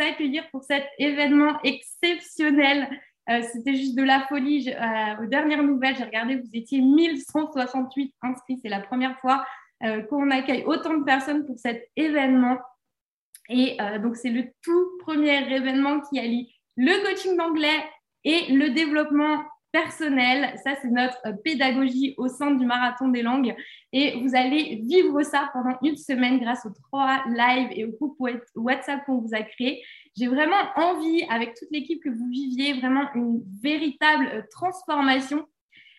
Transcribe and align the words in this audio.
accueillir 0.00 0.48
pour 0.50 0.62
cet 0.64 0.84
événement 0.98 1.58
exceptionnel. 1.62 2.88
Euh, 3.28 3.42
c'était 3.52 3.74
juste 3.74 3.96
de 3.96 4.02
la 4.02 4.26
folie. 4.28 4.74
aux 5.22 5.26
dernières 5.26 5.62
nouvelles, 5.62 5.96
j'ai 5.96 6.04
regardé, 6.04 6.36
vous 6.36 6.50
étiez 6.52 6.80
1168 6.80 8.14
inscrits. 8.22 8.58
C'est 8.62 8.68
la 8.68 8.80
première 8.80 9.18
fois 9.20 9.44
qu'on 10.10 10.30
accueille 10.30 10.64
autant 10.64 10.94
de 10.94 11.04
personnes 11.04 11.46
pour 11.46 11.58
cet 11.58 11.88
événement. 11.96 12.58
Et 13.48 13.78
donc, 14.02 14.16
c'est 14.16 14.28
le 14.28 14.44
tout 14.62 14.90
premier 14.98 15.50
événement 15.54 16.00
qui 16.00 16.18
allie 16.18 16.52
le 16.76 17.02
coaching 17.02 17.36
d'anglais 17.36 17.84
et 18.24 18.52
le 18.52 18.70
développement 18.70 19.42
personnel. 19.72 20.54
Ça, 20.64 20.74
c'est 20.80 20.90
notre 20.90 21.18
euh, 21.26 21.32
pédagogie 21.44 22.14
au 22.18 22.28
sein 22.28 22.52
du 22.52 22.64
marathon 22.64 23.08
des 23.08 23.22
langues. 23.22 23.54
Et 23.92 24.20
vous 24.20 24.34
allez 24.34 24.80
vivre 24.84 25.22
ça 25.22 25.50
pendant 25.52 25.76
une 25.82 25.96
semaine 25.96 26.38
grâce 26.38 26.66
aux 26.66 26.72
trois 26.88 27.22
lives 27.28 27.68
et 27.72 27.84
au 27.84 27.92
groupe 27.92 28.16
WhatsApp 28.54 29.04
qu'on 29.04 29.18
vous 29.18 29.34
a 29.34 29.42
créé. 29.42 29.82
J'ai 30.16 30.26
vraiment 30.26 30.56
envie, 30.76 31.24
avec 31.28 31.54
toute 31.54 31.70
l'équipe, 31.70 32.02
que 32.02 32.10
vous 32.10 32.28
viviez 32.28 32.74
vraiment 32.74 33.12
une 33.14 33.42
véritable 33.62 34.28
euh, 34.32 34.42
transformation, 34.50 35.46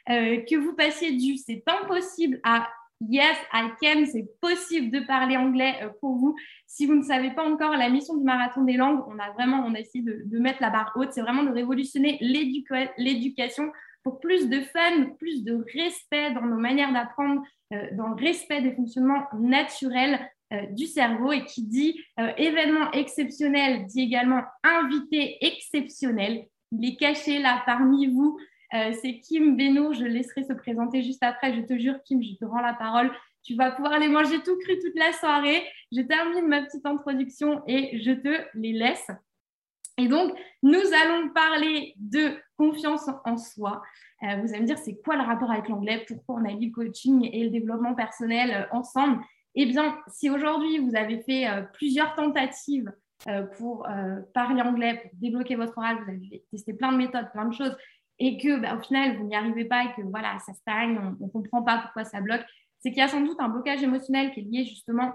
euh, 0.09 0.41
que 0.49 0.55
vous 0.55 0.73
passiez 0.75 1.11
du 1.13 1.37
c'est 1.37 1.63
impossible 1.67 2.39
à 2.43 2.67
Yes, 3.09 3.35
I 3.51 3.71
can, 3.81 4.05
c'est 4.05 4.27
possible 4.39 4.91
de 4.91 5.03
parler 5.03 5.35
anglais 5.35 5.73
euh, 5.81 5.89
pour 5.99 6.17
vous. 6.17 6.35
Si 6.67 6.85
vous 6.85 6.93
ne 6.93 7.01
savez 7.01 7.31
pas 7.31 7.43
encore 7.43 7.75
la 7.75 7.89
mission 7.89 8.15
du 8.15 8.23
marathon 8.23 8.63
des 8.63 8.73
langues, 8.73 9.03
on 9.07 9.17
a 9.17 9.31
vraiment, 9.31 9.63
on 9.65 9.73
a 9.73 9.79
essayé 9.79 10.03
de, 10.03 10.39
mettre 10.39 10.61
la 10.61 10.69
barre 10.69 10.91
haute. 10.95 11.11
C'est 11.11 11.21
vraiment 11.21 11.43
de 11.43 11.51
révolutionner 11.51 12.19
l'éducation 12.21 13.71
pour 14.03 14.19
plus 14.19 14.49
de 14.49 14.61
fun, 14.61 15.05
plus 15.17 15.43
de 15.43 15.65
respect 15.73 16.31
dans 16.33 16.45
nos 16.45 16.57
manières 16.57 16.93
d'apprendre, 16.93 17.41
euh, 17.73 17.87
dans 17.93 18.09
le 18.09 18.15
respect 18.15 18.61
des 18.61 18.73
fonctionnements 18.73 19.23
naturels 19.33 20.19
euh, 20.53 20.67
du 20.67 20.85
cerveau. 20.85 21.31
Et 21.31 21.43
qui 21.45 21.63
dit 21.63 21.99
événement 22.37 22.91
exceptionnel 22.91 23.87
dit 23.87 24.01
également 24.01 24.43
invité 24.63 25.37
exceptionnel. 25.41 26.45
Il 26.71 26.87
est 26.87 26.97
caché 26.97 27.39
là 27.39 27.63
parmi 27.65 28.07
vous. 28.07 28.37
Euh, 28.73 28.93
c'est 29.01 29.19
Kim 29.19 29.57
Beno. 29.57 29.93
Je 29.93 30.05
laisserai 30.05 30.43
se 30.43 30.53
présenter 30.53 31.03
juste 31.03 31.23
après. 31.23 31.53
Je 31.53 31.61
te 31.61 31.77
jure, 31.77 32.01
Kim, 32.03 32.21
je 32.23 32.35
te 32.35 32.45
rends 32.45 32.61
la 32.61 32.73
parole. 32.73 33.11
Tu 33.43 33.55
vas 33.55 33.71
pouvoir 33.71 33.99
les 33.99 34.07
manger 34.07 34.41
tout 34.43 34.57
cru 34.59 34.79
toute 34.79 34.95
la 34.95 35.11
soirée. 35.13 35.63
Je 35.91 36.01
termine 36.01 36.47
ma 36.47 36.61
petite 36.61 36.85
introduction 36.85 37.63
et 37.67 37.99
je 37.99 38.11
te 38.11 38.45
les 38.53 38.73
laisse. 38.73 39.09
Et 39.97 40.07
donc, 40.07 40.31
nous 40.63 40.79
allons 41.03 41.29
parler 41.29 41.93
de 41.97 42.37
confiance 42.57 43.09
en 43.25 43.37
soi. 43.37 43.81
Euh, 44.23 44.37
vous 44.37 44.53
allez 44.53 44.61
me 44.61 44.67
dire, 44.67 44.77
c'est 44.77 44.95
quoi 45.03 45.15
le 45.15 45.23
rapport 45.23 45.51
avec 45.51 45.67
l'anglais? 45.67 46.05
Pourquoi 46.07 46.35
on 46.35 46.45
a 46.45 46.53
lu 46.53 46.67
le 46.67 46.71
coaching 46.71 47.29
et 47.31 47.43
le 47.43 47.49
développement 47.49 47.93
personnel 47.93 48.51
euh, 48.51 48.77
ensemble? 48.77 49.21
Eh 49.53 49.65
bien, 49.65 49.99
si 50.07 50.29
aujourd'hui 50.29 50.77
vous 50.77 50.95
avez 50.95 51.19
fait 51.23 51.45
plusieurs 51.73 52.15
tentatives 52.15 52.89
pour 53.57 53.85
parler 54.33 54.61
anglais, 54.61 54.97
pour 55.01 55.11
débloquer 55.15 55.55
votre 55.55 55.77
oral, 55.77 55.97
vous 55.97 56.09
avez 56.09 56.45
testé 56.49 56.73
plein 56.73 56.93
de 56.93 56.97
méthodes, 56.97 57.29
plein 57.33 57.49
de 57.49 57.53
choses, 57.53 57.75
et 58.21 58.37
que 58.37 58.59
bah, 58.59 58.75
au 58.75 58.81
final 58.81 59.17
vous 59.17 59.25
n'y 59.25 59.35
arrivez 59.35 59.65
pas 59.65 59.83
et 59.83 59.93
que 59.97 60.03
voilà 60.03 60.37
ça 60.45 60.53
stagne, 60.53 60.99
on 61.19 61.25
ne 61.25 61.31
comprend 61.31 61.63
pas 61.63 61.79
pourquoi 61.79 62.05
ça 62.05 62.21
bloque, 62.21 62.45
c'est 62.79 62.91
qu'il 62.91 62.99
y 62.99 63.01
a 63.01 63.07
sans 63.07 63.21
doute 63.21 63.39
un 63.39 63.49
blocage 63.49 63.81
émotionnel 63.81 64.31
qui 64.31 64.41
est 64.41 64.43
lié 64.43 64.63
justement 64.63 65.11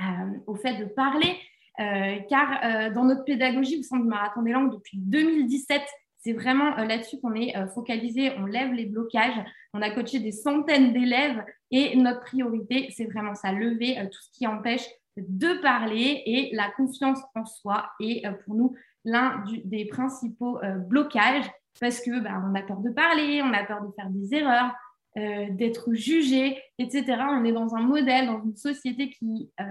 euh, 0.00 0.04
au 0.46 0.54
fait 0.54 0.74
de 0.74 0.84
parler, 0.84 1.36
euh, 1.80 2.18
car 2.28 2.60
euh, 2.62 2.90
dans 2.90 3.04
notre 3.04 3.24
pédagogie 3.24 3.78
au 3.78 3.82
sein 3.82 3.98
du 3.98 4.06
marathon 4.06 4.42
des 4.42 4.52
langues 4.52 4.72
depuis 4.72 4.98
2017, 4.98 5.80
c'est 6.18 6.34
vraiment 6.34 6.76
là-dessus 6.76 7.18
qu'on 7.20 7.34
est 7.34 7.54
focalisé, 7.74 8.32
on 8.36 8.44
lève 8.44 8.74
les 8.74 8.84
blocages, 8.84 9.42
on 9.72 9.80
a 9.80 9.88
coaché 9.90 10.18
des 10.18 10.32
centaines 10.32 10.92
d'élèves 10.92 11.42
et 11.70 11.96
notre 11.96 12.20
priorité, 12.20 12.90
c'est 12.94 13.06
vraiment 13.06 13.34
ça, 13.34 13.52
lever 13.52 13.96
tout 14.12 14.20
ce 14.20 14.30
qui 14.32 14.46
empêche 14.46 14.86
de 15.16 15.62
parler 15.62 16.22
et 16.26 16.50
la 16.52 16.70
confiance 16.72 17.20
en 17.34 17.46
soi 17.46 17.90
est 18.00 18.22
pour 18.44 18.54
nous 18.54 18.76
l'un 19.06 19.42
des 19.64 19.86
principaux 19.86 20.60
blocages 20.88 21.50
parce 21.78 22.00
que 22.00 22.20
bah, 22.20 22.42
on 22.44 22.54
a 22.54 22.62
peur 22.62 22.78
de 22.78 22.90
parler, 22.90 23.42
on 23.42 23.52
a 23.52 23.64
peur 23.64 23.82
de 23.82 23.92
faire 23.92 24.10
des 24.10 24.34
erreurs, 24.34 24.72
euh, 25.18 25.46
d'être 25.50 25.92
jugé, 25.92 26.62
etc. 26.78 27.04
On 27.30 27.44
est 27.44 27.52
dans 27.52 27.74
un 27.74 27.82
modèle, 27.82 28.26
dans 28.26 28.42
une 28.44 28.56
société 28.56 29.10
qui, 29.10 29.50
euh, 29.60 29.64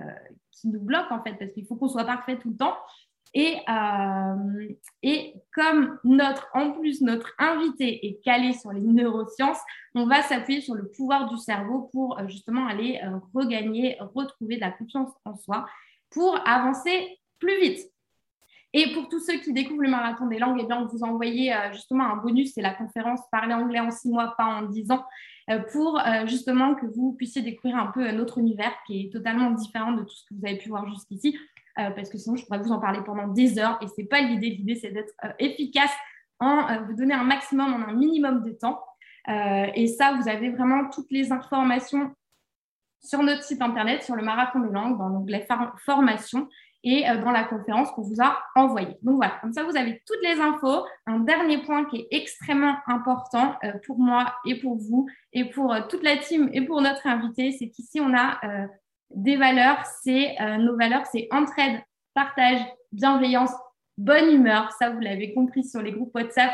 qui 0.51 0.67
nous 0.67 0.81
bloque 0.81 1.09
en 1.11 1.23
fait, 1.23 1.33
parce 1.39 1.51
qu'il 1.53 1.65
faut 1.65 1.75
qu'on 1.75 1.87
soit 1.87 2.05
parfait 2.05 2.37
tout 2.37 2.49
le 2.49 2.57
temps. 2.57 2.75
Et, 3.33 3.57
euh, 3.69 4.69
et 5.03 5.35
comme 5.53 5.97
notre, 6.03 6.49
en 6.53 6.71
plus, 6.71 7.01
notre 7.01 7.31
invité 7.37 8.05
est 8.07 8.19
calé 8.23 8.53
sur 8.53 8.73
les 8.73 8.81
neurosciences, 8.81 9.59
on 9.95 10.07
va 10.07 10.23
s'appuyer 10.23 10.61
sur 10.61 10.75
le 10.75 10.89
pouvoir 10.89 11.29
du 11.29 11.37
cerveau 11.37 11.89
pour 11.93 12.19
justement 12.27 12.67
aller 12.67 12.99
regagner, 13.33 13.97
retrouver 13.99 14.55
de 14.55 14.61
la 14.61 14.71
confiance 14.71 15.11
en 15.25 15.35
soi 15.35 15.67
pour 16.09 16.37
avancer 16.47 17.19
plus 17.39 17.61
vite. 17.61 17.89
Et 18.73 18.93
pour 18.93 19.09
tous 19.09 19.19
ceux 19.19 19.39
qui 19.39 19.51
découvrent 19.51 19.81
le 19.81 19.89
marathon 19.89 20.27
des 20.27 20.37
langues, 20.37 20.59
eh 20.61 20.65
bien, 20.65 20.77
on 20.77 20.85
vous 20.85 21.03
a 21.03 21.07
envoyé 21.07 21.53
euh, 21.53 21.71
justement 21.71 22.03
un 22.03 22.17
bonus, 22.17 22.53
c'est 22.53 22.61
la 22.61 22.73
conférence 22.73 23.21
Parler 23.31 23.55
anglais 23.55 23.79
en 23.79 23.89
six 23.89 24.09
mois, 24.09 24.35
pas 24.37 24.45
en 24.45 24.63
dix 24.63 24.91
ans, 24.91 25.03
euh, 25.49 25.59
pour 25.71 25.99
euh, 25.99 26.27
justement 26.27 26.75
que 26.75 26.85
vous 26.85 27.13
puissiez 27.13 27.41
découvrir 27.41 27.77
un 27.77 27.87
peu 27.87 28.11
notre 28.11 28.37
univers 28.37 28.71
qui 28.85 29.05
est 29.05 29.11
totalement 29.11 29.49
différent 29.51 29.93
de 29.93 30.03
tout 30.03 30.13
ce 30.13 30.23
que 30.25 30.35
vous 30.35 30.45
avez 30.45 30.57
pu 30.57 30.69
voir 30.69 30.87
jusqu'ici, 30.87 31.37
parce 31.75 32.09
que 32.09 32.17
sinon 32.17 32.35
je 32.35 32.45
pourrais 32.45 32.59
vous 32.59 32.73
en 32.73 32.79
parler 32.79 32.99
pendant 33.05 33.29
des 33.29 33.57
heures 33.57 33.79
et 33.81 33.87
c'est 33.87 34.03
pas 34.03 34.19
l'idée. 34.19 34.49
L'idée 34.49 34.75
c'est 34.75 34.91
d'être 34.91 35.13
efficace 35.39 35.93
en 36.41 36.83
vous 36.83 36.93
donner 36.93 37.13
un 37.13 37.23
maximum 37.23 37.73
en 37.73 37.87
un 37.87 37.93
minimum 37.93 38.43
de 38.43 38.51
temps. 38.51 38.83
et 39.29 39.87
ça, 39.87 40.17
vous 40.19 40.27
avez 40.27 40.49
vraiment 40.49 40.89
toutes 40.89 41.09
les 41.09 41.31
informations 41.31 42.13
sur 43.01 43.23
notre 43.23 43.43
site 43.43 43.61
internet, 43.61 44.03
sur 44.03 44.17
le 44.17 44.23
marathon 44.23 44.59
des 44.59 44.71
langues, 44.71 44.97
dans 44.97 45.07
l'onglet 45.07 45.47
formation 45.85 46.49
et 46.83 47.09
euh, 47.09 47.17
dans 47.21 47.31
la 47.31 47.43
conférence 47.43 47.91
qu'on 47.91 48.01
vous 48.01 48.21
a 48.21 48.41
envoyée. 48.55 48.95
Donc 49.01 49.17
voilà, 49.17 49.33
comme 49.41 49.53
ça, 49.53 49.63
vous 49.63 49.75
avez 49.75 50.01
toutes 50.05 50.21
les 50.23 50.39
infos. 50.39 50.85
Un 51.05 51.19
dernier 51.19 51.59
point 51.59 51.85
qui 51.85 51.97
est 51.97 52.07
extrêmement 52.11 52.75
important 52.87 53.55
euh, 53.63 53.73
pour 53.85 53.99
moi 53.99 54.33
et 54.45 54.59
pour 54.59 54.77
vous 54.77 55.07
et 55.33 55.45
pour 55.45 55.73
euh, 55.73 55.81
toute 55.89 56.03
la 56.03 56.17
team 56.17 56.49
et 56.53 56.61
pour 56.61 56.81
notre 56.81 57.05
invité, 57.07 57.51
c'est 57.51 57.69
qu'ici, 57.69 57.99
on 57.99 58.15
a 58.15 58.39
des 59.09 59.37
valeurs. 59.37 59.83
C'est 60.03 60.35
nos 60.59 60.77
valeurs, 60.77 61.05
c'est 61.11 61.27
entraide, 61.31 61.81
partage, 62.13 62.59
bienveillance, 62.91 63.51
bonne 63.97 64.31
humeur. 64.31 64.71
Ça, 64.73 64.89
vous 64.89 64.99
l'avez 64.99 65.33
compris 65.33 65.63
sur 65.63 65.81
les 65.81 65.91
groupes 65.91 66.13
WhatsApp. 66.13 66.53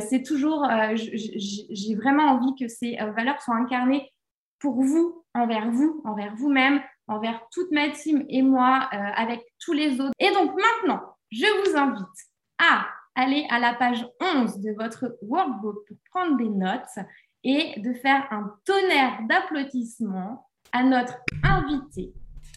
c'est 0.00 0.22
toujours, 0.22 0.66
j'ai 0.94 1.94
vraiment 1.94 2.24
envie 2.24 2.54
que 2.58 2.68
ces 2.68 2.96
valeurs 2.96 3.40
soient 3.40 3.56
incarnées 3.56 4.12
pour 4.58 4.82
vous, 4.82 5.24
envers 5.34 5.70
vous, 5.70 6.02
envers 6.04 6.34
vous-même, 6.34 6.80
envers 7.08 7.40
toute 7.50 7.70
ma 7.72 7.88
team 7.90 8.24
et 8.28 8.42
moi, 8.42 8.88
euh, 8.92 8.96
avec 9.16 9.44
tous 9.58 9.72
les 9.72 10.00
autres. 10.00 10.12
Et 10.18 10.30
donc 10.30 10.52
maintenant, 10.54 11.02
je 11.30 11.46
vous 11.70 11.76
invite 11.76 12.06
à 12.58 12.86
aller 13.14 13.46
à 13.50 13.58
la 13.58 13.74
page 13.74 14.06
11 14.20 14.60
de 14.60 14.72
votre 14.78 15.16
workbook 15.22 15.76
pour 15.86 15.96
prendre 16.12 16.36
des 16.36 16.48
notes 16.48 17.06
et 17.44 17.80
de 17.80 17.92
faire 17.94 18.26
un 18.30 18.54
tonnerre 18.64 19.20
d'applaudissements 19.28 20.46
à 20.72 20.82
notre 20.82 21.18
invité, 21.42 22.12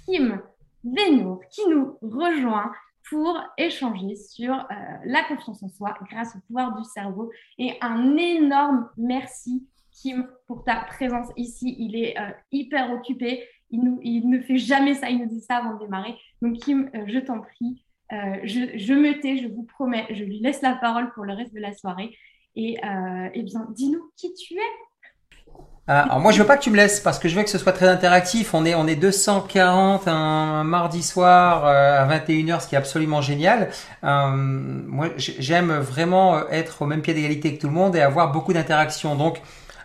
Kim 0.06 0.42
Venour, 0.84 1.42
qui 1.50 1.68
nous 1.70 1.98
rejoint 2.02 2.72
pour 3.10 3.40
échanger 3.58 4.16
sur 4.16 4.54
euh, 4.54 4.66
la 5.06 5.24
confiance 5.24 5.62
en 5.64 5.70
soi 5.70 5.94
grâce 6.10 6.36
au 6.36 6.40
pouvoir 6.48 6.76
du 6.78 6.84
cerveau. 6.84 7.32
Et 7.58 7.78
un 7.82 8.16
énorme 8.18 8.90
merci, 8.98 9.68
Kim, 9.92 10.28
pour 10.48 10.64
ta 10.64 10.78
présence 10.78 11.28
ici. 11.36 11.76
Il 11.78 11.96
est 11.96 12.18
euh, 12.18 12.32
hyper 12.52 12.92
occupé 12.92 13.48
il, 13.72 14.30
ne 14.30 14.40
fait 14.40 14.58
jamais 14.58 14.94
ça, 14.94 15.10
il 15.10 15.20
nous 15.20 15.28
dit 15.28 15.42
ça 15.42 15.58
avant 15.58 15.76
de 15.76 15.80
démarrer. 15.80 16.16
Donc, 16.42 16.58
Kim, 16.58 16.90
euh, 16.96 17.04
je 17.08 17.20
t'en 17.20 17.40
prie, 17.40 17.84
euh, 18.12 18.38
je, 18.44 18.94
me 18.94 19.20
tais, 19.20 19.38
je 19.38 19.48
vous 19.48 19.64
promets, 19.64 20.06
je 20.10 20.24
lui 20.24 20.40
laisse 20.40 20.62
la 20.62 20.76
parole 20.76 21.12
pour 21.14 21.24
le 21.24 21.34
reste 21.34 21.54
de 21.54 21.60
la 21.60 21.74
soirée. 21.74 22.16
Et 22.56 22.78
euh, 22.84 23.30
eh 23.34 23.44
bien, 23.44 23.66
dis-nous 23.70 24.12
qui 24.18 24.34
tu 24.34 24.56
es. 24.56 25.54
alors 25.88 26.20
moi, 26.20 26.34
je 26.34 26.42
veux 26.42 26.46
pas 26.46 26.58
que 26.58 26.64
tu 26.64 26.70
me 26.70 26.76
laisses 26.76 27.00
parce 27.00 27.18
que 27.18 27.30
je 27.30 27.36
veux 27.38 27.44
que 27.44 27.50
ce 27.50 27.58
soit 27.58 27.72
très 27.72 27.88
interactif. 27.88 28.54
On 28.54 28.66
est, 28.66 28.76
on 28.76 28.88
est 28.88 28.98
240 28.98 30.10
un, 30.10 30.66
mardi 30.66 31.02
soir 31.02 31.64
à 31.64 32.06
21h, 32.10 32.62
ce 32.62 32.68
qui 32.68 32.76
est 32.76 32.78
absolument 32.78 33.22
génial. 33.22 33.70
moi, 34.04 35.08
j'aime 35.16 35.72
vraiment 35.72 36.46
être 36.50 36.82
au 36.82 36.86
même 36.86 37.02
pied 37.02 37.14
d'égalité 37.14 37.56
que 37.56 37.62
tout 37.62 37.68
le 37.68 37.74
monde 37.74 37.96
et 37.96 38.02
avoir 38.02 38.34
beaucoup 38.34 38.52
d'interactions. 38.52 39.16
Donc, 39.16 39.42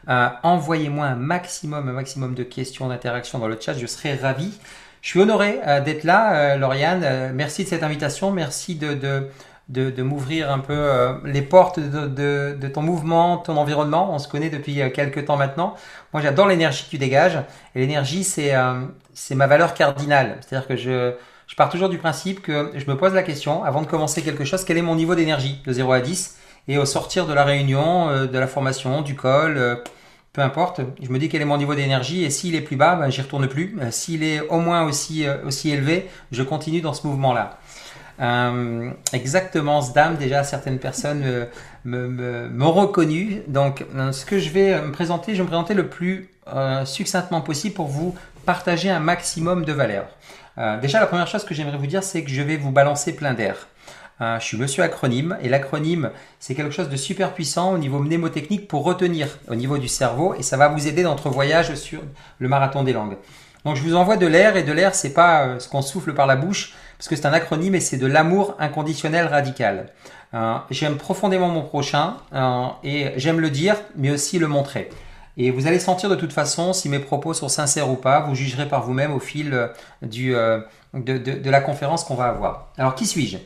euh, 0.08 0.28
envoyez-moi 0.42 1.06
un 1.06 1.16
maximum, 1.16 1.88
un 1.88 1.92
maximum 1.92 2.34
de 2.34 2.42
questions, 2.42 2.88
d'interactions 2.88 3.38
dans 3.38 3.48
le 3.48 3.58
chat. 3.60 3.74
Je 3.74 3.86
serai 3.86 4.14
ravi. 4.14 4.52
Je 5.02 5.08
suis 5.08 5.20
honoré 5.20 5.60
euh, 5.66 5.80
d'être 5.80 6.04
là, 6.04 6.54
euh, 6.54 6.56
Lauriane. 6.56 7.32
merci 7.34 7.64
de 7.64 7.68
cette 7.68 7.82
invitation. 7.82 8.30
Merci 8.30 8.76
de, 8.76 8.94
de, 8.94 9.90
de, 9.90 10.02
m'ouvrir 10.02 10.50
un 10.50 10.60
peu 10.60 10.88
les 11.24 11.42
portes 11.42 11.80
de, 11.80 12.56
de, 12.58 12.68
ton 12.68 12.82
mouvement, 12.82 13.38
ton 13.38 13.56
environnement. 13.56 14.12
On 14.14 14.18
se 14.18 14.28
connaît 14.28 14.50
depuis 14.50 14.74
quelques 14.92 15.24
temps 15.24 15.36
maintenant. 15.36 15.74
Moi, 16.12 16.22
j'adore 16.22 16.46
l'énergie 16.46 16.84
que 16.84 16.90
tu 16.90 16.98
dégages. 16.98 17.38
Et 17.74 17.80
l'énergie, 17.80 18.24
c'est 18.24 18.54
c'est 19.12 19.34
ma 19.34 19.46
valeur 19.46 19.74
cardinale. 19.74 20.38
C'est-à-dire 20.40 20.68
que 20.68 20.76
je, 20.76 21.14
je 21.46 21.54
pars 21.56 21.68
toujours 21.68 21.88
du 21.88 21.98
principe 21.98 22.42
que 22.42 22.70
je 22.74 22.86
me 22.86 22.96
pose 22.96 23.14
la 23.14 23.22
question, 23.22 23.64
avant 23.64 23.82
de 23.82 23.86
commencer 23.86 24.22
quelque 24.22 24.44
chose, 24.44 24.64
quel 24.64 24.78
est 24.78 24.82
mon 24.82 24.94
niveau 24.94 25.14
d'énergie 25.14 25.62
de 25.64 25.72
0 25.72 25.92
à 25.92 26.00
10 26.00 26.36
et 26.68 26.78
au 26.78 26.84
sortir 26.84 27.26
de 27.26 27.32
la 27.32 27.44
réunion, 27.44 28.26
de 28.26 28.38
la 28.38 28.46
formation, 28.46 29.02
du 29.02 29.14
call, 29.16 29.82
peu 30.36 30.42
importe, 30.42 30.82
je 31.02 31.08
me 31.08 31.18
dis 31.18 31.30
quel 31.30 31.40
est 31.40 31.46
mon 31.46 31.56
niveau 31.56 31.74
d'énergie 31.74 32.22
et 32.22 32.28
s'il 32.28 32.54
est 32.56 32.60
plus 32.60 32.76
bas, 32.76 32.94
ben, 32.94 33.08
j'y 33.08 33.22
retourne 33.22 33.48
plus. 33.48 33.74
Euh, 33.80 33.90
s'il 33.90 34.22
est 34.22 34.40
au 34.40 34.58
moins 34.58 34.84
aussi, 34.84 35.26
euh, 35.26 35.38
aussi 35.46 35.70
élevé, 35.70 36.10
je 36.30 36.42
continue 36.42 36.82
dans 36.82 36.92
ce 36.92 37.06
mouvement-là. 37.06 37.58
exactement 39.14 39.80
ce 39.80 39.94
dame, 39.94 40.16
déjà 40.16 40.44
certaines 40.44 40.78
personnes 40.78 41.24
m'ont 41.84 42.72
reconnu. 42.72 43.42
Donc 43.48 43.84
ce 44.12 44.24
que 44.26 44.38
je 44.38 44.50
vais 44.50 44.80
me 44.80 44.92
présenter, 44.92 45.32
je 45.34 45.38
vais 45.38 45.44
me 45.44 45.48
présenter 45.48 45.72
le 45.74 45.88
plus 45.88 46.28
succinctement 46.84 47.40
possible 47.40 47.74
pour 47.74 47.88
vous 47.88 48.14
partager 48.44 48.90
un 48.90 49.00
maximum 49.00 49.64
de 49.64 49.72
valeur. 49.72 50.06
déjà 50.80 51.00
la 51.00 51.06
première 51.06 51.28
chose 51.28 51.44
que 51.44 51.54
j'aimerais 51.54 51.78
vous 51.78 51.86
dire, 51.86 52.02
c'est 52.02 52.22
que 52.24 52.30
je 52.30 52.42
vais 52.42 52.56
vous 52.56 52.72
balancer 52.72 53.14
plein 53.14 53.34
d'air. 53.34 53.68
Je 54.20 54.44
suis 54.44 54.56
monsieur 54.56 54.82
acronyme 54.82 55.36
et 55.42 55.48
l'acronyme 55.48 56.10
c'est 56.40 56.54
quelque 56.54 56.70
chose 56.70 56.88
de 56.88 56.96
super 56.96 57.34
puissant 57.34 57.72
au 57.72 57.78
niveau 57.78 57.98
mnémotechnique 57.98 58.66
pour 58.66 58.84
retenir 58.84 59.28
au 59.48 59.54
niveau 59.54 59.78
du 59.78 59.88
cerveau 59.88 60.34
et 60.38 60.42
ça 60.42 60.56
va 60.56 60.68
vous 60.68 60.88
aider 60.88 61.02
dans 61.02 61.14
votre 61.14 61.28
voyage 61.28 61.74
sur 61.74 62.00
le 62.38 62.48
marathon 62.48 62.82
des 62.82 62.92
langues. 62.92 63.16
Donc 63.66 63.74
je 63.74 63.82
vous 63.82 63.96
envoie 63.96 64.16
de 64.16 64.28
l'air 64.28 64.56
et 64.56 64.62
de 64.62 64.70
l'air 64.70 64.94
c'est 64.94 65.12
pas 65.12 65.42
euh, 65.42 65.58
ce 65.58 65.68
qu'on 65.68 65.82
souffle 65.82 66.14
par 66.14 66.28
la 66.28 66.36
bouche 66.36 66.74
parce 66.98 67.08
que 67.08 67.16
c'est 67.16 67.26
un 67.26 67.32
acronyme 67.32 67.74
et 67.74 67.80
c'est 67.80 67.96
de 67.96 68.06
l'amour 68.06 68.54
inconditionnel 68.60 69.26
radical. 69.26 69.88
Euh, 70.34 70.54
j'aime 70.70 70.96
profondément 70.96 71.48
mon 71.48 71.62
prochain 71.62 72.18
euh, 72.32 72.66
et 72.84 73.12
j'aime 73.16 73.40
le 73.40 73.50
dire 73.50 73.74
mais 73.96 74.12
aussi 74.12 74.38
le 74.38 74.46
montrer. 74.46 74.88
Et 75.36 75.50
vous 75.50 75.66
allez 75.66 75.80
sentir 75.80 76.08
de 76.08 76.14
toute 76.14 76.32
façon 76.32 76.72
si 76.72 76.88
mes 76.88 77.00
propos 77.00 77.34
sont 77.34 77.48
sincères 77.48 77.90
ou 77.90 77.96
pas. 77.96 78.20
Vous 78.20 78.36
jugerez 78.36 78.68
par 78.68 78.84
vous-même 78.84 79.12
au 79.12 79.18
fil 79.18 79.68
du, 80.00 80.32
de, 80.94 81.50
la 81.50 81.60
conférence 81.60 82.04
qu'on 82.04 82.14
va 82.14 82.26
avoir. 82.26 82.68
Alors 82.78 82.94
qui 82.94 83.04
suis-je? 83.04 83.38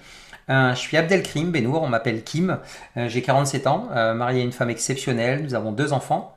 Je 0.51 0.75
suis 0.75 0.97
Abdelkrim 0.97 1.53
Benour, 1.53 1.83
on 1.83 1.89
m'appelle 1.89 2.23
Kim, 2.23 2.59
j'ai 2.97 3.23
47 3.23 3.67
ans, 3.67 3.89
marié 4.15 4.43
à 4.43 4.45
une 4.45 4.53
femme 4.53 4.71
exceptionnelle, 4.71 5.43
nous 5.45 5.55
avons 5.55 5.73
deux 5.73 5.93
enfants 5.93 6.37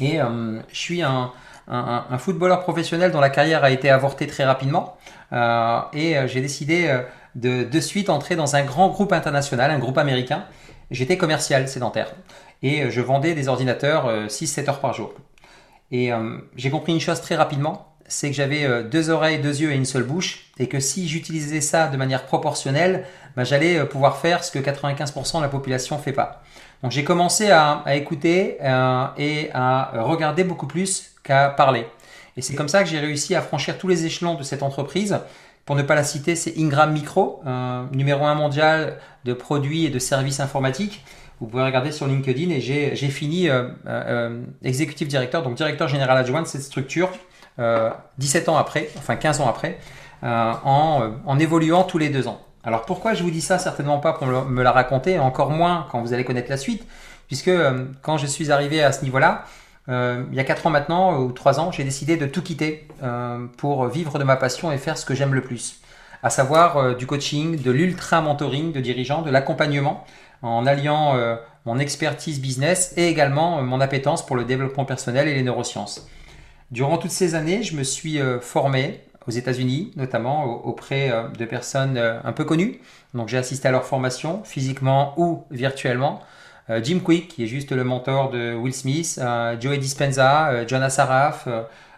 et 0.00 0.18
je 0.18 0.78
suis 0.78 1.02
un, 1.02 1.32
footballeur 2.18 2.62
professionnel 2.62 3.12
dont 3.12 3.20
la 3.20 3.30
carrière 3.30 3.64
a 3.64 3.70
été 3.70 3.90
avortée 3.90 4.26
très 4.26 4.44
rapidement. 4.44 4.98
Euh, 5.32 5.80
et 5.92 6.16
euh, 6.16 6.26
j'ai 6.26 6.40
décidé 6.40 6.88
euh, 6.88 7.02
de, 7.34 7.64
de 7.64 7.80
suite 7.80 8.08
entrer 8.08 8.36
dans 8.36 8.56
un 8.56 8.64
grand 8.64 8.88
groupe 8.88 9.12
international, 9.12 9.70
un 9.70 9.78
groupe 9.78 9.98
américain. 9.98 10.44
J'étais 10.90 11.18
commercial 11.18 11.68
sédentaire 11.68 12.14
et 12.62 12.90
je 12.90 13.00
vendais 13.00 13.34
des 13.34 13.48
ordinateurs 13.48 14.26
6-7 14.26 14.70
heures 14.70 14.80
par 14.80 14.94
jour. 14.94 15.12
Et 15.92 16.10
j'ai 16.56 16.70
compris 16.70 16.92
une 16.92 17.00
chose 17.00 17.20
très 17.20 17.36
rapidement, 17.36 17.94
c'est 18.06 18.30
que 18.30 18.34
j'avais 18.34 18.84
deux 18.84 19.10
oreilles, 19.10 19.38
deux 19.38 19.60
yeux 19.60 19.70
et 19.70 19.76
une 19.76 19.84
seule 19.84 20.02
bouche, 20.02 20.50
et 20.58 20.66
que 20.66 20.80
si 20.80 21.06
j'utilisais 21.06 21.60
ça 21.60 21.88
de 21.88 21.96
manière 21.98 22.24
proportionnelle, 22.24 23.04
bah, 23.38 23.44
j'allais 23.44 23.84
pouvoir 23.86 24.18
faire 24.18 24.44
ce 24.44 24.50
que 24.50 24.58
95% 24.58 25.38
de 25.38 25.42
la 25.42 25.48
population 25.48 25.96
fait 25.98 26.12
pas. 26.12 26.42
Donc 26.82 26.92
j'ai 26.92 27.04
commencé 27.04 27.50
à, 27.50 27.82
à 27.86 27.94
écouter 27.94 28.58
et 29.16 29.50
à 29.54 29.90
regarder 30.02 30.44
beaucoup 30.44 30.66
plus 30.66 31.12
qu'à 31.24 31.48
parler. 31.48 31.86
Et 32.36 32.42
c'est 32.42 32.54
comme 32.54 32.68
ça 32.68 32.82
que 32.82 32.88
j'ai 32.88 33.00
réussi 33.00 33.34
à 33.34 33.40
franchir 33.40 33.78
tous 33.78 33.88
les 33.88 34.04
échelons 34.04 34.34
de 34.34 34.42
cette 34.42 34.62
entreprise. 34.62 35.18
Pour 35.64 35.76
ne 35.76 35.82
pas 35.82 35.94
la 35.94 36.04
citer, 36.04 36.36
c'est 36.36 36.54
Ingram 36.58 36.92
Micro, 36.92 37.42
numéro 37.92 38.24
un 38.24 38.34
mondial 38.34 38.98
de 39.24 39.32
produits 39.32 39.86
et 39.86 39.90
de 39.90 39.98
services 39.98 40.40
informatiques. 40.40 41.04
Vous 41.40 41.46
pouvez 41.46 41.62
regarder 41.62 41.92
sur 41.92 42.06
LinkedIn 42.06 42.50
et 42.50 42.60
j'ai 42.60 43.08
fini 43.08 43.48
euh, 43.48 43.68
euh, 43.86 44.42
exécutif 44.64 45.06
directeur, 45.06 45.42
donc 45.42 45.54
directeur 45.54 45.86
général 45.86 46.18
adjoint 46.18 46.42
de 46.42 46.46
cette 46.46 46.62
structure 46.62 47.10
17 47.58 48.48
euh, 48.48 48.52
ans 48.52 48.56
après, 48.56 48.88
enfin 48.98 49.16
15 49.16 49.40
ans 49.40 49.48
après, 49.48 49.78
en, 50.22 51.12
en, 51.24 51.38
évoluant 51.38 51.84
tous 51.84 51.98
les 51.98 52.08
deux 52.08 52.26
ans. 52.26 52.40
Alors 52.64 52.84
pourquoi 52.84 53.14
je 53.14 53.22
vous 53.22 53.30
dis 53.30 53.40
ça 53.40 53.58
Certainement 53.58 53.98
pas 53.98 54.12
pour 54.12 54.26
me 54.26 54.62
la 54.62 54.72
raconter, 54.72 55.18
encore 55.18 55.50
moins 55.50 55.86
quand 55.90 56.00
vous 56.02 56.12
allez 56.12 56.24
connaître 56.24 56.50
la 56.50 56.56
suite, 56.56 56.86
puisque 57.26 57.50
quand 58.02 58.18
je 58.18 58.26
suis 58.26 58.50
arrivé 58.50 58.82
à 58.82 58.92
ce 58.92 59.04
niveau-là, 59.04 59.44
euh, 59.88 60.24
il 60.30 60.36
y 60.36 60.40
a 60.40 60.44
4 60.44 60.66
ans 60.66 60.70
maintenant, 60.70 61.18
ou 61.18 61.32
3 61.32 61.60
ans, 61.60 61.72
j'ai 61.72 61.84
décidé 61.84 62.16
de 62.16 62.26
tout 62.26 62.42
quitter 62.42 62.86
euh, 63.02 63.46
pour 63.56 63.86
vivre 63.86 64.18
de 64.18 64.24
ma 64.24 64.36
passion 64.36 64.70
et 64.70 64.78
faire 64.78 64.98
ce 64.98 65.06
que 65.06 65.14
j'aime 65.14 65.34
le 65.34 65.40
plus. 65.40 65.80
À 66.22 66.30
savoir 66.30 66.76
euh, 66.76 66.94
du 66.94 67.06
coaching, 67.06 67.62
de 67.62 67.70
l'ultra 67.70 68.20
mentoring 68.20 68.72
de 68.72 68.80
dirigeants, 68.80 69.22
de 69.22 69.30
l'accompagnement, 69.30 70.04
en 70.42 70.66
alliant 70.66 71.16
mon 71.66 71.80
expertise 71.80 72.40
business 72.40 72.94
et 72.96 73.08
également 73.08 73.60
mon 73.60 73.80
appétence 73.80 74.24
pour 74.24 74.36
le 74.36 74.44
développement 74.44 74.84
personnel 74.84 75.26
et 75.26 75.34
les 75.34 75.42
neurosciences. 75.42 76.06
Durant 76.70 76.96
toutes 76.96 77.10
ces 77.10 77.34
années, 77.34 77.64
je 77.64 77.74
me 77.74 77.82
suis 77.82 78.20
formé 78.40 79.00
aux 79.28 79.30
États-Unis, 79.30 79.92
notamment 79.94 80.44
auprès 80.44 81.12
de 81.38 81.44
personnes 81.44 81.96
un 81.98 82.32
peu 82.32 82.44
connues. 82.44 82.80
Donc 83.14 83.28
j'ai 83.28 83.38
assisté 83.38 83.68
à 83.68 83.70
leur 83.70 83.84
formation, 83.84 84.42
physiquement 84.42 85.14
ou 85.16 85.44
virtuellement. 85.50 86.22
Euh, 86.70 86.80
Jim 86.82 87.00
Quick, 87.02 87.28
qui 87.28 87.44
est 87.44 87.46
juste 87.46 87.72
le 87.72 87.84
mentor 87.84 88.30
de 88.30 88.54
Will 88.54 88.74
Smith, 88.74 89.18
euh, 89.22 89.58
Joey 89.58 89.78
Dispenza, 89.78 90.48
euh, 90.48 90.68
Jonas 90.68 90.90
Saraf, 90.90 91.48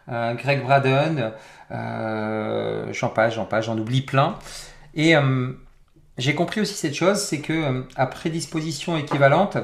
Greg 0.08 0.64
Braden, 0.64 1.32
j'en 1.70 3.08
passe, 3.10 3.34
j'en 3.34 3.48
j'en 3.60 3.78
oublie 3.78 4.02
plein. 4.02 4.36
Et 4.96 5.14
j'ai 6.18 6.34
compris 6.34 6.60
aussi 6.60 6.74
cette 6.74 6.96
chose, 6.96 7.18
c'est 7.18 7.38
que 7.38 7.84
à 7.94 8.06
prédisposition 8.08 8.96
équivalente, 8.96 9.56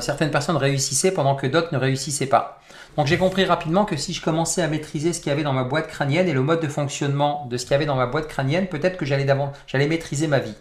certaines 0.00 0.30
personnes 0.30 0.56
réussissaient 0.56 1.12
pendant 1.12 1.34
que 1.34 1.46
d'autres 1.46 1.74
ne 1.74 1.78
réussissaient 1.78 2.24
pas. 2.24 2.62
Donc 2.96 3.06
j'ai 3.08 3.18
compris 3.18 3.44
rapidement 3.44 3.84
que 3.84 3.96
si 3.96 4.12
je 4.12 4.22
commençais 4.22 4.62
à 4.62 4.68
maîtriser 4.68 5.12
ce 5.12 5.20
qu'il 5.20 5.30
y 5.30 5.32
avait 5.32 5.42
dans 5.42 5.52
ma 5.52 5.64
boîte 5.64 5.88
crânienne 5.88 6.28
et 6.28 6.32
le 6.32 6.42
mode 6.42 6.60
de 6.60 6.68
fonctionnement 6.68 7.46
de 7.46 7.56
ce 7.56 7.64
qu'il 7.64 7.72
y 7.72 7.74
avait 7.74 7.86
dans 7.86 7.96
ma 7.96 8.06
boîte 8.06 8.28
crânienne, 8.28 8.68
peut-être 8.68 8.96
que 8.96 9.04
j'allais 9.04 9.26
j'allais 9.66 9.88
maîtriser 9.88 10.28
ma 10.28 10.38
vie. 10.38 10.54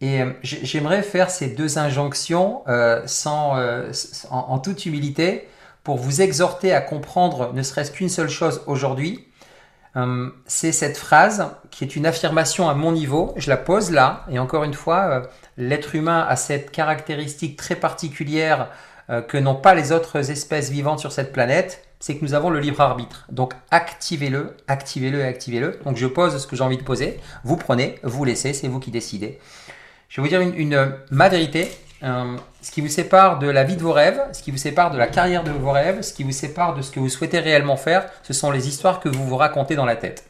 Et 0.00 0.20
euh, 0.20 0.32
j'aimerais 0.42 1.02
faire 1.02 1.30
ces 1.30 1.48
deux 1.48 1.78
injonctions 1.78 2.62
euh, 2.66 3.02
sans, 3.06 3.56
euh, 3.56 3.92
en, 4.30 4.58
toute 4.58 4.84
humilité 4.86 5.48
pour 5.84 5.96
vous 5.96 6.22
exhorter 6.22 6.72
à 6.72 6.80
comprendre 6.80 7.52
ne 7.52 7.62
serait-ce 7.62 7.92
qu'une 7.92 8.08
seule 8.08 8.28
chose 8.28 8.62
aujourd'hui. 8.66 9.28
c'est 10.46 10.72
cette 10.72 10.96
phrase 10.96 11.52
qui 11.70 11.84
est 11.84 11.94
une 11.94 12.04
affirmation 12.04 12.68
à 12.68 12.74
mon 12.74 12.90
niveau. 12.90 13.32
Je 13.36 13.48
la 13.48 13.56
pose 13.56 13.92
là. 13.92 14.24
Et 14.28 14.40
encore 14.40 14.64
une 14.64 14.74
fois, 14.74 15.30
l'être 15.56 15.94
humain 15.94 16.26
a 16.28 16.34
cette 16.34 16.72
caractéristique 16.72 17.56
très 17.56 17.76
particulière 17.76 18.70
que 19.08 19.36
n'ont 19.36 19.54
pas 19.54 19.74
les 19.74 19.92
autres 19.92 20.30
espèces 20.30 20.70
vivantes 20.70 20.98
sur 20.98 21.12
cette 21.12 21.32
planète. 21.32 21.86
C'est 22.00 22.16
que 22.16 22.24
nous 22.24 22.34
avons 22.34 22.50
le 22.50 22.60
libre 22.60 22.80
arbitre. 22.80 23.26
Donc 23.30 23.54
activez-le, 23.70 24.56
activez-le 24.68 25.20
et 25.20 25.24
activez-le. 25.24 25.78
Donc 25.84 25.96
je 25.96 26.06
pose 26.06 26.36
ce 26.36 26.46
que 26.46 26.56
j'ai 26.56 26.64
envie 26.64 26.76
de 26.76 26.82
poser. 26.82 27.18
Vous 27.44 27.56
prenez, 27.56 27.98
vous 28.02 28.24
laissez, 28.24 28.52
c'est 28.52 28.68
vous 28.68 28.80
qui 28.80 28.90
décidez. 28.90 29.38
Je 30.08 30.20
vais 30.20 30.28
vous 30.28 30.28
dire 30.28 30.40
une, 30.40 30.92
ma 31.10 31.28
vérité. 31.28 31.70
Euh, 32.02 32.36
ce 32.60 32.70
qui 32.70 32.82
vous 32.82 32.88
sépare 32.88 33.38
de 33.38 33.48
la 33.48 33.64
vie 33.64 33.76
de 33.76 33.82
vos 33.82 33.92
rêves, 33.92 34.20
ce 34.32 34.42
qui 34.42 34.50
vous 34.50 34.58
sépare 34.58 34.90
de 34.90 34.98
la 34.98 35.06
carrière 35.06 35.42
de 35.42 35.50
vos 35.50 35.70
rêves, 35.70 36.02
ce 36.02 36.12
qui 36.12 36.22
vous 36.22 36.32
sépare 36.32 36.74
de 36.74 36.82
ce 36.82 36.90
que 36.90 37.00
vous 37.00 37.08
souhaitez 37.08 37.38
réellement 37.38 37.76
faire, 37.76 38.06
ce 38.22 38.32
sont 38.32 38.50
les 38.50 38.68
histoires 38.68 39.00
que 39.00 39.08
vous 39.08 39.24
vous 39.24 39.36
racontez 39.36 39.74
dans 39.74 39.86
la 39.86 39.96
tête. 39.96 40.24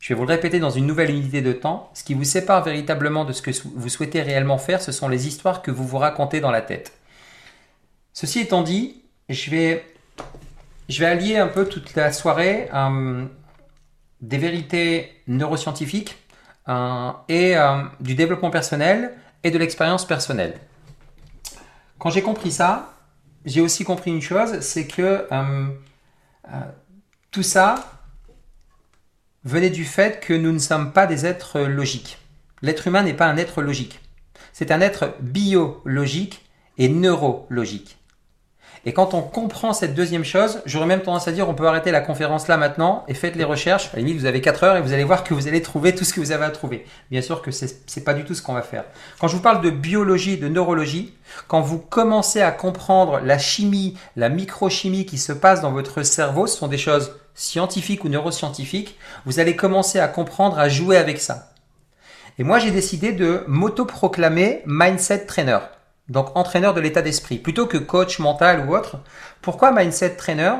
Je 0.00 0.12
vais 0.12 0.18
vous 0.18 0.26
le 0.26 0.32
répéter 0.32 0.60
dans 0.60 0.70
une 0.70 0.86
nouvelle 0.86 1.10
unité 1.10 1.42
de 1.42 1.52
temps. 1.52 1.90
Ce 1.94 2.04
qui 2.04 2.14
vous 2.14 2.24
sépare 2.24 2.62
véritablement 2.62 3.24
de 3.24 3.32
ce 3.32 3.42
que 3.42 3.50
vous 3.74 3.88
souhaitez 3.88 4.22
réellement 4.22 4.58
faire, 4.58 4.80
ce 4.80 4.92
sont 4.92 5.08
les 5.08 5.26
histoires 5.26 5.62
que 5.62 5.70
vous 5.70 5.86
vous 5.86 5.98
racontez 5.98 6.40
dans 6.40 6.50
la 6.50 6.62
tête. 6.62 6.92
Ceci 8.12 8.40
étant 8.40 8.62
dit, 8.62 9.02
je 9.28 9.50
vais, 9.50 9.84
allier 11.00 11.36
un 11.36 11.46
peu 11.46 11.66
toute 11.66 11.94
la 11.94 12.12
soirée 12.12 12.68
euh, 12.74 13.24
des 14.20 14.38
vérités 14.38 15.22
neuroscientifiques 15.28 16.16
euh, 16.68 17.12
et 17.28 17.56
euh, 17.56 17.82
du 18.00 18.14
développement 18.14 18.50
personnel 18.50 19.14
et 19.44 19.50
de 19.50 19.58
l'expérience 19.58 20.04
personnelle. 20.04 20.58
Quand 21.98 22.10
j'ai 22.10 22.22
compris 22.22 22.50
ça, 22.50 22.94
j'ai 23.44 23.60
aussi 23.60 23.84
compris 23.84 24.10
une 24.10 24.22
chose, 24.22 24.60
c'est 24.60 24.86
que 24.86 25.26
tout 27.30 27.42
ça 27.42 28.00
venait 29.44 29.70
du 29.70 29.84
fait 29.84 30.20
que 30.20 30.34
nous 30.34 30.52
ne 30.52 30.58
sommes 30.58 30.92
pas 30.92 31.06
des 31.06 31.24
êtres 31.24 31.60
logiques. 31.60 32.18
L'être 32.62 32.86
humain 32.86 33.02
n'est 33.02 33.14
pas 33.14 33.26
un 33.26 33.36
être 33.36 33.62
logique. 33.62 34.00
C'est 34.52 34.70
un 34.70 34.80
être 34.80 35.14
biologique 35.20 36.44
et 36.76 36.88
neurologique. 36.88 37.99
Et 38.86 38.94
quand 38.94 39.12
on 39.12 39.20
comprend 39.20 39.74
cette 39.74 39.94
deuxième 39.94 40.24
chose, 40.24 40.62
j'aurais 40.64 40.86
même 40.86 41.02
tendance 41.02 41.28
à 41.28 41.32
dire 41.32 41.48
on 41.48 41.54
peut 41.54 41.66
arrêter 41.66 41.90
la 41.90 42.00
conférence 42.00 42.48
là 42.48 42.56
maintenant 42.56 43.04
et 43.08 43.14
faites 43.14 43.36
les 43.36 43.44
recherches. 43.44 43.88
À 43.92 43.96
la 43.96 44.02
limite, 44.02 44.18
vous 44.18 44.24
avez 44.24 44.40
4 44.40 44.64
heures 44.64 44.76
et 44.76 44.80
vous 44.80 44.94
allez 44.94 45.04
voir 45.04 45.22
que 45.22 45.34
vous 45.34 45.48
allez 45.48 45.60
trouver 45.60 45.94
tout 45.94 46.04
ce 46.04 46.14
que 46.14 46.20
vous 46.20 46.32
avez 46.32 46.46
à 46.46 46.50
trouver. 46.50 46.86
Bien 47.10 47.20
sûr 47.20 47.42
que 47.42 47.50
c'est 47.50 48.04
pas 48.04 48.14
du 48.14 48.24
tout 48.24 48.34
ce 48.34 48.40
qu'on 48.40 48.54
va 48.54 48.62
faire. 48.62 48.84
Quand 49.18 49.28
je 49.28 49.36
vous 49.36 49.42
parle 49.42 49.60
de 49.60 49.68
biologie, 49.68 50.38
de 50.38 50.48
neurologie, 50.48 51.12
quand 51.46 51.60
vous 51.60 51.78
commencez 51.78 52.40
à 52.40 52.52
comprendre 52.52 53.20
la 53.22 53.36
chimie, 53.38 53.98
la 54.16 54.30
microchimie 54.30 55.04
qui 55.04 55.18
se 55.18 55.32
passe 55.32 55.60
dans 55.60 55.72
votre 55.72 56.02
cerveau, 56.02 56.46
ce 56.46 56.56
sont 56.56 56.68
des 56.68 56.78
choses 56.78 57.16
scientifiques 57.34 58.04
ou 58.04 58.08
neuroscientifiques, 58.08 58.98
vous 59.26 59.40
allez 59.40 59.56
commencer 59.56 59.98
à 60.00 60.08
comprendre, 60.08 60.58
à 60.58 60.70
jouer 60.70 60.96
avec 60.96 61.20
ça. 61.20 61.52
Et 62.38 62.44
moi, 62.44 62.58
j'ai 62.58 62.70
décidé 62.70 63.12
de 63.12 63.44
m'auto-proclamer 63.46 64.62
mindset 64.64 65.26
trainer 65.26 65.58
donc 66.10 66.36
entraîneur 66.36 66.74
de 66.74 66.80
l'état 66.80 67.02
d'esprit, 67.02 67.38
plutôt 67.38 67.66
que 67.66 67.78
coach 67.78 68.18
mental 68.18 68.66
ou 68.68 68.76
autre. 68.76 68.98
Pourquoi 69.40 69.72
mindset 69.72 70.16
trainer? 70.16 70.52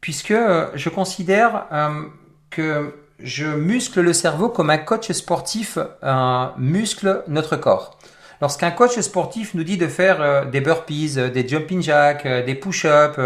Puisque 0.00 0.32
euh, 0.32 0.66
je 0.74 0.88
considère 0.88 1.66
euh, 1.70 2.02
que 2.50 2.94
je 3.20 3.46
muscle 3.46 4.00
le 4.00 4.12
cerveau 4.12 4.48
comme 4.48 4.70
un 4.70 4.78
coach 4.78 5.12
sportif 5.12 5.78
euh, 6.02 6.46
muscle 6.56 7.22
notre 7.28 7.56
corps. 7.56 7.98
Lorsqu'un 8.40 8.72
coach 8.72 8.98
sportif 8.98 9.54
nous 9.54 9.62
dit 9.62 9.76
de 9.76 9.86
faire 9.86 10.46
des 10.46 10.60
burpees, 10.60 11.30
des 11.32 11.46
jumping 11.46 11.80
jacks, 11.80 12.26
des 12.26 12.56
push-ups, 12.56 13.16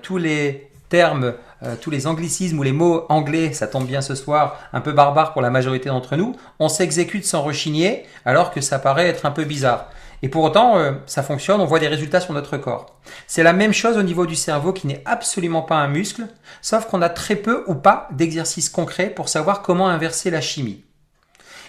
tous 0.00 0.16
les 0.16 0.70
termes 0.88 1.34
tous 1.82 1.90
les 1.90 2.06
anglicismes 2.06 2.58
ou 2.58 2.62
les 2.62 2.72
mots 2.72 3.04
anglais, 3.10 3.52
ça 3.52 3.66
tombe 3.66 3.86
bien 3.86 4.00
ce 4.00 4.14
soir, 4.14 4.58
un 4.72 4.80
peu 4.80 4.92
barbare 4.92 5.34
pour 5.34 5.42
la 5.42 5.50
majorité 5.50 5.90
d'entre 5.90 6.16
nous, 6.16 6.36
on 6.58 6.70
s'exécute 6.70 7.26
sans 7.26 7.42
rechigner, 7.42 8.06
alors 8.24 8.50
que 8.50 8.62
ça 8.62 8.78
paraît 8.78 9.08
être 9.08 9.26
un 9.26 9.30
peu 9.30 9.44
bizarre. 9.44 9.90
Et 10.24 10.28
pour 10.30 10.42
autant, 10.42 10.78
euh, 10.78 10.92
ça 11.04 11.22
fonctionne, 11.22 11.60
on 11.60 11.66
voit 11.66 11.80
des 11.80 11.86
résultats 11.86 12.18
sur 12.18 12.32
notre 12.32 12.56
corps. 12.56 12.98
C'est 13.26 13.42
la 13.42 13.52
même 13.52 13.74
chose 13.74 13.98
au 13.98 14.02
niveau 14.02 14.24
du 14.24 14.36
cerveau 14.36 14.72
qui 14.72 14.86
n'est 14.86 15.02
absolument 15.04 15.60
pas 15.60 15.74
un 15.74 15.86
muscle, 15.86 16.22
sauf 16.62 16.86
qu'on 16.86 17.02
a 17.02 17.10
très 17.10 17.36
peu 17.36 17.62
ou 17.66 17.74
pas 17.74 18.08
d'exercices 18.10 18.70
concrets 18.70 19.10
pour 19.10 19.28
savoir 19.28 19.60
comment 19.60 19.86
inverser 19.86 20.30
la 20.30 20.40
chimie. 20.40 20.82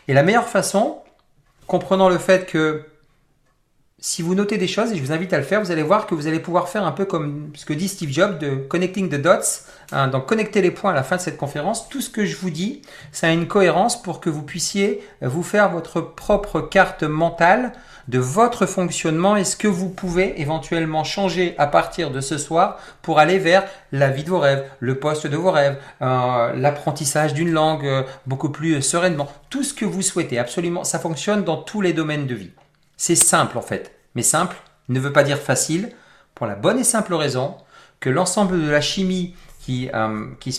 Et 0.07 0.13
la 0.13 0.24
meilleure 0.24 0.47
façon, 0.47 1.00
comprenant 1.67 2.07
le 2.07 2.17
fait 2.17 2.45
que 2.45 2.85
si 4.00 4.21
vous 4.21 4.35
notez 4.35 4.57
des 4.57 4.69
choses, 4.69 4.93
et 4.93 4.95
je 4.95 5.01
vous 5.01 5.12
invite 5.12 5.33
à 5.33 5.38
le 5.38 5.43
faire, 5.43 5.59
vous 5.59 5.71
allez 5.71 5.83
voir 5.83 6.07
que 6.07 6.15
vous 6.15 6.27
allez 6.27 6.39
pouvoir 6.39 6.69
faire 6.69 6.85
un 6.85 6.93
peu 6.93 7.03
comme 7.03 7.51
ce 7.55 7.65
que 7.65 7.74
dit 7.74 7.89
Steve 7.89 8.12
Jobs 8.12 8.39
de 8.39 8.55
connecting 8.55 9.09
the 9.09 9.19
dots, 9.19 9.65
hein, 9.91 10.07
donc 10.07 10.27
connecter 10.27 10.62
les 10.62 10.71
points 10.71 10.91
à 10.91 10.95
la 10.95 11.03
fin 11.03 11.17
de 11.17 11.21
cette 11.21 11.35
conférence. 11.35 11.89
Tout 11.89 12.00
ce 12.00 12.09
que 12.09 12.24
je 12.24 12.38
vous 12.38 12.51
dis, 12.51 12.83
ça 13.12 13.27
a 13.27 13.31
une 13.31 13.47
cohérence 13.47 14.01
pour 14.01 14.21
que 14.21 14.29
vous 14.29 14.43
puissiez 14.43 15.03
vous 15.21 15.43
faire 15.43 15.71
votre 15.71 16.00
propre 16.00 16.62
carte 16.62 17.03
mentale 17.03 17.74
de 18.07 18.19
votre 18.19 18.65
fonctionnement 18.65 19.35
et 19.35 19.43
ce 19.43 19.55
que 19.55 19.67
vous 19.67 19.89
pouvez 19.89 20.39
éventuellement 20.41 21.03
changer 21.03 21.55
à 21.57 21.67
partir 21.67 22.12
de 22.12 22.21
ce 22.21 22.38
soir 22.38 22.77
pour 23.01 23.19
aller 23.19 23.39
vers 23.39 23.63
la 23.91 24.09
vie 24.09 24.24
de 24.24 24.29
vos 24.29 24.39
rêves, 24.39 24.63
le 24.79 25.00
poste 25.00 25.27
de 25.27 25.38
vos 25.38 25.51
rêves, 25.51 25.77
euh, 26.01 26.53
l'apprentissage 26.53 27.33
d'une 27.33 27.51
langue 27.51 27.85
euh, 27.85 28.03
beaucoup 28.27 28.50
plus 28.50 28.81
sereinement, 28.81 29.31
tout 29.50 29.63
ce 29.63 29.74
que 29.74 29.85
vous 29.85 30.01
souhaitez. 30.01 30.38
Absolument, 30.38 30.83
ça 30.83 31.00
fonctionne 31.00 31.43
dans 31.43 31.57
tous 31.57 31.81
les 31.81 31.93
domaines 31.93 32.27
de 32.27 32.35
vie. 32.35 32.51
C'est 32.97 33.15
simple 33.15 33.57
en 33.57 33.62
fait. 33.62 33.91
Mais 34.15 34.21
simple 34.21 34.55
ne 34.89 35.00
veut 35.00 35.13
pas 35.13 35.24
dire 35.24 35.39
facile, 35.39 35.91
pour 36.35 36.45
la 36.45 36.55
bonne 36.55 36.77
et 36.77 36.83
simple 36.83 37.13
raison 37.13 37.55
que 38.00 38.09
l'ensemble 38.09 38.62
de 38.62 38.69
la 38.69 38.81
chimie 38.81 39.35
qui, 39.62 39.89
euh, 39.93 40.27
qui, 40.39 40.50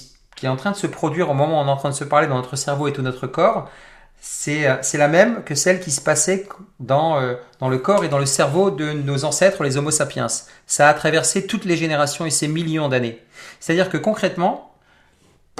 est 0.42 0.48
en 0.48 0.56
train 0.56 0.72
de 0.72 0.76
se 0.76 0.86
produire 0.86 1.30
au 1.30 1.34
moment 1.34 1.60
où 1.60 1.64
on 1.64 1.68
est 1.68 1.70
en 1.70 1.76
train 1.76 1.90
de 1.90 1.94
se 1.94 2.04
parler 2.04 2.26
dans 2.26 2.36
notre 2.36 2.56
cerveau 2.56 2.88
et 2.88 2.92
tout 2.92 3.02
notre 3.02 3.26
corps, 3.26 3.70
c'est 4.28 4.66
euh, 4.66 4.76
la 4.95 5.09
même 5.09 5.45
que 5.45 5.54
celle 5.54 5.80
qui 5.80 5.90
se 5.90 6.00
passait 6.00 6.49
dans, 6.80 7.21
euh, 7.21 7.35
dans 7.61 7.68
le 7.68 7.78
corps 7.78 8.04
et 8.04 8.09
dans 8.09 8.18
le 8.18 8.26
cerveau 8.26 8.71
de 8.71 8.92
nos 8.92 9.25
ancêtres, 9.25 9.62
les 9.62 9.76
Homo 9.76 9.90
sapiens. 9.90 10.26
Ça 10.66 10.88
a 10.88 10.95
traversé 10.95 11.47
toutes 11.47 11.64
les 11.64 11.76
générations 11.76 12.26
et 12.26 12.30
ces 12.30 12.49
millions 12.49 12.88
d'années. 12.88 13.23
C'est-à-dire 13.61 13.88
que 13.88 13.97
concrètement, 13.97 14.76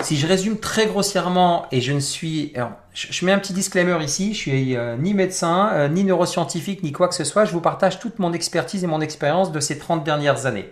si 0.02 0.18
je 0.18 0.26
résume 0.26 0.58
très 0.58 0.87
grossièrement, 0.87 1.66
et 1.73 1.80
je 1.80 1.92
ne 1.92 2.00
suis... 2.00 2.52
je, 2.92 3.25
mets 3.25 3.32
un 3.32 3.38
petit 3.38 3.54
disclaimer 3.54 4.02
ici, 4.04 4.35
je 4.35 4.38
suis 4.38 4.76
euh, 4.76 4.96
ni 4.96 5.14
médecin, 5.14 5.70
euh, 5.73 5.88
ni 5.88 6.04
neuroscientifique, 6.04 6.82
ni 6.82 6.92
quoi 6.92 7.08
que 7.08 7.14
ce 7.14 7.25
soit, 7.25 7.44
je 7.44 7.52
vous 7.52 7.62
partage 7.62 7.99
toute 7.99 8.18
mon 8.18 8.32
expertise 8.32 8.85
et 8.85 8.87
mon 8.87 9.00
expérience 9.00 9.52
de 9.52 9.61
ces 9.61 9.78
30 9.78 10.04
dernières 10.04 10.44
années. 10.44 10.68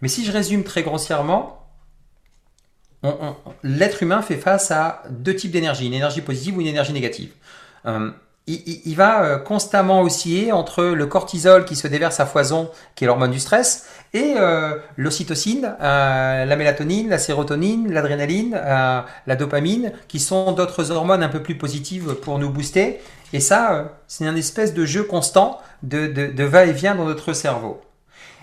Mais 0.00 0.08
si 0.08 0.24
je 0.24 0.32
résume 0.32 0.64
très 0.64 0.82
grossièrement, 0.82 1.67
l'être 3.62 4.02
humain 4.02 4.22
fait 4.22 4.36
face 4.36 4.70
à 4.70 5.02
deux 5.10 5.34
types 5.34 5.52
d'énergie, 5.52 5.86
une 5.86 5.94
énergie 5.94 6.20
positive 6.20 6.56
ou 6.56 6.60
une 6.60 6.66
énergie 6.66 6.92
négative. 6.92 7.30
Euh, 7.86 8.10
il, 8.48 8.94
va 8.94 9.24
euh, 9.24 9.38
constamment 9.38 10.00
osciller 10.00 10.52
entre 10.52 10.82
le 10.82 11.06
cortisol 11.06 11.64
qui 11.64 11.76
se 11.76 11.86
déverse 11.86 12.18
à 12.18 12.26
foison, 12.26 12.70
qui 12.94 13.04
est 13.04 13.06
l'hormone 13.06 13.30
du 13.30 13.40
stress, 13.40 13.86
et 14.14 14.34
euh, 14.38 14.76
l'ocytocine, 14.96 15.76
euh, 15.80 16.44
la 16.46 16.56
mélatonine, 16.56 17.10
la 17.10 17.18
sérotonine, 17.18 17.92
l'adrénaline, 17.92 18.54
la 18.54 19.36
dopamine, 19.36 19.92
qui 20.08 20.18
sont 20.18 20.52
d'autres 20.52 20.90
hormones 20.90 21.22
un 21.22 21.28
peu 21.28 21.42
plus 21.42 21.56
positives 21.56 22.14
pour 22.14 22.38
nous 22.38 22.48
booster. 22.48 23.00
Et 23.34 23.40
ça, 23.40 23.92
c'est 24.06 24.26
un 24.26 24.36
espèce 24.36 24.72
de 24.72 24.86
jeu 24.86 25.02
constant 25.02 25.60
de, 25.82 26.06
de 26.06 26.44
va-et-vient 26.44 26.94
dans 26.94 27.04
notre 27.04 27.34
cerveau. 27.34 27.82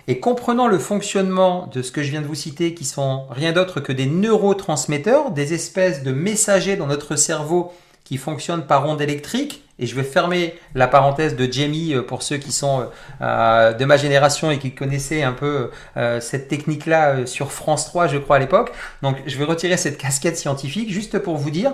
Et 0.07 0.19
comprenant 0.19 0.67
le 0.67 0.77
fonctionnement 0.77 1.67
de 1.73 1.81
ce 1.81 1.91
que 1.91 2.03
je 2.03 2.11
viens 2.11 2.21
de 2.21 2.27
vous 2.27 2.35
citer, 2.35 2.73
qui 2.73 2.85
sont 2.85 3.25
rien 3.29 3.53
d'autre 3.53 3.79
que 3.79 3.91
des 3.91 4.05
neurotransmetteurs, 4.05 5.31
des 5.31 5.53
espèces 5.53 6.03
de 6.03 6.11
messagers 6.11 6.75
dans 6.75 6.87
notre 6.87 7.15
cerveau 7.15 7.73
qui 8.03 8.17
fonctionnent 8.17 8.67
par 8.67 8.87
ondes 8.87 9.01
électriques, 9.01 9.65
et 9.77 9.87
je 9.87 9.95
vais 9.95 10.03
fermer 10.03 10.55
la 10.73 10.87
parenthèse 10.87 11.35
de 11.35 11.51
Jamie 11.51 11.93
euh, 11.93 12.01
pour 12.01 12.23
ceux 12.23 12.37
qui 12.37 12.51
sont 12.51 12.81
euh, 12.81 12.85
euh, 13.21 13.73
de 13.73 13.83
ma 13.83 13.97
génération 13.97 14.49
et 14.51 14.57
qui 14.57 14.73
connaissaient 14.73 15.23
un 15.23 15.33
peu 15.33 15.71
cette 16.19 16.47
technique-là 16.47 17.25
sur 17.25 17.51
France 17.51 17.85
3, 17.85 18.07
je 18.07 18.17
crois, 18.17 18.37
à 18.37 18.39
l'époque. 18.39 18.71
Donc, 19.01 19.17
je 19.25 19.37
vais 19.37 19.43
retirer 19.43 19.77
cette 19.77 19.97
casquette 19.97 20.37
scientifique 20.37 20.91
juste 20.91 21.19
pour 21.19 21.37
vous 21.37 21.49
dire, 21.49 21.73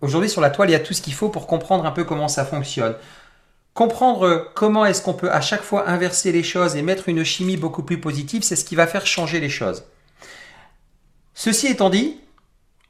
aujourd'hui 0.00 0.30
sur 0.30 0.40
la 0.40 0.50
toile, 0.50 0.70
il 0.70 0.72
y 0.72 0.76
a 0.76 0.80
tout 0.80 0.94
ce 0.94 1.02
qu'il 1.02 1.12
faut 1.12 1.28
pour 1.28 1.46
comprendre 1.46 1.84
un 1.84 1.90
peu 1.90 2.04
comment 2.04 2.28
ça 2.28 2.44
fonctionne. 2.44 2.94
Comprendre 3.76 4.50
comment 4.54 4.86
est-ce 4.86 5.02
qu'on 5.02 5.12
peut 5.12 5.30
à 5.30 5.42
chaque 5.42 5.60
fois 5.60 5.86
inverser 5.86 6.32
les 6.32 6.42
choses 6.42 6.76
et 6.76 6.82
mettre 6.82 7.10
une 7.10 7.24
chimie 7.24 7.58
beaucoup 7.58 7.82
plus 7.82 8.00
positive, 8.00 8.42
c'est 8.42 8.56
ce 8.56 8.64
qui 8.64 8.74
va 8.74 8.86
faire 8.86 9.06
changer 9.06 9.38
les 9.38 9.50
choses. 9.50 9.84
Ceci 11.34 11.66
étant 11.66 11.90
dit, 11.90 12.18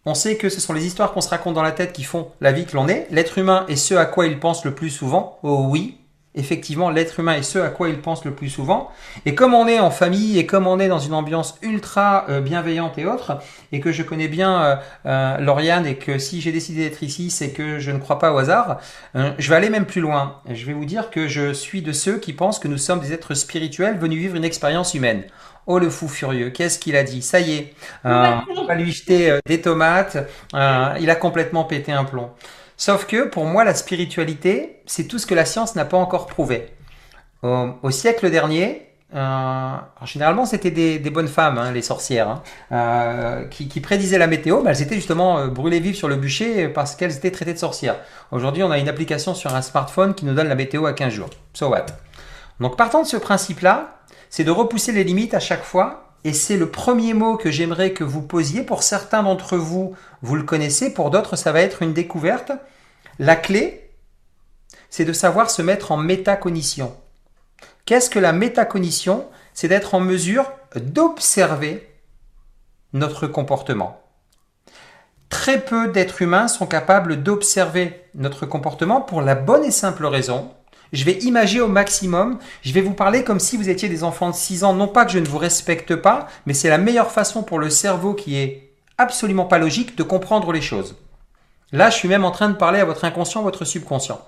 on 0.05 0.15
sait 0.15 0.37
que 0.37 0.49
ce 0.49 0.61
sont 0.61 0.73
les 0.73 0.87
histoires 0.87 1.13
qu'on 1.13 1.21
se 1.21 1.29
raconte 1.29 1.55
dans 1.55 1.65
la 1.65 1.73
tête 1.73 1.93
qui 1.93 2.05
font 2.05 2.31
la 2.41 2.53
vie 2.53 2.67
que 2.67 2.77
l'on 2.77 2.87
est. 2.87 3.09
L'être 3.11 3.37
humain 3.39 3.67
est 3.67 3.75
ce 3.75 3.95
à 3.95 4.07
quoi 4.07 4.29
il 4.29 4.39
pense 4.39 4.65
le 4.65 4.77
plus 4.77 4.91
souvent. 4.91 5.41
Oh 5.43 5.67
oui, 5.69 5.99
effectivement, 6.37 6.91
l'être 6.91 7.19
humain 7.19 7.35
est 7.35 7.43
ce 7.43 7.59
à 7.59 7.69
quoi 7.69 7.89
il 7.89 8.01
pense 8.01 8.25
le 8.25 8.33
plus 8.33 8.49
souvent. 8.49 8.91
Et 9.25 9.35
comme 9.35 9.55
on 9.55 9.67
est 9.67 9.81
en 9.81 9.91
famille 9.91 10.39
et 10.39 10.47
comme 10.47 10.67
on 10.67 10.79
est 10.79 10.89
dans 10.89 10.99
une 10.99 11.15
ambiance 11.15 11.59
ultra 11.63 12.27
euh, 12.29 12.41
bienveillante 12.41 12.99
et 12.99 13.07
autre, 13.07 13.39
et 13.73 13.81
que 13.81 13.91
je 13.91 14.03
connais 14.03 14.29
bien 14.29 14.63
euh, 14.63 14.77
euh, 15.07 15.39
Lauriane 15.39 15.87
et 15.87 15.97
que 15.97 16.19
si 16.19 16.41
j'ai 16.41 16.53
décidé 16.53 16.89
d'être 16.89 17.03
ici, 17.03 17.31
c'est 17.31 17.51
que 17.51 17.79
je 17.79 17.91
ne 17.91 17.99
crois 17.99 18.19
pas 18.19 18.33
au 18.33 18.39
hasard, 18.39 18.79
je 19.15 19.49
vais 19.49 19.57
aller 19.57 19.71
même 19.71 19.87
plus 19.87 20.01
loin. 20.01 20.41
Je 20.51 20.67
vais 20.67 20.73
vous 20.73 20.85
dire 20.85 21.11
que 21.11 21.27
je 21.27 21.53
suis 21.53 21.83
de 21.83 21.93
ceux 21.93 22.19
qui 22.19 22.33
pensent 22.33 22.59
que 22.59 22.69
nous 22.69 22.79
sommes 22.79 23.01
des 23.01 23.13
êtres 23.13 23.35
spirituels 23.35 23.99
venus 23.99 24.19
vivre 24.19 24.37
une 24.37 24.45
expérience 24.45 24.95
humaine. 24.95 25.25
Oh 25.69 25.81
le 25.81 25.91
fou 25.91 26.07
furieux, 26.07 26.51
qu'est-ce 26.51 26.79
qu'il 26.79 26.95
a 26.95 27.03
dit? 27.03 27.23
Ça 27.23 27.41
y 27.41 27.55
est, 27.55 27.75
euh, 28.05 28.37
on 28.57 28.67
va 28.67 28.77
lui 28.77 28.93
jeter 28.93 29.33
euh, 29.33 29.41
des 29.47 29.61
tomates, 29.61 30.17
euh, 30.55 30.95
il 31.01 31.11
a 31.11 31.17
complètement 31.17 31.65
pété 31.65 31.91
un 31.91 32.05
plomb. 32.05 32.31
Sauf 32.77 33.07
que 33.07 33.25
pour 33.25 33.47
moi, 33.47 33.65
la 33.65 33.75
spiritualité, 33.75 34.83
c'est 34.87 35.05
tout 35.05 35.19
ce 35.19 35.27
que 35.27 35.35
la 35.35 35.45
science 35.45 35.75
n'a 35.77 35.85
pas 35.85 35.97
encore 35.97 36.27
prouvé. 36.27 36.69
Au, 37.43 37.91
siècle 37.91 38.29
dernier, 38.31 38.83
généralement 40.05 40.47
c'était 40.47 40.71
des, 40.71 41.11
bonnes 41.11 41.29
femmes, 41.29 41.59
hein, 41.59 41.71
les 41.71 41.83
sorcières, 41.83 42.43
hein, 42.71 43.45
qui, 43.51 43.81
prédisaient 43.81 44.19
la 44.19 44.27
météo, 44.27 44.63
mais 44.63 44.71
elles 44.71 44.83
étaient 44.83 44.97
justement 44.97 45.47
brûlées 45.47 45.81
vives 45.81 45.95
sur 45.95 46.09
le 46.09 46.17
bûcher 46.17 46.69
parce 46.69 46.97
qu'elles 46.97 47.17
étaient 47.17 47.31
traitées 47.31 47.55
de 47.55 47.59
sorcières. 47.59 47.97
Aujourd'hui, 48.33 48.63
on 48.63 48.71
a 48.71 48.79
une 48.79 48.89
application 48.89 49.35
sur 49.35 49.55
un 49.55 49.63
smartphone 49.63 50.15
qui 50.15 50.25
nous 50.25 50.35
donne 50.35 50.49
la 50.49 50.57
météo 50.57 50.87
à 50.87 50.93
15 50.93 51.13
jours. 51.13 51.31
So 51.55 51.69
what? 51.69 51.87
Donc 52.59 52.77
partant 52.77 53.03
de 53.03 53.07
ce 53.07 53.17
principe-là, 53.17 54.01
c'est 54.29 54.45
de 54.45 54.51
repousser 54.51 54.93
les 54.93 55.05
limites 55.05 55.35
à 55.35 55.41
chaque 55.41 55.63
fois. 55.63 56.06
Et 56.27 56.33
c'est 56.33 56.57
le 56.57 56.69
premier 56.69 57.15
mot 57.15 57.37
que 57.37 57.53
j'aimerais 57.53 57.93
que 57.93 58.03
vous 58.03 58.21
posiez. 58.21 58.65
Pour 58.65 58.83
certains 58.83 59.23
d'entre 59.23 59.57
vous, 59.57 59.95
vous 60.23 60.35
le 60.35 60.43
connaissez. 60.43 60.93
Pour 60.93 61.11
d'autres, 61.11 61.37
ça 61.37 61.53
va 61.53 61.61
être 61.61 61.83
une 61.83 61.93
découverte. 61.93 62.51
La 63.21 63.37
clé, 63.37 63.93
c'est 64.91 65.05
de 65.05 65.13
savoir 65.13 65.53
se 65.53 65.63
mettre 65.63 65.93
en 65.93 65.97
métacognition. 65.97 66.97
Qu'est-ce 67.85 68.11
que 68.11 68.19
la 68.19 68.33
métacognition? 68.33 69.29
C'est 69.55 69.69
d'être 69.69 69.95
en 69.95 70.01
mesure 70.01 70.51
d'observer 70.75 71.89
notre 72.93 73.29
comportement. 73.29 74.03
Très 75.29 75.65
peu 75.65 75.87
d'êtres 75.87 76.23
humains 76.23 76.49
sont 76.49 76.67
capables 76.67 77.23
d'observer 77.23 78.05
notre 78.17 78.47
comportement 78.47 79.01
pour 79.01 79.23
la 79.23 79.37
bonne 79.37 79.65
et 79.65 79.71
simple 79.71 80.05
raison 80.07 80.51
je 80.93 81.05
vais 81.05 81.19
imager 81.19 81.61
au 81.61 81.69
maximum. 81.69 82.39
Je 82.63 82.73
vais 82.73 82.81
vous 82.81 82.95
parler 82.95 83.25
comme 83.25 83.41
si 83.41 83.57
vous 83.57 83.69
étiez 83.69 83.89
des 83.89 84.05
enfants 84.05 84.31
de 84.31 84.35
6 84.35 84.65
ans. 84.65 84.75
Non 84.75 84.89
pas 84.89 85.05
que 85.05 85.13
je 85.13 85.19
ne 85.19 85.27
vous 85.27 85.39
respecte 85.39 85.97
pas, 85.97 86.29
mais 86.47 86.55
c'est 86.55 86.69
la 86.69 86.79
meilleure 86.79 87.11
façon 87.11 87.43
pour 87.43 87.59
le 87.59 87.71
cerveau 87.71 88.15
qui 88.15 88.37
est 88.37 88.71
absolument 88.99 89.45
pas 89.45 89.59
logique 89.59 89.97
de 89.97 90.03
comprendre 90.03 90.53
les 90.53 90.63
choses. 90.63 90.97
Là, 91.73 91.91
je 91.91 91.97
suis 91.97 92.09
même 92.09 92.25
en 92.25 92.31
train 92.31 92.49
de 92.49 92.57
parler 92.57 92.81
à 92.81 92.85
votre 92.85 93.05
inconscient, 93.05 93.43
votre 93.43 93.65
subconscient. 93.65 94.21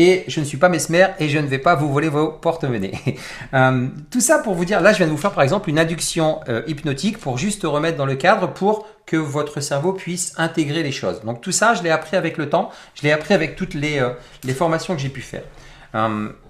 Et 0.00 0.24
je 0.28 0.38
ne 0.38 0.44
suis 0.44 0.58
pas 0.58 0.68
mesmer 0.68 1.08
et 1.18 1.28
je 1.28 1.38
ne 1.38 1.46
vais 1.48 1.58
pas 1.58 1.74
vous 1.74 1.92
voler 1.92 2.08
vos 2.08 2.28
porte-monnaies. 2.28 2.92
Euh, 3.54 3.88
tout 4.10 4.20
ça 4.20 4.38
pour 4.38 4.54
vous 4.54 4.66
dire, 4.66 4.82
là, 4.82 4.92
je 4.92 4.98
viens 4.98 5.06
de 5.06 5.10
vous 5.10 5.16
faire 5.16 5.32
par 5.32 5.42
exemple 5.42 5.70
une 5.70 5.78
induction 5.78 6.40
euh, 6.48 6.62
hypnotique 6.66 7.18
pour 7.18 7.38
juste 7.38 7.62
remettre 7.64 7.96
dans 7.96 8.04
le 8.04 8.14
cadre 8.14 8.52
pour 8.52 8.86
que 9.06 9.16
votre 9.16 9.60
cerveau 9.60 9.94
puisse 9.94 10.34
intégrer 10.36 10.82
les 10.82 10.92
choses. 10.92 11.22
Donc 11.22 11.40
tout 11.40 11.50
ça, 11.50 11.72
je 11.72 11.82
l'ai 11.82 11.90
appris 11.90 12.16
avec 12.16 12.36
le 12.36 12.50
temps, 12.50 12.70
je 12.94 13.02
l'ai 13.02 13.10
appris 13.10 13.32
avec 13.32 13.56
toutes 13.56 13.72
les, 13.72 14.00
euh, 14.00 14.10
formations 14.54 14.94
que 14.94 15.00
j'ai 15.00 15.08
pu 15.08 15.22
faire. 15.22 15.42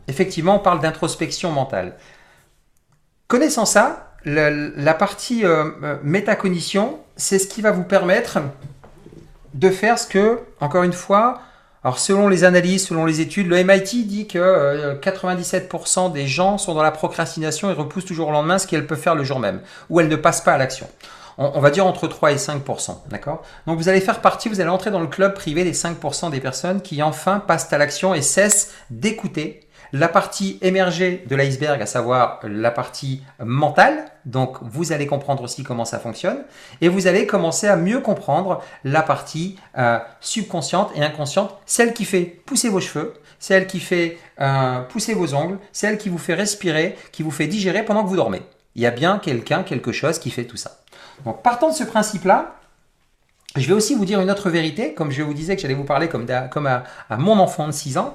Effectivement, 0.09 0.57
on 0.57 0.59
parle 0.59 0.81
d'introspection 0.81 1.53
mentale. 1.53 1.95
Connaissant 3.29 3.65
ça, 3.65 4.09
la, 4.25 4.95
partie 4.95 5.45
euh, 5.45 5.97
métacognition, 6.03 6.99
c'est 7.17 7.39
ce 7.39 7.47
qui 7.47 7.61
va 7.61 7.71
vous 7.71 7.85
permettre 7.85 8.39
de 9.55 9.71
faire 9.71 9.99
ce 9.99 10.07
que, 10.07 10.41
encore 10.61 10.83
une 10.83 10.93
fois, 10.93 11.43
alors 11.89 11.99
selon 11.99 12.29
les 12.29 12.45
analyses, 12.45 12.87
selon 12.87 13.07
les 13.07 13.23
études, 13.23 13.47
le 13.47 13.65
MIT 13.65 14.05
dit 14.05 14.27
que 14.27 15.01
97% 15.01 16.13
des 16.13 16.27
gens 16.27 16.59
sont 16.59 16.75
dans 16.75 16.83
la 16.83 16.91
procrastination 16.91 17.71
et 17.71 17.73
repoussent 17.73 18.05
toujours 18.05 18.29
au 18.29 18.31
lendemain 18.31 18.59
ce 18.59 18.67
qu'elles 18.67 18.87
peuvent 18.87 19.01
faire 19.01 19.15
le 19.15 19.25
jour 19.25 19.39
même, 19.39 19.63
ou 19.89 19.99
elles 19.99 20.09
ne 20.09 20.17
passent 20.17 20.43
pas 20.43 20.53
à 20.53 20.59
l'action. 20.59 20.87
On, 21.39 21.61
va 21.61 21.71
dire 21.71 21.87
entre 21.87 22.07
3 22.07 22.33
et 22.33 22.37
5 22.37 22.63
d'accord? 23.09 23.43
Donc 23.67 23.79
vous 23.79 23.89
allez 23.89 24.03
faire 24.03 24.21
partie, 24.21 24.51
vous 24.51 24.61
allez 24.61 24.69
entrer 24.69 24.91
dans 24.91 25.01
le 25.01 25.07
club 25.07 25.33
privé 25.33 25.65
des 25.65 25.73
5% 25.73 26.31
des 26.31 26.41
personnes 26.41 26.83
qui 26.83 27.03
enfin 27.03 27.41
passent 27.41 27.73
à 27.73 27.79
l'action 27.79 28.13
et 28.13 28.21
cessent 28.21 28.75
d'écouter 28.91 29.61
la 29.93 30.09
partie 30.09 30.59
émergée 30.63 31.25
de 31.29 31.37
l'iceberg, 31.37 31.81
à 31.81 31.87
savoir 31.87 32.41
la 32.45 32.71
partie 32.71 33.23
mentale. 33.43 34.05
Donc, 34.25 34.59
vous 34.63 34.93
allez 34.93 35.07
comprendre 35.07 35.43
aussi 35.43 35.63
comment 35.63 35.85
ça 35.85 35.99
fonctionne. 35.99 36.39
Et 36.81 36.89
vous 36.89 37.07
allez 37.07 37.27
commencer 37.27 37.67
à 37.67 37.77
mieux 37.77 38.01
comprendre 38.01 38.63
la 38.85 39.03
partie 39.03 39.59
euh, 39.79 39.99
subconsciente 40.21 40.91
et 40.95 41.03
inconsciente, 41.03 41.57
celle 41.67 41.95
qui 41.95 42.05
fait 42.05 42.23
pousser 42.23 42.69
vos 42.69 42.81
cheveux, 42.81 43.15
celle 43.39 43.67
qui 43.67 43.81
fait 43.81 44.19
euh, 44.41 44.81
pousser 44.81 45.15
vos 45.15 45.35
ongles, 45.35 45.59
celle 45.73 45.99
qui 45.99 46.09
vous 46.09 46.19
fait 46.19 46.35
respirer, 46.35 46.97
qui 47.13 47.23
vous 47.23 47.31
fait 47.31 47.47
digérer 47.47 47.85
pendant 47.85 48.03
que 48.03 48.09
vous 48.09 48.17
dormez. 48.17 48.43
Il 48.75 48.83
y 48.83 48.87
a 48.87 48.91
bien 48.91 49.19
quelqu'un, 49.19 49.63
quelque 49.63 49.93
chose 49.93 50.19
qui 50.19 50.31
fait 50.31 50.45
tout 50.45 50.57
ça. 50.57 50.79
Donc, 51.25 51.43
partant 51.43 51.71
de 51.71 51.75
ce 51.75 51.85
principe-là, 51.85 52.55
je 53.57 53.67
vais 53.67 53.73
aussi 53.73 53.95
vous 53.95 54.05
dire 54.05 54.21
une 54.21 54.31
autre 54.31 54.51
vérité, 54.51 54.95
comme 54.95 55.11
je 55.11 55.23
vous 55.23 55.35
disais 55.35 55.57
que 55.57 55.63
j'allais 55.63 55.75
vous 55.75 55.85
parler 55.85 56.09
comme, 56.09 56.27
à, 56.31 56.85
à, 57.11 57.17
mon 57.17 57.39
enfant 57.39 57.67
de 57.67 57.73
6 57.73 57.99
ans. 57.99 58.15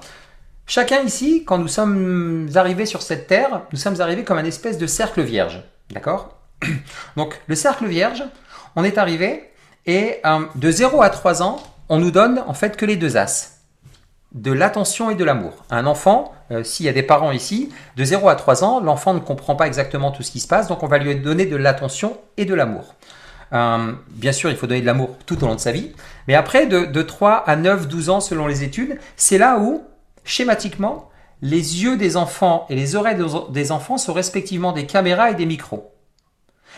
Chacun 0.65 1.01
ici, 1.01 1.43
quand 1.46 1.58
nous 1.58 1.67
sommes 1.67 2.50
arrivés 2.55 2.86
sur 2.86 3.01
cette 3.01 3.27
terre, 3.27 3.63
nous 3.72 3.77
sommes 3.77 4.00
arrivés 4.00 4.24
comme 4.24 4.38
un 4.38 4.46
espèce 4.46 4.77
de 4.77 4.88
cercle 4.88 5.22
vierge. 5.22 5.62
D'accord? 5.91 6.38
Donc 7.17 7.39
le 7.48 7.55
cercle 7.55 7.86
vierge, 7.86 8.24
on 8.75 8.84
est 8.84 8.98
arrivé 8.98 9.50
et 9.86 10.20
euh, 10.25 10.39
de 10.55 10.72
0 10.72 11.01
à 11.01 11.10
3 11.10 11.43
ans, 11.43 11.62
on 11.89 11.98
nous 11.98 12.12
donne 12.12 12.41
en 12.48 12.53
fait 12.53 12.77
que 12.77 12.86
les 12.86 12.96
deux 12.96 13.17
as. 13.17 13.60
De 14.32 14.51
l'attention 14.51 15.12
et 15.12 15.15
de 15.15 15.24
l'amour. 15.24 15.65
Un 15.70 15.86
enfant, 15.86 16.34
euh, 16.50 16.63
s'il 16.63 16.86
y 16.86 16.89
a 16.89 16.93
des 16.93 17.03
parents 17.03 17.32
ici, 17.32 17.70
de 17.98 18.03
0 18.03 18.29
à 18.29 18.36
3 18.36 18.63
ans, 18.63 18.79
l'enfant 18.79 19.13
ne 19.13 19.20
comprend 19.20 19.55
pas 19.55 19.67
exactement 19.67 20.12
tout 20.12 20.24
ce 20.24 20.32
qui 20.32 20.39
se 20.39 20.48
passe, 20.48 20.67
donc 20.67 20.82
on 20.82 20.88
va 20.88 20.98
lui 20.98 21.15
donner 21.15 21.46
de 21.46 21.55
l'attention 21.55 22.17
et 22.38 22.46
de 22.46 22.53
l'amour. 22.53 22.96
Euh, 23.51 23.93
bien 24.10 24.32
sûr, 24.32 24.50
il 24.50 24.55
faut 24.55 24.65
donner 24.65 24.82
de 24.82 24.88
l'amour 24.88 25.17
tout 25.27 25.43
au 25.43 25.48
long 25.48 25.53
de 25.53 25.60
sa 25.60 25.72
vie. 25.72 25.91
Mais 26.27 26.34
après, 26.34 26.65
de, 26.65 26.86
de 26.86 27.01
3 27.03 27.43
à 27.46 27.55
9, 27.55 27.88
12 27.88 28.10
ans, 28.10 28.20
selon 28.22 28.48
les 28.48 28.63
études, 28.63 28.98
c'est 29.15 29.38
là 29.38 29.60
où, 29.60 29.84
schématiquement, 30.24 31.10
les 31.42 31.84
yeux 31.84 31.98
des 31.98 32.15
enfants 32.15 32.65
et 32.70 32.75
les 32.75 32.96
oreilles 32.96 33.22
des 33.50 33.72
enfants 33.72 33.98
sont 33.98 34.13
respectivement 34.13 34.72
des 34.72 34.86
caméras 34.86 35.32
et 35.32 35.36
des 35.36 35.46
micros. 35.46 35.92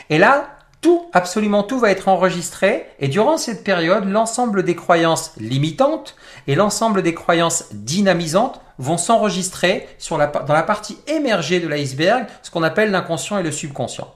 Et 0.10 0.18
là, 0.18 0.58
tout, 0.82 1.08
absolument 1.14 1.64
tout 1.64 1.80
va 1.80 1.92
être 1.92 2.08
enregistré 2.08 2.88
et 3.00 3.08
durant 3.08 3.38
cette 3.38 3.64
période, 3.64 4.06
l'ensemble 4.06 4.64
des 4.64 4.76
croyances 4.76 5.34
limitantes 5.38 6.16
et 6.48 6.56
l'ensemble 6.56 7.02
des 7.02 7.14
croyances 7.14 7.74
dynamisantes 7.74 8.62
vont 8.78 8.98
s'enregistrer 8.98 9.88
dans 10.10 10.18
la 10.18 10.64
partie 10.64 10.98
émergée 11.08 11.60
de 11.60 11.68
l'iceberg, 11.68 12.28
ce 12.44 12.52
qu'on 12.52 12.64
appelle 12.64 12.92
l'inconscient 12.92 13.38
et 13.38 13.44
le 13.44 13.52
subconscient. 13.52 14.14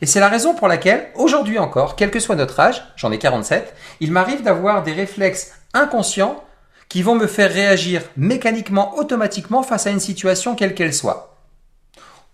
Et 0.00 0.06
c'est 0.06 0.20
la 0.20 0.28
raison 0.28 0.54
pour 0.54 0.68
laquelle, 0.68 1.10
aujourd'hui 1.14 1.58
encore, 1.58 1.96
quel 1.96 2.10
que 2.10 2.20
soit 2.20 2.36
notre 2.36 2.60
âge, 2.60 2.82
j'en 2.96 3.12
ai 3.12 3.18
47, 3.18 3.74
il 4.00 4.12
m'arrive 4.12 4.42
d'avoir 4.42 4.82
des 4.82 4.92
réflexes 4.92 5.52
inconscients 5.72 6.42
qui 6.92 7.00
vont 7.00 7.14
me 7.14 7.26
faire 7.26 7.50
réagir 7.50 8.02
mécaniquement, 8.18 8.98
automatiquement 8.98 9.62
face 9.62 9.86
à 9.86 9.90
une 9.90 9.98
situation 9.98 10.54
quelle 10.54 10.74
qu'elle 10.74 10.92
soit. 10.92 11.38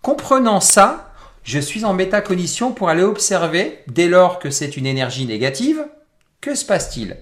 Comprenant 0.03 0.59
ça, 0.59 1.13
je 1.45 1.61
suis 1.61 1.85
en 1.85 1.93
métacognition 1.93 2.73
pour 2.73 2.89
aller 2.89 3.05
observer, 3.05 3.79
dès 3.87 4.09
lors 4.09 4.41
que 4.41 4.51
c'est 4.51 4.77
une 4.77 4.87
énergie 4.87 5.27
négative, 5.27 5.87
que 6.41 6.57
se 6.57 6.65
passe-t-il? 6.65 7.19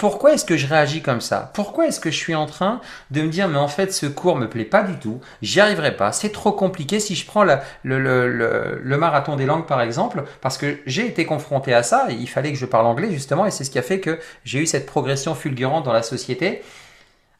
Pourquoi 0.00 0.32
est-ce 0.32 0.46
que 0.46 0.56
je 0.56 0.66
réagis 0.66 1.02
comme 1.02 1.20
ça? 1.20 1.50
Pourquoi 1.52 1.86
est-ce 1.86 2.00
que 2.00 2.10
je 2.10 2.16
suis 2.16 2.34
en 2.34 2.46
train 2.46 2.80
de 3.10 3.20
me 3.20 3.28
dire 3.28 3.48
mais 3.48 3.58
en 3.58 3.68
fait 3.68 3.92
ce 3.92 4.06
cours 4.06 4.36
me 4.36 4.48
plaît 4.48 4.64
pas 4.64 4.82
du 4.82 4.98
tout, 4.98 5.20
j'y 5.42 5.60
arriverai 5.60 5.94
pas, 5.94 6.10
c'est 6.10 6.32
trop 6.32 6.52
compliqué 6.52 7.00
si 7.00 7.14
je 7.14 7.26
prends 7.26 7.44
le, 7.44 8.96
marathon 8.96 9.36
des 9.36 9.44
langues 9.44 9.66
par 9.66 9.82
exemple, 9.82 10.24
parce 10.40 10.56
que 10.56 10.78
j'ai 10.86 11.06
été 11.06 11.26
confronté 11.26 11.74
à 11.74 11.82
ça, 11.82 12.06
il 12.08 12.30
fallait 12.30 12.50
que 12.50 12.56
je 12.56 12.64
parle 12.64 12.86
anglais 12.86 13.10
justement, 13.10 13.44
et 13.44 13.50
c'est 13.50 13.62
ce 13.62 13.70
qui 13.70 13.78
a 13.78 13.82
fait 13.82 14.00
que 14.00 14.18
j'ai 14.42 14.60
eu 14.60 14.66
cette 14.66 14.86
progression 14.86 15.34
fulgurante 15.34 15.84
dans 15.84 15.92
la 15.92 16.02
société. 16.02 16.62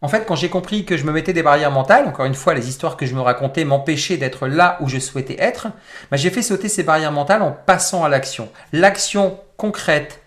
En 0.02 0.09
fait, 0.09 0.26
quand 0.26 0.35
j'ai 0.37 0.50
compris 0.50 0.85
que 0.85 0.99
je 0.99 1.05
me 1.05 1.12
mettais 1.12 1.33
des 1.33 1.43
barrières 1.43 1.71
mentales, 1.71 2.07
encore 2.07 2.26
une 2.26 2.35
fois, 2.35 2.52
les 2.52 2.69
histoires 2.69 2.99
que 2.99 3.07
je 3.07 3.14
me 3.14 3.21
racontais 3.23 3.64
m'empêchaient 3.64 4.19
d'être 4.19 4.49
là 4.49 4.76
où 4.81 4.88
je 4.88 4.99
souhaitais 4.99 5.37
être, 5.38 5.69
bah, 6.11 6.19
j'ai 6.19 6.31
fait 6.31 6.43
sauter 6.43 6.69
ces 6.69 6.83
barrières 6.83 7.12
mentales 7.12 7.43
en 7.43 7.52
passant 7.52 8.05
à 8.05 8.11
l'action. 8.11 8.50
L'action 8.73 9.38
concrète, 9.56 10.20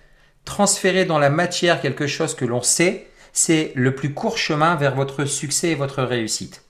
transférer 0.46 1.06
dans 1.06 1.20
la 1.20 1.30
matière 1.30 1.82
quelque 1.82 2.08
chose 2.08 2.36
que 2.36 2.46
l'on 2.46 2.62
sait, 2.62 3.08
c'est 3.32 3.72
le 3.76 3.96
plus 3.96 4.14
court 4.14 4.38
chemin 4.38 4.76
vers 4.76 4.96
votre 4.96 5.26
succès 5.26 5.70
et 5.70 5.76
votre 5.76 6.04
réussite. 6.04 6.64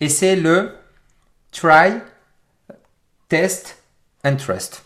Et 0.00 0.08
c'est 0.08 0.36
le 0.36 0.76
try, 1.52 1.94
test 3.28 3.82
and 4.24 4.36
trust. 4.36 4.84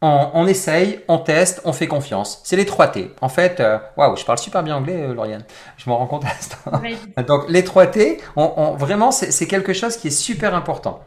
On, 0.00 0.46
essaye, 0.46 1.00
on 1.08 1.18
teste, 1.18 1.60
on 1.64 1.72
fait 1.72 1.88
confiance. 1.88 2.40
C'est 2.44 2.54
les 2.54 2.66
trois 2.66 2.86
T. 2.86 3.10
En 3.20 3.28
fait, 3.28 3.58
euh, 3.58 3.78
waouh, 3.96 4.16
je 4.16 4.24
parle 4.24 4.38
super 4.38 4.62
bien 4.62 4.76
anglais, 4.76 4.94
euh, 4.94 5.12
Lauriane. 5.12 5.44
Je 5.76 5.90
m'en 5.90 5.98
rends 5.98 6.06
compte 6.06 6.24
à 6.24 6.28
l'instant. 6.28 7.22
Donc 7.26 7.48
les 7.48 7.64
trois 7.64 7.88
T, 7.88 8.20
on, 8.36 8.76
vraiment, 8.76 9.10
c'est 9.10 9.46
quelque 9.48 9.72
chose 9.72 9.96
qui 9.96 10.08
est 10.08 10.12
super 10.12 10.54
important. 10.54 11.04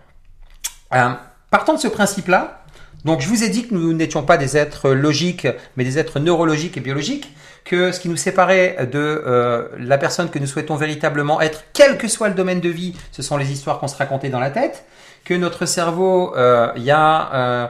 Euh, 0.94 1.10
partant 1.50 1.74
de 1.74 1.80
ce 1.80 1.88
principe-là, 1.88 2.61
donc 3.06 3.22
je 3.22 3.28
vous 3.28 3.44
ai 3.44 3.50
dit 3.50 3.68
que 3.68 3.74
nous 3.74 3.94
n'étions 3.94 4.24
pas 4.24 4.38
des 4.38 4.58
êtres 4.58 4.92
logiques, 4.92 5.48
mais 5.76 5.84
des 5.84 5.98
êtres 5.98 6.20
neurologiques 6.20 6.78
et 6.78 6.82
biologiques, 6.82 7.34
que 7.64 7.92
ce 7.92 8.00
qui 8.00 8.10
nous 8.10 8.18
séparait 8.18 8.90
de 8.92 9.00
euh, 9.00 9.68
la 9.78 9.98
personne 9.98 10.30
que 10.30 10.40
nous 10.40 10.48
souhaitons 10.48 10.76
véritablement 10.76 11.42
être, 11.42 11.64
quel 11.74 11.98
que 11.98 12.08
soit 12.08 12.30
le 12.30 12.36
domaine 12.36 12.60
de 12.60 12.70
vie, 12.70 12.96
ce 13.12 13.22
sont 13.22 13.38
les 13.38 13.52
histoires 13.52 13.80
qu'on 13.80 13.88
se 13.88 13.98
racontait 13.98 14.30
dans 14.30 14.40
la 14.40 14.50
tête, 14.50 14.86
que 15.26 15.34
notre 15.34 15.66
cerveau, 15.66 16.36
euh, 16.36 16.72
il 16.76 16.84
y 16.84 16.92
a 16.92 17.34
euh, 17.34 17.68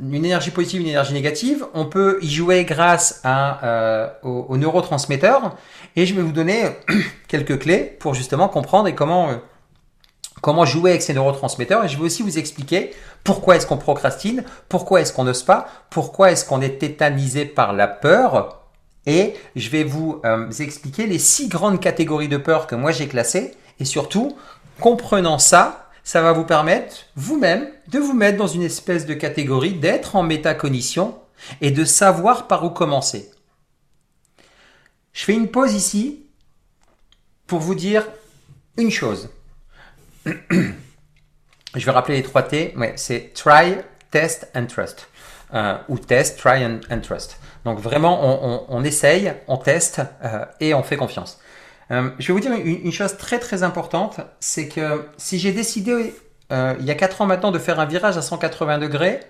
une 0.00 0.24
énergie 0.24 0.50
positive, 0.50 0.80
une 0.80 0.88
énergie 0.88 1.14
négative, 1.14 1.64
on 1.74 1.86
peut 1.86 2.18
y 2.22 2.30
jouer 2.30 2.64
grâce 2.64 3.22
aux, 4.24 4.56
neurotransmetteurs, 4.56 5.56
et 5.94 6.06
je 6.06 6.14
vais 6.14 6.22
vous 6.22 6.32
donner 6.32 6.64
quelques 7.28 7.60
clés 7.60 7.96
pour 7.98 8.14
justement 8.14 8.48
comprendre 8.48 8.88
et 8.88 8.94
comment 8.94 9.30
comment 10.40 10.64
jouer 10.64 10.90
avec 10.90 11.02
ces 11.02 11.14
neurotransmetteurs 11.14 11.84
et 11.84 11.88
je 11.88 11.96
vais 11.96 12.04
aussi 12.04 12.22
vous 12.22 12.38
expliquer 12.38 12.92
pourquoi 13.24 13.56
est-ce 13.56 13.66
qu'on 13.66 13.76
procrastine, 13.76 14.44
pourquoi 14.68 15.00
est-ce 15.00 15.12
qu'on 15.12 15.24
n'ose 15.24 15.42
pas, 15.42 15.68
pourquoi 15.90 16.30
est-ce 16.30 16.44
qu'on 16.44 16.60
est 16.60 16.78
tétanisé 16.78 17.44
par 17.44 17.72
la 17.72 17.88
peur 17.88 18.58
et 19.06 19.34
je 19.56 19.70
vais 19.70 19.84
vous 19.84 20.20
euh, 20.26 20.50
expliquer 20.50 21.06
les 21.06 21.18
six 21.18 21.48
grandes 21.48 21.80
catégories 21.80 22.28
de 22.28 22.36
peur 22.36 22.66
que 22.66 22.74
moi 22.74 22.90
j'ai 22.90 23.08
classées 23.08 23.54
et 23.80 23.84
surtout, 23.84 24.36
comprenant 24.80 25.38
ça, 25.38 25.88
ça 26.04 26.20
va 26.20 26.32
vous 26.32 26.44
permettre 26.44 27.06
vous-même 27.16 27.68
de 27.88 27.98
vous 27.98 28.12
mettre 28.12 28.36
dans 28.36 28.46
une 28.46 28.62
espèce 28.62 29.06
de 29.06 29.14
catégorie, 29.14 29.72
d'être 29.72 30.16
en 30.16 30.22
métacognition 30.22 31.18
et 31.60 31.70
de 31.70 31.84
savoir 31.84 32.48
par 32.48 32.64
où 32.64 32.70
commencer. 32.70 33.30
Je 35.12 35.24
fais 35.24 35.34
une 35.34 35.48
pause 35.48 35.74
ici 35.74 36.26
pour 37.46 37.60
vous 37.60 37.74
dire 37.74 38.06
une 38.76 38.90
chose 38.90 39.30
je 40.26 41.84
vais 41.84 41.90
rappeler 41.90 42.16
les 42.16 42.22
trois 42.22 42.42
T. 42.42 42.74
Ouais, 42.76 42.92
c'est 42.96 43.32
try, 43.34 43.76
test 44.10 44.50
and 44.54 44.66
trust. 44.66 45.08
Euh, 45.54 45.78
ou 45.88 45.98
test, 45.98 46.38
try 46.38 46.64
and, 46.64 47.00
trust. 47.00 47.38
Donc 47.64 47.80
vraiment, 47.80 48.66
on, 48.68 48.84
essaye, 48.84 49.32
on 49.46 49.56
teste 49.56 50.00
euh, 50.22 50.44
et 50.60 50.74
on 50.74 50.82
fait 50.82 50.96
confiance. 50.96 51.40
Euh, 51.90 52.10
je 52.18 52.28
vais 52.28 52.32
vous 52.34 52.40
dire 52.40 52.52
une, 52.52 52.92
chose 52.92 53.16
très 53.16 53.38
très 53.38 53.62
importante, 53.62 54.20
c'est 54.40 54.68
que 54.68 55.06
si 55.16 55.38
j'ai 55.38 55.52
décidé 55.52 56.14
il 56.50 56.84
y 56.84 56.90
a 56.90 56.94
4 56.94 57.22
ans 57.22 57.26
maintenant 57.26 57.50
de 57.50 57.58
faire 57.58 57.80
un 57.80 57.86
virage 57.86 58.16
à 58.16 58.22
180 58.22 58.78
degrés, 58.78 59.20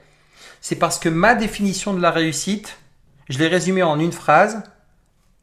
c'est 0.60 0.76
parce 0.76 0.98
que 0.98 1.08
ma 1.08 1.34
définition 1.34 1.94
de 1.94 2.00
la 2.00 2.10
réussite, 2.10 2.78
je 3.28 3.38
l'ai 3.38 3.48
résumée 3.48 3.82
en 3.82 3.98
une 3.98 4.12
phrase. 4.12 4.62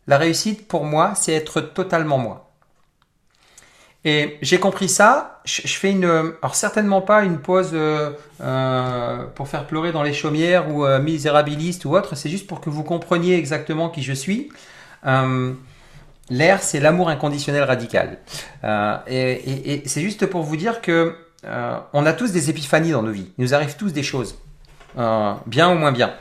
La 0.08 0.18
réussite 0.18 0.68
pour 0.68 0.86
moi, 0.86 1.14
c'est 1.16 1.34
être 1.34 1.62
totalement 1.62 2.18
moi. 2.18 2.45
Et 4.06 4.38
j'ai 4.44 4.60
compris 4.60 4.88
ça. 4.88 5.42
Je, 5.46 5.68
fais 5.68 5.92
une, 5.92 6.06
alors 6.06 6.54
certainement 6.54 7.02
pas 7.02 7.24
une 7.24 7.40
pause 7.40 7.72
euh, 7.74 8.12
euh, 8.42 9.26
pour 9.34 9.48
faire 9.48 9.66
pleurer 9.66 9.92
dans 9.92 10.04
les 10.04 10.14
chaumières 10.14 10.74
ou 10.74 10.86
euh, 10.86 11.02
misérabiliste 11.02 11.86
ou 11.86 11.96
autre. 11.96 12.16
C'est 12.16 12.30
juste 12.30 12.46
pour 12.46 12.62
que 12.62 12.70
vous 12.70 12.84
compreniez 12.84 13.36
exactement 13.36 13.90
qui 13.90 14.04
je 14.04 14.14
suis. 14.14 14.50
L'air, 16.32 16.64
c'est 16.64 16.80
l'amour 16.80 17.10
inconditionnel 17.10 17.64
radical. 17.64 18.18
et, 19.08 19.84
c'est 19.86 20.02
juste 20.02 20.26
pour 20.28 20.42
vous 20.44 20.58
dire 20.58 20.82
que 20.82 21.16
on 21.94 22.06
a 22.06 22.14
tous 22.14 22.32
des 22.32 22.50
épiphanies 22.50 22.92
dans 22.92 23.04
nos 23.04 23.12
vies. 23.12 23.32
Il 23.38 23.44
nous 23.44 23.54
arrive 23.54 23.76
tous 23.76 23.94
des 23.94 24.02
choses, 24.02 24.36
bien 25.46 25.70
ou 25.70 25.76
moins 25.76 25.92
bien. 25.92 26.14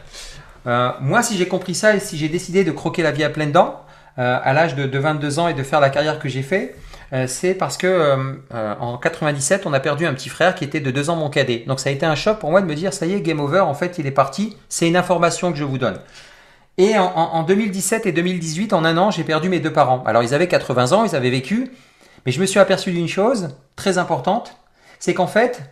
moi, 1.00 1.22
si 1.22 1.38
j'ai 1.38 1.48
compris 1.48 1.74
ça 1.74 1.96
et 1.96 2.00
si 2.00 2.18
j'ai 2.18 2.28
décidé 2.28 2.64
de 2.64 2.72
croquer 2.72 3.02
la 3.02 3.12
vie 3.12 3.24
à 3.24 3.30
pleines 3.30 3.52
dents 3.52 3.80
à 4.18 4.52
l'âge 4.52 4.74
de, 4.74 4.86
de 4.86 4.98
22 4.98 5.38
ans 5.38 5.48
et 5.48 5.54
de 5.54 5.62
faire 5.62 5.80
la 5.80 5.88
carrière 5.88 6.18
que 6.18 6.28
j'ai 6.28 6.42
fait, 6.42 6.76
euh, 7.12 7.26
c'est 7.26 7.54
parce 7.54 7.76
que 7.76 7.86
euh, 7.86 8.34
euh, 8.54 8.74
en 8.80 8.96
97, 8.98 9.66
on 9.66 9.72
a 9.72 9.80
perdu 9.80 10.06
un 10.06 10.14
petit 10.14 10.28
frère 10.28 10.54
qui 10.54 10.64
était 10.64 10.80
de 10.80 10.90
deux 10.90 11.10
ans 11.10 11.16
mon 11.16 11.30
cadet. 11.30 11.64
Donc 11.66 11.80
ça 11.80 11.90
a 11.90 11.92
été 11.92 12.06
un 12.06 12.14
choc 12.14 12.38
pour 12.38 12.50
moi 12.50 12.60
de 12.60 12.66
me 12.66 12.74
dire 12.74 12.92
ça 12.92 13.06
y 13.06 13.12
est, 13.12 13.20
game 13.20 13.40
over, 13.40 13.60
en 13.60 13.74
fait 13.74 13.98
il 13.98 14.06
est 14.06 14.12
parti, 14.12 14.56
c'est 14.68 14.88
une 14.88 14.96
information 14.96 15.52
que 15.52 15.58
je 15.58 15.64
vous 15.64 15.78
donne. 15.78 15.98
Et 16.76 16.98
en, 16.98 17.44
2017 17.44 18.06
et 18.06 18.12
2018, 18.12 18.72
en 18.72 18.84
un 18.84 18.98
an, 18.98 19.12
j'ai 19.12 19.22
perdu 19.22 19.48
mes 19.48 19.60
deux 19.60 19.72
parents. 19.72 20.02
Alors 20.06 20.24
ils 20.24 20.34
avaient 20.34 20.48
80 20.48 20.90
ans, 20.90 21.04
ils 21.04 21.14
avaient 21.14 21.30
vécu, 21.30 21.70
mais 22.26 22.32
je 22.32 22.40
me 22.40 22.46
suis 22.46 22.58
aperçu 22.58 22.90
d'une 22.90 23.06
chose 23.06 23.50
très 23.76 23.96
importante, 23.96 24.56
c'est 24.98 25.14
qu'en 25.14 25.28
fait, 25.28 25.62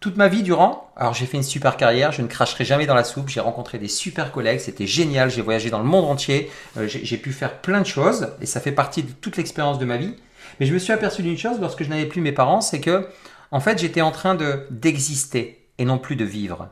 toute 0.00 0.16
ma 0.16 0.28
vie 0.28 0.42
durant, 0.42 0.90
alors 0.96 1.12
j'ai 1.12 1.26
fait 1.26 1.36
une 1.36 1.42
super 1.42 1.76
carrière, 1.76 2.10
je 2.10 2.22
ne 2.22 2.26
cracherai 2.26 2.64
jamais 2.64 2.86
dans 2.86 2.94
la 2.94 3.04
soupe, 3.04 3.28
j'ai 3.28 3.40
rencontré 3.40 3.76
des 3.76 3.88
super 3.88 4.32
collègues, 4.32 4.60
c'était 4.60 4.86
génial, 4.86 5.30
j'ai 5.30 5.42
voyagé 5.42 5.68
dans 5.68 5.78
le 5.78 5.84
monde 5.84 6.06
entier, 6.06 6.50
j'ai 6.86 7.18
pu 7.18 7.32
faire 7.32 7.60
plein 7.60 7.82
de 7.82 7.86
choses, 7.86 8.28
et 8.40 8.46
ça 8.46 8.60
fait 8.60 8.72
partie 8.72 9.02
de 9.02 9.10
toute 9.10 9.36
l'expérience 9.36 9.78
de 9.78 9.84
ma 9.84 9.98
vie. 9.98 10.14
Mais 10.58 10.66
je 10.66 10.74
me 10.74 10.78
suis 10.78 10.92
aperçu 10.92 11.22
d'une 11.22 11.38
chose 11.38 11.60
lorsque 11.60 11.82
je 11.82 11.88
n'avais 11.88 12.06
plus 12.06 12.20
mes 12.20 12.32
parents, 12.32 12.60
c'est 12.60 12.80
que, 12.80 13.08
en 13.50 13.60
fait, 13.60 13.78
j'étais 13.78 14.00
en 14.00 14.10
train 14.10 14.34
de 14.34 14.66
d'exister 14.70 15.68
et 15.78 15.84
non 15.84 15.98
plus 15.98 16.16
de 16.16 16.24
vivre. 16.24 16.68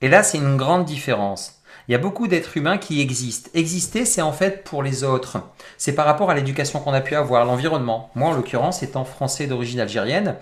Et 0.00 0.08
là, 0.08 0.22
c'est 0.22 0.38
une 0.38 0.56
grande 0.56 0.84
différence. 0.84 1.60
Il 1.88 1.92
y 1.92 1.94
a 1.94 1.98
beaucoup 1.98 2.28
d'êtres 2.28 2.56
humains 2.56 2.78
qui 2.78 3.00
existent. 3.00 3.50
Exister, 3.54 4.04
c'est 4.04 4.22
en 4.22 4.32
fait 4.32 4.64
pour 4.64 4.82
les 4.82 5.04
autres. 5.04 5.38
C'est 5.76 5.94
par 5.94 6.06
rapport 6.06 6.30
à 6.30 6.34
l'éducation 6.34 6.80
qu'on 6.80 6.92
a 6.92 7.00
pu 7.00 7.14
avoir, 7.14 7.44
l'environnement. 7.44 8.10
Moi, 8.14 8.30
en 8.30 8.32
l'occurrence, 8.32 8.82
étant 8.82 9.04
français 9.04 9.46
d'origine 9.46 9.80
algérienne, 9.80 10.36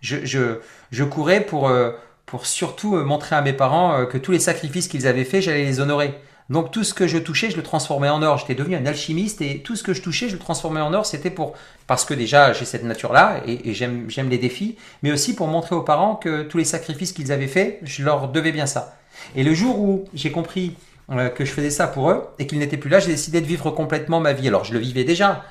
je, 0.00 0.24
je, 0.24 0.60
je 0.90 1.04
courais 1.04 1.40
pour, 1.40 1.68
euh, 1.68 1.92
pour 2.24 2.46
surtout 2.46 2.96
euh, 2.96 3.04
montrer 3.04 3.36
à 3.36 3.42
mes 3.42 3.52
parents 3.52 3.94
euh, 3.94 4.04
que 4.06 4.18
tous 4.18 4.32
les 4.32 4.38
sacrifices 4.38 4.88
qu'ils 4.88 5.06
avaient 5.06 5.24
faits, 5.24 5.42
j'allais 5.42 5.64
les 5.64 5.80
honorer. 5.80 6.14
Donc 6.48 6.70
tout 6.70 6.84
ce 6.84 6.94
que 6.94 7.06
je 7.08 7.18
touchais, 7.18 7.50
je 7.50 7.56
le 7.56 7.62
transformais 7.62 8.08
en 8.08 8.22
or. 8.22 8.38
J'étais 8.38 8.54
devenu 8.54 8.76
un 8.76 8.86
alchimiste 8.86 9.42
et 9.42 9.60
tout 9.60 9.74
ce 9.74 9.82
que 9.82 9.92
je 9.94 10.02
touchais, 10.02 10.28
je 10.28 10.34
le 10.34 10.38
transformais 10.38 10.80
en 10.80 10.94
or. 10.94 11.04
C'était 11.04 11.30
pour 11.30 11.54
parce 11.86 12.04
que 12.04 12.14
déjà 12.14 12.52
j'ai 12.52 12.64
cette 12.64 12.84
nature-là 12.84 13.40
et, 13.46 13.70
et 13.70 13.74
j'aime 13.74 14.08
j'aime 14.08 14.28
les 14.28 14.38
défis, 14.38 14.76
mais 15.02 15.12
aussi 15.12 15.34
pour 15.34 15.48
montrer 15.48 15.74
aux 15.74 15.82
parents 15.82 16.14
que 16.14 16.42
tous 16.42 16.58
les 16.58 16.64
sacrifices 16.64 17.12
qu'ils 17.12 17.32
avaient 17.32 17.48
faits, 17.48 17.80
je 17.82 18.04
leur 18.04 18.28
devais 18.28 18.52
bien 18.52 18.66
ça. 18.66 18.96
Et 19.34 19.42
le 19.42 19.54
jour 19.54 19.80
où 19.80 20.04
j'ai 20.14 20.30
compris 20.30 20.76
euh, 21.10 21.28
que 21.28 21.44
je 21.44 21.52
faisais 21.52 21.70
ça 21.70 21.86
pour 21.86 22.10
eux 22.10 22.24
et 22.38 22.46
qu'ils 22.46 22.58
n'étaient 22.58 22.76
plus 22.76 22.90
là, 22.90 23.00
j'ai 23.00 23.08
décidé 23.08 23.40
de 23.40 23.46
vivre 23.46 23.70
complètement 23.70 24.20
ma 24.20 24.32
vie. 24.32 24.48
Alors 24.48 24.64
je 24.64 24.72
le 24.72 24.78
vivais 24.78 25.04
déjà. 25.04 25.44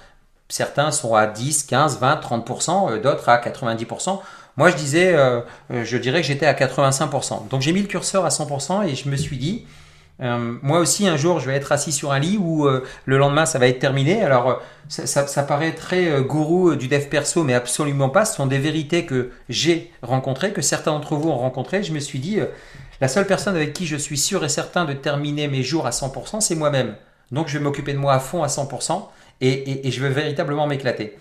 Certains 0.47 0.91
sont 0.91 1.15
à 1.15 1.25
10, 1.25 1.63
15, 1.63 1.99
20, 1.99 2.21
30%, 2.21 3.01
d'autres 3.01 3.29
à 3.29 3.37
90%. 3.37 4.19
Moi, 4.57 4.69
je 4.69 4.75
disais, 4.75 5.13
euh, 5.13 5.41
euh, 5.71 5.83
je 5.83 5.97
dirais 5.97 6.21
que 6.21 6.27
j'étais 6.27 6.45
à 6.45 6.53
85%. 6.53 7.47
Donc 7.49 7.61
j'ai 7.61 7.73
mis 7.73 7.81
le 7.81 7.87
curseur 7.87 8.25
à 8.25 8.29
100% 8.29 8.87
et 8.87 8.95
je 8.95 9.09
me 9.09 9.15
suis 9.15 9.37
dit, 9.37 9.65
moi 10.19 10.79
aussi, 10.79 11.07
un 11.07 11.17
jour, 11.17 11.39
je 11.39 11.47
vais 11.47 11.55
être 11.55 11.71
assis 11.71 11.91
sur 11.91 12.11
un 12.11 12.19
lit 12.19 12.37
où 12.37 12.67
le 12.67 13.17
lendemain, 13.17 13.45
ça 13.45 13.59
va 13.59 13.67
être 13.67 13.79
terminé. 13.79 14.23
Alors, 14.23 14.61
ça, 14.87 15.27
ça, 15.27 15.43
paraît 15.43 15.73
très 15.73 16.21
gourou 16.21 16.75
du 16.75 16.87
dev 16.87 17.07
perso, 17.09 17.43
mais 17.43 17.53
absolument 17.53 18.09
pas. 18.09 18.23
Ce 18.23 18.35
sont 18.35 18.47
des 18.47 18.59
vérités 18.59 19.05
que 19.05 19.31
j'ai 19.49 19.91
rencontrées, 20.01 20.53
que 20.53 20.61
certains 20.61 20.91
d'entre 20.91 21.15
vous 21.15 21.29
ont 21.29 21.37
rencontrées. 21.37 21.83
Je 21.83 21.91
me 21.91 21.99
suis 21.99 22.19
dit, 22.19 22.39
la 23.01 23.07
seule 23.07 23.27
personne 23.27 23.55
avec 23.55 23.73
qui 23.73 23.85
je 23.85 23.97
suis 23.97 24.17
sûr 24.17 24.43
et 24.45 24.49
certain 24.49 24.85
de 24.85 24.93
terminer 24.93 25.47
mes 25.47 25.63
jours 25.63 25.85
à 25.85 25.89
100%, 25.89 26.39
c'est 26.39 26.55
moi-même. 26.55 26.95
Donc 27.31 27.47
je 27.47 27.57
vais 27.57 27.63
m'occuper 27.63 27.93
de 27.93 27.97
moi 27.97 28.13
à 28.13 28.19
fond 28.19 28.43
à 28.43 28.47
100% 28.47 29.03
et, 29.41 29.87
et, 29.87 29.91
je 29.91 30.01
vais 30.01 30.09
véritablement 30.09 30.65
m'éclater. 30.65 31.17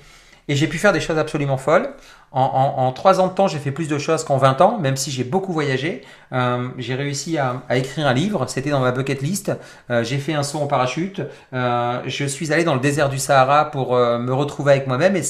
Et 0.49 0.57
j'ai 0.57 0.67
pu 0.67 0.79
faire 0.79 0.93
des 0.93 1.01
choses 1.01 1.19
absolument 1.19 1.57
folles. 1.57 1.89
En, 2.37 2.91
trois 2.91 3.21
ans 3.21 3.29
de 3.29 3.33
temps, 3.33 3.47
j'ai 3.47 3.61
fait 3.61 3.71
plus 3.71 3.87
de 3.87 3.97
choses 3.97 4.25
qu'en 4.25 4.39
20 4.39 4.61
ans, 4.61 4.79
même 4.79 4.97
si 4.97 5.13
j'ai 5.13 5.23
beaucoup 5.23 5.53
voyagé. 5.53 6.03
Euh, 6.33 6.67
j'ai 6.79 6.97
réussi 6.97 7.39
à, 7.39 7.63
écrire 7.77 8.09
un 8.09 8.13
livre, 8.13 8.47
c'était 8.49 8.71
dans 8.71 8.81
ma 8.81 8.91
bucket 8.91 9.23
list. 9.23 9.53
Euh, 9.89 10.03
j'ai 10.03 10.19
fait 10.19 10.35
un 10.35 10.43
saut 10.43 10.59
en 10.59 10.67
parachute. 10.67 11.23
Euh, 11.53 12.01
je 12.07 12.25
suis 12.25 12.53
allé 12.53 12.65
dans 12.65 12.75
le 12.75 12.81
désert 12.81 13.09
du 13.09 13.19
Sahara 13.19 13.71
pour 13.71 13.95
me 13.97 14.33
retrouver 14.33 14.73
avec 14.73 14.89
moi-même 14.89 15.15
et, 15.15 15.23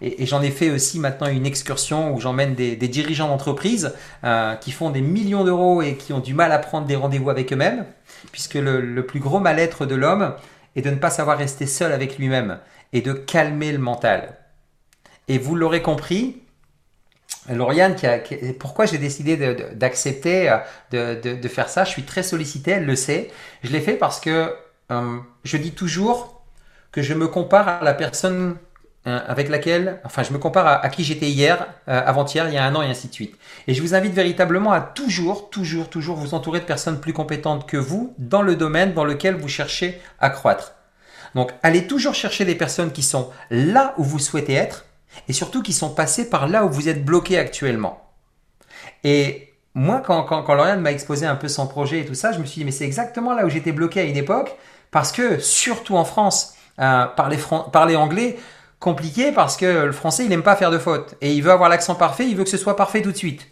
et, 0.00 0.26
j'en 0.26 0.42
ai 0.42 0.50
fait 0.50 0.70
aussi 0.70 1.00
maintenant 1.00 1.26
une 1.26 1.44
excursion 1.44 2.14
où 2.14 2.20
j'emmène 2.20 2.54
des, 2.54 2.76
dirigeants 2.76 3.26
d'entreprise 3.26 3.92
qui 4.60 4.70
font 4.70 4.90
des 4.90 5.02
millions 5.02 5.42
d'euros 5.42 5.82
et 5.82 5.96
qui 5.96 6.12
ont 6.12 6.20
du 6.20 6.34
mal 6.34 6.52
à 6.52 6.58
prendre 6.58 6.86
des 6.86 6.94
rendez-vous 6.94 7.30
avec 7.30 7.52
eux-mêmes, 7.52 7.84
puisque 8.30 8.54
le, 8.54 8.80
le 8.80 9.06
plus 9.06 9.18
gros 9.18 9.40
mal-être 9.40 9.86
de 9.86 9.96
l'homme 9.96 10.34
est 10.76 10.82
de 10.82 10.90
ne 10.90 10.96
pas 10.96 11.10
savoir 11.10 11.38
rester 11.38 11.66
seul 11.66 11.92
avec 11.92 12.18
lui-même 12.18 12.58
et 12.92 13.00
de 13.00 13.12
calmer 13.12 13.72
le 13.72 13.78
mental. 13.78 14.36
Et 15.28 15.38
vous 15.38 15.54
l'aurez 15.54 15.82
compris, 15.82 16.42
Lauriane, 17.48 17.96
pourquoi 18.58 18.86
j'ai 18.86 18.98
décidé 18.98 19.36
d'accepter 19.74 20.56
de, 20.90 21.14
de, 21.14 21.48
faire 21.48 21.68
ça, 21.68 21.84
je 21.84 21.90
suis 21.90 22.04
très 22.04 22.22
sollicité, 22.22 22.72
elle 22.72 22.86
le 22.86 22.96
sait. 22.96 23.30
Je 23.62 23.72
l'ai 23.72 23.80
fait 23.80 23.94
parce 23.94 24.20
que 24.20 24.54
euh, 24.90 25.18
je 25.44 25.56
dis 25.56 25.72
toujours 25.72 26.42
que 26.92 27.02
je 27.02 27.14
me 27.14 27.26
compare 27.26 27.68
à 27.68 27.82
la 27.82 27.94
personne 27.94 28.50
euh, 28.50 28.54
avec 29.04 29.48
laquelle, 29.48 30.00
enfin, 30.04 30.22
je 30.22 30.32
me 30.32 30.38
compare 30.38 30.66
à, 30.66 30.88
qui 30.88 31.02
j'étais 31.02 31.28
hier, 31.28 31.66
euh, 31.88 32.02
avant-hier, 32.06 32.46
il 32.48 32.54
y 32.54 32.58
a 32.58 32.64
un 32.64 32.74
an 32.74 32.82
et 32.82 32.86
ainsi 32.86 33.08
de 33.08 33.12
suite. 33.12 33.36
Et 33.66 33.74
je 33.74 33.82
vous 33.82 33.94
invite 33.94 34.12
véritablement 34.12 34.72
à 34.72 34.80
toujours, 34.80 35.50
toujours, 35.50 35.90
toujours 35.90 36.16
vous 36.16 36.34
entourer 36.34 36.60
de 36.60 36.64
personnes 36.64 37.00
plus 37.00 37.12
compétentes 37.12 37.66
que 37.66 37.76
vous 37.76 38.14
dans 38.18 38.42
le 38.42 38.54
domaine 38.54 38.92
dans 38.94 39.04
lequel 39.04 39.34
vous 39.34 39.48
cherchez 39.48 40.00
à 40.20 40.30
croître. 40.30 40.74
Donc, 41.34 41.50
allez 41.62 41.86
toujours 41.86 42.14
chercher 42.14 42.44
des 42.44 42.54
personnes 42.54 42.92
qui 42.92 43.02
sont 43.02 43.30
là 43.50 43.94
où 43.96 44.04
vous 44.04 44.18
souhaitez 44.18 44.54
être 44.54 44.84
et 45.28 45.32
surtout 45.32 45.62
qui 45.62 45.72
sont 45.72 45.90
passés 45.90 46.30
par 46.30 46.46
là 46.46 46.64
où 46.64 46.70
vous 46.70 46.88
êtes 46.88 47.04
bloqué 47.04 47.38
actuellement. 47.38 48.08
Et 49.04 49.52
moi, 49.74 50.02
quand, 50.04 50.22
quand, 50.24 50.42
quand 50.42 50.54
Lauriane 50.54 50.80
m'a 50.80 50.92
exposé 50.92 51.26
un 51.26 51.36
peu 51.36 51.48
son 51.48 51.66
projet 51.66 52.00
et 52.00 52.06
tout 52.06 52.14
ça, 52.14 52.32
je 52.32 52.38
me 52.38 52.44
suis 52.44 52.60
dit, 52.60 52.64
mais 52.64 52.70
c'est 52.70 52.84
exactement 52.84 53.34
là 53.34 53.46
où 53.46 53.48
j'étais 53.48 53.72
bloqué 53.72 54.00
à 54.00 54.04
une 54.04 54.16
époque, 54.16 54.54
parce 54.90 55.10
que, 55.10 55.38
surtout 55.38 55.96
en 55.96 56.04
France, 56.04 56.54
euh, 56.78 57.06
parler, 57.06 57.38
parler 57.72 57.96
anglais, 57.96 58.38
compliqué 58.82 59.32
parce 59.32 59.56
que 59.56 59.84
le 59.86 59.92
français, 59.92 60.24
il 60.24 60.28
n'aime 60.28 60.42
pas 60.42 60.56
faire 60.56 60.70
de 60.70 60.78
fautes. 60.78 61.14
Et 61.22 61.32
il 61.32 61.42
veut 61.42 61.52
avoir 61.52 61.70
l'accent 61.70 61.94
parfait, 61.94 62.26
il 62.26 62.36
veut 62.36 62.44
que 62.44 62.50
ce 62.50 62.58
soit 62.58 62.76
parfait 62.76 63.00
tout 63.00 63.12
de 63.12 63.16
suite. 63.16 63.48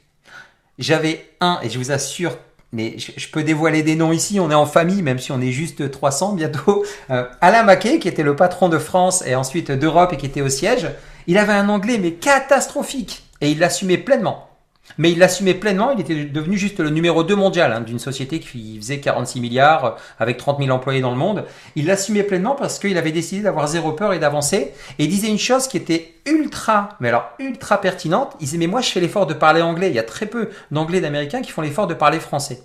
J'avais 0.79 1.31
un, 1.41 1.59
et 1.63 1.71
je 1.71 1.79
vous 1.79 1.93
assure, 1.93 2.37
mais 2.73 2.97
je, 2.99 3.29
peux 3.29 3.43
dévoiler 3.43 3.83
des 3.83 3.95
noms 3.97 4.13
ici, 4.13 4.41
on 4.41 4.51
est 4.51 4.55
en 4.55 4.67
famille, 4.67 5.03
même 5.03 5.19
si 5.19 5.33
on 5.33 5.41
est 5.41 5.53
juste 5.53 5.91
300 5.91 6.35
bientôt. 6.35 6.85
Euh, 7.11 7.25
Alain 7.41 7.65
Maquet, 7.65 7.99
qui 7.99 8.07
était 8.07 8.23
le 8.23 8.37
patron 8.37 8.69
de 8.69 8.79
France 8.79 9.25
et 9.27 9.35
ensuite 9.35 9.73
d'Europe 9.73 10.13
et 10.13 10.17
qui 10.17 10.27
était 10.27 10.43
au 10.43 10.49
siège, 10.49 10.89
il 11.27 11.39
avait 11.39 11.53
un 11.53 11.69
anglais 11.69 11.99
mais 11.99 12.13
catastrophique 12.13 13.25
et 13.41 13.51
il 13.51 13.59
l'assumait 13.59 13.99
pleinement. 13.99 14.50
Mais 14.99 15.13
il 15.13 15.19
l'assumait 15.19 15.55
pleinement, 15.55 15.93
il 15.93 16.01
était 16.01 16.25
devenu 16.25 16.57
juste 16.57 16.81
le 16.81 16.91
numéro 16.91 17.23
2 17.23 17.35
mondial 17.35 17.73
hein, 17.73 17.81
d'une 17.81 17.99
société 17.99 18.41
qui 18.41 18.77
faisait 18.79 19.01
46 19.01 19.41
milliards 19.41 19.85
euh, 19.85 19.91
avec 20.19 20.37
30 20.37 20.59
000 20.59 20.71
employés 20.71 21.01
dans 21.01 21.11
le 21.11 21.17
monde. 21.17 21.45
Il 21.77 21.87
l'assumait 21.87 22.23
pleinement 22.23 22.55
parce 22.55 22.79
qu'il 22.79 22.97
avait 22.99 23.13
décidé 23.13 23.43
d'avoir 23.43 23.67
zéro 23.67 23.93
peur 23.93 24.13
et 24.13 24.19
d'avancer. 24.19 24.73
Et 24.99 25.05
il 25.05 25.09
disait 25.09 25.29
une 25.29 25.39
chose 25.39 25.69
qui 25.69 25.77
était 25.77 26.15
ultra, 26.27 26.91
mais 27.01 27.09
alors 27.09 27.31
ultra 27.39 27.81
pertinente. 27.81 28.35
Il 28.41 28.45
disait 28.45 28.59
mais 28.59 28.67
moi 28.67 28.81
je 28.81 28.91
fais 28.91 29.01
l'effort 29.01 29.27
de 29.27 29.35
parler 29.35 29.63
anglais. 29.63 29.89
Il 29.89 29.95
y 29.95 30.01
a 30.01 30.05
très 30.05 30.27
peu 30.27 30.51
d'anglais 30.71 31.01
d'américains 31.01 31.43
qui 31.43 31.51
font 31.51 31.63
l'effort 31.63 31.87
de 31.87 31.95
parler 31.95 32.21
français. 32.21 32.63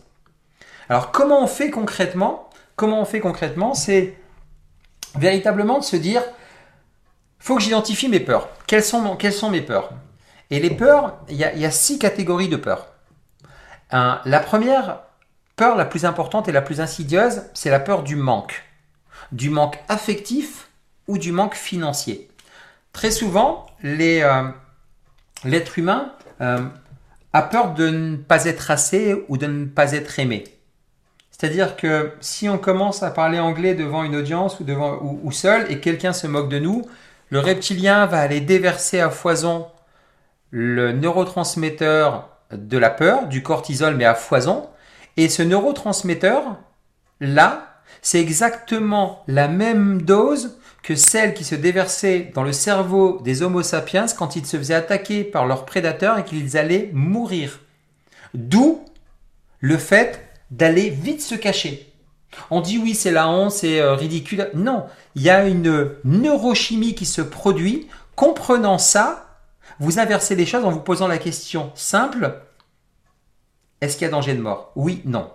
Alors 0.90 1.12
comment 1.12 1.44
on 1.44 1.48
fait 1.48 1.70
concrètement 1.70 2.50
Comment 2.76 3.02
on 3.02 3.06
fait 3.06 3.22
concrètement 3.22 3.74
C'est 3.74 4.16
véritablement 5.18 5.80
de 5.80 5.84
se 5.84 5.96
dire 5.96 6.22
faut 7.40 7.56
que 7.56 7.62
j'identifie 7.62 8.10
mes 8.10 8.20
peurs. 8.20 8.50
Quelles 8.66 8.84
sont, 8.84 9.16
quelles 9.18 9.32
sont 9.32 9.52
mes 9.52 9.62
peurs? 9.62 9.92
Et 10.51 10.60
les 10.60 10.69
peurs, 10.69 11.17
il 11.29 11.38
y, 11.38 11.43
a, 11.43 11.71
six 11.71 11.97
catégories 11.99 12.49
de 12.49 12.58
peurs. 12.58 12.88
la 13.91 14.39
première 14.39 14.99
peur 15.55 15.75
la 15.75 15.86
plus 15.86 16.05
importante 16.05 16.47
et 16.47 16.51
la 16.51 16.62
plus 16.62 16.81
insidieuse, 16.81 17.43
c'est 17.53 17.69
la 17.69 17.79
peur 17.79 18.03
du 18.03 18.15
manque. 18.15 18.63
Du 19.31 19.49
manque 19.49 19.79
affectif 19.88 20.69
ou 21.08 21.17
du 21.17 21.31
manque 21.31 21.55
financier. 21.55 22.29
Très 22.93 23.12
souvent, 23.12 23.65
euh, 23.84 24.49
l'être 25.43 25.79
humain 25.79 26.13
euh, 26.41 26.60
a 27.34 27.41
peur 27.41 27.73
de 27.73 27.89
ne 27.89 28.15
pas 28.15 28.45
être 28.45 28.71
assez 28.71 29.25
ou 29.27 29.38
de 29.38 29.47
ne 29.47 29.65
pas 29.65 29.93
être 29.93 30.19
aimé. 30.19 30.43
C'est-à-dire 31.31 31.75
que 31.75 32.13
si 32.21 32.47
on 32.47 32.58
commence 32.58 33.03
à 33.03 33.12
parler 33.12 33.39
anglais 33.39 33.75
devant 33.75 34.03
une 34.03 34.15
audience 34.15 34.60
ou, 34.60 34.63
devant, 34.63 34.99
ou 35.01 35.31
seul 35.31 35.69
et 35.69 35.81
quelqu'un 35.81 36.13
se 36.13 36.27
moque 36.27 36.47
de 36.47 36.60
nous, 36.60 36.88
le 37.29 37.39
reptilien 37.39 38.05
va 38.05 38.21
aller 38.21 38.39
déverser 38.39 39.01
à 39.01 39.10
foison 39.10 39.67
le 40.58 40.94
neurotransmetteur 40.94 42.30
de 42.54 42.78
la 42.78 42.89
peur, 42.89 43.28
du 43.28 43.44
cortisol, 43.44 43.98
mais 43.98 44.06
à 44.06 44.15
foison. 44.15 44.70
Et 45.18 45.28
ce 45.28 45.44
neurotransmetteur, 45.44 46.56
là, 47.20 47.82
c'est 48.02 48.22
exactement 48.22 49.22
la 49.28 49.50
même 49.50 50.02
dose 50.02 50.58
que 50.82 50.96
celle 50.96 51.34
qui 51.34 51.44
se 51.44 51.56
déversait 51.56 52.32
dans 52.34 52.44
le 52.44 52.54
cerveau 52.54 53.20
des 53.22 53.44
Homo 53.44 53.63
sapiens 53.63 54.06
quand 54.18 54.38
ils 54.38 54.46
se 54.46 54.56
faisaient 54.56 54.76
attaquer 54.76 55.26
par 55.26 55.46
leurs 55.46 55.65
prédateurs 55.65 56.20
et 56.20 56.24
qu'ils 56.24 56.56
allaient 56.56 56.89
mourir. 56.94 57.60
D'où 58.34 58.86
le 59.60 59.78
fait 59.78 60.26
d'aller 60.52 60.89
vite 60.89 61.22
se 61.22 61.36
cacher. 61.36 61.91
On 62.50 62.62
dit 62.62 62.78
oui, 62.78 62.96
c'est 62.96 63.12
la 63.12 63.28
honte, 63.28 63.52
c'est 63.52 63.82
euh, 63.82 63.94
ridicule. 63.96 64.50
Non, 64.54 64.86
il 65.15 65.24
y 65.24 65.30
a 65.30 65.46
une 65.46 65.89
neurochimie 66.06 66.96
qui 66.96 67.06
se 67.06 67.22
produit. 67.22 67.89
Comprenant 68.15 68.78
ça, 68.78 69.25
vous 69.80 70.00
inversez 70.00 70.36
les 70.36 70.46
choses 70.46 70.66
en 70.66 70.72
vous 70.72 70.82
posant 70.82 71.08
la 71.08 71.18
question 71.18 71.72
simple 71.76 72.42
est-ce 73.82 73.98
qu'il 73.98 74.06
y 74.06 74.08
a 74.08 74.12
danger 74.12 74.34
de 74.34 74.42
mort? 74.42 74.72
Oui, 74.76 75.02
non. 75.06 75.32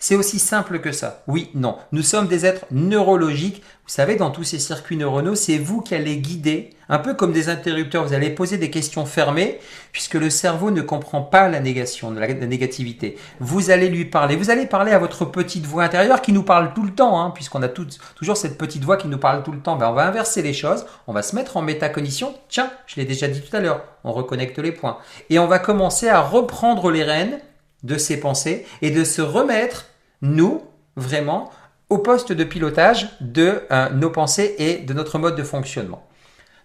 C'est 0.00 0.14
aussi 0.14 0.38
simple 0.38 0.78
que 0.78 0.92
ça. 0.92 1.22
Oui, 1.26 1.50
non. 1.54 1.76
Nous 1.90 2.02
sommes 2.02 2.28
des 2.28 2.46
êtres 2.46 2.66
neurologiques. 2.70 3.64
Vous 3.84 3.92
savez, 3.92 4.14
dans 4.14 4.30
tous 4.30 4.44
ces 4.44 4.60
circuits 4.60 4.96
neuronaux, 4.96 5.34
c'est 5.34 5.58
vous 5.58 5.80
qui 5.80 5.96
allez 5.96 6.18
guider, 6.18 6.70
un 6.88 7.00
peu 7.00 7.14
comme 7.14 7.32
des 7.32 7.48
interrupteurs. 7.48 8.04
Vous 8.04 8.12
allez 8.12 8.30
poser 8.30 8.58
des 8.58 8.70
questions 8.70 9.06
fermées, 9.06 9.58
puisque 9.90 10.14
le 10.14 10.30
cerveau 10.30 10.70
ne 10.70 10.82
comprend 10.82 11.22
pas 11.22 11.48
la 11.48 11.58
négation, 11.58 12.12
la, 12.12 12.28
négativité. 12.32 13.18
Vous 13.40 13.70
allez 13.70 13.88
lui 13.88 14.04
parler. 14.04 14.36
Vous 14.36 14.50
allez 14.50 14.66
parler 14.66 14.92
à 14.92 15.00
votre 15.00 15.24
petite 15.24 15.66
voix 15.66 15.82
intérieure 15.82 16.22
qui 16.22 16.32
nous 16.32 16.44
parle 16.44 16.74
tout 16.74 16.84
le 16.84 16.94
temps, 16.94 17.20
hein, 17.20 17.32
puisqu'on 17.34 17.62
a 17.62 17.68
toujours 17.68 18.36
cette 18.36 18.56
petite 18.56 18.84
voix 18.84 18.98
qui 18.98 19.08
nous 19.08 19.18
parle 19.18 19.42
tout 19.42 19.52
le 19.52 19.60
temps. 19.60 19.74
Ben, 19.74 19.88
on 19.88 19.94
va 19.94 20.06
inverser 20.06 20.42
les 20.42 20.52
choses. 20.52 20.86
On 21.08 21.12
va 21.12 21.22
se 21.22 21.34
mettre 21.34 21.56
en 21.56 21.62
métacognition. 21.62 22.34
Tiens, 22.48 22.70
je 22.86 22.96
l'ai 22.96 23.04
déjà 23.04 23.26
dit 23.26 23.40
tout 23.40 23.56
à 23.56 23.58
l'heure. 23.58 23.82
On 24.04 24.12
reconnecte 24.12 24.60
les 24.60 24.72
points. 24.72 24.98
Et 25.28 25.40
on 25.40 25.48
va 25.48 25.58
commencer 25.58 26.08
à 26.08 26.20
reprendre 26.20 26.92
les 26.92 27.02
rênes 27.02 27.40
de 27.82 27.96
ses 27.96 28.18
pensées 28.18 28.66
et 28.82 28.90
de 28.90 29.04
se 29.04 29.22
remettre, 29.22 29.86
nous, 30.22 30.62
vraiment, 30.96 31.50
au 31.90 31.98
poste 31.98 32.32
de 32.32 32.44
pilotage 32.44 33.08
de 33.20 33.62
euh, 33.70 33.88
nos 33.90 34.10
pensées 34.10 34.54
et 34.58 34.78
de 34.78 34.92
notre 34.92 35.18
mode 35.18 35.36
de 35.36 35.42
fonctionnement. 35.42 36.06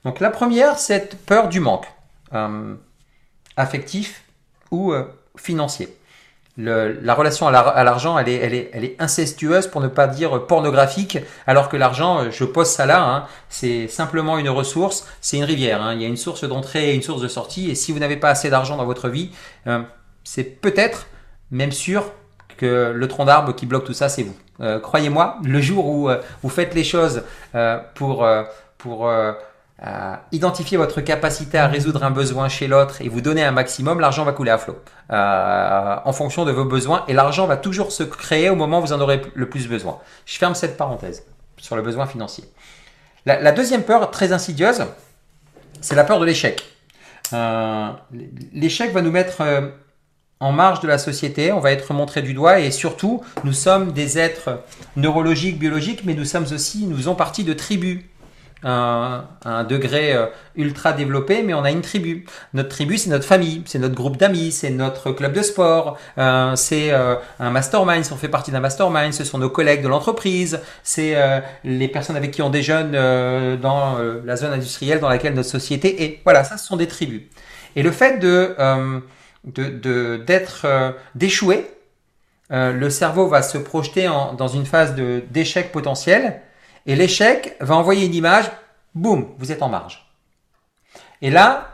Donc 0.03 0.19
la 0.19 0.29
première, 0.29 0.77
c'est 0.77 1.15
peur 1.25 1.47
du 1.47 1.59
manque, 1.59 1.87
euh, 2.33 2.75
affectif 3.55 4.23
ou 4.71 4.91
euh, 4.91 5.05
financier. 5.37 5.95
la 6.57 7.13
relation 7.13 7.47
à 7.47 7.83
l'argent, 7.83 8.19
elle, 8.19 8.27
est, 8.27 8.35
elle, 8.35 8.53
est, 8.53 8.69
elle 8.73 8.83
est 8.83 9.01
incestueuse 9.01 9.67
pour 9.67 9.81
ne 9.81 9.87
pas 9.87 10.07
dire 10.07 10.45
pornographique, 10.45 11.17
alors 11.47 11.69
que 11.69 11.77
l'argent, 11.77 12.29
je 12.29 12.43
pose 12.43 12.67
ça 12.67 12.85
là, 12.85 13.01
hein, 13.01 13.27
c'est 13.49 13.87
simplement 13.87 14.37
une 14.37 14.49
ressource, 14.49 15.07
c'est 15.21 15.37
une 15.37 15.45
rivière. 15.45 15.81
Hein. 15.81 15.93
il 15.93 16.01
y 16.01 16.05
a 16.05 16.07
une 16.07 16.17
source 16.17 16.43
d'entrée 16.43 16.91
et 16.91 16.95
une 16.95 17.01
source 17.01 17.21
de 17.21 17.27
sortie, 17.27 17.71
et 17.71 17.75
si 17.75 17.91
vous 17.91 17.99
n'avez 17.99 18.17
pas 18.17 18.29
assez 18.29 18.49
d'argent 18.49 18.77
dans 18.77 18.85
votre 18.85 19.09
vie, 19.09 19.31
c'est 20.23 20.43
peut-être 20.43 21.07
même 21.49 21.71
sûr 21.71 22.11
le 22.63 23.07
tronc 23.07 23.25
d'arbre 23.25 23.53
qui 23.53 23.65
bloque 23.65 23.85
tout 23.85 23.93
ça, 23.93 24.09
c'est 24.09 24.23
vous. 24.23 24.79
Croyez-moi, 24.81 25.37
le 25.43 25.61
jour 25.61 25.87
où 25.87 26.09
vous 26.41 26.49
faites 26.49 26.73
les 26.73 26.83
choses 26.83 27.23
pour, 27.95 28.27
pour 28.77 29.09
identifier 30.31 30.77
votre 30.77 31.01
capacité 31.01 31.57
à 31.57 31.67
résoudre 31.67 32.03
un 32.03 32.11
besoin 32.11 32.47
chez 32.47 32.67
l'autre 32.67 33.01
et 33.01 33.09
vous 33.09 33.21
donner 33.21 33.43
un 33.43 33.51
maximum, 33.51 33.99
l'argent 33.99 34.23
va 34.23 34.31
couler 34.31 34.51
à 34.51 34.57
flot 34.57 34.81
euh, 35.11 35.95
en 36.03 36.13
fonction 36.13 36.45
de 36.45 36.51
vos 36.51 36.63
besoins 36.63 37.03
et 37.07 37.13
l'argent 37.13 37.47
va 37.47 37.57
toujours 37.57 37.91
se 37.91 38.03
créer 38.03 38.49
au 38.49 38.55
moment 38.55 38.79
où 38.79 38.81
vous 38.81 38.93
en 38.93 39.01
aurez 39.01 39.21
le 39.33 39.49
plus 39.49 39.67
besoin. 39.67 39.99
Je 40.25 40.37
ferme 40.37 40.55
cette 40.55 40.77
parenthèse 40.77 41.25
sur 41.57 41.75
le 41.75 41.81
besoin 41.81 42.05
financier. 42.05 42.45
La, 43.25 43.51
deuxième 43.53 43.83
peur 43.83 44.11
très 44.11 44.33
insidieuse, 44.33 44.83
c'est 45.79 45.95
la 45.95 46.03
peur 46.03 46.19
de 46.19 46.25
l'échec. 46.25 46.63
Euh, 47.31 47.89
l'échec 48.53 48.91
va 48.91 49.01
nous 49.01 49.11
mettre 49.11 49.41
euh, 49.41 49.69
en 50.43 50.51
marge 50.51 50.81
de 50.81 50.87
la 50.87 50.97
société, 50.97 51.53
on 51.53 51.59
va 51.61 51.71
être 51.71 51.93
montré 51.93 52.21
du 52.21 52.33
doigt 52.33 52.59
et 52.59 52.69
surtout, 52.69 53.21
nous 53.45 53.53
sommes 53.53 53.93
des 53.93 54.19
êtres 54.19 54.59
neurologiques, 54.97 55.57
biologiques, 55.57 56.03
mais 56.03 56.15
nous 56.15 56.25
sommes 56.25 56.45
aussi, 56.53 56.85
nous 56.85 56.97
faisons 56.97 57.15
partie 57.15 57.45
de 57.45 57.53
tribus 57.53 58.01
un, 58.65 59.25
un, 59.45 59.63
degré 59.63 60.13
euh, 60.13 60.25
ultra 60.55 60.93
développé, 60.93 61.43
mais 61.43 61.53
on 61.53 61.63
a 61.63 61.71
une 61.71 61.81
tribu. 61.81 62.25
Notre 62.53 62.69
tribu, 62.69 62.97
c'est 62.97 63.09
notre 63.09 63.25
famille, 63.25 63.61
c'est 63.65 63.79
notre 63.79 63.95
groupe 63.95 64.17
d'amis, 64.17 64.51
c'est 64.51 64.69
notre 64.69 65.11
club 65.11 65.33
de 65.33 65.41
sport, 65.41 65.97
euh, 66.17 66.55
c'est 66.55 66.91
euh, 66.91 67.15
un 67.39 67.49
mastermind, 67.49 68.03
si 68.03 68.11
on 68.11 68.17
fait 68.17 68.29
partie 68.29 68.51
d'un 68.51 68.59
mastermind, 68.59 69.13
ce 69.13 69.23
sont 69.23 69.37
nos 69.37 69.49
collègues 69.49 69.81
de 69.81 69.87
l'entreprise, 69.87 70.59
c'est 70.83 71.15
les 71.63 71.87
personnes 71.87 72.15
avec 72.15 72.31
qui 72.31 72.41
on 72.41 72.49
déjeune 72.49 72.91
dans 73.61 73.97
la 74.25 74.35
zone 74.35 74.53
industrielle 74.53 74.99
dans 74.99 75.09
laquelle 75.09 75.33
notre 75.33 75.49
société 75.49 76.03
est. 76.03 76.21
Voilà, 76.23 76.43
ça, 76.43 76.57
ce 76.57 76.65
sont 76.65 76.77
des 76.77 76.87
tribus. 76.87 77.21
Et 77.75 77.83
le 77.83 77.91
fait 77.91 78.19
de 78.19 78.55
d'être 79.43 80.67
de, 80.67 80.95
d'échouer, 81.15 81.69
le 82.49 82.89
cerveau 82.89 83.27
va 83.27 83.41
se 83.41 83.57
projeter 83.57 84.07
en, 84.07 84.33
dans 84.33 84.47
une 84.47 84.65
phase 84.65 84.95
de 84.95 85.23
d'échec 85.31 85.71
potentiel 85.71 86.41
et 86.85 86.95
l'échec 86.95 87.55
va 87.59 87.75
envoyer 87.75 88.05
une 88.05 88.13
image, 88.13 88.45
boum, 88.93 89.33
vous 89.37 89.51
êtes 89.51 89.63
en 89.63 89.69
marge. 89.69 90.05
Et 91.21 91.29
là, 91.29 91.69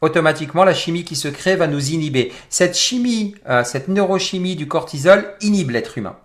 automatiquement, 0.00 0.64
la 0.64 0.74
chimie 0.74 1.04
qui 1.04 1.16
se 1.16 1.28
crée 1.28 1.56
va 1.56 1.68
nous 1.68 1.90
inhiber. 1.90 2.32
Cette 2.48 2.76
chimie, 2.76 3.36
euh, 3.48 3.64
cette 3.64 3.88
neurochimie 3.88 4.56
du 4.56 4.66
cortisol 4.66 5.34
inhibe 5.40 5.70
l'être 5.70 5.96
humain. 5.98 6.16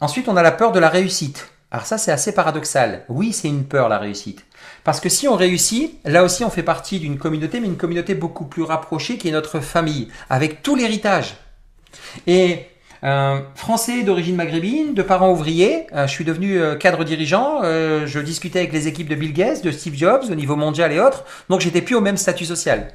Ensuite, 0.00 0.28
on 0.28 0.36
a 0.36 0.42
la 0.42 0.52
peur 0.52 0.72
de 0.72 0.78
la 0.78 0.88
réussite. 0.88 1.51
Alors 1.72 1.86
ça, 1.86 1.96
c'est 1.96 2.12
assez 2.12 2.32
paradoxal. 2.32 3.02
Oui, 3.08 3.32
c'est 3.32 3.48
une 3.48 3.64
peur, 3.64 3.88
la 3.88 3.98
réussite. 3.98 4.44
Parce 4.84 5.00
que 5.00 5.08
si 5.08 5.26
on 5.26 5.34
réussit, 5.34 5.98
là 6.04 6.22
aussi, 6.22 6.44
on 6.44 6.50
fait 6.50 6.62
partie 6.62 7.00
d'une 7.00 7.16
communauté, 7.16 7.60
mais 7.60 7.66
une 7.66 7.78
communauté 7.78 8.14
beaucoup 8.14 8.44
plus 8.44 8.62
rapprochée 8.62 9.16
qui 9.16 9.28
est 9.28 9.32
notre 9.32 9.58
famille, 9.60 10.08
avec 10.28 10.62
tout 10.62 10.76
l'héritage. 10.76 11.34
Et 12.26 12.66
euh, 13.04 13.40
français 13.54 14.02
d'origine 14.02 14.36
maghrébine, 14.36 14.92
de 14.92 15.02
parents 15.02 15.32
ouvriers. 15.32 15.86
Euh, 15.94 16.06
je 16.06 16.12
suis 16.12 16.26
devenu 16.26 16.60
euh, 16.60 16.76
cadre 16.76 17.04
dirigeant. 17.04 17.62
je 17.62 18.18
discutais 18.20 18.58
avec 18.60 18.72
les 18.74 18.86
équipes 18.86 19.08
de 19.08 19.14
Bill 19.14 19.32
Gates, 19.32 19.64
de 19.64 19.70
Steve 19.70 19.94
Jobs 19.96 20.24
au 20.30 20.34
niveau 20.34 20.56
mondial 20.56 20.92
et 20.92 21.00
autres. 21.00 21.24
Donc 21.48 21.62
j'étais 21.62 21.80
plus 21.80 21.94
au 21.94 22.02
même 22.02 22.18
statut 22.18 22.44
social. 22.44 22.92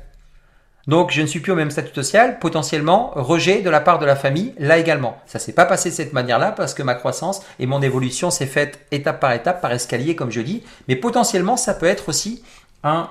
Donc 0.87 1.11
je 1.11 1.21
ne 1.21 1.27
suis 1.27 1.39
plus 1.39 1.51
au 1.51 1.55
même 1.55 1.71
statut 1.71 1.93
social, 1.93 2.39
potentiellement 2.39 3.11
rejet 3.13 3.61
de 3.61 3.69
la 3.69 3.81
part 3.81 3.99
de 3.99 4.05
la 4.05 4.15
famille, 4.15 4.53
là 4.57 4.77
également. 4.77 5.17
Ça 5.25 5.37
s'est 5.39 5.53
pas 5.53 5.65
passé 5.65 5.89
de 5.89 5.95
cette 5.95 6.13
manière-là 6.13 6.53
parce 6.53 6.73
que 6.73 6.83
ma 6.83 6.95
croissance 6.95 7.41
et 7.59 7.65
mon 7.65 7.81
évolution 7.81 8.31
s'est 8.31 8.45
faite 8.45 8.79
étape 8.91 9.19
par 9.19 9.33
étape, 9.33 9.61
par 9.61 9.71
escalier 9.71 10.15
comme 10.15 10.31
je 10.31 10.41
dis, 10.41 10.63
mais 10.87 10.95
potentiellement 10.95 11.57
ça 11.57 11.73
peut 11.73 11.87
être 11.87 12.09
aussi 12.09 12.43
un, 12.83 13.09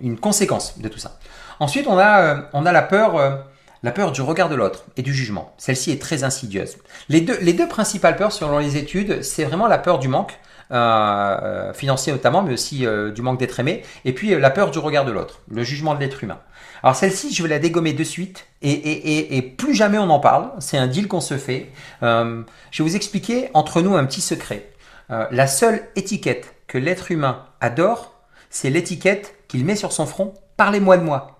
une 0.00 0.18
conséquence 0.18 0.78
de 0.78 0.88
tout 0.88 0.98
ça. 0.98 1.18
Ensuite, 1.60 1.86
on 1.86 1.98
a, 1.98 2.22
euh, 2.22 2.72
la 2.72 2.82
peur, 2.82 3.16
euh, 3.16 3.36
la 3.82 3.92
peur 3.92 4.12
du 4.12 4.22
regard 4.22 4.48
de 4.48 4.54
l'autre 4.54 4.84
et 4.96 5.02
du 5.02 5.12
jugement. 5.12 5.54
Celle-ci 5.58 5.90
est 5.90 6.00
très 6.00 6.24
insidieuse. 6.24 6.78
Les 7.08 7.20
deux, 7.20 7.38
les 7.40 7.52
deux 7.52 7.68
principales 7.68 8.16
peurs, 8.16 8.32
selon 8.32 8.58
les 8.58 8.76
études, 8.76 9.22
c'est 9.22 9.44
vraiment 9.44 9.66
la 9.66 9.78
peur 9.78 9.98
du 9.98 10.08
manque. 10.08 10.38
Euh, 10.72 11.72
financier 11.72 12.12
notamment, 12.12 12.42
mais 12.42 12.52
aussi 12.52 12.86
du 13.14 13.22
manque 13.22 13.40
d'être 13.40 13.58
aimé, 13.58 13.82
et 14.04 14.12
puis 14.12 14.38
la 14.38 14.50
peur 14.50 14.70
du 14.70 14.78
regard 14.78 15.04
de 15.04 15.10
l'autre, 15.10 15.40
le 15.50 15.64
jugement 15.64 15.94
de 15.94 16.00
l'être 16.00 16.22
humain. 16.22 16.38
Alors 16.82 16.94
celle-ci, 16.94 17.34
je 17.34 17.42
vais 17.42 17.48
la 17.48 17.58
dégommer 17.58 17.92
de 17.92 18.04
suite, 18.04 18.46
et 18.62 19.54
plus 19.58 19.74
jamais 19.74 19.98
on 19.98 20.08
en 20.10 20.20
parle, 20.20 20.50
c'est 20.60 20.78
un 20.78 20.86
deal 20.86 21.08
qu'on 21.08 21.20
se 21.20 21.38
fait. 21.38 21.70
je 22.02 22.44
vais 22.78 22.88
vous 22.88 22.94
expliquer 22.94 23.50
entre 23.52 23.82
nous 23.82 23.96
un 23.96 24.04
petit 24.04 24.20
secret. 24.20 24.70
la 25.08 25.46
seule 25.48 25.82
étiquette 25.96 26.54
que 26.68 26.78
l'être 26.78 27.10
humain 27.10 27.46
adore, 27.60 28.14
c'est 28.48 28.70
l'étiquette 28.70 29.34
qu'il 29.48 29.64
met 29.64 29.76
sur 29.76 29.92
son 29.92 30.06
front, 30.06 30.34
parlez-moi 30.56 30.98
de 30.98 31.02
moi. 31.02 31.39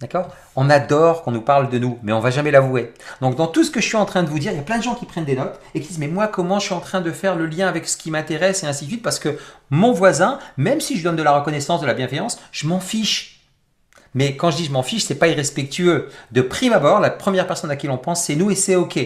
D'accord? 0.00 0.28
On 0.56 0.68
adore 0.68 1.22
qu'on 1.22 1.30
nous 1.30 1.42
parle 1.42 1.70
de 1.70 1.78
nous, 1.78 1.98
mais 2.02 2.12
on 2.12 2.18
va 2.18 2.30
jamais 2.30 2.50
l'avouer. 2.50 2.92
Donc 3.20 3.36
dans 3.36 3.46
tout 3.46 3.62
ce 3.62 3.70
que 3.70 3.80
je 3.80 3.86
suis 3.86 3.96
en 3.96 4.04
train 4.04 4.24
de 4.24 4.28
vous 4.28 4.40
dire, 4.40 4.50
il 4.50 4.56
y 4.56 4.60
a 4.60 4.62
plein 4.62 4.78
de 4.78 4.82
gens 4.82 4.96
qui 4.96 5.06
prennent 5.06 5.24
des 5.24 5.36
notes 5.36 5.60
et 5.74 5.80
qui 5.80 5.88
disent 5.88 5.98
mais 5.98 6.08
moi 6.08 6.26
comment 6.26 6.58
je 6.58 6.66
suis 6.66 6.74
en 6.74 6.80
train 6.80 7.00
de 7.00 7.12
faire 7.12 7.36
le 7.36 7.46
lien 7.46 7.68
avec 7.68 7.86
ce 7.86 7.96
qui 7.96 8.10
m'intéresse 8.10 8.64
et 8.64 8.66
ainsi 8.66 8.84
de 8.84 8.90
suite 8.90 9.02
parce 9.02 9.20
que 9.20 9.38
mon 9.70 9.92
voisin, 9.92 10.40
même 10.56 10.80
si 10.80 10.98
je 10.98 11.04
donne 11.04 11.14
de 11.14 11.22
la 11.22 11.38
reconnaissance, 11.38 11.80
de 11.80 11.86
la 11.86 11.94
bienveillance, 11.94 12.40
je 12.50 12.66
m'en 12.66 12.80
fiche. 12.80 13.42
Mais 14.14 14.36
quand 14.36 14.50
je 14.50 14.56
dis 14.56 14.64
je 14.64 14.72
m'en 14.72 14.82
fiche, 14.82 15.04
c'est 15.04 15.14
pas 15.14 15.28
irrespectueux. 15.28 16.08
De 16.32 16.42
prime 16.42 16.72
abord, 16.72 16.98
la 16.98 17.10
première 17.10 17.46
personne 17.46 17.70
à 17.70 17.76
qui 17.76 17.86
l'on 17.86 17.98
pense, 17.98 18.24
c'est 18.24 18.34
nous 18.34 18.50
et 18.50 18.56
c'est 18.56 18.74
ok. 18.74 18.98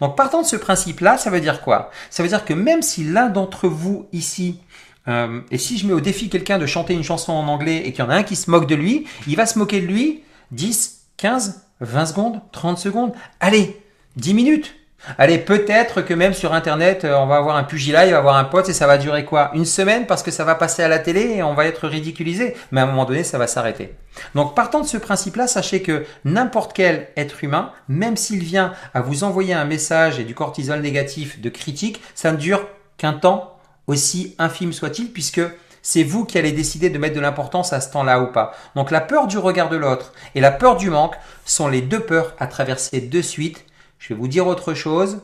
Donc 0.00 0.16
partant 0.16 0.42
de 0.42 0.46
ce 0.46 0.56
principe-là, 0.56 1.18
ça 1.18 1.30
veut 1.30 1.40
dire 1.40 1.62
quoi? 1.62 1.90
Ça 2.10 2.22
veut 2.22 2.28
dire 2.28 2.44
que 2.44 2.54
même 2.54 2.82
si 2.82 3.04
l'un 3.04 3.28
d'entre 3.28 3.68
vous 3.68 4.06
ici 4.12 4.60
euh, 5.08 5.40
et 5.50 5.58
si 5.58 5.78
je 5.78 5.86
mets 5.86 5.92
au 5.92 6.00
défi 6.00 6.28
quelqu'un 6.28 6.58
de 6.58 6.66
chanter 6.66 6.94
une 6.94 7.02
chanson 7.02 7.32
en 7.32 7.48
anglais 7.48 7.82
et 7.84 7.92
qu'il 7.92 8.04
y 8.04 8.06
en 8.06 8.10
a 8.10 8.16
un 8.16 8.22
qui 8.22 8.36
se 8.36 8.50
moque 8.50 8.66
de 8.66 8.74
lui, 8.74 9.06
il 9.26 9.36
va 9.36 9.46
se 9.46 9.58
moquer 9.58 9.80
de 9.80 9.86
lui 9.86 10.22
10, 10.52 11.06
15, 11.16 11.62
20 11.80 12.06
secondes, 12.06 12.40
30 12.52 12.78
secondes, 12.78 13.12
allez, 13.40 13.80
10 14.16 14.34
minutes. 14.34 14.74
Allez, 15.16 15.38
peut-être 15.38 16.02
que 16.02 16.12
même 16.12 16.34
sur 16.34 16.52
Internet, 16.52 17.04
euh, 17.04 17.16
on 17.16 17.26
va 17.26 17.36
avoir 17.36 17.56
un 17.56 17.62
pugilat, 17.62 18.06
il 18.06 18.12
va 18.12 18.18
avoir 18.18 18.36
un 18.36 18.44
pote 18.44 18.68
et 18.68 18.72
ça 18.72 18.88
va 18.88 18.98
durer 18.98 19.24
quoi? 19.24 19.52
Une 19.54 19.64
semaine 19.64 20.06
parce 20.06 20.24
que 20.24 20.32
ça 20.32 20.44
va 20.44 20.56
passer 20.56 20.82
à 20.82 20.88
la 20.88 20.98
télé 20.98 21.36
et 21.36 21.42
on 21.44 21.54
va 21.54 21.66
être 21.66 21.86
ridiculisé. 21.86 22.56
Mais 22.72 22.80
à 22.80 22.84
un 22.84 22.88
moment 22.88 23.04
donné, 23.04 23.22
ça 23.22 23.38
va 23.38 23.46
s'arrêter. 23.46 23.94
Donc 24.34 24.56
partant 24.56 24.80
de 24.80 24.86
ce 24.86 24.96
principe-là, 24.96 25.46
sachez 25.46 25.82
que 25.82 26.04
n'importe 26.24 26.72
quel 26.72 27.06
être 27.16 27.44
humain, 27.44 27.70
même 27.88 28.16
s'il 28.16 28.42
vient 28.42 28.72
à 28.92 29.00
vous 29.00 29.22
envoyer 29.22 29.54
un 29.54 29.64
message 29.64 30.18
et 30.18 30.24
du 30.24 30.34
cortisol 30.34 30.80
négatif 30.80 31.40
de 31.40 31.48
critique, 31.48 32.02
ça 32.16 32.32
ne 32.32 32.36
dure 32.36 32.66
qu'un 32.96 33.12
temps 33.12 33.57
aussi 33.88 34.36
infime 34.38 34.72
soit-il, 34.72 35.12
puisque 35.12 35.40
c'est 35.82 36.04
vous 36.04 36.24
qui 36.24 36.38
allez 36.38 36.52
décider 36.52 36.90
de 36.90 36.98
mettre 36.98 37.16
de 37.16 37.20
l'importance 37.20 37.72
à 37.72 37.80
ce 37.80 37.90
temps-là 37.90 38.20
ou 38.20 38.26
pas. 38.26 38.54
Donc 38.76 38.90
la 38.90 39.00
peur 39.00 39.26
du 39.26 39.38
regard 39.38 39.70
de 39.70 39.76
l'autre 39.76 40.12
et 40.34 40.40
la 40.40 40.52
peur 40.52 40.76
du 40.76 40.90
manque 40.90 41.16
sont 41.44 41.66
les 41.66 41.80
deux 41.80 42.00
peurs 42.00 42.34
à 42.38 42.46
traverser 42.46 43.00
de 43.00 43.22
suite. 43.22 43.64
Je 43.98 44.10
vais 44.10 44.14
vous 44.14 44.28
dire 44.28 44.46
autre 44.46 44.74
chose. 44.74 45.22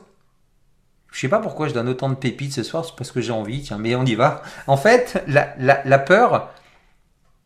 Je 1.12 1.20
sais 1.20 1.28
pas 1.28 1.38
pourquoi 1.38 1.68
je 1.68 1.74
donne 1.74 1.88
autant 1.88 2.08
de 2.08 2.14
pépites 2.14 2.54
ce 2.54 2.64
soir, 2.64 2.84
c'est 2.84 2.96
parce 2.96 3.12
que 3.12 3.20
j'ai 3.20 3.30
envie, 3.30 3.62
tiens, 3.62 3.78
mais 3.78 3.94
on 3.94 4.04
y 4.04 4.16
va. 4.16 4.42
En 4.66 4.76
fait, 4.76 5.22
la, 5.28 5.98
peur, 5.98 6.50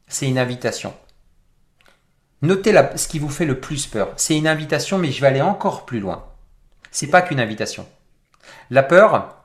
c'est 0.06 0.26
une 0.26 0.38
invitation. 0.38 0.94
Notez 2.40 2.72
la, 2.72 2.96
ce 2.96 3.08
qui 3.08 3.18
vous 3.18 3.28
fait 3.28 3.44
le 3.44 3.60
plus 3.60 3.86
peur. 3.86 4.12
C'est 4.16 4.38
une 4.38 4.46
invitation, 4.46 4.96
mais 4.96 5.12
je 5.12 5.20
vais 5.20 5.26
aller 5.26 5.42
encore 5.42 5.84
plus 5.84 6.00
loin. 6.00 6.24
C'est 6.90 7.08
pas 7.08 7.20
qu'une 7.20 7.40
invitation. 7.40 7.86
La 8.70 8.82
peur, 8.82 9.37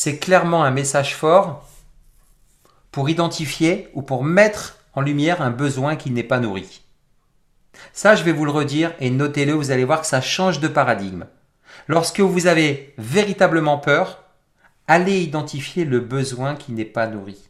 c'est 0.00 0.18
clairement 0.18 0.62
un 0.62 0.70
message 0.70 1.16
fort 1.16 1.66
pour 2.92 3.10
identifier 3.10 3.88
ou 3.94 4.02
pour 4.02 4.22
mettre 4.22 4.76
en 4.94 5.00
lumière 5.00 5.42
un 5.42 5.50
besoin 5.50 5.96
qui 5.96 6.12
n'est 6.12 6.22
pas 6.22 6.38
nourri. 6.38 6.82
Ça, 7.92 8.14
je 8.14 8.22
vais 8.22 8.30
vous 8.30 8.44
le 8.44 8.52
redire 8.52 8.94
et 9.00 9.10
notez-le, 9.10 9.54
vous 9.54 9.72
allez 9.72 9.82
voir 9.82 10.02
que 10.02 10.06
ça 10.06 10.20
change 10.20 10.60
de 10.60 10.68
paradigme. 10.68 11.24
Lorsque 11.88 12.20
vous 12.20 12.46
avez 12.46 12.94
véritablement 12.96 13.76
peur, 13.76 14.22
allez 14.86 15.18
identifier 15.18 15.84
le 15.84 15.98
besoin 15.98 16.54
qui 16.54 16.70
n'est 16.70 16.84
pas 16.84 17.08
nourri. 17.08 17.47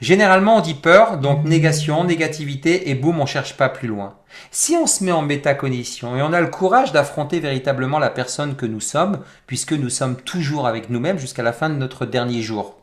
Généralement, 0.00 0.56
on 0.56 0.60
dit 0.60 0.74
peur, 0.74 1.18
donc 1.18 1.44
négation, 1.44 2.04
négativité, 2.04 2.90
et 2.90 2.94
boum, 2.94 3.20
on 3.20 3.26
cherche 3.26 3.56
pas 3.56 3.68
plus 3.68 3.88
loin. 3.88 4.16
Si 4.50 4.76
on 4.76 4.86
se 4.86 5.04
met 5.04 5.12
en 5.12 5.22
métacognition 5.22 6.16
et 6.16 6.22
on 6.22 6.32
a 6.32 6.40
le 6.40 6.48
courage 6.48 6.92
d'affronter 6.92 7.40
véritablement 7.40 7.98
la 7.98 8.10
personne 8.10 8.56
que 8.56 8.66
nous 8.66 8.80
sommes, 8.80 9.20
puisque 9.46 9.72
nous 9.72 9.90
sommes 9.90 10.16
toujours 10.16 10.66
avec 10.66 10.90
nous-mêmes 10.90 11.18
jusqu'à 11.18 11.42
la 11.42 11.52
fin 11.52 11.70
de 11.70 11.74
notre 11.74 12.06
dernier 12.06 12.42
jour, 12.42 12.76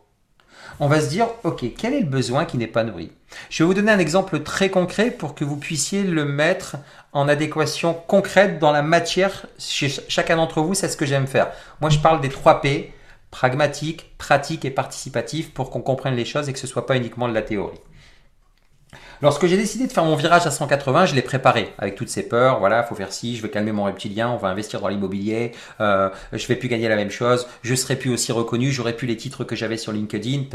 on 0.79 0.87
va 0.87 1.01
se 1.01 1.09
dire, 1.09 1.27
ok, 1.43 1.63
quel 1.77 1.93
est 1.93 1.99
le 1.99 2.07
besoin 2.07 2.45
qui 2.45 2.57
n'est 2.57 2.65
pas 2.65 2.83
nourri? 2.83 3.11
Je 3.49 3.63
vais 3.63 3.67
vous 3.67 3.73
donner 3.73 3.91
un 3.91 3.99
exemple 3.99 4.39
très 4.41 4.69
concret 4.69 5.11
pour 5.11 5.35
que 5.35 5.45
vous 5.45 5.57
puissiez 5.57 6.03
le 6.03 6.25
mettre 6.25 6.77
en 7.13 7.27
adéquation 7.27 7.93
concrète 7.93 8.57
dans 8.57 8.71
la 8.71 8.81
matière. 8.81 9.45
Chez 9.59 9.89
chacun 10.07 10.37
d'entre 10.37 10.61
vous, 10.61 10.73
c'est 10.73 10.87
ce 10.87 10.97
que 10.97 11.05
j'aime 11.05 11.27
faire. 11.27 11.51
Moi, 11.81 11.89
je 11.89 11.99
parle 11.99 12.21
des 12.21 12.29
3 12.29 12.61
P, 12.61 12.93
pragmatique, 13.31 14.17
pratique 14.17 14.65
et 14.65 14.71
participatif, 14.71 15.53
pour 15.53 15.71
qu'on 15.71 15.81
comprenne 15.81 16.15
les 16.15 16.25
choses 16.25 16.49
et 16.49 16.53
que 16.53 16.59
ce 16.59 16.67
soit 16.67 16.85
pas 16.85 16.97
uniquement 16.97 17.27
de 17.27 17.33
la 17.33 17.41
théorie. 17.41 17.79
Lorsque 19.21 19.45
j'ai 19.45 19.55
décidé 19.55 19.85
de 19.85 19.91
faire 19.91 20.03
mon 20.03 20.15
virage 20.15 20.47
à 20.47 20.51
180, 20.51 21.05
je 21.05 21.13
l'ai 21.13 21.21
préparé 21.21 21.73
avec 21.77 21.93
toutes 21.93 22.09
ces 22.09 22.27
peurs. 22.27 22.59
Voilà, 22.59 22.81
faut 22.81 22.95
faire 22.95 23.13
ci, 23.13 23.35
je 23.35 23.43
vais 23.43 23.49
calmer 23.49 23.71
mon 23.71 23.83
reptilien, 23.83 24.31
on 24.31 24.37
va 24.37 24.47
investir 24.47 24.81
dans 24.81 24.87
l'immobilier, 24.87 25.51
euh, 25.79 26.09
je 26.33 26.47
vais 26.47 26.55
plus 26.55 26.69
gagner 26.69 26.89
la 26.89 26.95
même 26.95 27.11
chose, 27.11 27.47
je 27.61 27.75
serai 27.75 27.95
plus 27.95 28.11
aussi 28.11 28.31
reconnu, 28.31 28.71
j'aurai 28.71 28.93
plus 28.93 29.05
les 29.05 29.17
titres 29.17 29.43
que 29.43 29.55
j'avais 29.55 29.77
sur 29.77 29.91
LinkedIn, 29.91 30.45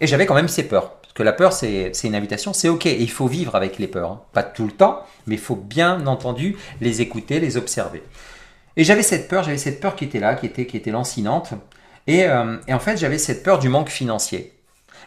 et 0.00 0.06
j'avais 0.08 0.26
quand 0.26 0.34
même 0.34 0.48
ces 0.48 0.64
peurs. 0.64 0.94
Parce 0.94 1.12
que 1.14 1.22
la 1.22 1.32
peur, 1.32 1.52
c'est 1.52 1.92
une 2.02 2.16
invitation, 2.16 2.52
c'est 2.52 2.68
ok, 2.68 2.86
et 2.86 3.00
il 3.00 3.10
faut 3.10 3.28
vivre 3.28 3.54
avec 3.54 3.78
les 3.78 3.86
peurs. 3.86 4.10
Hein. 4.10 4.20
Pas 4.32 4.42
tout 4.42 4.64
le 4.64 4.72
temps, 4.72 5.04
mais 5.28 5.36
il 5.36 5.40
faut 5.40 5.54
bien 5.54 6.04
entendu 6.08 6.56
les 6.80 7.00
écouter, 7.00 7.38
les 7.38 7.56
observer. 7.56 8.02
Et 8.76 8.84
j'avais 8.84 9.02
cette 9.02 9.28
peur, 9.28 9.42
j'avais 9.42 9.58
cette 9.58 9.80
peur 9.80 9.96
qui 9.96 10.04
était 10.04 10.20
là, 10.20 10.34
qui 10.34 10.46
était, 10.46 10.90
lancinante. 10.90 11.54
Et, 12.06 12.24
euh, 12.24 12.58
et 12.68 12.74
en 12.74 12.78
fait, 12.78 12.96
j'avais 12.96 13.18
cette 13.18 13.42
peur 13.42 13.58
du 13.58 13.68
manque 13.68 13.88
financier. 13.88 14.52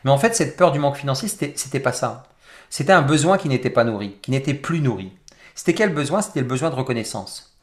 Mais 0.04 0.12
en 0.12 0.18
fait, 0.18 0.36
cette 0.36 0.58
peur 0.58 0.72
du 0.72 0.80
manque 0.80 0.98
financier, 0.98 1.28
c'était 1.28 1.80
pas 1.80 1.94
ça. 1.94 2.24
C'était 2.70 2.94
un 2.94 3.02
besoin 3.02 3.38
qui 3.38 3.50
n'était 3.50 3.70
pas 3.70 3.84
nourri, 3.84 4.18
qui 4.22 4.32
n'était 4.32 4.54
plus 4.54 4.80
nourri. 4.80 5.12
C'était 5.56 5.74
quel 5.74 5.94
besoin? 5.94 6.22
C'était 6.22 6.40
le 6.42 6.46
besoin 6.46 6.70
de 6.70 6.76
reconnaissance. 6.76 7.59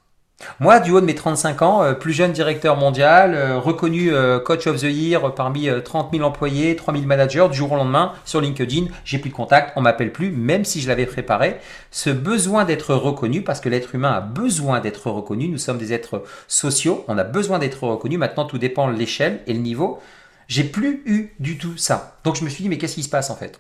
Moi, 0.61 0.81
du 0.81 0.91
haut 0.91 1.01
de 1.01 1.07
mes 1.07 1.15
35 1.15 1.63
ans, 1.63 1.83
euh, 1.83 1.93
plus 1.95 2.13
jeune 2.13 2.33
directeur 2.33 2.77
mondial, 2.77 3.35
euh, 3.35 3.59
reconnu 3.59 4.13
euh, 4.13 4.39
coach 4.39 4.67
of 4.67 4.79
the 4.79 4.85
year 4.85 5.35
parmi 5.35 5.69
30 5.83 6.13
000 6.13 6.25
employés, 6.25 6.77
3 6.77 6.93
000 6.93 7.07
managers, 7.07 7.47
du 7.51 7.57
jour 7.57 7.73
au 7.73 7.77
lendemain, 7.77 8.13
sur 8.27 8.43
LinkedIn, 8.43 8.87
j'ai 9.07 9.19
plus 9.19 9.31
de 9.31 9.35
contact, 9.35 9.73
on 9.77 9.81
m'appelle 9.81 10.13
plus, 10.13 10.31
même 10.31 10.67
si 10.67 10.83
je 10.83 10.89
l'avais 10.89 11.07
préparé. 11.07 11.57
Ce 11.91 12.11
besoin 12.11 12.65
d'être 12.65 12.95
reconnu, 12.95 13.43
parce 13.43 13.61
que 13.61 13.71
l'être 13.71 13.95
humain 13.95 14.13
a 14.13 14.21
besoin 14.21 14.81
d'être 14.81 15.11
reconnu, 15.11 15.49
nous 15.49 15.59
sommes 15.59 15.79
des 15.79 15.95
êtres 15.95 16.23
sociaux, 16.49 17.05
on 17.09 17.17
a 17.17 17.25
besoin 17.25 17.59
d'être 17.59 17.85
reconnu, 17.85 18.19
maintenant 18.19 18.45
tout 18.45 18.59
dépend 18.59 18.93
de 18.93 18.97
l'échelle 18.97 19.41
et 19.47 19.55
le 19.55 19.61
niveau. 19.61 20.01
J'ai 20.49 20.65
plus 20.65 21.03
eu 21.07 21.35
du 21.41 21.57
tout 21.57 21.79
ça. 21.79 22.19
Donc 22.25 22.37
je 22.37 22.45
me 22.45 22.51
suis 22.51 22.63
dit, 22.63 22.69
mais 22.69 22.77
qu'est-ce 22.77 22.95
qui 22.95 23.03
se 23.03 23.09
passe 23.09 23.31
en 23.31 23.37
fait? 23.37 23.59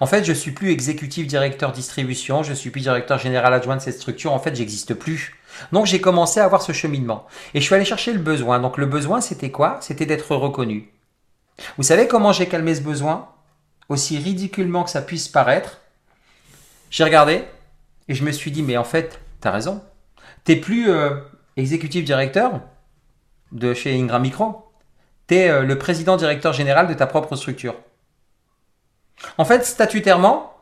En 0.00 0.06
fait, 0.06 0.24
je 0.24 0.32
suis 0.32 0.50
plus 0.50 0.70
exécutif 0.70 1.26
directeur 1.26 1.72
distribution, 1.72 2.42
je 2.42 2.52
suis 2.52 2.70
plus 2.70 2.80
directeur 2.80 3.18
général 3.18 3.54
adjoint 3.54 3.76
de 3.76 3.80
cette 3.80 3.94
structure. 3.94 4.32
En 4.32 4.38
fait, 4.38 4.54
j'existe 4.56 4.94
plus. 4.94 5.36
Donc, 5.72 5.86
j'ai 5.86 6.00
commencé 6.00 6.40
à 6.40 6.44
avoir 6.44 6.62
ce 6.62 6.72
cheminement. 6.72 7.26
Et 7.54 7.60
je 7.60 7.66
suis 7.66 7.74
allé 7.74 7.84
chercher 7.84 8.12
le 8.12 8.18
besoin. 8.18 8.58
Donc, 8.60 8.78
le 8.78 8.86
besoin, 8.86 9.20
c'était 9.20 9.50
quoi? 9.50 9.78
C'était 9.80 10.06
d'être 10.06 10.34
reconnu. 10.34 10.90
Vous 11.76 11.82
savez 11.82 12.06
comment 12.06 12.32
j'ai 12.32 12.46
calmé 12.46 12.74
ce 12.74 12.82
besoin? 12.82 13.28
Aussi 13.88 14.18
ridiculement 14.18 14.84
que 14.84 14.90
ça 14.90 15.02
puisse 15.02 15.28
paraître. 15.28 15.80
J'ai 16.90 17.04
regardé 17.04 17.44
et 18.08 18.14
je 18.14 18.24
me 18.24 18.32
suis 18.32 18.50
dit, 18.50 18.62
mais 18.62 18.76
en 18.76 18.84
fait, 18.84 19.20
t'as 19.40 19.50
raison. 19.50 19.82
T'es 20.44 20.56
plus 20.56 20.90
euh, 20.90 21.10
exécutif 21.56 22.04
directeur 22.04 22.60
de 23.52 23.74
chez 23.74 23.98
Ingram 23.98 24.22
Micro. 24.22 24.70
T'es 25.26 25.48
euh, 25.48 25.62
le 25.62 25.78
président 25.78 26.16
directeur 26.16 26.52
général 26.52 26.86
de 26.86 26.94
ta 26.94 27.06
propre 27.06 27.36
structure. 27.36 27.74
En 29.38 29.44
fait, 29.44 29.64
statutairement, 29.64 30.54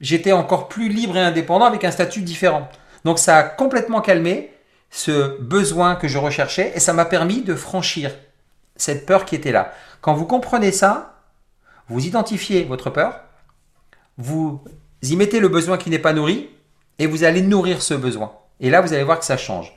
j'étais 0.00 0.32
encore 0.32 0.68
plus 0.68 0.88
libre 0.88 1.16
et 1.16 1.20
indépendant 1.20 1.66
avec 1.66 1.84
un 1.84 1.90
statut 1.90 2.22
différent. 2.22 2.68
Donc 3.04 3.18
ça 3.18 3.36
a 3.36 3.42
complètement 3.42 4.00
calmé 4.00 4.52
ce 4.90 5.38
besoin 5.40 5.96
que 5.96 6.08
je 6.08 6.18
recherchais 6.18 6.72
et 6.74 6.80
ça 6.80 6.92
m'a 6.92 7.04
permis 7.04 7.42
de 7.42 7.54
franchir 7.54 8.12
cette 8.76 9.06
peur 9.06 9.24
qui 9.24 9.34
était 9.34 9.52
là. 9.52 9.72
Quand 10.00 10.14
vous 10.14 10.26
comprenez 10.26 10.72
ça, 10.72 11.22
vous 11.88 12.06
identifiez 12.06 12.64
votre 12.64 12.90
peur, 12.90 13.20
vous 14.16 14.62
y 15.02 15.16
mettez 15.16 15.40
le 15.40 15.48
besoin 15.48 15.78
qui 15.78 15.90
n'est 15.90 15.98
pas 15.98 16.12
nourri 16.12 16.50
et 16.98 17.06
vous 17.06 17.24
allez 17.24 17.42
nourrir 17.42 17.82
ce 17.82 17.94
besoin. 17.94 18.32
Et 18.60 18.70
là, 18.70 18.80
vous 18.80 18.92
allez 18.92 19.04
voir 19.04 19.18
que 19.18 19.24
ça 19.24 19.36
change. 19.36 19.76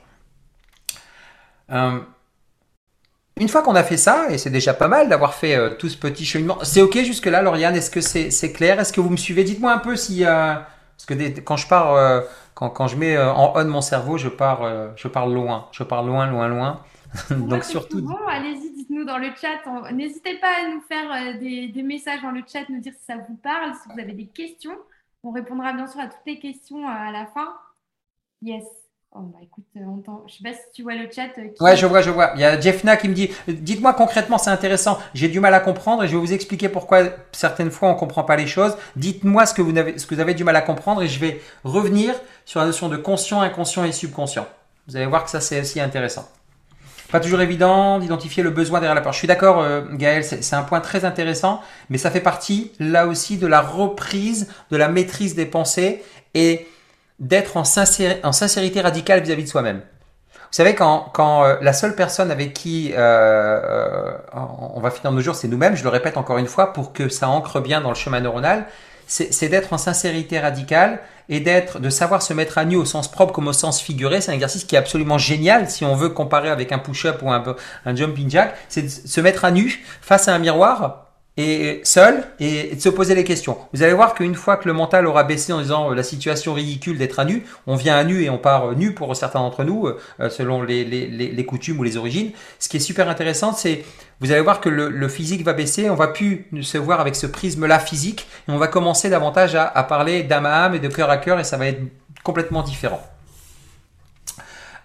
Euh, 1.70 1.98
une 3.38 3.48
fois 3.48 3.62
qu'on 3.62 3.74
a 3.74 3.82
fait 3.82 3.96
ça, 3.96 4.26
et 4.30 4.38
c'est 4.38 4.50
déjà 4.50 4.72
pas 4.72 4.88
mal 4.88 5.08
d'avoir 5.08 5.34
fait 5.34 5.56
euh, 5.56 5.70
tout 5.70 5.88
ce 5.88 5.96
petit 5.96 6.24
cheminement, 6.24 6.58
c'est 6.62 6.80
ok 6.80 6.98
jusque-là, 6.98 7.42
Lauriane 7.42 7.76
Est-ce 7.76 7.90
que 7.90 8.00
c'est 8.00 8.52
clair? 8.52 8.80
Est-ce 8.80 8.92
que 8.92 9.00
vous 9.00 9.10
me 9.10 9.16
suivez? 9.16 9.44
Dites-moi 9.44 9.72
un 9.72 9.78
peu 9.78 9.96
si. 9.96 10.24
Euh, 10.24 10.54
parce 10.96 11.06
que 11.06 11.40
quand 11.40 11.56
je 11.56 11.68
pars, 11.68 12.24
quand, 12.58 12.70
quand, 12.70 12.88
je 12.88 12.96
mets 12.96 13.16
en 13.16 13.52
on 13.54 13.64
mon 13.66 13.80
cerveau, 13.80 14.18
je 14.18 14.28
pars, 14.28 14.96
je 14.96 15.06
pars 15.06 15.28
loin. 15.28 15.68
Je 15.70 15.84
pars 15.84 16.02
loin, 16.02 16.26
loin, 16.26 16.48
loin. 16.48 16.82
Donc 17.30 17.62
surtout. 17.62 18.02
Bon, 18.02 18.18
allez-y, 18.26 18.72
dites-nous 18.72 19.04
dans 19.04 19.18
le 19.18 19.28
chat. 19.40 19.92
N'hésitez 19.92 20.38
pas 20.38 20.48
à 20.48 20.68
nous 20.68 20.80
faire 20.80 21.38
des, 21.38 21.68
des, 21.68 21.82
messages 21.82 22.20
dans 22.20 22.32
le 22.32 22.42
chat, 22.46 22.68
nous 22.68 22.80
dire 22.80 22.94
si 22.98 23.04
ça 23.04 23.16
vous 23.16 23.36
parle, 23.36 23.74
si 23.74 23.88
vous 23.92 24.00
avez 24.00 24.12
des 24.12 24.26
questions. 24.26 24.76
On 25.22 25.30
répondra 25.30 25.72
bien 25.72 25.86
sûr 25.86 26.00
à 26.00 26.08
toutes 26.08 26.26
les 26.26 26.40
questions 26.40 26.88
à 26.88 27.12
la 27.12 27.26
fin. 27.26 27.54
Yes. 28.42 28.64
Oh, 29.12 29.20
bah 29.22 29.38
écoute, 29.42 29.64
euh, 29.76 29.80
je 30.26 30.34
sais 30.34 30.42
pas 30.42 30.52
si 30.52 30.60
tu 30.74 30.82
vois 30.82 30.94
le 30.94 31.08
chat. 31.10 31.30
Euh, 31.38 31.48
ouais, 31.60 31.76
je 31.76 31.86
vois, 31.86 32.02
je 32.02 32.10
vois. 32.10 32.32
Il 32.34 32.40
y 32.40 32.44
a 32.44 32.60
Jeffna 32.60 32.98
qui 32.98 33.08
me 33.08 33.14
dit 33.14 33.30
Dites-moi 33.48 33.94
concrètement, 33.94 34.36
c'est 34.36 34.50
intéressant. 34.50 34.98
J'ai 35.14 35.28
du 35.28 35.40
mal 35.40 35.54
à 35.54 35.60
comprendre 35.60 36.04
et 36.04 36.08
je 36.08 36.12
vais 36.12 36.18
vous 36.18 36.34
expliquer 36.34 36.68
pourquoi 36.68 37.04
certaines 37.32 37.70
fois 37.70 37.88
on 37.88 37.94
comprend 37.94 38.22
pas 38.22 38.36
les 38.36 38.46
choses. 38.46 38.76
Dites-moi 38.96 39.46
ce 39.46 39.54
que 39.54 39.62
vous 39.62 39.76
avez, 39.78 39.98
ce 39.98 40.06
que 40.06 40.14
vous 40.14 40.20
avez 40.20 40.34
du 40.34 40.44
mal 40.44 40.56
à 40.56 40.60
comprendre 40.60 41.02
et 41.02 41.08
je 41.08 41.18
vais 41.18 41.40
revenir 41.64 42.14
sur 42.44 42.60
la 42.60 42.66
notion 42.66 42.90
de 42.90 42.98
conscient, 42.98 43.40
inconscient 43.40 43.84
et 43.84 43.92
subconscient. 43.92 44.46
Vous 44.88 44.96
allez 44.96 45.06
voir 45.06 45.24
que 45.24 45.30
ça 45.30 45.40
c'est 45.40 45.60
aussi 45.62 45.80
intéressant. 45.80 46.28
Pas 47.10 47.20
toujours 47.20 47.40
évident 47.40 47.98
d'identifier 47.98 48.42
le 48.42 48.50
besoin 48.50 48.80
derrière 48.80 48.94
la 48.94 49.00
peur. 49.00 49.14
Je 49.14 49.18
suis 49.18 49.28
d'accord, 49.28 49.62
euh, 49.62 49.80
Gaël, 49.92 50.22
c'est 50.22 50.54
un 50.54 50.62
point 50.62 50.80
très 50.80 51.06
intéressant, 51.06 51.62
mais 51.88 51.96
ça 51.96 52.10
fait 52.10 52.20
partie 52.20 52.72
là 52.78 53.06
aussi 53.06 53.38
de 53.38 53.46
la 53.46 53.62
reprise, 53.62 54.52
de 54.70 54.76
la 54.76 54.88
maîtrise 54.88 55.34
des 55.34 55.46
pensées 55.46 56.04
et 56.34 56.66
d'être 57.18 57.56
en, 57.56 57.64
sincérité 57.64 58.80
radicale 58.80 59.22
vis-à-vis 59.22 59.44
de 59.44 59.48
soi-même. 59.48 59.78
Vous 59.78 60.54
savez, 60.54 60.74
quand, 60.74 61.10
quand 61.12 61.44
euh, 61.44 61.56
la 61.60 61.72
seule 61.72 61.94
personne 61.94 62.30
avec 62.30 62.54
qui 62.54 62.92
euh, 62.94 62.98
euh, 62.98 64.12
on 64.32 64.80
va 64.80 64.90
finir 64.90 65.12
nos 65.12 65.20
jours, 65.20 65.34
c'est 65.34 65.48
nous-mêmes, 65.48 65.76
je 65.76 65.82
le 65.82 65.90
répète 65.90 66.16
encore 66.16 66.38
une 66.38 66.46
fois, 66.46 66.72
pour 66.72 66.92
que 66.92 67.08
ça 67.08 67.28
ancre 67.28 67.60
bien 67.60 67.80
dans 67.80 67.90
le 67.90 67.94
chemin 67.94 68.20
neuronal, 68.20 68.66
c'est 69.06 69.48
d'être 69.48 69.72
en 69.72 69.78
sincérité 69.78 70.38
radicale 70.38 71.00
et 71.30 71.40
d'être, 71.40 71.78
de 71.78 71.88
savoir 71.88 72.20
se 72.20 72.34
mettre 72.34 72.58
à 72.58 72.66
nu 72.66 72.76
au 72.76 72.84
sens 72.84 73.10
propre 73.10 73.32
comme 73.32 73.48
au 73.48 73.54
sens 73.54 73.80
figuré. 73.80 74.20
C'est 74.20 74.30
un 74.30 74.34
exercice 74.34 74.64
qui 74.64 74.74
est 74.74 74.78
absolument 74.78 75.16
génial 75.16 75.70
si 75.70 75.86
on 75.86 75.94
veut 75.94 76.10
comparer 76.10 76.50
avec 76.50 76.72
un 76.72 76.78
push-up 76.78 77.22
ou 77.22 77.30
un, 77.30 77.42
un 77.86 77.96
jumping 77.96 78.28
jack. 78.28 78.54
C'est 78.68 78.82
de 78.82 78.88
se 78.88 79.20
mettre 79.22 79.46
à 79.46 79.50
nu 79.50 79.82
face 80.02 80.28
à 80.28 80.34
un 80.34 80.38
miroir 80.38 81.07
et 81.38 81.80
seul 81.84 82.24
et, 82.40 82.74
de 82.74 82.80
se 82.80 82.88
poser 82.88 83.14
les 83.14 83.22
questions. 83.22 83.56
Vous 83.72 83.84
allez 83.84 83.94
voir 83.94 84.14
qu'une 84.14 84.34
fois 84.34 84.56
que 84.56 84.66
le 84.66 84.74
mental 84.74 85.06
aura 85.06 85.22
baissé 85.22 85.52
en 85.52 85.60
disant 85.60 85.90
euh, 85.90 85.94
la 85.94 86.02
situation 86.02 86.52
ridicule 86.52 86.98
d'être 86.98 87.20
à 87.20 87.24
nu, 87.24 87.44
on 87.68 87.76
vient 87.76 87.96
à 87.96 88.02
nu 88.02 88.24
et 88.24 88.28
on 88.28 88.38
part 88.38 88.70
euh, 88.70 88.74
nu 88.74 88.92
pour 88.92 89.14
certains 89.14 89.38
d'entre 89.38 89.62
nous, 89.62 89.86
euh, 89.86 90.28
selon 90.28 90.62
les, 90.62 91.46
coutumes 91.46 91.78
ou 91.78 91.84
les 91.84 91.96
origines. 91.96 92.32
Ce 92.58 92.68
qui 92.68 92.76
est 92.76 92.80
super 92.80 93.08
intéressant, 93.08 93.52
c'est 93.52 93.84
vous 94.20 94.32
allez 94.32 94.40
voir 94.40 94.60
que 94.60 94.68
le, 94.68 94.88
le, 94.88 95.08
physique 95.08 95.44
va 95.44 95.52
baisser, 95.52 95.88
on 95.88 95.94
va 95.94 96.08
plus 96.08 96.48
se 96.60 96.76
voir 96.76 97.00
avec 97.00 97.14
ce 97.14 97.28
prisme-là 97.28 97.78
physique, 97.78 98.26
et 98.48 98.50
on 98.50 98.58
va 98.58 98.66
commencer 98.66 99.08
davantage 99.08 99.54
à, 99.54 99.64
à 99.64 99.84
parler 99.84 100.24
d'âme 100.24 100.46
à 100.46 100.64
âme 100.64 100.74
et 100.74 100.80
de 100.80 100.88
cœur 100.88 101.08
à 101.08 101.18
cœur, 101.18 101.38
et 101.38 101.44
ça 101.44 101.56
va 101.56 101.66
être 101.68 101.80
complètement 102.24 102.64
différent. 102.64 103.00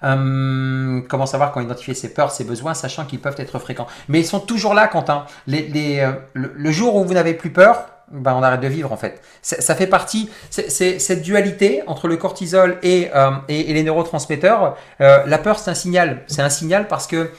Euh, 0.04 1.02
comment 1.08 1.26
savoir 1.26 1.52
quand 1.52 1.62
identifier 1.62 1.94
ses 1.94 2.14
peurs, 2.14 2.32
ses 2.32 2.44
besoins, 2.44 2.74
sachant 2.74 3.06
qu'ils 3.06 3.20
peuvent 3.20 3.36
être 3.38 3.60
fréquents. 3.60 3.88
Mais 4.10 4.20
ils 4.20 4.26
sont 4.26 4.40
toujours 4.40 4.74
là, 4.74 4.88
Quentin. 4.88 5.26
Euh, 5.50 6.12
le, 6.34 6.72
jour 6.72 6.96
où 6.96 7.06
vous 7.06 7.14
n'avez 7.14 7.34
plus 7.34 7.52
peur, 7.52 7.88
ben 8.12 8.36
on 8.38 8.44
arrête 8.44 8.60
de 8.60 8.68
vivre 8.68 8.92
en 8.92 8.98
fait. 8.98 9.22
Ça 9.42 9.76
fait 9.76 9.88
partie, 9.88 10.30
c'est 10.50 11.00
cette 11.00 11.22
dualité 11.22 11.82
entre 11.88 12.08
le 12.08 12.18
cortisol 12.18 12.78
et, 12.84 13.10
euh, 13.16 13.32
et, 13.48 13.74
les 13.74 13.84
neurotransmetteurs. 13.84 14.78
La 15.00 15.38
peur, 15.38 15.58
c'est 15.58 15.72
un 15.72 15.76
signal. 15.76 16.24
C'est 16.28 16.42
un 16.42 16.50
signal 16.50 16.88
parce 16.88 17.08
que 17.08 17.32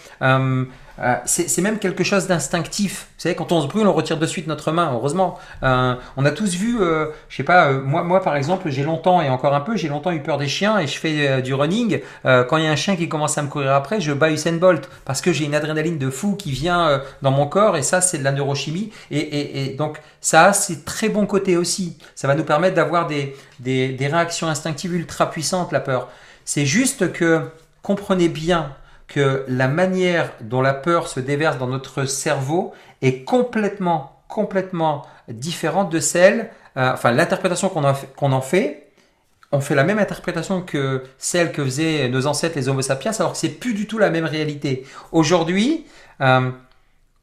euh, 1.01 1.17
c'est 1.25 1.61
même 1.61 1.79
quelque 1.79 2.05
chose 2.05 2.27
d'instinctif. 2.27 3.09
Vous 3.17 3.23
savez, 3.23 3.35
quand 3.35 3.51
on 3.53 3.61
se 3.61 3.67
brûle, 3.67 3.87
on 3.87 3.93
retire 3.93 4.17
de 4.17 4.27
suite 4.27 4.47
notre 4.47 4.71
main, 4.71 4.93
heureusement. 4.93 5.39
Euh, 5.63 5.95
on 6.17 6.25
a 6.25 6.31
tous 6.31 6.55
vu, 6.55 6.81
euh, 6.81 7.07
je 7.29 7.37
sais 7.37 7.43
pas, 7.43 7.69
euh, 7.69 7.83
moi, 7.83 8.05
moi 8.05 8.23
par 8.23 8.37
exemple, 8.37 8.71
j'ai 8.71 8.85
longtemps, 8.85 9.21
et 9.21 9.29
encore 9.29 9.55
un 9.55 9.61
peu, 9.61 9.77
j'ai 9.77 9.89
longtemps 9.89 10.13
eu 10.13 10.23
peur 10.23 10.39
des 10.39 10.47
chiens 10.47 10.79
et 10.79 10.87
je 10.87 10.99
fais 10.99 11.43
du 11.43 11.55
running. 11.55 12.01
quand 12.25 12.57
il 12.57 12.65
y 12.65 12.67
a 12.67 12.71
un 12.71 12.77
chien 12.77 12.97
qui 12.97 13.09
commence 13.09 13.39
à 13.39 13.43
me 13.43 13.49
courir 13.49 13.73
après, 13.73 14.01
je 14.01 14.13
bats 14.13 14.31
Usain 14.31 14.53
Bolt 14.53 14.88
parce 15.05 15.21
que 15.21 15.33
j'ai 15.33 15.45
une 15.45 15.55
adrénaline 15.55 15.99
de 15.99 16.11
fou 16.11 16.37
qui 16.37 16.51
vient 16.51 17.01
dans 17.23 17.31
mon 17.31 17.47
corps 17.47 17.77
et 17.77 17.83
ça, 17.83 18.01
c'est 18.01 18.19
de 18.19 18.25
la 18.25 18.33
neurochimie. 18.33 18.92
Et, 19.11 19.75
donc, 19.79 20.01
ça 20.21 20.47
a 20.47 20.53
ses 20.53 20.85
très 20.85 21.09
bons 21.09 21.27
côtés 21.27 21.57
aussi. 21.57 21.99
Ça 22.15 22.29
va 22.29 22.35
nous 22.35 22.45
permettre 22.45 22.77
d'avoir 22.77 23.07
des, 23.07 23.37
des, 23.61 23.88
des 23.88 24.07
réactions 24.07 24.49
instinctives 24.49 24.95
ultra 24.95 25.31
puissantes, 25.31 25.73
la 25.73 25.81
peur. 25.81 26.09
C'est 26.45 26.67
juste 26.67 27.13
que 27.13 27.40
comprenez 27.83 28.29
bien 28.29 28.71
la 29.48 29.69
manière 29.69 30.33
dont 30.40 30.60
la 30.60 30.75
peur 30.75 31.08
se 31.08 31.21
déverse 31.21 31.58
dans 31.58 31.67
notre 31.67 32.04
cerveau 32.04 32.73
est 33.02 33.25
complètement, 33.25 34.23
complètement 34.29 35.06
différente 35.29 35.90
de 35.90 36.00
celle, 36.00 36.50
euh, 36.77 36.92
enfin 36.92 37.12
l'interprétation 37.12 37.69
qu'on 37.69 38.33
en 38.33 38.40
fait, 38.40 38.88
on 39.52 39.60
fait 39.60 39.75
la 39.75 39.85
même 39.85 39.98
interprétation 39.98 40.62
que 40.62 41.04
celle 41.19 41.52
que 41.52 41.65
faisaient 41.65 42.08
nos 42.08 42.27
ancêtres 42.27 42.56
les 42.56 42.69
Homo 42.69 42.83
sapiens, 42.83 43.12
alors 43.19 43.33
que 43.33 43.38
c'est 43.38 43.48
plus 43.48 43.75
du 43.75 43.87
tout 43.87 43.98
la 43.98 44.10
même 44.10 44.25
réalité. 44.25 44.85
Aujourd'hui, 45.12 45.87
euh, 46.21 46.50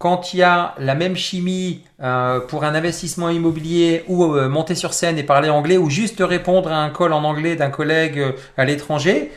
quand 0.01 0.33
il 0.33 0.37
y 0.37 0.43
a 0.43 0.73
la 0.79 0.95
même 0.95 1.15
chimie 1.15 1.83
euh, 2.01 2.39
pour 2.39 2.63
un 2.63 2.73
investissement 2.73 3.29
immobilier 3.29 4.03
ou 4.07 4.23
euh, 4.33 4.49
monter 4.49 4.73
sur 4.73 4.95
scène 4.95 5.19
et 5.19 5.23
parler 5.23 5.51
anglais 5.51 5.77
ou 5.77 5.91
juste 5.91 6.23
répondre 6.25 6.71
à 6.71 6.77
un 6.77 6.89
call 6.89 7.13
en 7.13 7.23
anglais 7.23 7.55
d'un 7.55 7.69
collègue 7.69 8.17
euh, 8.17 8.31
à 8.57 8.65
l'étranger, 8.65 9.31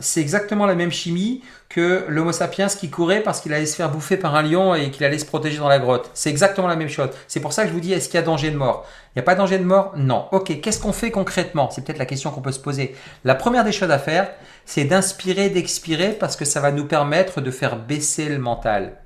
c'est 0.00 0.22
exactement 0.22 0.64
la 0.64 0.74
même 0.74 0.90
chimie 0.90 1.42
que 1.68 2.06
l'Homo 2.08 2.32
sapiens 2.32 2.68
qui 2.68 2.88
courait 2.88 3.20
parce 3.20 3.42
qu'il 3.42 3.52
allait 3.52 3.66
se 3.66 3.76
faire 3.76 3.90
bouffer 3.90 4.16
par 4.16 4.34
un 4.34 4.42
lion 4.42 4.74
et 4.74 4.90
qu'il 4.90 5.04
allait 5.04 5.18
se 5.18 5.26
protéger 5.26 5.58
dans 5.58 5.68
la 5.68 5.78
grotte. 5.78 6.10
C'est 6.14 6.30
exactement 6.30 6.68
la 6.68 6.76
même 6.76 6.88
chose. 6.88 7.10
C'est 7.28 7.40
pour 7.40 7.52
ça 7.52 7.64
que 7.64 7.68
je 7.68 7.74
vous 7.74 7.80
dis, 7.80 7.92
est-ce 7.92 8.08
qu'il 8.08 8.18
y 8.18 8.22
a 8.22 8.24
danger 8.24 8.50
de 8.50 8.56
mort? 8.56 8.86
Il 9.08 9.18
n'y 9.18 9.20
a 9.20 9.24
pas 9.24 9.34
danger 9.34 9.58
de 9.58 9.64
mort? 9.64 9.92
Non. 9.96 10.28
Ok, 10.32 10.60
qu'est-ce 10.62 10.80
qu'on 10.80 10.94
fait 10.94 11.10
concrètement? 11.10 11.68
C'est 11.70 11.84
peut-être 11.84 11.98
la 11.98 12.06
question 12.06 12.30
qu'on 12.30 12.40
peut 12.40 12.52
se 12.52 12.60
poser. 12.60 12.94
La 13.24 13.34
première 13.34 13.64
des 13.64 13.72
choses 13.72 13.90
à 13.90 13.98
faire, 13.98 14.30
c'est 14.64 14.84
d'inspirer, 14.84 15.50
d'expirer 15.50 16.12
parce 16.12 16.36
que 16.36 16.46
ça 16.46 16.60
va 16.60 16.72
nous 16.72 16.86
permettre 16.86 17.42
de 17.42 17.50
faire 17.50 17.76
baisser 17.76 18.30
le 18.30 18.38
mental. 18.38 18.96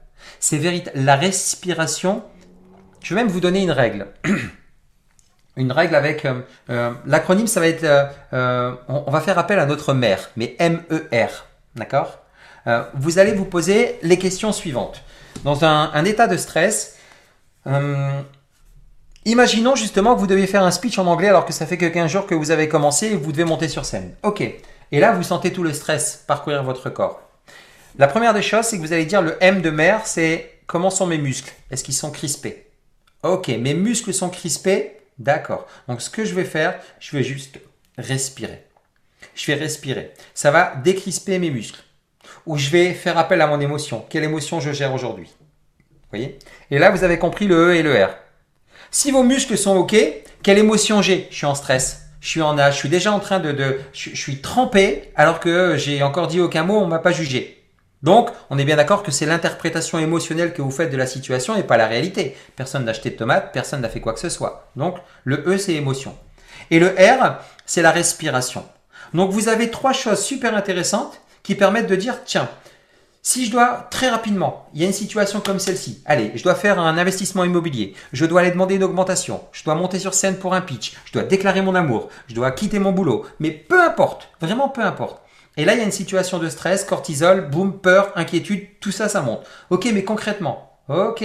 C'est 0.40 0.58
véritable. 0.58 0.98
La 1.00 1.16
respiration, 1.16 2.22
je 3.02 3.14
vais 3.14 3.22
même 3.22 3.30
vous 3.30 3.40
donner 3.40 3.62
une 3.62 3.70
règle. 3.70 4.06
une 5.58 5.72
règle 5.72 5.96
avec 5.96 6.24
euh, 6.24 6.40
euh, 6.70 6.92
l'acronyme, 7.04 7.48
ça 7.48 7.60
va 7.60 7.66
être, 7.66 7.84
euh, 8.32 8.74
on, 8.88 9.10
va 9.10 9.20
faire 9.20 9.38
appel 9.38 9.58
à 9.58 9.66
notre 9.66 9.92
mère, 9.92 10.30
mais 10.36 10.56
M-E-R, 10.58 11.46
d'accord? 11.74 12.18
Vous 12.92 13.18
allez 13.18 13.32
vous 13.32 13.46
poser 13.46 13.98
les 14.02 14.18
questions 14.18 14.52
suivantes. 14.52 15.02
Dans 15.42 15.64
un, 15.64 16.04
état 16.04 16.26
de 16.26 16.36
stress, 16.36 16.98
imaginons 19.24 19.74
justement 19.74 20.14
que 20.14 20.20
vous 20.20 20.26
devez 20.26 20.46
faire 20.46 20.62
un 20.62 20.70
speech 20.70 20.98
en 20.98 21.06
anglais 21.06 21.28
alors 21.28 21.46
que 21.46 21.54
ça 21.54 21.64
fait 21.64 21.78
que 21.78 21.86
15 21.86 22.10
jours 22.10 22.26
que 22.26 22.34
vous 22.34 22.50
avez 22.50 22.68
commencé 22.68 23.06
et 23.06 23.16
vous 23.16 23.32
devez 23.32 23.46
monter 23.46 23.68
sur 23.68 23.86
scène. 23.86 24.14
Ok. 24.22 24.42
Et 24.42 25.00
là, 25.00 25.12
vous 25.12 25.22
sentez 25.22 25.50
tout 25.50 25.62
le 25.62 25.72
stress 25.72 26.22
parcourir 26.26 26.62
votre 26.62 26.90
corps. 26.90 27.27
La 27.96 28.08
première 28.08 28.34
des 28.34 28.42
choses, 28.42 28.66
c'est 28.66 28.76
que 28.76 28.82
vous 28.82 28.92
allez 28.92 29.06
dire 29.06 29.22
le 29.22 29.36
M 29.40 29.62
de 29.62 29.70
mer, 29.70 30.06
c'est 30.06 30.60
comment 30.66 30.90
sont 30.90 31.06
mes 31.06 31.18
muscles? 31.18 31.52
Est-ce 31.70 31.84
qu'ils 31.84 31.94
sont 31.94 32.10
crispés? 32.10 32.66
Ok, 33.22 33.48
mes 33.48 33.74
muscles 33.74 34.14
sont 34.14 34.30
crispés? 34.30 34.92
D'accord. 35.18 35.66
Donc 35.88 36.00
ce 36.00 36.10
que 36.10 36.24
je 36.24 36.34
vais 36.34 36.44
faire, 36.44 36.78
je 37.00 37.16
vais 37.16 37.24
juste 37.24 37.58
respirer. 37.96 38.64
Je 39.34 39.46
vais 39.46 39.58
respirer. 39.58 40.12
Ça 40.34 40.50
va 40.50 40.74
décrisper 40.76 41.38
mes 41.38 41.50
muscles. 41.50 41.80
Ou 42.46 42.56
je 42.56 42.70
vais 42.70 42.92
faire 42.92 43.18
appel 43.18 43.40
à 43.40 43.46
mon 43.46 43.60
émotion. 43.60 44.04
Quelle 44.08 44.24
émotion 44.24 44.60
je 44.60 44.72
gère 44.72 44.94
aujourd'hui? 44.94 45.28
Voyez? 46.10 46.38
Et 46.70 46.78
là, 46.78 46.90
vous 46.90 47.04
avez 47.04 47.18
compris 47.18 47.46
le 47.46 47.70
E 47.70 47.74
et 47.74 47.82
le 47.82 47.94
R. 48.04 48.10
Si 48.90 49.10
vos 49.10 49.22
muscles 49.22 49.58
sont 49.58 49.76
OK, 49.76 49.96
quelle 50.42 50.58
émotion 50.58 51.02
j'ai? 51.02 51.26
Je 51.30 51.36
suis 51.36 51.46
en 51.46 51.54
stress. 51.54 52.02
Je 52.20 52.28
suis 52.28 52.42
en 52.42 52.58
âge. 52.58 52.74
Je 52.74 52.78
suis 52.78 52.88
déjà 52.88 53.12
en 53.12 53.20
train 53.20 53.40
de... 53.40 53.80
je, 53.92 54.10
je 54.10 54.16
suis 54.16 54.40
trempé 54.40 55.10
alors 55.16 55.40
que 55.40 55.76
j'ai 55.76 56.02
encore 56.02 56.28
dit 56.28 56.40
aucun 56.40 56.62
mot, 56.62 56.78
on 56.78 56.86
m'a 56.86 57.00
pas 57.00 57.12
jugé. 57.12 57.57
Donc, 58.02 58.30
on 58.50 58.58
est 58.58 58.64
bien 58.64 58.76
d'accord 58.76 59.02
que 59.02 59.10
c'est 59.10 59.26
l'interprétation 59.26 59.98
émotionnelle 59.98 60.52
que 60.52 60.62
vous 60.62 60.70
faites 60.70 60.92
de 60.92 60.96
la 60.96 61.06
situation 61.06 61.56
et 61.56 61.64
pas 61.64 61.76
la 61.76 61.88
réalité. 61.88 62.36
Personne 62.54 62.84
n'a 62.84 62.92
acheté 62.92 63.10
de 63.10 63.16
tomates, 63.16 63.52
personne 63.52 63.80
n'a 63.80 63.88
fait 63.88 64.00
quoi 64.00 64.12
que 64.12 64.20
ce 64.20 64.28
soit. 64.28 64.68
Donc, 64.76 64.96
le 65.24 65.42
E, 65.48 65.58
c'est 65.58 65.74
émotion. 65.74 66.16
Et 66.70 66.78
le 66.78 66.88
R, 66.88 67.38
c'est 67.66 67.82
la 67.82 67.90
respiration. 67.90 68.64
Donc, 69.14 69.30
vous 69.30 69.48
avez 69.48 69.70
trois 69.70 69.92
choses 69.92 70.20
super 70.20 70.54
intéressantes 70.54 71.20
qui 71.42 71.54
permettent 71.54 71.88
de 71.88 71.96
dire, 71.96 72.22
tiens, 72.24 72.48
si 73.22 73.46
je 73.46 73.50
dois 73.50 73.88
très 73.90 74.08
rapidement, 74.08 74.68
il 74.74 74.80
y 74.80 74.84
a 74.84 74.86
une 74.86 74.92
situation 74.92 75.40
comme 75.40 75.58
celle-ci, 75.58 76.02
allez, 76.06 76.32
je 76.34 76.42
dois 76.42 76.54
faire 76.54 76.78
un 76.78 76.96
investissement 76.96 77.44
immobilier, 77.44 77.94
je 78.12 78.24
dois 78.24 78.40
aller 78.40 78.52
demander 78.52 78.76
une 78.76 78.84
augmentation, 78.84 79.42
je 79.52 79.64
dois 79.64 79.74
monter 79.74 79.98
sur 79.98 80.14
scène 80.14 80.36
pour 80.36 80.54
un 80.54 80.60
pitch, 80.60 80.94
je 81.04 81.12
dois 81.12 81.24
déclarer 81.24 81.60
mon 81.60 81.74
amour, 81.74 82.08
je 82.28 82.34
dois 82.34 82.52
quitter 82.52 82.78
mon 82.78 82.92
boulot, 82.92 83.26
mais 83.40 83.50
peu 83.50 83.82
importe, 83.82 84.28
vraiment 84.40 84.68
peu 84.68 84.82
importe. 84.82 85.20
Et 85.58 85.64
là, 85.64 85.74
il 85.74 85.78
y 85.78 85.82
a 85.82 85.84
une 85.84 85.90
situation 85.90 86.38
de 86.38 86.48
stress, 86.48 86.84
cortisol, 86.84 87.50
boum, 87.50 87.80
peur, 87.80 88.12
inquiétude, 88.14 88.78
tout 88.80 88.92
ça, 88.92 89.08
ça 89.08 89.22
monte. 89.22 89.44
Ok, 89.70 89.88
mais 89.92 90.04
concrètement, 90.04 90.78
ok, 90.88 91.24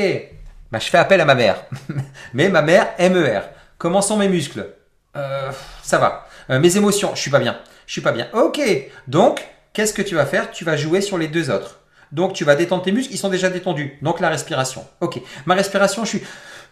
bah, 0.71 0.79
je 0.79 0.89
fais 0.89 0.97
appel 0.97 1.21
à 1.21 1.25
ma 1.25 1.35
mère. 1.35 1.63
mais 2.33 2.49
ma 2.49 2.63
mère, 2.63 2.95
MER. 2.99 3.41
Comment 3.77 4.01
sont 4.01 4.17
mes 4.17 4.27
muscles? 4.27 4.67
Euh, 5.15 5.51
Ça 5.83 5.99
va. 5.99 6.27
Euh, 6.49 6.59
mes 6.59 6.75
émotions, 6.77 7.11
je 7.13 7.21
suis 7.21 7.29
pas 7.29 7.37
bien. 7.37 7.59
Je 7.85 7.91
suis 7.91 8.01
pas 8.01 8.11
bien. 8.11 8.27
Ok, 8.33 8.59
donc, 9.07 9.47
qu'est-ce 9.71 9.93
que 9.93 10.01
tu 10.01 10.15
vas 10.15 10.25
faire? 10.25 10.49
Tu 10.49 10.65
vas 10.65 10.77
jouer 10.77 11.01
sur 11.01 11.19
les 11.19 11.27
deux 11.27 11.51
autres. 11.51 11.81
Donc, 12.11 12.33
tu 12.33 12.43
vas 12.43 12.55
détendre 12.55 12.81
tes 12.81 12.91
muscles, 12.91 13.13
ils 13.13 13.17
sont 13.17 13.29
déjà 13.29 13.51
détendus. 13.51 13.99
Donc, 14.01 14.19
la 14.19 14.29
respiration. 14.29 14.83
Ok, 14.99 15.21
ma 15.45 15.53
respiration, 15.53 16.05
je 16.05 16.09
suis 16.09 16.23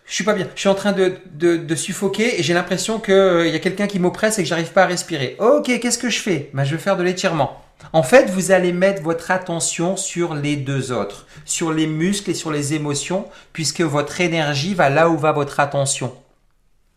je 0.06 0.14
suis 0.14 0.24
pas 0.24 0.34
bien. 0.34 0.48
Je 0.56 0.60
suis 0.60 0.70
en 0.70 0.76
train 0.76 0.92
de, 0.92 1.16
de, 1.36 1.76
suffoquer 1.76 2.40
et 2.40 2.44
j'ai 2.44 2.54
l'impression 2.54 3.00
qu'il 3.00 3.14
euh, 3.14 3.48
y 3.48 3.56
a 3.56 3.60
quelqu'un 3.60 3.88
qui 3.88 4.00
m'oppresse 4.00 4.40
et 4.40 4.44
que 4.44 4.50
j'arrive 4.50 4.72
pas 4.72 4.84
à 4.84 4.88
respirer. 4.88 5.38
Ok, 5.40 5.68
qu'est-ce 5.80 5.98
que 5.98 6.10
je 6.10 6.20
fais? 6.20 6.50
Ben, 6.54 6.64
Je 6.64 6.76
vais 6.76 6.82
faire 6.82 6.98
de 6.98 7.04
l'étirement. 7.04 7.62
En 7.94 8.04
fait, 8.04 8.30
vous 8.30 8.52
allez 8.52 8.74
mettre 8.74 9.02
votre 9.02 9.32
attention 9.32 9.96
sur 9.98 10.36
les 10.36 10.56
deux 10.56 10.92
autres, 10.92 11.26
sur 11.46 11.72
les 11.72 11.88
muscles 11.88 12.32
et 12.32 12.34
sur 12.36 12.52
les 12.52 12.74
émotions, 12.74 13.26
puisque 13.54 13.82
votre 13.82 14.22
énergie 14.22 14.74
va 14.74 14.90
là 14.90 15.10
où 15.10 15.18
va 15.18 15.32
votre 15.32 15.60
attention. 15.60 16.14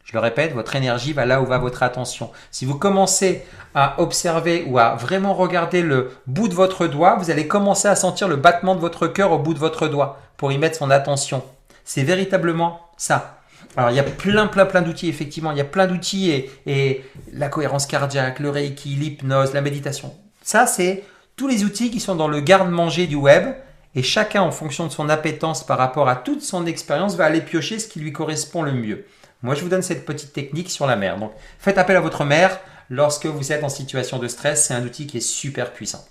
Je 0.05 0.13
le 0.13 0.19
répète, 0.19 0.53
votre 0.53 0.77
énergie 0.77 1.15
va 1.15 1.25
là 1.25 1.41
où 1.41 1.47
va 1.47 1.59
votre 1.59 1.83
attention. 1.83 2.31
Si 2.51 2.67
vous 2.67 2.79
commencez 2.79 3.43
à 3.75 4.01
observer 4.01 4.65
ou 4.69 4.79
à 4.79 4.95
vraiment 4.97 5.33
regarder 5.35 5.83
le 5.83 6.11
bout 6.27 6.49
de 6.49 6.55
votre 6.55 6.87
doigt, 6.87 7.17
vous 7.17 7.31
allez 7.31 7.49
commencer 7.49 7.89
à 7.89 7.97
sentir 7.97 8.29
le 8.29 8.37
battement 8.37 8.75
de 8.75 8.81
votre 8.81 9.07
cœur 9.07 9.33
au 9.33 9.39
bout 9.39 9.55
de 9.55 9.59
votre 9.59 9.89
doigt 9.89 10.21
pour 10.37 10.53
y 10.53 10.59
mettre 10.59 10.77
son 10.77 10.91
attention. 10.91 11.43
C'est 11.85 12.03
véritablement 12.03 12.84
ça. 12.97 13.41
Alors 13.77 13.91
il 13.91 13.97
y 13.97 14.01
a 14.01 14.05
plein, 14.05 14.47
plein, 14.47 14.67
plein 14.67 14.83
d'outils, 14.83 15.09
effectivement. 15.09 15.51
Il 15.53 15.59
y 15.59 15.61
a 15.61 15.65
plein 15.65 15.87
d'outils 15.87 16.31
et, 16.67 17.05
la 17.33 17.49
cohérence 17.49 17.87
cardiaque, 17.87 18.39
le 18.39 18.51
reiki, 18.51 18.91
l'hypnose, 18.91 19.53
la 19.53 19.61
méditation. 19.61 20.15
Ça, 20.43 20.67
c'est 20.67 21.05
tous 21.37 21.49
les 21.49 21.65
outils 21.65 21.91
qui 21.91 22.01
sont 22.01 22.15
dans 22.15 22.29
le 22.29 22.41
garde-manger 22.41 23.07
du 23.07 23.17
web. 23.17 23.55
Et 23.97 24.03
chacun, 24.03 24.43
en 24.43 24.51
fonction 24.51 24.87
de 24.87 24.93
son 24.93 25.09
appétence 25.09 25.65
par 25.65 25.79
rapport 25.79 26.09
à 26.09 26.17
toute 26.17 26.43
son 26.43 26.67
expérience, 26.67 27.15
va 27.15 27.27
aller 27.27 27.41
piocher 27.41 27.79
ce 27.79 27.87
qui 27.87 28.01
lui 28.01 28.13
correspond 28.13 28.63
le 28.63 28.73
mieux. 28.73 29.07
Moi, 29.43 29.55
je 29.55 29.63
vous 29.63 29.69
donne 29.69 29.83
cette 29.83 30.05
petite 30.05 30.33
technique 30.33 30.71
sur 30.71 30.87
la 30.87 30.97
mer. 30.97 31.17
Donc, 31.19 31.33
faites 31.59 31.79
appel 31.79 31.97
à 31.97 32.01
votre 32.01 32.25
mère 32.25 32.59
lorsque 32.91 33.27
vous 33.27 33.53
êtes 33.53 33.63
en 33.63 33.69
situation 33.69 34.19
de 34.19 34.27
stress. 34.27 34.67
C'est 34.67 34.75
un 34.75 34.85
outil 34.85 35.07
qui 35.07 35.19
est 35.19 35.29
super 35.29 35.73
puissant. 35.73 36.05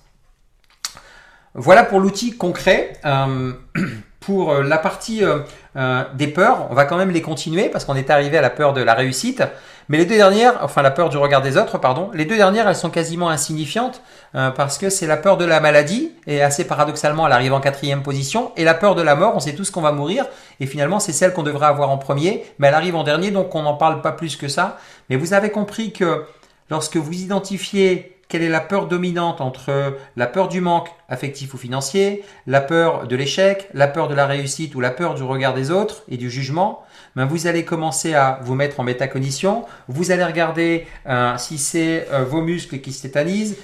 Voilà 1.56 1.84
pour 1.84 2.00
l'outil 2.00 2.38
concret. 2.38 2.94
Euh, 3.06 3.54
pour 4.26 4.52
euh, 4.52 4.64
la 4.64 4.78
partie 4.78 5.24
euh, 5.24 5.40
euh, 5.76 6.03
des 6.13 6.28
peurs, 6.28 6.67
on 6.69 6.74
va 6.74 6.86
quand 6.86 6.97
même 6.97 7.11
les 7.11 7.21
continuer 7.21 7.69
parce 7.69 7.86
qu'on 7.86 7.95
est 7.95 8.09
arrivé 8.09 8.38
à 8.38 8.41
la 8.41 8.49
peur 8.49 8.74
de 8.74 8.82
la 8.82 8.93
réussite. 8.93 9.43
Mais 9.89 9.97
les 9.97 10.05
deux 10.05 10.15
dernières, 10.15 10.59
enfin 10.61 10.82
la 10.82 10.91
peur 10.91 11.09
du 11.09 11.17
regard 11.17 11.41
des 11.41 11.57
autres, 11.57 11.78
pardon, 11.78 12.09
les 12.13 12.26
deux 12.26 12.38
dernières, 12.38 12.69
elles 12.69 12.76
sont 12.76 12.89
quasiment 12.89 13.30
insignifiantes 13.30 14.01
parce 14.32 14.78
que 14.78 14.89
c'est 14.89 15.07
la 15.07 15.17
peur 15.17 15.36
de 15.36 15.43
la 15.43 15.59
maladie 15.59 16.13
et 16.26 16.41
assez 16.41 16.65
paradoxalement, 16.65 17.28
elle 17.28 17.34
arrive 17.34 17.53
en 17.53 17.59
quatrième 17.59 18.01
position. 18.01 18.53
Et 18.55 18.63
la 18.63 18.76
peur 18.76 18.95
de 18.95 19.01
la 19.01 19.15
mort, 19.15 19.34
on 19.36 19.41
sait 19.41 19.55
tous 19.55 19.71
qu'on 19.71 19.82
va 19.82 19.91
mourir 19.91 20.26
et 20.61 20.67
finalement 20.67 21.01
c'est 21.01 21.11
celle 21.11 21.34
qu'on 21.34 21.43
devrait 21.43 21.65
avoir 21.67 21.89
en 21.89 21.97
premier, 21.97 22.45
mais 22.59 22.69
elle 22.69 22.76
arrive 22.76 22.95
en 22.95 23.03
dernier, 23.03 23.32
donc 23.32 23.53
on 23.55 23.63
n'en 23.63 23.76
parle 23.76 24.01
pas 24.01 24.13
plus 24.13 24.38
que 24.38 24.47
ça. 24.47 24.78
Mais 25.09 25.17
vous 25.17 25.34
avez 25.34 25.49
compris 25.49 25.91
que 25.91 26.24
lorsque 26.69 26.95
vous 26.95 27.21
identifiez 27.21 28.12
quelle 28.34 28.42
est 28.42 28.50
la 28.50 28.62
peur 28.62 28.88
dominante 28.88 29.42
entre 29.42 29.96
la 30.16 30.26
peur 30.26 30.48
du 30.48 30.60
manque 30.60 30.90
affectif 31.08 31.54
ou 31.54 31.58
financier, 31.60 32.24
la 32.48 32.62
peur 32.62 33.06
de 33.06 33.16
l'échec, 33.16 33.70
la 33.76 33.88
peur 33.88 34.08
de 34.08 34.16
la 34.16 34.26
réussite 34.26 34.74
ou 34.74 34.82
la 34.82 34.90
peur 34.90 35.14
du 35.14 35.22
regard 35.22 35.54
des 35.54 35.70
autres 35.70 36.02
et 36.10 36.18
du 36.18 36.32
jugement, 36.32 36.82
ben 37.16 37.26
vous 37.28 37.46
allez 37.46 37.64
commencer 37.64 38.16
à 38.16 38.40
vous 38.42 38.56
mettre 38.56 38.80
en 38.80 38.84
métacognition, 38.84 39.66
vous 39.88 40.10
allez 40.10 40.24
regarder 40.24 40.88
euh, 41.06 41.38
si 41.38 41.60
c'est 41.60 42.08
euh, 42.12 42.24
vos 42.24 42.42
muscles 42.42 42.80
qui 42.80 42.92
se 42.92 43.08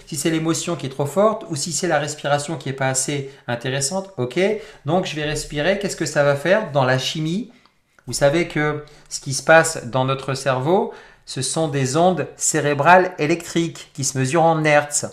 si 0.05 0.15
c'est 0.15 0.29
l'émotion 0.29 0.75
qui 0.75 0.85
est 0.85 0.89
trop 0.89 1.07
forte 1.07 1.45
ou 1.49 1.55
si 1.55 1.71
c'est 1.71 1.87
la 1.87 1.97
respiration 1.97 2.55
qui 2.55 2.69
est 2.69 2.73
pas 2.73 2.89
assez 2.89 3.31
intéressante. 3.47 4.11
Ok, 4.17 4.39
donc 4.85 5.07
je 5.07 5.15
vais 5.15 5.23
respirer. 5.23 5.79
Qu'est-ce 5.79 5.97
que 5.97 6.05
ça 6.05 6.23
va 6.23 6.35
faire 6.35 6.71
dans 6.71 6.85
la 6.85 6.99
chimie? 6.99 7.51
Vous 8.05 8.13
savez 8.13 8.47
que 8.47 8.83
ce 9.09 9.19
qui 9.19 9.33
se 9.33 9.41
passe 9.41 9.87
dans 9.87 10.05
notre 10.05 10.35
cerveau, 10.35 10.93
ce 11.29 11.43
sont 11.43 11.67
des 11.67 11.95
ondes 11.95 12.25
cérébrales 12.37 13.11
électriques 13.19 13.91
qui 13.93 14.03
se 14.03 14.17
mesurent 14.17 14.45
en 14.45 14.63
hertz. 14.63 15.05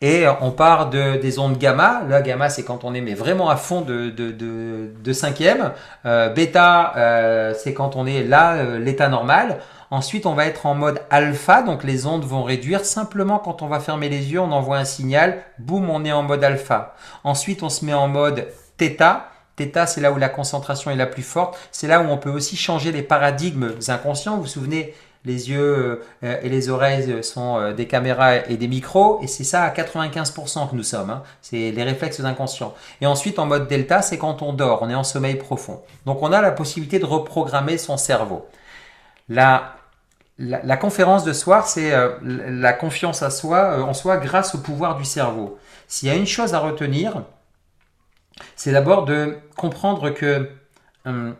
Et 0.00 0.24
on 0.40 0.50
part 0.50 0.88
de, 0.88 1.18
des 1.18 1.38
ondes 1.38 1.58
gamma. 1.58 2.04
Là, 2.08 2.22
gamma, 2.22 2.48
c'est 2.48 2.64
quand 2.64 2.84
on 2.84 2.94
est 2.94 3.14
vraiment 3.14 3.50
à 3.50 3.56
fond 3.56 3.82
de, 3.82 5.12
cinquième. 5.12 5.72
Euh, 6.06 6.30
bêta, 6.30 6.94
euh, 6.96 7.52
c'est 7.54 7.74
quand 7.74 7.96
on 7.96 8.06
est 8.06 8.22
là, 8.22 8.54
euh, 8.54 8.78
l'état 8.78 9.10
normal. 9.10 9.58
Ensuite, 9.90 10.24
on 10.24 10.32
va 10.32 10.46
être 10.46 10.64
en 10.64 10.74
mode 10.74 11.02
alpha, 11.10 11.60
donc 11.60 11.84
les 11.84 12.06
ondes 12.06 12.24
vont 12.24 12.44
réduire. 12.44 12.86
Simplement, 12.86 13.38
quand 13.38 13.60
on 13.60 13.66
va 13.66 13.78
fermer 13.78 14.08
les 14.08 14.32
yeux, 14.32 14.40
on 14.40 14.52
envoie 14.52 14.78
un 14.78 14.86
signal. 14.86 15.42
Boum, 15.58 15.90
on 15.90 16.02
est 16.02 16.12
en 16.12 16.22
mode 16.22 16.42
alpha. 16.44 16.94
Ensuite, 17.24 17.62
on 17.62 17.68
se 17.68 17.84
met 17.84 17.92
en 17.92 18.08
mode 18.08 18.48
theta. 18.78 19.28
Theta, 19.56 19.86
c'est 19.86 20.00
là 20.00 20.12
où 20.12 20.16
la 20.16 20.28
concentration 20.30 20.90
est 20.90 20.96
la 20.96 21.06
plus 21.06 21.24
forte. 21.24 21.58
C'est 21.72 21.88
là 21.88 22.00
où 22.00 22.04
on 22.08 22.16
peut 22.16 22.30
aussi 22.30 22.56
changer 22.56 22.90
les 22.90 23.02
paradigmes 23.02 23.74
inconscients. 23.88 24.36
Vous 24.36 24.42
vous 24.42 24.46
souvenez, 24.46 24.94
les 25.24 25.50
yeux 25.50 26.02
euh, 26.22 26.40
et 26.42 26.48
les 26.48 26.68
oreilles 26.68 27.22
sont 27.22 27.58
euh, 27.58 27.72
des 27.72 27.86
caméras 27.86 28.36
et 28.36 28.56
des 28.56 28.68
micros, 28.68 29.20
et 29.22 29.26
c'est 29.26 29.44
ça 29.44 29.62
à 29.62 29.70
95% 29.70 30.70
que 30.70 30.76
nous 30.76 30.82
sommes. 30.82 31.10
Hein. 31.10 31.22
C'est 31.42 31.70
les 31.70 31.82
réflexes 31.82 32.20
inconscients. 32.20 32.74
Et 33.00 33.06
ensuite, 33.06 33.38
en 33.38 33.46
mode 33.46 33.68
delta, 33.68 34.02
c'est 34.02 34.18
quand 34.18 34.42
on 34.42 34.52
dort, 34.52 34.80
on 34.82 34.90
est 34.90 34.94
en 34.94 35.04
sommeil 35.04 35.36
profond. 35.36 35.82
Donc 36.06 36.22
on 36.22 36.32
a 36.32 36.40
la 36.40 36.50
possibilité 36.50 36.98
de 36.98 37.04
reprogrammer 37.04 37.78
son 37.78 37.96
cerveau. 37.96 38.46
La, 39.28 39.76
la, 40.38 40.76
conférence 40.76 41.24
de 41.24 41.32
soir, 41.32 41.66
c'est 41.66 41.92
euh, 41.92 42.10
la 42.22 42.72
confiance 42.72 43.22
à 43.22 43.30
soi, 43.30 43.82
en 43.82 43.92
soi 43.92 44.16
grâce 44.16 44.54
au 44.54 44.58
pouvoir 44.58 44.96
du 44.96 45.04
cerveau. 45.04 45.58
S'il 45.88 46.08
y 46.08 46.12
a 46.12 46.14
une 46.14 46.26
chose 46.26 46.54
à 46.54 46.60
retenir, 46.60 47.24
c'est 48.56 48.72
d'abord 48.72 49.04
de 49.04 49.36
comprendre 49.56 50.10
que 50.10 50.48
hum, 51.04 51.34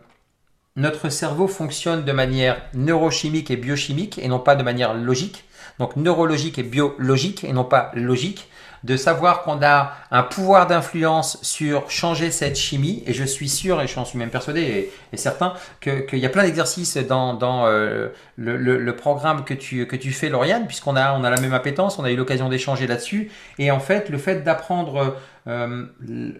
notre 0.79 1.09
cerveau 1.09 1.47
fonctionne 1.47 2.05
de 2.05 2.11
manière 2.11 2.61
neurochimique 2.73 3.51
et 3.51 3.57
biochimique 3.57 4.17
et 4.17 4.27
non 4.27 4.39
pas 4.39 4.55
de 4.55 4.63
manière 4.63 4.93
logique. 4.93 5.43
Donc 5.77 5.95
neurologique 5.95 6.57
et 6.57 6.63
biologique 6.63 7.43
et 7.43 7.53
non 7.53 7.63
pas 7.63 7.91
logique 7.93 8.49
de 8.85 8.95
savoir 8.95 9.43
qu'on 9.43 9.61
a 9.61 9.93
un 10.09 10.23
pouvoir 10.23 10.67
d'influence 10.67 11.37
sur 11.41 11.91
changer 11.91 12.31
cette 12.31 12.57
chimie. 12.57 13.03
Et 13.05 13.13
je 13.13 13.25
suis 13.25 13.49
sûr, 13.49 13.81
et 13.81 13.87
j'en 13.87 14.05
suis 14.05 14.17
même 14.17 14.29
persuadé 14.29 14.91
et, 15.11 15.17
certain, 15.17 15.53
qu'il 15.81 16.19
y 16.19 16.25
a 16.25 16.29
plein 16.29 16.43
d'exercices 16.43 16.95
dans, 16.95 17.33
dans 17.33 17.65
euh, 17.65 18.07
le, 18.37 18.95
programme 18.95 19.43
que 19.43 19.53
tu, 19.53 19.85
que 19.85 19.97
tu 19.97 20.11
fais, 20.11 20.29
Lauriane, 20.29 20.65
puisqu'on 20.65 20.95
a, 20.95 21.13
on 21.13 21.25
a 21.25 21.29
la 21.29 21.41
même 21.41 21.53
appétence, 21.53 21.99
on 21.99 22.05
a 22.05 22.11
eu 22.11 22.15
l'occasion 22.15 22.47
d'échanger 22.47 22.87
là-dessus. 22.87 23.31
Et 23.57 23.69
en 23.69 23.79
fait, 23.79 24.09
le 24.09 24.17
fait 24.17 24.43
d'apprendre 24.43 25.17
euh, 25.49 25.85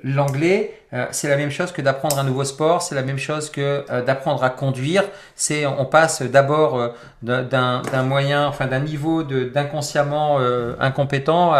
l'anglais, 0.03 0.80
euh, 0.93 1.07
c'est 1.10 1.30
la 1.30 1.36
même 1.36 1.49
chose 1.49 1.72
que 1.72 1.82
d'apprendre 1.82 2.20
un 2.20 2.24
nouveau 2.24 2.43
sport, 2.43 2.84
c'est 2.84 2.93
la 2.93 3.01
même 3.01 3.18
chose 3.18 3.49
que 3.49 3.84
euh, 3.89 4.03
d'apprendre 4.03 4.43
à 4.43 4.51
conduire. 4.51 5.03
C'est 5.36 5.66
on 5.66 5.86
passe 5.86 6.22
d'abord 6.22 6.93
d'un 7.24 8.03
moyen, 8.03 8.47
enfin 8.47 8.68
d'un 8.68 8.82
niveau 8.82 9.24
d'inconsciemment 9.24 10.39
incompétent 10.80 11.53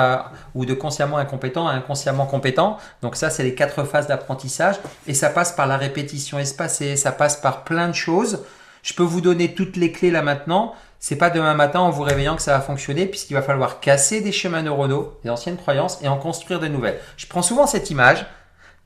ou 0.54 0.66
de 0.66 0.74
consciemment 0.74 1.18
incompétent 1.18 1.68
à 1.68 1.74
inconsciemment 1.74 2.26
compétent. 2.28 2.78
Donc 3.02 3.16
ça, 3.16 3.30
c'est 3.30 3.44
les 3.44 3.56
quatre 3.56 3.84
phases 3.84 4.08
d'apprentissage 4.08 4.76
et 5.08 5.14
ça 5.14 5.30
passe 5.30 5.52
par 5.54 5.66
la 5.66 5.78
répétition 5.78 6.38
espacée, 6.38 6.96
ça 6.96 7.12
passe 7.12 7.38
par 7.38 7.64
plein 7.64 7.88
de 7.88 7.94
choses. 7.94 8.44
Je 8.84 8.94
peux 8.94 9.04
vous 9.04 9.22
donner 9.22 9.56
toutes 9.56 9.76
les 9.76 9.92
clés 9.92 10.12
là 10.12 10.22
maintenant 10.22 10.74
c'est 11.00 11.16
pas 11.16 11.30
demain 11.30 11.54
matin 11.54 11.80
en 11.80 11.90
vous 11.90 12.04
réveillant 12.04 12.36
que 12.36 12.42
ça 12.42 12.54
va 12.54 12.62
fonctionner 12.62 13.06
puisqu'il 13.06 13.34
va 13.34 13.42
falloir 13.42 13.80
casser 13.80 14.22
des 14.22 14.34
schémas 14.34 14.62
neuronaux, 14.62 15.18
des 15.24 15.30
anciennes 15.30 15.58
croyances 15.58 16.00
et 16.04 16.08
en 16.10 16.18
construire 16.18 16.60
de 16.60 16.68
nouvelles. 16.68 17.00
Je 17.16 17.26
prends 17.26 17.42
souvent 17.42 17.68
cette 17.68 17.90
image. 17.90 18.26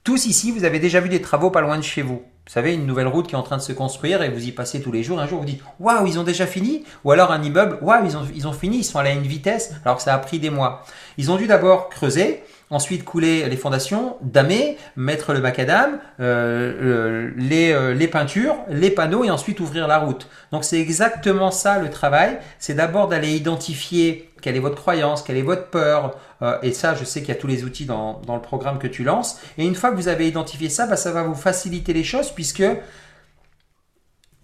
Tous 0.04 0.26
ici, 0.26 0.52
vous 0.52 0.66
avez 0.66 0.80
déjà 0.80 1.00
vu 1.00 1.10
des 1.10 1.22
travaux 1.22 1.50
pas 1.50 1.62
loin 1.62 1.78
de 1.78 1.84
chez 1.84 2.02
vous. 2.02 2.24
Vous 2.46 2.52
savez, 2.52 2.74
une 2.74 2.86
nouvelle 2.86 3.08
route 3.08 3.26
qui 3.26 3.36
est 3.36 3.38
en 3.38 3.44
train 3.44 3.56
de 3.56 3.62
se 3.62 3.72
construire 3.72 4.22
et 4.22 4.30
vous 4.30 4.46
y 4.46 4.52
passez 4.52 4.82
tous 4.82 4.92
les 4.92 5.02
jours. 5.02 5.20
Un 5.20 5.28
jour, 5.28 5.40
vous 5.40 5.46
dites 5.46 5.64
Waouh, 5.80 6.06
ils 6.06 6.20
ont 6.20 6.24
déjà 6.24 6.46
fini 6.46 6.84
Ou 7.06 7.12
alors 7.12 7.32
un 7.32 7.42
immeuble 7.42 7.80
Waouh, 7.82 8.06
ils 8.06 8.18
ont, 8.18 8.28
ils 8.36 8.48
ont 8.48 8.54
fini, 8.54 8.80
ils 8.80 8.84
sont 8.84 9.00
allés 9.00 9.12
à 9.12 9.14
une 9.14 9.22
vitesse 9.22 9.72
alors 9.86 9.98
que 9.98 10.04
ça 10.04 10.14
a 10.14 10.18
pris 10.18 10.40
des 10.40 10.50
mois. 10.50 10.84
Ils 11.18 11.32
ont 11.32 11.38
dû 11.38 11.48
d'abord 11.48 11.88
creuser, 11.88 12.44
ensuite 12.74 13.04
couler 13.06 13.48
les 13.48 13.58
fondations, 13.58 14.18
damer, 14.22 14.78
mettre 14.96 15.34
le 15.34 15.40
macadam, 15.40 16.00
euh, 16.20 17.32
les, 17.38 17.72
euh, 17.72 17.94
les, 17.94 18.08
peintures, 18.08 18.58
les 18.70 18.90
panneaux 18.90 19.24
et 19.24 19.30
ensuite 19.30 19.60
ouvrir 19.60 19.88
la 19.88 20.00
route. 20.00 20.28
Donc 20.52 20.64
c'est 20.64 20.80
exactement 20.80 21.52
ça 21.52 21.80
le 21.80 21.90
travail, 21.90 22.40
c'est 22.60 22.74
d'abord 22.74 23.08
d'aller 23.08 23.32
identifier 23.36 24.32
quelle 24.42 24.56
est 24.56 24.60
votre 24.60 24.76
croyance, 24.76 25.22
quelle 25.22 25.38
est 25.38 25.44
votre 25.44 25.68
peur, 25.68 26.18
euh, 26.42 26.58
et 26.64 26.74
ça 26.74 26.96
je 26.96 27.06
sais 27.06 27.22
qu'il 27.22 27.30
y 27.30 27.38
a 27.38 27.40
tous 27.40 27.48
les 27.48 27.64
outils 27.64 27.86
dans, 27.86 28.20
dans, 28.26 28.36
le 28.36 28.42
programme 28.42 28.80
que 28.80 28.88
tu 28.88 29.04
lances, 29.04 29.40
et 29.58 29.66
une 29.66 29.76
fois 29.76 29.92
que 29.92 29.96
vous 29.96 30.08
avez 30.10 30.28
identifié 30.28 30.70
ça, 30.70 30.88
bah, 30.88 30.98
ça 30.98 31.12
va 31.12 31.24
vous 31.24 31.36
faciliter 31.36 31.94
les 31.94 32.04
choses 32.04 32.32
puisque 32.32 32.64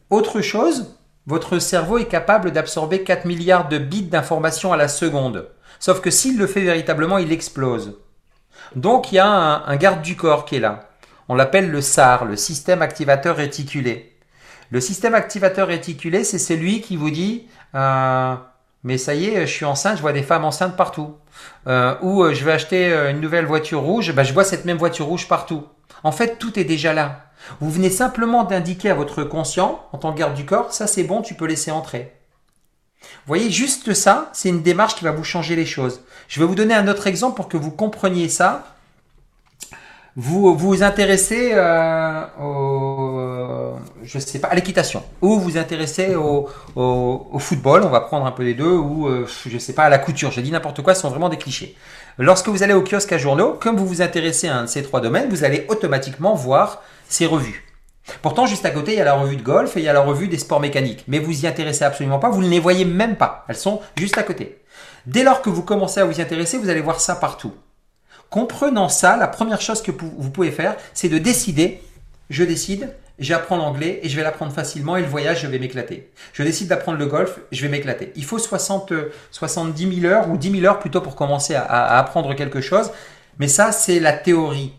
autre 0.10 0.42
chose, 0.42 0.96
votre 1.26 1.60
cerveau 1.60 1.98
est 1.98 2.08
capable 2.08 2.52
d'absorber 2.52 3.04
4 3.04 3.26
milliards 3.26 3.70
de 3.70 3.78
bits 3.78 4.04
d'informations 4.04 4.74
à 4.74 4.78
la 4.78 4.88
seconde. 4.88 5.50
Sauf 5.80 6.02
que 6.02 6.12
s'il 6.12 6.38
le 6.38 6.48
fait 6.48 6.62
véritablement, 6.62 7.18
il 7.18 7.32
explose. 7.32 7.98
Donc 8.76 9.12
il 9.12 9.16
y 9.16 9.20
a 9.20 9.28
un, 9.28 9.76
garde 9.76 10.02
du 10.02 10.16
corps 10.16 10.46
qui 10.46 10.56
est 10.56 10.60
là. 10.60 10.90
On 11.28 11.36
l'appelle 11.36 11.70
le 11.70 11.82
SAR, 11.82 12.26
le 12.26 12.36
système 12.36 12.82
activateur 12.82 13.36
réticulé. 13.36 14.16
Le 14.72 14.82
système 14.82 15.16
activateur 15.16 15.68
réticulé, 15.68 16.24
c'est 16.24 16.40
celui 16.40 16.82
qui 16.82 16.96
vous 16.96 17.10
dit 17.10 17.48
euh, 17.76 18.36
mais 18.84 18.98
ça 18.98 19.14
y 19.14 19.26
est, 19.26 19.46
je 19.46 19.52
suis 19.52 19.66
enceinte, 19.66 19.98
je 19.98 20.02
vois 20.02 20.14
des 20.14 20.24
femmes 20.24 20.46
enceintes 20.46 20.76
partout. 20.76 21.16
Euh, 21.68 21.96
ou 22.02 22.24
euh, 22.24 22.34
je 22.34 22.46
vais 22.46 22.52
acheter 22.52 22.92
une 23.10 23.20
nouvelle 23.20 23.46
voiture 23.46 23.82
rouge, 23.82 24.14
bah, 24.14 24.24
je 24.24 24.34
vois 24.34 24.44
cette 24.44 24.66
même 24.66 24.78
voiture 24.78 25.06
rouge 25.06 25.28
partout. 25.28 25.66
En 26.04 26.12
fait, 26.12 26.38
tout 26.38 26.60
est 26.60 26.64
déjà 26.64 26.94
là. 26.94 27.26
Vous 27.60 27.70
venez 27.70 27.90
simplement 27.90 28.44
d'indiquer 28.44 28.90
à 28.90 28.94
votre 28.94 29.24
conscient, 29.24 29.84
en 29.92 29.98
tant 29.98 30.14
que 30.14 30.20
garde 30.20 30.34
du 30.34 30.46
corps, 30.46 30.74
ça 30.74 30.88
c'est 30.88 31.04
bon, 31.04 31.22
tu 31.22 31.34
peux 31.34 31.46
laisser 31.46 31.72
entrer. 31.72 32.19
Vous 33.02 33.36
voyez, 33.36 33.50
juste 33.50 33.94
ça, 33.94 34.30
c'est 34.34 34.50
une 34.50 34.62
démarche 34.62 34.96
qui 34.96 35.04
va 35.04 35.12
vous 35.12 35.24
changer 35.24 35.56
les 35.56 35.66
choses. 35.66 36.02
Je 36.28 36.40
vais 36.40 36.46
vous 36.46 36.56
donner 36.56 36.74
un 36.74 36.88
autre 36.88 37.08
exemple 37.08 37.36
pour 37.36 37.48
que 37.48 37.58
vous 37.58 37.72
compreniez 37.72 38.30
ça. 38.30 38.76
Vous 40.16 40.56
vous 40.56 40.84
intéressez 40.84 41.52
euh, 41.54 42.24
au, 42.42 43.76
je 44.04 44.20
sais 44.20 44.40
pas, 44.40 44.50
à 44.50 44.56
l'équitation, 44.56 45.04
ou 45.22 45.40
vous 45.40 45.58
intéressez 45.58 46.16
au, 46.16 46.50
football, 47.38 47.84
on 47.84 47.90
va 47.90 48.02
prendre 48.02 48.26
un 48.26 48.32
peu 48.32 48.44
les 48.44 48.54
deux, 48.54 48.76
ou 48.76 49.08
euh, 49.08 49.28
je 49.46 49.58
sais 49.58 49.74
pas, 49.74 49.84
à 49.84 49.90
la 49.90 50.00
couture. 50.00 50.32
J'ai 50.32 50.42
dit 50.42 50.52
n'importe 50.52 50.82
quoi, 50.82 50.96
ce 50.96 51.02
sont 51.02 51.10
vraiment 51.10 51.30
des 51.30 51.38
clichés. 51.38 51.76
Lorsque 52.18 52.50
vous 52.50 52.64
allez 52.64 52.74
au 52.74 52.82
kiosque 52.82 53.14
à 53.14 53.18
journaux, 53.18 53.54
comme 53.54 53.78
vous 53.78 53.88
vous 53.88 54.02
intéressez 54.02 54.50
à 54.50 54.58
un 54.58 54.64
de 54.64 54.68
ces 54.68 54.84
trois 54.84 55.00
domaines, 55.00 55.30
vous 55.30 55.44
allez 55.44 55.66
automatiquement 55.70 56.36
voir 56.36 56.82
ces 57.08 57.26
revues. 57.26 57.69
Pourtant, 58.22 58.46
juste 58.46 58.66
à 58.66 58.72
côté, 58.72 58.94
il 58.94 58.98
y 58.98 59.02
a 59.02 59.06
la 59.06 59.14
revue 59.14 59.38
de 59.38 59.42
golf 59.42 59.76
et 59.78 59.80
il 59.80 59.86
y 59.86 59.90
a 59.90 59.94
la 59.94 60.02
revue 60.02 60.28
des 60.28 60.38
sports 60.38 60.60
mécaniques. 60.60 61.04
Mais 61.08 61.20
vous 61.20 61.44
y 61.44 61.48
intéressez 61.48 61.84
absolument 61.84 62.20
pas, 62.20 62.30
vous 62.30 62.42
ne 62.42 62.50
les 62.50 62.60
voyez 62.60 62.86
même 62.86 63.16
pas. 63.16 63.46
Elles 63.48 63.56
sont 63.56 63.82
juste 63.96 64.18
à 64.18 64.24
côté. 64.24 64.62
Dès 65.06 65.24
lors 65.24 65.42
que 65.42 65.50
vous 65.50 65.64
commencez 65.64 66.00
à 66.00 66.06
vous 66.06 66.20
y 66.20 66.22
intéresser, 66.22 66.58
vous 66.58 66.70
allez 66.70 66.82
voir 66.82 67.00
ça 67.00 67.16
partout. 67.16 67.54
Comprenant 68.30 68.90
ça, 68.90 69.18
la 69.18 69.28
première 69.28 69.62
chose 69.62 69.82
que 69.82 69.92
vous 69.92 70.30
pouvez 70.30 70.52
faire, 70.52 70.76
c'est 70.94 71.10
de 71.10 71.18
décider, 71.18 71.82
je 72.30 72.44
décide, 72.44 72.94
j'apprends 73.18 73.58
l'anglais 73.58 74.00
et 74.04 74.10
je 74.10 74.16
vais 74.16 74.24
l'apprendre 74.24 74.52
facilement 74.52 74.98
et 74.98 75.02
le 75.02 75.08
voyage, 75.08 75.42
je 75.42 75.48
vais 75.48 75.60
m'éclater. 75.60 76.12
Je 76.34 76.44
décide 76.44 76.68
d'apprendre 76.68 76.98
le 76.98 77.06
golf, 77.06 77.40
je 77.52 77.62
vais 77.62 77.70
m'éclater. 77.70 78.12
Il 78.16 78.26
faut 78.26 78.40
60, 78.40 78.94
70 79.32 80.02
000 80.02 80.14
heures 80.14 80.30
ou 80.30 80.38
10 80.38 80.52
000 80.52 80.66
heures 80.66 80.80
plutôt 80.80 81.02
pour 81.02 81.16
commencer 81.16 81.56
à 81.56 81.98
apprendre 81.98 82.34
quelque 82.36 82.62
chose. 82.62 82.92
Mais 83.40 83.48
ça, 83.48 83.72
c'est 83.72 84.00
la 84.00 84.14
théorie. 84.14 84.74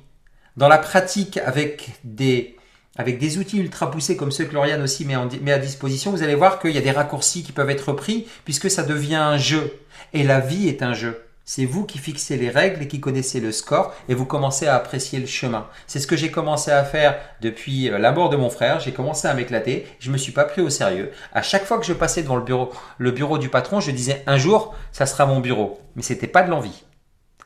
Dans 0.56 0.68
la 0.68 0.78
pratique, 0.78 1.38
avec 1.38 1.90
des, 2.04 2.56
avec 3.00 3.18
des 3.18 3.38
outils 3.38 3.58
ultra 3.58 3.90
poussés 3.90 4.14
comme 4.14 4.30
ceux 4.30 4.44
que 4.44 4.52
Lauriane 4.52 4.82
aussi 4.82 5.06
met, 5.06 5.14
à 5.52 5.58
disposition, 5.58 6.10
vous 6.10 6.22
allez 6.22 6.34
voir 6.34 6.60
qu'il 6.60 6.72
y 6.72 6.78
a 6.78 6.82
des 6.82 6.90
raccourcis 6.90 7.42
qui 7.42 7.50
peuvent 7.50 7.70
être 7.70 7.94
pris 7.94 8.28
puisque 8.44 8.70
ça 8.70 8.82
devient 8.82 9.14
un 9.14 9.38
jeu. 9.38 9.72
Et 10.12 10.22
la 10.22 10.40
vie 10.40 10.68
est 10.68 10.82
un 10.82 10.92
jeu. 10.92 11.24
C'est 11.46 11.64
vous 11.64 11.86
qui 11.86 11.96
fixez 11.96 12.36
les 12.36 12.50
règles 12.50 12.82
et 12.82 12.88
qui 12.88 13.00
connaissez 13.00 13.40
le 13.40 13.52
score 13.52 13.94
et 14.10 14.14
vous 14.14 14.26
commencez 14.26 14.66
à 14.66 14.76
apprécier 14.76 15.18
le 15.18 15.26
chemin. 15.26 15.66
C'est 15.86 15.98
ce 15.98 16.06
que 16.06 16.14
j'ai 16.14 16.30
commencé 16.30 16.70
à 16.70 16.84
faire 16.84 17.18
depuis 17.40 17.88
euh, 17.88 17.98
la 17.98 18.12
mort 18.12 18.28
de 18.28 18.36
mon 18.36 18.50
frère. 18.50 18.80
J'ai 18.80 18.92
commencé 18.92 19.26
à 19.26 19.32
m'éclater. 19.32 19.86
Je 19.98 20.10
me 20.10 20.18
suis 20.18 20.32
pas 20.32 20.44
pris 20.44 20.60
au 20.60 20.68
sérieux. 20.68 21.10
À 21.32 21.40
chaque 21.40 21.64
fois 21.64 21.78
que 21.78 21.86
je 21.86 21.94
passais 21.94 22.22
devant 22.22 22.36
le 22.36 22.44
bureau, 22.44 22.70
le 22.98 23.12
bureau 23.12 23.38
du 23.38 23.48
patron, 23.48 23.80
je 23.80 23.92
disais 23.92 24.22
un 24.26 24.36
jour, 24.36 24.74
ça 24.92 25.06
sera 25.06 25.24
mon 25.24 25.40
bureau. 25.40 25.80
Mais 25.96 26.02
c'était 26.02 26.26
pas 26.26 26.42
de 26.42 26.50
l'envie. 26.50 26.84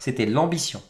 C'était 0.01 0.27
l'ambition. 0.27 0.83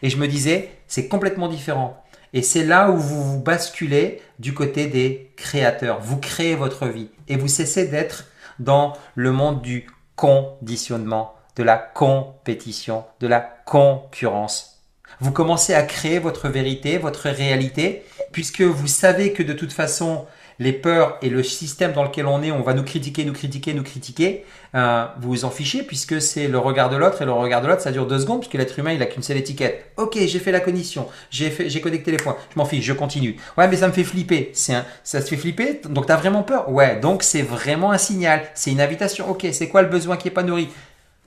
Et 0.00 0.08
je 0.08 0.16
me 0.16 0.26
disais, 0.26 0.70
c'est 0.88 1.08
complètement 1.08 1.48
différent. 1.48 2.02
Et 2.34 2.42
c'est 2.42 2.64
là 2.64 2.90
où 2.90 2.96
vous 2.96 3.22
vous 3.22 3.40
basculez 3.40 4.22
du 4.38 4.54
côté 4.54 4.86
des 4.86 5.32
créateurs. 5.36 6.00
Vous 6.00 6.18
créez 6.18 6.54
votre 6.54 6.86
vie 6.86 7.10
et 7.28 7.36
vous 7.36 7.48
cessez 7.48 7.86
d'être 7.86 8.26
dans 8.58 8.94
le 9.14 9.32
monde 9.32 9.60
du 9.60 9.86
conditionnement, 10.16 11.34
de 11.56 11.62
la 11.62 11.76
compétition, 11.76 13.04
de 13.20 13.26
la 13.26 13.40
concurrence. 13.40 14.82
Vous 15.20 15.32
commencez 15.32 15.74
à 15.74 15.82
créer 15.82 16.18
votre 16.18 16.48
vérité, 16.48 16.96
votre 16.98 17.28
réalité, 17.28 18.04
puisque 18.32 18.62
vous 18.62 18.86
savez 18.86 19.32
que 19.32 19.42
de 19.42 19.52
toute 19.52 19.72
façon, 19.72 20.26
les 20.62 20.72
peurs 20.72 21.18
et 21.22 21.28
le 21.28 21.42
système 21.42 21.92
dans 21.92 22.04
lequel 22.04 22.26
on 22.26 22.42
est, 22.42 22.52
on 22.52 22.62
va 22.62 22.72
nous 22.72 22.84
critiquer, 22.84 23.24
nous 23.24 23.32
critiquer, 23.32 23.74
nous 23.74 23.82
critiquer, 23.82 24.44
euh, 24.74 25.04
vous 25.20 25.30
vous 25.30 25.44
en 25.44 25.50
fichez 25.50 25.82
puisque 25.82 26.22
c'est 26.22 26.46
le 26.46 26.58
regard 26.58 26.88
de 26.88 26.96
l'autre 26.96 27.20
et 27.22 27.24
le 27.24 27.32
regard 27.32 27.60
de 27.60 27.66
l'autre, 27.66 27.82
ça 27.82 27.90
dure 27.90 28.06
deux 28.06 28.20
secondes 28.20 28.40
puisque 28.40 28.54
l'être 28.54 28.78
humain, 28.78 28.92
il 28.92 29.02
a 29.02 29.06
qu'une 29.06 29.22
seule 29.22 29.36
étiquette. 29.36 29.92
Ok, 29.96 30.16
j'ai 30.18 30.38
fait 30.38 30.52
la 30.52 30.60
cognition, 30.60 31.08
j'ai 31.30 31.50
fait, 31.50 31.68
j'ai 31.68 31.80
connecté 31.80 32.10
les 32.12 32.16
points, 32.16 32.36
je 32.52 32.58
m'en 32.58 32.64
fiche, 32.64 32.84
je 32.84 32.92
continue. 32.92 33.36
Ouais, 33.58 33.66
mais 33.68 33.76
ça 33.76 33.88
me 33.88 33.92
fait 33.92 34.04
flipper. 34.04 34.50
C'est 34.54 34.74
un, 34.74 34.84
ça 35.02 35.20
te 35.20 35.28
fait 35.28 35.36
flipper, 35.36 35.80
donc 35.88 36.06
t'as 36.06 36.16
vraiment 36.16 36.42
peur? 36.42 36.70
Ouais, 36.70 37.00
donc 37.00 37.22
c'est 37.22 37.42
vraiment 37.42 37.90
un 37.90 37.98
signal, 37.98 38.42
c'est 38.54 38.70
une 38.70 38.80
invitation. 38.80 39.28
Ok, 39.28 39.46
c'est 39.52 39.68
quoi 39.68 39.82
le 39.82 39.88
besoin 39.88 40.16
qui 40.16 40.28
est 40.28 40.32
pas 40.32 40.44
nourri? 40.44 40.68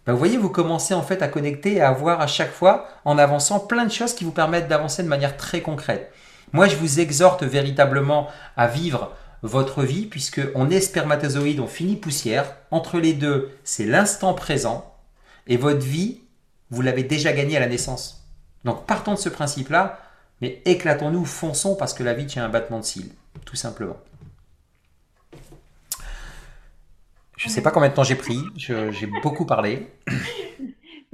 Ben, 0.05 0.13
vous 0.13 0.19
voyez, 0.19 0.37
vous 0.37 0.49
commencez 0.49 0.93
en 0.93 1.01
fait 1.01 1.21
à 1.21 1.27
connecter 1.27 1.73
et 1.73 1.81
à 1.81 1.91
voir 1.91 2.21
à 2.21 2.27
chaque 2.27 2.51
fois, 2.51 2.87
en 3.05 3.17
avançant, 3.17 3.59
plein 3.59 3.85
de 3.85 3.91
choses 3.91 4.13
qui 4.13 4.23
vous 4.23 4.31
permettent 4.31 4.67
d'avancer 4.67 5.03
de 5.03 5.07
manière 5.07 5.35
très 5.35 5.61
concrète. 5.61 6.11
Moi, 6.53 6.67
je 6.67 6.75
vous 6.75 6.99
exhorte 6.99 7.43
véritablement 7.43 8.27
à 8.55 8.67
vivre 8.67 9.11
votre 9.45 9.83
vie, 9.83 10.05
puisque 10.05 10.41
on 10.55 10.69
est 10.69 10.81
spermatozoïde, 10.81 11.59
on 11.59 11.67
finit 11.67 11.95
poussière. 11.95 12.55
Entre 12.71 12.99
les 12.99 13.13
deux, 13.13 13.51
c'est 13.63 13.85
l'instant 13.85 14.33
présent. 14.33 14.93
Et 15.47 15.57
votre 15.57 15.85
vie, 15.85 16.21
vous 16.71 16.81
l'avez 16.81 17.03
déjà 17.03 17.31
gagnée 17.31 17.57
à 17.57 17.59
la 17.59 17.67
naissance. 17.67 18.27
Donc 18.63 18.85
partons 18.85 19.13
de 19.13 19.19
ce 19.19 19.29
principe-là, 19.29 19.99
mais 20.41 20.61
éclatons-nous, 20.65 21.25
fonçons, 21.25 21.75
parce 21.75 21.93
que 21.93 22.03
la 22.03 22.13
vie 22.13 22.25
tient 22.25 22.43
un 22.43 22.49
battement 22.49 22.79
de 22.79 22.85
cils, 22.85 23.11
tout 23.45 23.55
simplement. 23.55 23.97
Je 27.37 27.47
ne 27.47 27.53
sais 27.53 27.61
pas 27.61 27.69
combien 27.69 27.89
de 27.89 27.93
temps 27.93 28.03
j'ai 28.03 28.15
pris, 28.15 28.39
j'ai 28.55 29.07
beaucoup 29.21 29.45
parlé. 29.45 29.87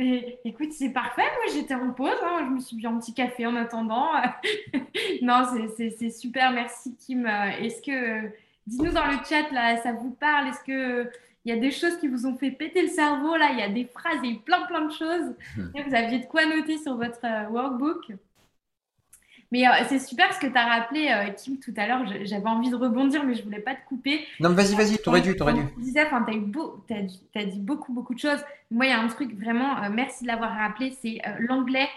Mais 0.01 0.39
écoute, 0.43 0.71
c'est 0.71 0.89
parfait. 0.89 1.21
Moi, 1.21 1.53
j'étais 1.53 1.75
en 1.75 1.91
pause. 1.91 2.09
Hein. 2.23 2.47
Je 2.47 2.55
me 2.55 2.59
suis 2.59 2.75
bu 2.75 2.87
un 2.87 2.97
petit 2.97 3.13
café 3.13 3.45
en 3.45 3.55
attendant. 3.55 4.07
non, 5.21 5.43
c'est 5.77 6.09
super. 6.09 6.51
Merci, 6.51 6.95
Kim. 6.95 7.27
Est-ce 7.27 7.83
que, 7.83 8.31
dis-nous 8.65 8.91
dans 8.91 9.05
le 9.05 9.17
chat, 9.23 9.51
là, 9.51 9.77
ça 9.77 9.93
vous 9.93 10.09
parle? 10.09 10.47
Est-ce 10.47 10.63
que 10.63 11.07
il 11.45 11.53
y 11.53 11.55
a 11.55 11.59
des 11.59 11.69
choses 11.69 11.97
qui 11.97 12.07
vous 12.07 12.25
ont 12.25 12.35
fait 12.35 12.49
péter 12.49 12.81
le 12.81 12.87
cerveau 12.87 13.35
Là, 13.35 13.49
il 13.51 13.59
y 13.59 13.61
a 13.61 13.69
des 13.69 13.85
phrases, 13.85 14.17
il 14.23 14.31
y 14.31 14.35
a 14.35 14.39
plein, 14.43 14.65
plein 14.65 14.85
de 14.85 14.91
choses. 14.91 15.35
Vous 15.57 15.95
aviez 15.95 16.19
de 16.19 16.25
quoi 16.25 16.45
noter 16.45 16.77
sur 16.77 16.95
votre 16.95 17.23
euh, 17.23 17.47
workbook? 17.49 18.11
Mais 19.51 19.67
euh, 19.67 19.71
c'est 19.89 19.99
super 19.99 20.33
ce 20.33 20.39
que 20.39 20.47
tu 20.47 20.57
as 20.57 20.65
rappelé, 20.65 21.09
euh, 21.09 21.31
Kim, 21.33 21.59
tout 21.59 21.73
à 21.75 21.85
l'heure. 21.85 22.05
J'avais 22.23 22.47
envie 22.47 22.69
de 22.69 22.75
rebondir, 22.75 23.25
mais 23.25 23.35
je 23.35 23.43
voulais 23.43 23.59
pas 23.59 23.75
te 23.75 23.85
couper. 23.85 24.25
Non, 24.39 24.49
mais 24.49 24.55
vas-y, 24.55 24.75
vas-y, 24.75 24.97
t'aurais 24.97 25.21
dû, 25.21 25.35
t'aurais 25.35 25.53
dû. 25.53 25.61
Tu 25.75 25.81
disais, 25.81 26.05
enfin, 26.05 26.23
t'as, 26.25 26.37
beau, 26.37 26.83
as, 26.89 27.39
as, 27.39 27.45
dit 27.45 27.59
beaucoup, 27.59 27.91
beaucoup 27.91 28.13
de 28.13 28.19
choses. 28.19 28.39
Moi, 28.69 28.85
il 28.85 28.89
y 28.89 28.93
a 28.93 28.99
un 28.99 29.07
truc 29.07 29.37
vraiment, 29.37 29.83
euh, 29.83 29.89
merci 29.91 30.23
de 30.23 30.29
l'avoir 30.29 30.55
rappelé, 30.55 30.91
c'est 31.01 31.21
l'anglais, 31.39 31.89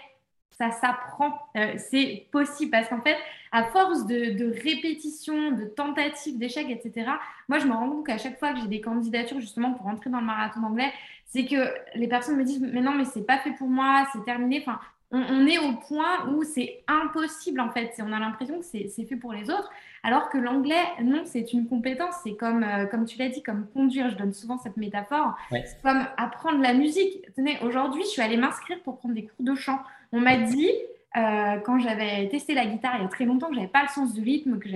ça 0.51 0.71
s'apprend, 0.71 1.37
c'est 1.77 2.27
possible. 2.31 2.71
Parce 2.71 2.89
qu'en 2.89 3.01
fait, 3.01 3.17
à 3.51 3.63
force 3.63 4.05
de, 4.05 4.37
de 4.37 4.53
répétitions, 4.63 5.51
de 5.51 5.65
tentatives, 5.65 6.37
d'échecs, 6.37 6.69
etc., 6.69 7.11
moi, 7.47 7.59
je 7.59 7.67
me 7.67 7.73
rends 7.73 7.89
compte 7.89 8.05
qu'à 8.05 8.17
chaque 8.17 8.37
fois 8.39 8.53
que 8.53 8.59
j'ai 8.59 8.67
des 8.67 8.81
candidatures 8.81 9.39
justement 9.39 9.73
pour 9.73 9.87
entrer 9.87 10.09
dans 10.09 10.19
le 10.19 10.25
marathon 10.25 10.61
d'anglais, 10.61 10.91
c'est 11.25 11.45
que 11.45 11.73
les 11.95 12.07
personnes 12.07 12.37
me 12.37 12.43
disent, 12.43 12.61
mais 12.61 12.81
non, 12.81 12.91
mais 12.91 13.05
c'est 13.05 13.25
pas 13.25 13.37
fait 13.37 13.51
pour 13.51 13.67
moi, 13.67 14.07
c'est 14.13 14.23
terminé. 14.23 14.61
Enfin, 14.61 14.79
on, 15.11 15.45
est 15.47 15.59
au 15.59 15.73
point 15.73 16.27
où 16.29 16.43
c'est 16.43 16.83
impossible 16.87 17.59
en 17.59 17.69
fait. 17.69 17.93
On 17.99 18.11
a 18.11 18.19
l'impression 18.19 18.59
que 18.59 18.65
c'est 18.65 18.89
fait 18.89 19.15
pour 19.15 19.33
les 19.33 19.49
autres, 19.49 19.69
alors 20.03 20.29
que 20.29 20.37
l'anglais, 20.37 20.83
non, 21.03 21.21
c'est 21.25 21.53
une 21.53 21.67
compétence. 21.67 22.15
C'est 22.23 22.35
comme, 22.35 22.63
euh, 22.63 22.85
comme 22.85 23.05
tu 23.05 23.17
l'as 23.17 23.29
dit, 23.29 23.43
comme 23.43 23.67
conduire. 23.73 24.09
Je 24.09 24.15
donne 24.15 24.33
souvent 24.33 24.57
cette 24.57 24.77
métaphore. 24.77 25.35
C'est 25.51 25.81
comme 25.81 26.05
apprendre 26.17 26.61
la 26.61 26.73
musique. 26.73 27.25
Tenez, 27.35 27.59
aujourd'hui, 27.61 28.03
je 28.03 28.09
suis 28.09 28.21
allée 28.21 28.37
m'inscrire 28.37 28.79
pour 28.83 28.97
prendre 28.97 29.15
des 29.15 29.25
cours 29.25 29.45
de 29.45 29.55
chant. 29.55 29.79
On 30.11 30.19
m'a 30.19 30.37
dit, 30.37 30.69
euh, 31.17 31.59
quand 31.59 31.79
j'avais 31.79 32.27
testé 32.27 32.53
la 32.53 32.65
guitare 32.65 32.97
il 32.97 33.03
y 33.03 33.05
a 33.05 33.07
très 33.07 33.25
longtemps, 33.25 33.49
que 33.49 33.55
j'avais 33.55 33.67
pas 33.67 33.83
le 33.83 33.87
sens 33.87 34.13
du 34.13 34.21
rythme, 34.21 34.59
que 34.59 34.67
je, 34.67 34.75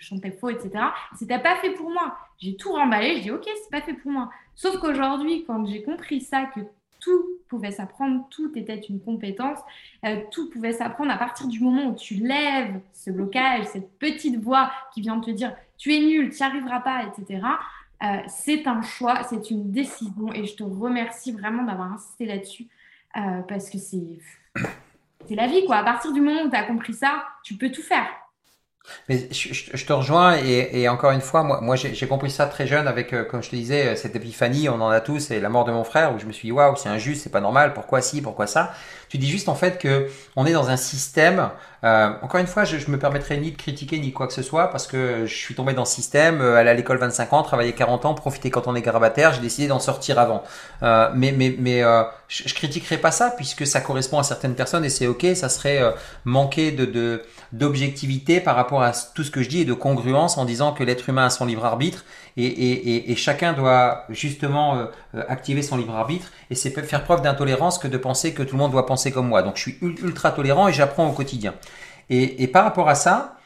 chantais 0.00 0.32
faux, 0.32 0.50
etc. 0.50 0.70
C'était 1.16 1.38
pas 1.38 1.56
fait 1.56 1.70
pour 1.70 1.90
moi. 1.90 2.18
J'ai 2.38 2.56
tout 2.56 2.72
remballé. 2.72 3.16
Je 3.16 3.22
dis, 3.22 3.30
ok, 3.30 3.44
c'est 3.46 3.70
pas 3.70 3.80
fait 3.80 3.94
pour 3.94 4.10
moi. 4.10 4.30
Sauf 4.54 4.78
qu'aujourd'hui, 4.78 5.44
quand 5.46 5.64
j'ai 5.64 5.82
compris 5.82 6.20
ça, 6.20 6.44
que 6.54 6.60
tout 7.04 7.26
pouvait 7.48 7.70
s'apprendre, 7.70 8.26
tout 8.30 8.50
était 8.56 8.78
une 8.78 8.98
compétence, 8.98 9.58
euh, 10.06 10.22
tout 10.30 10.48
pouvait 10.50 10.72
s'apprendre 10.72 11.12
à 11.12 11.18
partir 11.18 11.46
du 11.46 11.60
moment 11.60 11.88
où 11.88 11.94
tu 11.94 12.14
lèves 12.14 12.80
ce 12.94 13.10
blocage, 13.10 13.66
cette 13.66 13.90
petite 13.98 14.42
voix 14.42 14.70
qui 14.92 15.02
vient 15.02 15.20
te 15.20 15.30
dire 15.30 15.54
tu 15.76 15.94
es 15.94 16.00
nul, 16.00 16.30
tu 16.30 16.42
n'y 16.42 16.46
arriveras 16.46 16.80
pas, 16.80 17.04
etc. 17.04 17.42
Euh, 18.02 18.06
c'est 18.26 18.66
un 18.66 18.80
choix, 18.80 19.22
c'est 19.24 19.50
une 19.50 19.70
décision 19.70 20.32
et 20.32 20.46
je 20.46 20.56
te 20.56 20.62
remercie 20.62 21.32
vraiment 21.32 21.62
d'avoir 21.62 21.92
insisté 21.92 22.24
là-dessus 22.24 22.66
euh, 23.16 23.42
parce 23.48 23.68
que 23.68 23.78
c'est 23.78 24.00
la 25.30 25.46
vie 25.46 25.66
quoi. 25.66 25.76
À 25.76 25.84
partir 25.84 26.12
du 26.12 26.20
moment 26.22 26.42
où 26.44 26.50
tu 26.50 26.56
as 26.56 26.64
compris 26.64 26.94
ça, 26.94 27.24
tu 27.42 27.54
peux 27.54 27.70
tout 27.70 27.82
faire. 27.82 28.08
Mais 29.08 29.28
je, 29.30 29.86
te 29.86 29.92
rejoins 29.92 30.36
et, 30.36 30.88
encore 30.88 31.10
une 31.12 31.20
fois, 31.20 31.42
moi, 31.42 31.76
j'ai 31.76 32.06
compris 32.06 32.30
ça 32.30 32.46
très 32.46 32.66
jeune 32.66 32.86
avec, 32.86 33.12
euh, 33.12 33.24
comme 33.24 33.42
je 33.42 33.50
te 33.50 33.56
disais, 33.56 33.88
euh, 33.88 33.96
cette 33.96 34.14
épiphanie, 34.16 34.68
on 34.68 34.80
en 34.80 34.90
a 34.90 35.00
tous, 35.00 35.30
et 35.30 35.40
la 35.40 35.48
mort 35.48 35.64
de 35.64 35.72
mon 35.72 35.84
frère, 35.84 36.14
où 36.14 36.18
je 36.18 36.26
me 36.26 36.32
suis 36.32 36.48
dit, 36.48 36.52
waouh, 36.52 36.76
c'est 36.76 36.88
injuste, 36.88 37.22
c'est 37.22 37.32
pas 37.32 37.40
normal, 37.40 37.74
pourquoi 37.74 38.00
si, 38.00 38.20
pourquoi 38.20 38.46
ça? 38.46 38.72
Tu 39.08 39.18
dis 39.18 39.28
juste 39.28 39.48
en 39.48 39.54
fait 39.54 39.78
que 39.78 40.08
on 40.34 40.44
est 40.44 40.52
dans 40.52 40.70
un 40.70 40.76
système, 40.76 41.50
euh, 41.84 42.10
encore 42.22 42.40
une 42.40 42.46
fois, 42.46 42.64
je, 42.64 42.78
je 42.78 42.90
me 42.90 42.98
permettrai 42.98 43.36
ni 43.38 43.52
de 43.52 43.56
critiquer 43.56 43.98
ni 43.98 44.12
quoi 44.12 44.26
que 44.26 44.32
ce 44.32 44.42
soit, 44.42 44.70
parce 44.70 44.86
que 44.86 45.26
je 45.26 45.34
suis 45.34 45.54
tombé 45.54 45.74
dans 45.74 45.84
ce 45.84 45.94
système, 45.94 46.40
aller 46.40 46.70
à 46.70 46.74
l'école 46.74 46.98
25 46.98 47.32
ans, 47.32 47.42
travailler 47.42 47.72
40 47.72 48.06
ans, 48.06 48.14
profiter 48.14 48.50
quand 48.50 48.66
on 48.66 48.74
est 48.74 48.82
grabataire, 48.82 49.32
j'ai 49.34 49.40
décidé 49.40 49.68
d'en 49.68 49.80
sortir 49.80 50.18
avant. 50.18 50.42
mais 50.82 51.32
mais, 51.32 51.54
mais 51.58 51.82
je, 52.28 52.48
je 52.48 52.54
critiquerai 52.54 52.98
pas 52.98 53.10
ça, 53.10 53.30
puisque 53.36 53.66
ça 53.66 53.80
correspond 53.80 54.18
à 54.18 54.22
certaines 54.22 54.54
personnes, 54.54 54.84
et 54.84 54.90
c'est 54.90 55.06
ok, 55.06 55.26
ça 55.34 55.48
serait 55.48 55.94
manquer 56.24 56.72
de... 56.72 56.84
de 56.84 57.22
d'objectivité 57.54 58.40
par 58.40 58.56
rapport 58.56 58.82
à 58.82 58.92
tout 59.14 59.22
ce 59.22 59.30
que 59.30 59.42
je 59.42 59.48
dis 59.48 59.60
et 59.60 59.64
de 59.64 59.72
congruence 59.74 60.38
en 60.38 60.44
disant 60.44 60.72
que 60.72 60.82
l'être 60.82 61.08
humain 61.08 61.26
a 61.26 61.30
son 61.30 61.46
libre 61.46 61.64
arbitre 61.64 62.04
et, 62.36 62.46
et, 62.46 63.12
et, 63.12 63.16
chacun 63.16 63.52
doit 63.52 64.06
justement 64.08 64.76
euh, 64.76 64.86
euh, 65.14 65.22
activer 65.28 65.62
son 65.62 65.76
libre 65.76 65.94
arbitre 65.94 66.32
et 66.50 66.56
c'est 66.56 66.70
faire 66.84 67.04
preuve 67.04 67.22
d'intolérance 67.22 67.78
que 67.78 67.86
de 67.86 67.96
penser 67.96 68.34
que 68.34 68.42
tout 68.42 68.56
le 68.56 68.62
monde 68.62 68.72
doit 68.72 68.86
penser 68.86 69.12
comme 69.12 69.28
moi. 69.28 69.42
Donc 69.42 69.56
je 69.56 69.62
suis 69.62 69.78
ultra 69.80 70.32
tolérant 70.32 70.66
et 70.66 70.72
j'apprends 70.72 71.06
au 71.06 71.12
quotidien. 71.12 71.54
Et, 72.10 72.42
et 72.42 72.48
par 72.48 72.64
rapport 72.64 72.88
à 72.88 72.96
ça, 72.96 73.36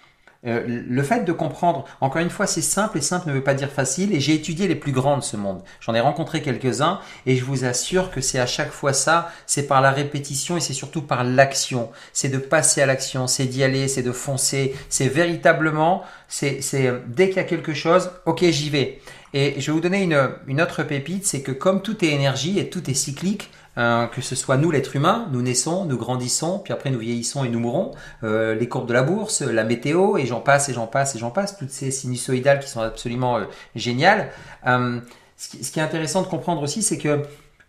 euh, 0.46 0.62
le 0.66 1.02
fait 1.02 1.24
de 1.24 1.32
comprendre, 1.32 1.84
encore 2.00 2.22
une 2.22 2.30
fois, 2.30 2.46
c'est 2.46 2.62
simple 2.62 2.98
et 2.98 3.00
simple 3.00 3.28
ne 3.28 3.34
veut 3.34 3.42
pas 3.42 3.54
dire 3.54 3.70
facile. 3.70 4.14
Et 4.14 4.20
j'ai 4.20 4.34
étudié 4.34 4.68
les 4.68 4.76
plus 4.76 4.92
grands 4.92 5.16
de 5.16 5.22
ce 5.22 5.36
monde. 5.36 5.62
J'en 5.80 5.94
ai 5.94 6.00
rencontré 6.00 6.42
quelques-uns 6.42 7.00
et 7.26 7.36
je 7.36 7.44
vous 7.44 7.64
assure 7.64 8.10
que 8.10 8.20
c'est 8.20 8.38
à 8.38 8.46
chaque 8.46 8.70
fois 8.70 8.92
ça. 8.92 9.32
C'est 9.46 9.66
par 9.66 9.80
la 9.80 9.90
répétition 9.90 10.56
et 10.56 10.60
c'est 10.60 10.74
surtout 10.74 11.02
par 11.02 11.24
l'action. 11.24 11.90
C'est 12.12 12.28
de 12.28 12.38
passer 12.38 12.82
à 12.82 12.86
l'action, 12.86 13.26
c'est 13.26 13.46
d'y 13.46 13.64
aller, 13.64 13.88
c'est 13.88 14.02
de 14.02 14.12
foncer. 14.12 14.76
C'est 14.88 15.08
véritablement, 15.08 16.04
c'est 16.28 16.60
dès 17.08 17.28
qu'il 17.28 17.38
y 17.38 17.40
a 17.40 17.44
quelque 17.44 17.74
chose, 17.74 18.10
ok, 18.24 18.44
j'y 18.44 18.70
vais. 18.70 19.00
Et 19.34 19.60
je 19.60 19.66
vais 19.66 19.72
vous 19.72 19.80
donner 19.80 20.02
une, 20.02 20.30
une 20.46 20.60
autre 20.60 20.82
pépite, 20.82 21.26
c'est 21.26 21.42
que 21.42 21.52
comme 21.52 21.82
tout 21.82 22.04
est 22.04 22.08
énergie 22.08 22.58
et 22.58 22.70
tout 22.70 22.88
est 22.90 22.94
cyclique, 22.94 23.50
Hein, 23.80 24.10
que 24.12 24.20
ce 24.20 24.34
soit 24.34 24.56
nous 24.56 24.72
l'être 24.72 24.96
humain, 24.96 25.28
nous 25.30 25.40
naissons, 25.40 25.84
nous 25.84 25.96
grandissons, 25.96 26.58
puis 26.58 26.72
après 26.72 26.90
nous 26.90 26.98
vieillissons 26.98 27.44
et 27.44 27.48
nous 27.48 27.60
mourons, 27.60 27.92
euh, 28.24 28.56
les 28.56 28.68
courbes 28.68 28.88
de 28.88 28.92
la 28.92 29.04
bourse, 29.04 29.40
la 29.40 29.62
météo, 29.62 30.16
et 30.16 30.26
j'en 30.26 30.40
passe 30.40 30.68
et 30.68 30.72
j'en 30.72 30.88
passe 30.88 31.14
et 31.14 31.20
j'en 31.20 31.30
passe, 31.30 31.56
toutes 31.56 31.70
ces 31.70 31.92
sinusoïdales 31.92 32.58
qui 32.58 32.68
sont 32.68 32.80
absolument 32.80 33.38
euh, 33.38 33.44
géniales. 33.76 34.32
Euh, 34.66 34.98
ce, 35.36 35.70
qui, 35.70 35.78
est 35.78 35.82
intéressant 35.82 36.22
de 36.22 36.26
comprendre 36.26 36.60
aussi, 36.60 36.82
c'est 36.82 36.98
que 36.98 37.22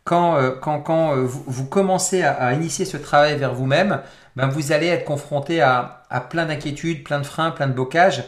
quand, 0.04 0.40
quand, 0.62 0.82
quand 0.82 1.16
vous, 1.16 1.66
commencez 1.68 2.24
à, 2.24 2.56
initier 2.56 2.86
ce 2.86 2.98
travail 2.98 3.38
vers 3.38 3.54
vous-même, 3.54 4.02
ben 4.36 4.48
vous 4.48 4.72
allez 4.72 4.88
être 4.88 5.06
confronté 5.06 5.62
à, 5.62 6.02
à 6.10 6.22
plein 6.22 6.48
d'inquiétudes, 6.48 7.04
plein 7.04 7.20
de 7.20 7.26
freins, 7.28 7.52
plein 7.52 7.68
de 7.68 7.74
blocages. 7.74 8.24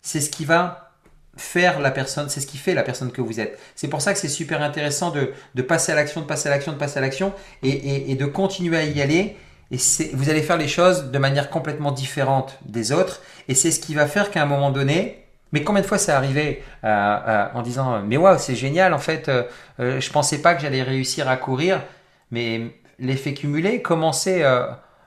c'est 0.00 0.20
ce 0.22 0.30
qui 0.30 0.46
va 0.46 0.91
faire 1.36 1.80
la 1.80 1.90
personne, 1.90 2.28
c'est 2.28 2.40
ce 2.40 2.46
qui 2.46 2.58
fait 2.58 2.74
la 2.74 2.82
personne 2.82 3.10
que 3.10 3.20
vous 3.20 3.40
êtes. 3.40 3.58
C'est 3.74 3.88
pour 3.88 4.02
ça 4.02 4.12
que 4.12 4.18
c'est 4.18 4.28
super 4.28 4.62
intéressant 4.62 5.10
de, 5.10 5.62
passer 5.62 5.92
à 5.92 5.94
l'action, 5.94 6.20
de 6.20 6.26
passer 6.26 6.48
à 6.48 6.50
l'action, 6.50 6.72
de 6.72 6.78
passer 6.78 6.98
à 6.98 7.00
l'action 7.00 7.32
et, 7.62 8.14
de 8.14 8.26
continuer 8.26 8.76
à 8.76 8.84
y 8.84 9.00
aller. 9.00 9.36
Et 9.70 9.78
vous 10.12 10.28
allez 10.28 10.42
faire 10.42 10.58
les 10.58 10.68
choses 10.68 11.10
de 11.10 11.18
manière 11.18 11.48
complètement 11.48 11.92
différente 11.92 12.58
des 12.66 12.92
autres. 12.92 13.22
Et 13.48 13.54
c'est 13.54 13.70
ce 13.70 13.80
qui 13.80 13.94
va 13.94 14.06
faire 14.06 14.30
qu'à 14.30 14.42
un 14.42 14.46
moment 14.46 14.70
donné, 14.70 15.22
mais 15.52 15.64
combien 15.64 15.82
de 15.82 15.86
fois 15.86 15.98
c'est 15.98 16.12
arrivé 16.12 16.62
euh, 16.84 16.88
euh, 16.88 17.46
en 17.54 17.62
disant 17.62 18.02
mais 18.02 18.16
waouh 18.16 18.38
c'est 18.38 18.54
génial 18.54 18.94
en 18.94 18.98
fait, 18.98 19.28
euh, 19.28 19.42
euh, 19.80 20.00
je 20.00 20.10
pensais 20.10 20.40
pas 20.40 20.54
que 20.54 20.62
j'allais 20.62 20.82
réussir 20.82 21.28
à 21.28 21.36
courir, 21.36 21.82
mais 22.30 22.74
l'effet 22.98 23.34
cumulé 23.34 23.82
commençait 23.82 24.42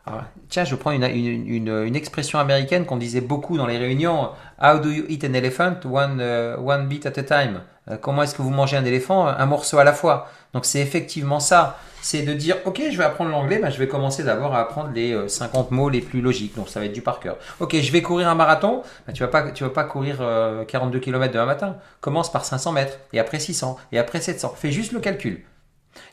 ah, 0.08 0.26
tiens, 0.49 0.66
je 0.66 0.76
prends 0.76 0.91
une, 0.91 1.03
une, 1.03 1.95
expression 1.95 2.38
américaine 2.38 2.86
qu'on 2.86 2.97
disait 2.97 3.22
beaucoup 3.22 3.58
dans 3.58 3.66
les 3.66 3.80
réunions. 3.80 4.30
How 4.62 4.78
do 4.78 4.89
you 4.89 5.03
eat 5.10 5.24
an 5.24 5.34
elephant? 5.34 5.78
One, 5.84 6.22
uh, 6.22 6.60
one 6.60 6.88
bit 6.88 7.08
at 7.08 7.18
a 7.18 7.24
time. 7.24 7.62
Euh, 7.89 7.97
comment 7.97 8.22
est-ce 8.22 8.36
que 8.36 8.43
vous 8.43 8.51
mangez 8.51 8.78
un 8.78 8.86
éléphant? 8.86 9.26
Un 9.26 9.45
morceau 9.47 9.80
à 9.80 9.84
la 9.84 9.93
fois. 9.93 10.30
Donc 10.53 10.66
c'est 10.66 10.80
effectivement 10.80 11.39
ça. 11.39 11.80
C'est 12.03 12.22
de 12.22 12.34
dire, 12.34 12.58
ok, 12.66 12.84
je 12.91 12.97
vais 12.99 13.03
apprendre 13.03 13.32
l'anglais, 13.32 13.58
ben, 13.58 13.72
je 13.72 13.80
vais 13.80 13.88
commencer 13.88 14.24
d'abord 14.24 14.53
à 14.53 14.60
apprendre 14.60 14.91
les 14.93 15.28
50 15.28 15.72
euh, 15.72 15.76
mots 15.76 15.89
les 15.89 16.01
plus 16.01 16.22
logiques. 16.22 16.56
Donc 16.56 16.70
ça 16.70 16.80
va 16.80 16.86
être 16.86 16.93
du 16.93 17.01
par 17.01 17.20
cœur. 17.20 17.38
Ok, 17.60 17.76
je 17.76 17.91
vais 17.91 18.03
courir 18.03 18.28
un 18.28 18.36
marathon. 18.36 18.84
Ben, 19.08 19.14
tu 19.14 19.24
vas 19.24 19.30
pas, 19.30 19.41
vas 19.41 19.70
pas 19.70 19.84
courir 19.86 20.24
42 20.68 20.99
km 20.99 21.34
demain 21.34 21.45
matin. 21.47 21.78
Commence 21.99 22.32
par 22.32 22.45
500 22.45 22.74
mètres 22.74 22.99
et 23.12 23.20
après 23.20 23.39
600 23.39 23.78
et 23.91 23.97
après 23.97 24.22
700. 24.22 24.53
Fais 24.56 24.72
juste 24.72 24.91
le 24.91 24.99
calcul. 24.99 25.43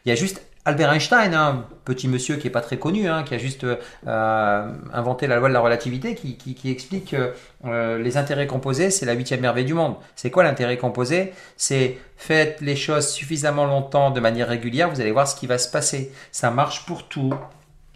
Il 0.07 0.09
y 0.09 0.13
a 0.13 0.15
juste 0.15 0.41
Albert 0.65 0.93
Einstein, 0.93 1.35
un 1.35 1.49
hein, 1.49 1.65
petit 1.85 2.07
monsieur 2.07 2.37
qui 2.37 2.47
est 2.47 2.51
pas 2.51 2.61
très 2.61 2.79
connu, 2.79 3.09
hein, 3.09 3.25
qui 3.25 3.35
a 3.35 3.39
juste 3.39 3.65
euh, 3.65 4.73
inventé 4.93 5.27
la 5.27 5.39
loi 5.39 5.49
de 5.49 5.55
la 5.55 5.59
relativité, 5.59 6.15
qui, 6.15 6.71
explique 6.71 7.11
que 7.11 7.33
euh, 7.65 7.99
les 7.99 8.17
intérêts 8.17 8.47
composés, 8.47 8.93
c'est 8.93 9.05
la 9.05 9.15
huitième 9.15 9.41
merveille 9.41 9.65
du 9.65 9.75
monde. 9.75 9.97
C'est 10.15 10.31
quoi 10.31 10.45
l'intérêt 10.45 10.77
composé? 10.77 11.33
C'est 11.57 11.99
faites 12.17 12.61
les 12.61 12.77
choses 12.77 13.09
suffisamment 13.09 13.65
longtemps 13.65 14.13
de 14.13 14.21
manière 14.21 14.47
régulière, 14.47 14.89
vous 14.89 15.01
allez 15.01 15.11
voir 15.11 15.27
ce 15.27 15.35
qui 15.35 15.49
va 15.49 15.59
se 15.59 15.69
passer. 15.69 16.13
Ça 16.31 16.53
marche 16.53 16.87
pour 16.87 17.09
tout. 17.09 17.35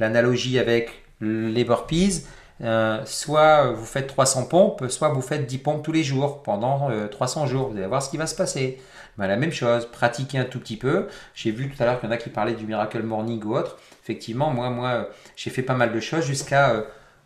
L'analogie 0.00 0.58
avec 0.58 0.90
les 1.20 1.62
burpees, 1.62 2.24
euh, 2.62 3.00
soit 3.04 3.70
vous 3.70 3.86
faites 3.86 4.08
300 4.08 4.46
pompes, 4.46 4.86
soit 4.88 5.10
vous 5.10 5.22
faites 5.22 5.46
10 5.46 5.58
pompes 5.58 5.84
tous 5.84 5.92
les 5.92 6.02
jours 6.02 6.42
pendant 6.42 6.90
300 7.12 7.46
jours. 7.46 7.68
Vous 7.68 7.76
allez 7.76 7.86
voir 7.86 8.02
ce 8.02 8.10
qui 8.10 8.16
va 8.16 8.26
se 8.26 8.34
passer. 8.34 8.80
Ben, 9.18 9.26
la 9.28 9.36
même 9.36 9.52
chose, 9.52 9.86
pratiquer 9.86 10.38
un 10.38 10.44
tout 10.44 10.60
petit 10.60 10.76
peu. 10.76 11.08
J'ai 11.34 11.50
vu 11.50 11.70
tout 11.70 11.82
à 11.82 11.86
l'heure 11.86 11.98
qu'il 11.98 12.08
y 12.08 12.12
en 12.12 12.14
a 12.14 12.18
qui 12.18 12.28
parlaient 12.28 12.54
du 12.54 12.66
Miracle 12.66 13.02
Morning 13.02 13.42
ou 13.44 13.56
autre. 13.56 13.78
Effectivement, 14.02 14.50
moi, 14.50 14.68
moi, 14.68 15.08
j'ai 15.36 15.50
fait 15.50 15.62
pas 15.62 15.74
mal 15.74 15.92
de 15.92 16.00
choses 16.00 16.26
jusqu'à 16.26 16.70
euh, 16.70 16.82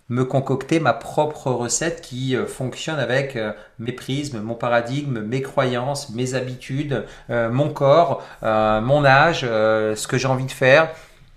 me 0.09 0.24
concocter 0.24 0.78
ma 0.78 0.93
propre 0.93 1.51
recette 1.51 2.01
qui 2.01 2.36
euh, 2.36 2.47
fonctionne 2.47 3.01
avec 3.01 3.34
euh, 3.34 3.53
mes 3.80 3.91
prismes, 3.91 4.41
mon 4.41 4.55
paradigme, 4.55 5.20
mes 5.20 5.43
croyances, 5.43 6.11
mes 6.11 6.34
habitudes, 6.34 7.07
mon 7.28 7.70
corps, 7.70 8.24
mon 8.43 9.05
âge, 9.05 9.41
ce 9.41 10.07
que 10.07 10.16
j'ai 10.16 10.28
envie 10.28 10.47
de 10.47 10.53
faire. 10.53 10.91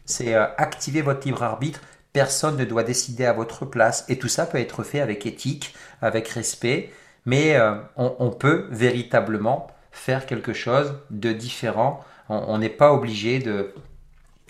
C'est 0.06 0.36
activer 0.36 1.02
votre 1.02 1.26
libre 1.26 1.44
arbitre. 1.44 1.82
Personne 2.12 2.58
ne 2.58 2.66
doit 2.66 2.84
décider 2.84 3.26
à 3.26 3.34
votre 3.34 3.66
place. 3.66 4.06
Et 4.10 4.20
tout 4.20 4.28
ça 4.28 4.46
peut 4.46 4.60
être 4.60 4.84
fait 4.84 5.00
avec 5.00 5.26
éthique, 5.26 5.74
avec 6.02 6.28
respect. 6.28 6.92
Mais 7.26 7.58
on 7.96 8.32
peut 8.32 8.68
véritablement 8.70 9.73
faire 9.94 10.26
quelque 10.26 10.52
chose 10.52 10.96
de 11.12 11.32
différent. 11.32 12.04
On 12.28 12.58
n'est 12.58 12.70
pas 12.70 12.92
obligé 12.92 13.40
de, 13.40 13.74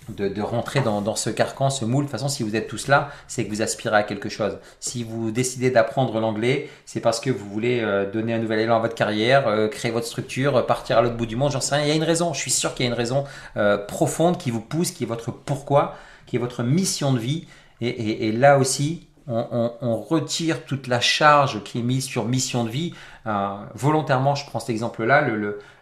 de, 0.09 0.41
rentrer 0.41 0.81
dans, 0.81 1.15
ce 1.15 1.29
carcan, 1.29 1.69
ce 1.69 1.85
moule. 1.85 2.05
De 2.05 2.09
toute 2.09 2.17
façon, 2.17 2.29
si 2.29 2.43
vous 2.43 2.55
êtes 2.55 2.67
tous 2.67 2.87
là, 2.87 3.11
c'est 3.27 3.45
que 3.45 3.49
vous 3.49 3.61
aspirez 3.61 3.97
à 3.97 4.03
quelque 4.03 4.29
chose. 4.29 4.57
Si 4.79 5.03
vous 5.03 5.31
décidez 5.31 5.69
d'apprendre 5.69 6.19
l'anglais, 6.19 6.69
c'est 6.85 7.01
parce 7.01 7.19
que 7.19 7.29
vous 7.29 7.47
voulez 7.49 7.81
euh, 7.81 8.09
donner 8.09 8.33
un 8.33 8.39
nouvel 8.39 8.59
élan 8.59 8.77
à 8.77 8.79
votre 8.79 8.95
carrière, 8.95 9.47
euh, 9.47 9.67
créer 9.67 9.91
votre 9.91 10.07
structure, 10.07 10.65
partir 10.65 10.97
à 10.97 11.01
l'autre 11.01 11.17
bout 11.17 11.25
du 11.25 11.35
monde, 11.35 11.51
j'en 11.51 11.61
sais 11.61 11.75
rien. 11.75 11.85
Il 11.85 11.89
y 11.89 11.91
a 11.91 11.95
une 11.95 12.03
raison, 12.03 12.33
je 12.33 12.39
suis 12.39 12.51
sûr 12.51 12.73
qu'il 12.73 12.85
y 12.85 12.89
a 12.89 12.91
une 12.91 12.97
raison 12.97 13.25
euh, 13.57 13.77
profonde 13.77 14.37
qui 14.37 14.49
vous 14.49 14.61
pousse, 14.61 14.91
qui 14.91 15.03
est 15.03 15.07
votre 15.07 15.31
pourquoi, 15.31 15.95
qui 16.25 16.37
est 16.37 16.39
votre 16.39 16.63
mission 16.63 17.13
de 17.13 17.19
vie. 17.19 17.47
Et 17.81 18.31
là 18.31 18.59
aussi, 18.59 19.07
on, 19.27 19.97
retire 19.97 20.65
toute 20.65 20.87
la 20.87 20.99
charge 20.99 21.63
qui 21.63 21.79
est 21.79 21.83
mise 21.83 22.05
sur 22.05 22.25
mission 22.25 22.63
de 22.63 22.69
vie. 22.69 22.93
Euh, 23.25 23.65
volontairement, 23.73 24.35
je 24.35 24.45
prends 24.45 24.59
cet 24.59 24.69
exemple-là, 24.69 25.21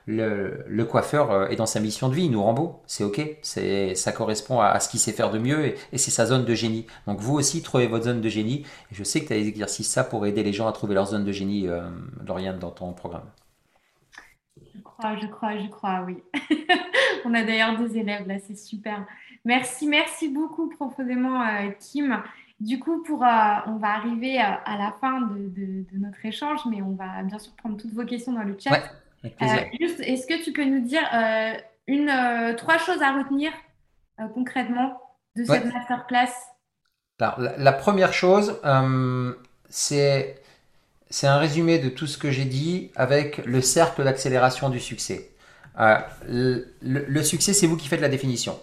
le, 0.06 0.86
coiffeur 0.86 1.32
euh, 1.32 1.48
est 1.48 1.56
dans 1.56 1.66
sa 1.66 1.80
mission 1.80 2.10
de 2.10 2.14
vie, 2.14 2.26
il 2.26 2.32
nous 2.32 2.44
rend 2.44 2.54
beau, 2.54 2.82
c'est 2.86 3.04
ok, 3.04 3.38
c'est, 3.42 3.96
ça 3.96 4.12
correspond 4.12 4.60
à, 4.60 4.80
ce 4.80 4.90
qu'il 4.90 5.00
sait 5.00 5.12
faire 5.12 5.32
de 5.32 5.40
mieux 5.40 5.66
et, 5.66 5.98
c'est 5.98 6.12
sa 6.12 6.26
zone 6.26 6.46
de 6.46 6.54
génie. 6.54 6.86
Donc 7.08 7.20
vous 7.20 7.34
aussi, 7.36 7.62
trouvez 7.62 7.88
votre 7.88 8.06
zone 8.06 8.22
de 8.22 8.30
génie. 8.30 8.66
Et 8.92 8.96
je 8.96 9.04
sais 9.04 9.22
que 9.22 9.28
tu 9.28 9.34
as 9.34 9.38
des 9.38 9.48
exercices 9.48 9.90
ça 9.90 10.04
pour 10.04 10.26
aider 10.26 10.44
les 10.44 10.54
gens 10.54 10.68
à 10.68 10.72
trouver 10.72 10.94
leur 10.94 11.08
zone 11.08 11.26
de 11.26 11.32
génie, 11.32 11.68
euh, 11.68 11.82
Lauriane, 12.26 12.60
dans 12.60 12.72
ton 12.72 12.94
programme. 12.94 13.30
Je 14.76 14.82
crois, 14.82 15.16
je 15.18 15.28
crois, 15.28 15.58
je 15.58 15.68
crois, 15.68 16.04
oui. 16.06 16.18
On 17.26 17.34
a 17.34 17.44
d'ailleurs 17.44 17.78
des 17.78 17.98
élèves 17.98 18.28
là, 18.28 18.36
c'est 18.40 18.58
super. 18.58 19.06
Merci, 19.46 19.88
merci 19.88 20.30
beaucoup 20.30 20.70
profondément, 20.70 21.44
Kim. 21.80 22.22
Du 22.62 22.80
coup, 22.80 23.02
pour, 23.02 23.24
euh, 23.24 23.56
on 23.66 23.78
va 23.78 23.96
arriver 23.96 24.40
euh, 24.40 24.44
à, 24.66 24.78
la 24.78 24.94
fin 25.02 25.22
de, 25.22 25.84
notre 25.94 26.24
échange, 26.24 26.60
mais 26.70 26.80
on 26.84 26.92
va 26.92 27.24
bien 27.24 27.40
sûr 27.40 27.52
prendre 27.54 27.76
toutes 27.76 27.94
vos 27.94 28.06
questions 28.06 28.34
dans 28.34 28.44
le 28.44 28.56
chat. 28.60 28.84
avec 29.24 29.36
plaisir. 29.36 29.58
Euh, 29.58 29.78
juste, 29.80 30.00
est-ce 30.02 30.28
que 30.28 30.44
tu 30.44 30.54
peux 30.54 30.64
nous 30.64 30.82
dire 30.82 31.02
une, 31.88 32.56
trois 32.58 32.78
choses 32.78 33.02
à 33.02 33.18
retenir 33.18 33.52
concrètement 34.36 35.02
de 35.36 35.44
cette 35.44 35.66
masterclass? 35.74 36.30
La, 37.20 37.36
la, 37.58 37.74
première 37.74 38.14
chose, 38.14 38.60
c'est 39.70 40.40
c'est 41.10 41.28
un 41.28 41.38
résumé 41.38 41.80
de 41.80 41.90
tout 41.90 42.08
ce 42.08 42.18
que 42.18 42.30
j'ai 42.30 42.46
dit 42.46 42.92
avec 42.96 43.44
le 43.46 43.62
cercle 43.62 44.04
d'accélération 44.04 44.70
du 44.70 44.80
succès. 44.80 45.32
le, 45.80 46.76
le, 46.84 47.24
succès, 47.24 47.54
c'est 47.54 47.66
vous 47.66 47.76
qui 47.76 47.88
faites 47.88 48.02
la 48.02 48.10
définition 48.10 48.60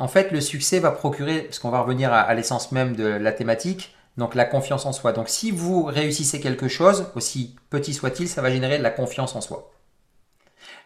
en 0.00 0.08
fait, 0.08 0.32
le 0.32 0.40
succès 0.40 0.78
va 0.78 0.92
procurer, 0.92 1.42
parce 1.42 1.58
qu'on 1.58 1.68
va 1.68 1.82
revenir 1.82 2.10
à, 2.10 2.32
l'essence 2.32 2.72
même 2.72 2.96
de 2.96 3.04
la 3.04 3.32
thématique, 3.32 3.94
donc 4.16 4.34
la 4.34 4.46
confiance 4.46 4.86
en 4.86 4.92
soi. 4.92 5.12
Donc 5.12 5.28
si 5.28 5.50
vous 5.50 5.84
réussissez 5.84 6.40
quelque 6.40 6.68
chose, 6.68 7.08
aussi 7.16 7.54
petit 7.68 7.92
soit-il, 7.92 8.26
ça 8.26 8.40
va 8.40 8.50
générer 8.50 8.78
de 8.78 8.82
la 8.82 8.90
confiance 8.90 9.36
en 9.36 9.42
soi. 9.42 9.70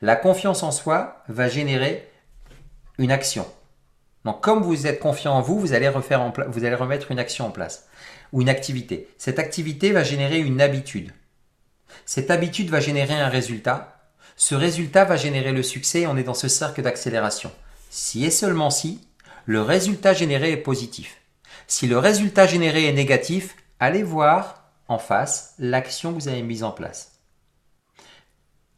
La 0.03 0.17
confiance 0.17 0.65
en 0.65 0.73
soi 0.73 1.23
va 1.29 1.49
générer 1.49 2.11
une 2.99 3.12
action. 3.12 3.47
Donc 4.25 4.41
comme 4.41 4.62
vous 4.65 4.89
êtes 4.89 4.99
confiant 4.99 5.35
en 5.35 5.43
vous, 5.43 5.61
vous 5.61 5.75
allez, 5.75 5.89
vous 6.49 6.65
allez 6.65 6.75
remettre 6.75 7.12
une 7.12 7.21
action 7.21 7.47
en 7.47 7.51
place 7.51 7.87
ou 8.33 8.43
une 8.43 8.49
activité. 8.49 9.09
Cette 9.17 9.39
activité 9.39 9.93
va 9.93 10.03
générer 10.03 10.41
une 10.41 10.61
habitude. 10.61 11.12
Cette 12.05 12.33
habitude 12.33 12.69
va 12.69 12.81
générer 12.81 13.15
un 13.15 13.29
résultat. 13.29 14.11
Ce 14.35 14.57
résultat 14.57 15.05
va 15.05 15.17
générer 15.17 15.53
le 15.53 15.62
succès. 15.62 16.09
On 16.09 16.17
est 16.17 16.25
dans 16.25 16.35
ce 16.35 16.49
cercle 16.49 16.83
d'accélération. 16.83 17.53
Si 17.97 18.25
et 18.25 18.33
seulement 18.33 18.71
si, 18.71 19.07
le 19.47 19.63
résultat 19.63 20.15
généré 20.15 20.51
est 20.51 20.57
positif. 20.57 21.21
Si 21.69 21.87
le 21.87 21.97
résultat 21.97 22.45
généré 22.45 22.89
est 22.89 22.93
négatif, 22.93 23.55
allez 23.79 24.03
voir 24.03 24.65
en 24.89 24.99
face 24.99 25.55
l'action 25.61 26.13
que 26.13 26.21
vous 26.21 26.27
avez 26.27 26.43
mise 26.43 26.65
en 26.65 26.73
place. 26.73 27.21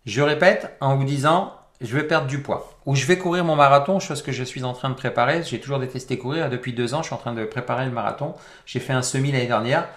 Je 0.05 0.21
répète 0.21 0.77
en 0.83 0.97
vous 0.97 1.05
disant, 1.05 1.55
je 1.81 1.97
vais 1.97 2.07
perdre 2.07 2.27
du 2.27 2.43
poids 2.43 2.79
ou 2.85 2.95
je 2.95 3.07
vais 3.07 3.17
courir 3.17 3.43
mon 3.43 3.57
marathon, 3.57 4.01
chose 4.01 4.21
que 4.21 4.33
je 4.33 4.45
suis 4.45 4.64
en 4.64 4.75
train 4.75 4.91
de 4.91 4.95
préparer. 4.95 5.43
J'ai 5.43 5.61
toujours 5.61 5.79
détesté 5.79 6.19
courir. 6.19 6.51
Depuis 6.51 6.75
deux 6.75 6.93
ans, 6.93 7.01
je 7.01 7.07
suis 7.07 7.14
en 7.14 7.19
train 7.19 7.33
de 7.33 7.47
préparer 7.47 7.87
le 7.87 7.93
marathon. 7.93 8.35
J'ai 8.67 8.81
fait 8.81 8.93
un 8.93 9.01
semi 9.01 9.33
l'année 9.33 9.47
dernière. 9.47 9.89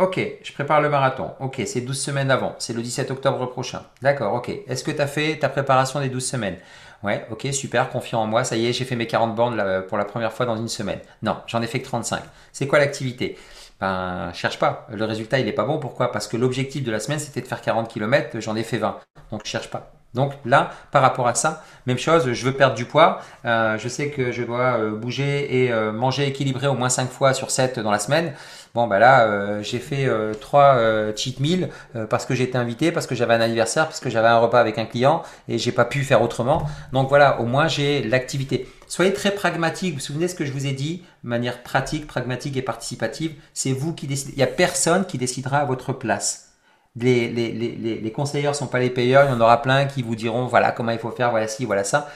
Ok, 0.00 0.20
je 0.42 0.52
prépare 0.52 0.80
le 0.80 0.88
marathon. 0.88 1.30
Ok, 1.38 1.62
c'est 1.66 1.82
12 1.82 1.96
semaines 1.96 2.32
avant. 2.32 2.56
C'est 2.58 2.72
le 2.72 2.82
17 2.82 3.12
octobre 3.12 3.46
prochain. 3.46 3.84
D'accord, 4.02 4.34
ok. 4.34 4.50
Est-ce 4.66 4.82
que 4.82 4.90
tu 4.90 5.00
as 5.00 5.06
fait 5.06 5.38
ta 5.38 5.48
préparation 5.48 6.00
des 6.00 6.08
12 6.08 6.26
semaines? 6.26 6.56
Ouais, 7.04 7.26
ok, 7.30 7.46
super, 7.52 7.90
confiant 7.90 8.22
en 8.22 8.26
moi, 8.26 8.44
ça 8.44 8.56
y 8.56 8.66
est, 8.66 8.72
j'ai 8.72 8.84
fait 8.86 8.96
mes 8.96 9.06
40 9.06 9.34
bornes 9.36 9.84
pour 9.88 9.98
la 9.98 10.04
première 10.06 10.32
fois 10.32 10.46
dans 10.46 10.56
une 10.56 10.68
semaine. 10.68 11.00
Non, 11.22 11.36
j'en 11.46 11.60
ai 11.60 11.66
fait 11.66 11.80
que 11.80 11.84
35. 11.84 12.22
C'est 12.50 12.66
quoi 12.66 12.78
l'activité? 12.78 13.36
Ben, 13.78 14.32
cherche 14.32 14.58
pas. 14.58 14.86
Le 14.90 15.04
résultat, 15.04 15.38
il 15.38 15.46
est 15.46 15.52
pas 15.52 15.64
bon. 15.64 15.78
Pourquoi? 15.78 16.10
Parce 16.12 16.26
que 16.28 16.36
l'objectif 16.38 16.82
de 16.82 16.90
la 16.90 17.00
semaine, 17.00 17.18
c'était 17.18 17.42
de 17.42 17.46
faire 17.46 17.60
40 17.60 17.88
km, 17.88 18.40
j'en 18.40 18.56
ai 18.56 18.62
fait 18.62 18.78
20. 18.78 18.98
Donc, 19.30 19.44
cherche 19.44 19.68
pas. 19.68 19.92
Donc 20.14 20.32
là, 20.44 20.70
par 20.92 21.02
rapport 21.02 21.26
à 21.26 21.34
ça, 21.34 21.64
même 21.86 21.98
chose, 21.98 22.32
je 22.32 22.44
veux 22.44 22.52
perdre 22.52 22.76
du 22.76 22.84
poids. 22.84 23.20
Euh, 23.44 23.76
je 23.78 23.88
sais 23.88 24.10
que 24.10 24.30
je 24.30 24.42
dois 24.42 24.78
euh, 24.78 24.90
bouger 24.92 25.64
et 25.64 25.72
euh, 25.72 25.92
manger 25.92 26.26
équilibré 26.26 26.68
au 26.68 26.74
moins 26.74 26.88
5 26.88 27.10
fois 27.10 27.34
sur 27.34 27.50
7 27.50 27.80
dans 27.80 27.90
la 27.90 27.98
semaine. 27.98 28.32
Bon, 28.74 28.86
ben 28.86 28.98
là, 28.98 29.62
j'ai 29.62 29.78
fait 29.78 30.08
3 30.40 31.14
cheat 31.14 31.38
meals 31.38 31.68
parce 32.10 32.26
que 32.26 32.34
j'étais 32.34 32.58
invité, 32.58 32.90
parce 32.90 33.06
que 33.06 33.14
j'avais 33.14 33.34
un 33.34 33.40
anniversaire, 33.40 33.84
parce 33.84 34.00
que 34.00 34.10
j'avais 34.10 34.26
un 34.26 34.38
repas 34.38 34.58
avec 34.58 34.78
un 34.78 34.84
client 34.84 35.22
et 35.46 35.58
j'ai 35.58 35.70
pas 35.70 35.84
pu 35.84 36.02
faire 36.02 36.22
autrement. 36.22 36.66
Donc 36.92 37.08
voilà, 37.08 37.40
au 37.40 37.44
moins 37.44 37.68
j'ai 37.68 38.02
l'activité. 38.02 38.68
Soyez 38.88 39.12
très 39.12 39.30
pragmatique. 39.30 39.90
Vous 39.90 40.00
vous 40.00 40.04
souvenez 40.04 40.26
ce 40.26 40.34
que 40.34 40.44
je 40.44 40.50
vous 40.50 40.66
ai 40.66 40.72
dit 40.72 41.04
de 41.22 41.28
manière 41.28 41.62
pratique, 41.62 42.08
pragmatique 42.08 42.56
et 42.56 42.62
participative? 42.62 43.34
C'est 43.52 43.70
vous 43.70 43.94
qui 43.94 44.08
décidez. 44.08 44.32
Il 44.32 44.38
n'y 44.38 44.42
a 44.42 44.48
personne 44.48 45.06
qui 45.06 45.18
décidera 45.18 45.58
à 45.58 45.64
votre 45.64 45.92
place 45.92 46.53
les, 46.96 47.28
les, 47.28 48.12
conseilleurs 48.12 48.52
ne 48.52 48.56
sont 48.56 48.66
pas 48.66 48.78
les 48.78 48.90
payeurs, 48.90 49.24
il 49.24 49.30
y 49.30 49.34
en 49.34 49.40
aura 49.40 49.62
plein 49.62 49.86
qui 49.86 50.02
vous 50.02 50.14
diront 50.14 50.46
voilà 50.46 50.70
comment 50.70 50.92
il 50.92 50.98
faut 50.98 51.10
faire, 51.10 51.30
voilà 51.30 51.48
ci, 51.48 51.64
voilà 51.64 51.84
ça. 51.84 52.08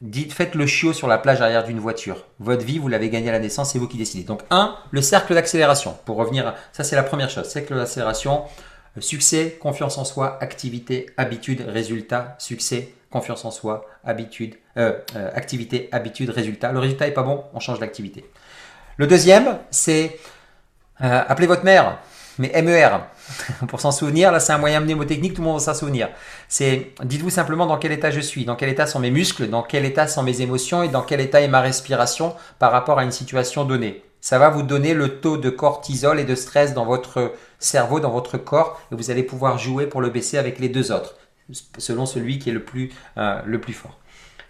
Dites, 0.00 0.32
faites 0.32 0.54
le 0.54 0.66
chiot 0.66 0.92
sur 0.92 1.08
la 1.08 1.18
plage 1.18 1.42
arrière 1.42 1.64
d'une 1.64 1.80
voiture. 1.80 2.24
Votre 2.38 2.64
vie, 2.64 2.78
vous 2.78 2.86
l'avez 2.86 3.10
gagnée 3.10 3.30
à 3.30 3.32
la 3.32 3.40
naissance, 3.40 3.72
c'est 3.72 3.80
vous 3.80 3.88
qui 3.88 3.96
décidez. 3.96 4.22
Donc, 4.22 4.42
un, 4.50 4.76
le 4.92 5.02
cercle 5.02 5.34
d'accélération. 5.34 5.98
Pour 6.04 6.16
revenir, 6.16 6.54
ça 6.72 6.84
c'est 6.84 6.94
la 6.94 7.02
première 7.02 7.28
chose. 7.30 7.48
Cercle 7.48 7.74
d'accélération, 7.74 8.44
euh, 8.96 9.00
succès, 9.00 9.58
confiance 9.60 9.98
en 9.98 10.04
soi, 10.04 10.38
activité, 10.40 11.10
habitude, 11.16 11.64
résultat, 11.66 12.36
succès, 12.38 12.94
confiance 13.10 13.44
en 13.44 13.50
soi, 13.50 13.86
habitude, 14.04 14.54
euh, 14.76 14.92
euh, 15.16 15.30
activité, 15.34 15.88
habitude, 15.90 16.30
résultat. 16.30 16.70
Le 16.70 16.78
résultat 16.78 17.08
est 17.08 17.12
pas 17.12 17.24
bon, 17.24 17.44
on 17.52 17.60
change 17.60 17.80
d'activité. 17.80 18.24
Le 18.96 19.06
deuxième, 19.06 19.58
c'est 19.70 20.18
appelez 21.00 21.46
votre 21.46 21.64
mère 21.64 21.98
mais 22.38 22.50
MER, 22.62 23.00
pour 23.68 23.80
s'en 23.80 23.92
souvenir, 23.92 24.32
là 24.32 24.40
c'est 24.40 24.52
un 24.52 24.58
moyen 24.58 24.80
mnémotechnique, 24.80 25.34
tout 25.34 25.42
le 25.42 25.48
monde 25.48 25.58
va 25.58 25.64
s'en 25.64 25.74
souvenir. 25.74 26.08
C'est, 26.48 26.92
dites-vous 27.02 27.30
simplement 27.30 27.66
dans 27.66 27.78
quel 27.78 27.92
état 27.92 28.10
je 28.10 28.20
suis, 28.20 28.44
dans 28.44 28.56
quel 28.56 28.68
état 28.68 28.86
sont 28.86 29.00
mes 29.00 29.10
muscles, 29.10 29.48
dans 29.48 29.62
quel 29.62 29.84
état 29.84 30.06
sont 30.06 30.22
mes 30.22 30.40
émotions 30.40 30.82
et 30.82 30.88
dans 30.88 31.02
quel 31.02 31.20
état 31.20 31.40
est 31.40 31.48
ma 31.48 31.60
respiration 31.60 32.34
par 32.58 32.72
rapport 32.72 32.98
à 32.98 33.04
une 33.04 33.12
situation 33.12 33.64
donnée. 33.64 34.02
Ça 34.20 34.38
va 34.38 34.50
vous 34.50 34.62
donner 34.62 34.94
le 34.94 35.20
taux 35.20 35.36
de 35.36 35.48
cortisol 35.48 36.18
et 36.18 36.24
de 36.24 36.34
stress 36.34 36.74
dans 36.74 36.84
votre 36.84 37.32
cerveau, 37.58 38.00
dans 38.00 38.10
votre 38.10 38.36
corps, 38.36 38.80
et 38.90 38.94
vous 38.94 39.10
allez 39.10 39.22
pouvoir 39.22 39.58
jouer 39.58 39.86
pour 39.86 40.00
le 40.00 40.10
baisser 40.10 40.38
avec 40.38 40.58
les 40.58 40.68
deux 40.68 40.90
autres, 40.90 41.16
selon 41.78 42.04
celui 42.04 42.38
qui 42.38 42.50
est 42.50 42.52
le 42.52 42.64
plus, 42.64 42.90
euh, 43.16 43.40
le 43.44 43.60
plus 43.60 43.72
fort. 43.72 43.98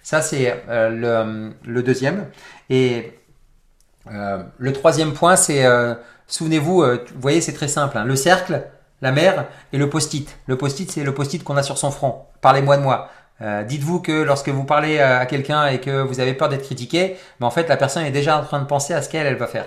Ça 0.02 0.22
c'est 0.22 0.64
euh, 0.68 1.52
le, 1.64 1.82
deuxième. 1.82 2.30
Et 2.70 3.12
euh, 4.12 4.42
le 4.58 4.72
troisième 4.72 5.12
point, 5.12 5.36
c'est 5.36 5.64
Souvenez-vous, 6.28 6.82
euh, 6.82 7.04
vous 7.14 7.20
voyez, 7.20 7.40
c'est 7.40 7.54
très 7.54 7.68
simple. 7.68 7.96
Hein. 7.96 8.04
Le 8.04 8.14
cercle, 8.14 8.62
la 9.00 9.12
mer 9.12 9.46
et 9.72 9.78
le 9.78 9.88
post-it. 9.88 10.38
Le 10.46 10.56
post-it, 10.56 10.90
c'est 10.90 11.02
le 11.02 11.14
post-it 11.14 11.42
qu'on 11.42 11.56
a 11.56 11.62
sur 11.62 11.78
son 11.78 11.90
front. 11.90 12.26
Parlez-moi 12.42 12.76
de 12.76 12.82
moi. 12.82 13.08
Euh, 13.40 13.64
dites-vous 13.64 14.00
que 14.00 14.12
lorsque 14.12 14.50
vous 14.50 14.64
parlez 14.64 15.00
à 15.00 15.24
quelqu'un 15.24 15.68
et 15.68 15.80
que 15.80 16.02
vous 16.02 16.20
avez 16.20 16.34
peur 16.34 16.50
d'être 16.50 16.64
critiqué, 16.64 17.16
mais 17.40 17.46
en 17.46 17.50
fait, 17.50 17.68
la 17.68 17.78
personne 17.78 18.04
est 18.04 18.10
déjà 18.10 18.38
en 18.38 18.44
train 18.44 18.58
de 18.60 18.66
penser 18.66 18.92
à 18.92 19.00
ce 19.00 19.08
qu'elle 19.08 19.26
elle 19.26 19.36
va 19.36 19.46
faire. 19.46 19.66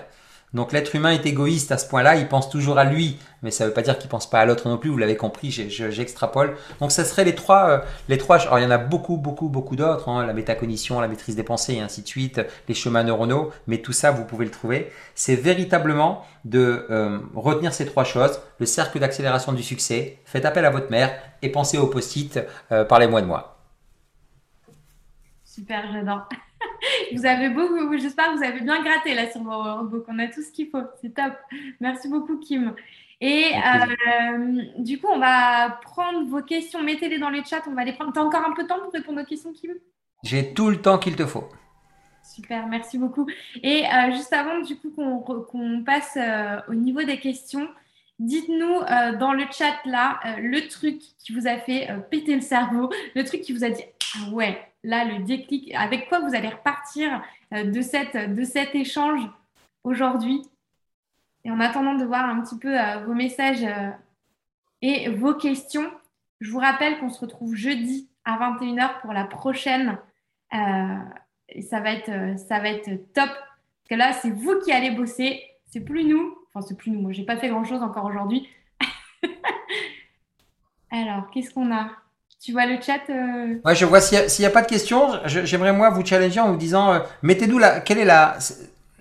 Donc 0.54 0.74
l'être 0.74 0.96
humain 0.96 1.12
est 1.12 1.26
égoïste 1.26 1.72
à 1.72 1.78
ce 1.78 1.88
point-là, 1.88 2.18
il 2.18 2.28
pense 2.28 2.50
toujours 2.50 2.78
à 2.78 2.84
lui, 2.84 3.18
mais 3.42 3.52
ça 3.52 3.64
ne 3.64 3.70
veut 3.70 3.74
pas 3.74 3.82
dire 3.82 3.98
qu'il 3.98 4.10
pense 4.10 4.30
pas 4.30 4.40
à 4.40 4.46
l'autre 4.46 4.68
non 4.68 4.78
plus. 4.78 4.90
Vous 4.90 4.98
l'avez 4.98 5.16
compris, 5.16 5.50
j'extrapole. 5.50 6.58
Donc 6.82 6.92
ça 6.92 7.06
serait 7.06 7.24
les 7.24 7.36
trois, 7.36 7.70
euh, 7.70 7.80
les 8.10 8.18
trois. 8.18 8.40
Alors 8.42 8.60
il 8.60 8.64
y 8.64 8.66
en 8.66 8.72
a 8.72 8.78
beaucoup, 8.78 9.16
beaucoup, 9.16 9.48
beaucoup 9.48 9.78
d'autres. 9.78 10.10
Hein, 10.10 10.26
la 10.26 10.34
métacognition, 10.34 11.00
la 11.00 11.08
maîtrise 11.08 11.36
des 11.38 11.44
pensées, 11.44 11.76
et 11.76 11.80
ainsi 11.80 12.02
de 12.02 12.08
suite, 12.08 12.42
les 12.68 12.74
chemins 12.74 13.04
neuronaux. 13.04 13.52
Mais 13.68 13.78
tout 13.78 13.94
ça, 13.94 14.12
vous 14.12 14.26
pouvez 14.26 14.46
le 14.46 14.52
trouver. 14.52 14.92
C'est 15.16 15.36
véritablement 15.36 16.26
de 16.44 16.86
euh, 16.90 17.20
retenir 17.34 17.74
ces 17.74 17.86
trois 17.86 18.04
choses 18.04 18.42
le 18.60 18.66
cercle 18.66 19.00
d'accélération 19.00 19.54
du 19.54 19.64
succès. 19.64 20.20
Faites 20.26 20.46
appel 20.46 20.66
à 20.66 20.70
votre 20.70 20.92
mère 20.92 21.14
et 21.42 21.50
pensez 21.50 21.78
au 21.78 21.88
post-it. 21.88 22.40
Euh, 22.72 22.84
parlez-moi 22.84 23.22
de 23.22 23.28
moi. 23.28 23.58
Super, 25.46 25.84
j'adore. 25.94 26.28
vous 27.14 27.26
avez 27.26 27.50
beaucoup, 27.50 27.98
j'espère 27.98 28.32
que 28.32 28.38
vous 28.38 28.44
avez 28.44 28.62
bien 28.62 28.82
gratté 28.84 29.14
là 29.14 29.30
sur 29.32 29.42
vos 29.42 29.62
robots, 29.62 30.02
qu'on 30.02 30.20
a 30.20 30.28
tout 30.28 30.42
ce 30.42 30.52
qu'il 30.52 30.70
faut. 30.70 30.84
C'est 31.02 31.14
top. 31.14 31.34
Merci 31.80 32.08
beaucoup, 32.08 32.38
Kim. 32.38 32.74
Et 33.20 33.52
euh, 33.54 34.64
du 34.80 35.00
coup, 35.00 35.08
on 35.08 35.20
va 35.20 35.80
prendre 35.84 36.28
vos 36.28 36.42
questions. 36.42 36.82
Mettez-les 36.82 37.20
dans 37.20 37.30
les 37.30 37.44
chats. 37.44 37.62
On 37.68 37.74
va 37.74 37.84
les 37.84 37.94
prendre. 37.94 38.12
Tu 38.12 38.20
as 38.20 38.24
encore 38.24 38.44
un 38.46 38.54
peu 38.54 38.64
de 38.64 38.68
temps 38.68 38.80
pour 38.80 38.92
répondre 38.92 39.22
aux 39.22 39.26
questions, 39.26 39.54
Kim? 39.54 39.72
J'ai 40.24 40.54
tout 40.54 40.70
le 40.70 40.82
temps 40.82 40.98
qu'il 40.98 41.16
te 41.16 41.26
faut. 41.26 41.48
Super, 42.24 42.68
merci 42.68 42.98
beaucoup. 42.98 43.28
Et 43.62 43.86
euh, 43.86 44.12
juste 44.12 44.34
avant, 44.34 44.62
du 44.62 44.76
coup, 44.76 44.90
qu'on 44.92 45.84
passe 45.84 46.18
euh, 46.18 46.60
au 46.68 46.74
niveau 46.74 47.04
des 47.04 47.20
questions, 47.20 47.68
dites-nous 48.20 48.82
dans 49.20 49.34
le 49.34 49.46
chat 49.52 49.74
là 49.86 50.20
le 50.38 50.68
truc 50.68 51.00
qui 51.18 51.34
vous 51.34 51.48
a 51.48 51.58
fait 51.58 51.90
péter 52.12 52.36
le 52.36 52.42
cerveau, 52.42 52.92
le 53.16 53.24
truc 53.24 53.42
qui 53.42 53.52
vous 53.52 53.64
a 53.64 53.72
dit 53.72 53.82
ah 54.16 54.30
ouais, 54.30 54.71
là, 54.84 55.06
le 55.06 55.24
déclic, 55.24 55.74
avec 55.76 56.10
quoi 56.10 56.20
vous 56.20 56.36
allez 56.36 56.50
repartir 56.50 57.24
euh, 57.54 57.66
de, 57.66 57.82
cet 57.82 58.76
échange 58.76 59.22
aujourd'hui? 59.84 60.42
Et 61.44 61.52
en 61.52 61.60
attendant 61.60 61.96
de 61.96 62.06
voir 62.06 62.26
un 62.26 62.42
petit 62.42 62.58
peu 62.58 62.80
euh, 62.80 63.04
vos 63.06 63.14
messages 63.14 63.64
euh, 63.64 63.90
et 64.82 65.10
vos 65.10 65.34
questions, 65.34 65.90
je 66.40 66.52
vous 66.52 66.60
rappelle 66.60 67.00
qu'on 67.00 67.10
se 67.10 67.20
retrouve 67.20 67.56
jeudi 67.56 68.10
à 68.26 68.38
21h 68.38 69.02
pour 69.02 69.14
la 69.14 69.26
prochaine. 69.26 69.98
et 70.52 71.62
ça 71.62 71.80
va 71.80 71.92
être, 71.92 72.40
ça 72.40 72.60
va 72.60 72.70
être 72.70 72.90
top. 73.14 73.30
Parce 73.30 73.90
que 73.90 73.96
là, 73.96 74.14
c'est 74.14 74.32
vous 74.32 74.60
qui 74.60 74.72
allez 74.72 74.92
bosser. 74.92 75.42
c'est 75.68 75.82
plus 75.82 76.04
nous. 76.04 76.36
Enfin, 76.48 76.66
c'est 76.66 76.76
plus 76.76 76.92
nous. 76.92 77.02
Moi, 77.02 77.12
j'ai 77.12 77.26
pas 77.26 77.38
fait 77.38 77.50
grand-chose 77.50 77.84
encore 77.84 78.06
aujourd'hui. 78.06 78.50
Alors, 80.92 81.30
qu'est-ce 81.30 81.54
qu'on 81.54 81.72
a? 81.72 81.92
Tu 82.44 82.54
vois 82.54 82.66
le 82.66 82.82
chat 82.82 83.02
euh... 83.12 83.60
Ouais, 83.64 83.76
je 83.76 83.86
vois. 83.86 84.02
S'il 84.02 84.18
n'y 84.40 84.46
a, 84.46 84.48
a, 84.48 84.52
pas 84.52 84.64
de 84.64 84.68
questions, 84.68 85.12
j'aimerais 85.26 85.74
moi 85.74 85.92
vous 85.92 86.04
challenger 86.04 86.40
en 86.40 86.52
vous 86.52 86.58
disant, 86.58 86.92
euh, 86.92 87.00
mettez-nous 87.22 87.60
la, 87.60 87.82
quelle 87.82 88.00
est 88.00 88.06
la, 88.06 88.40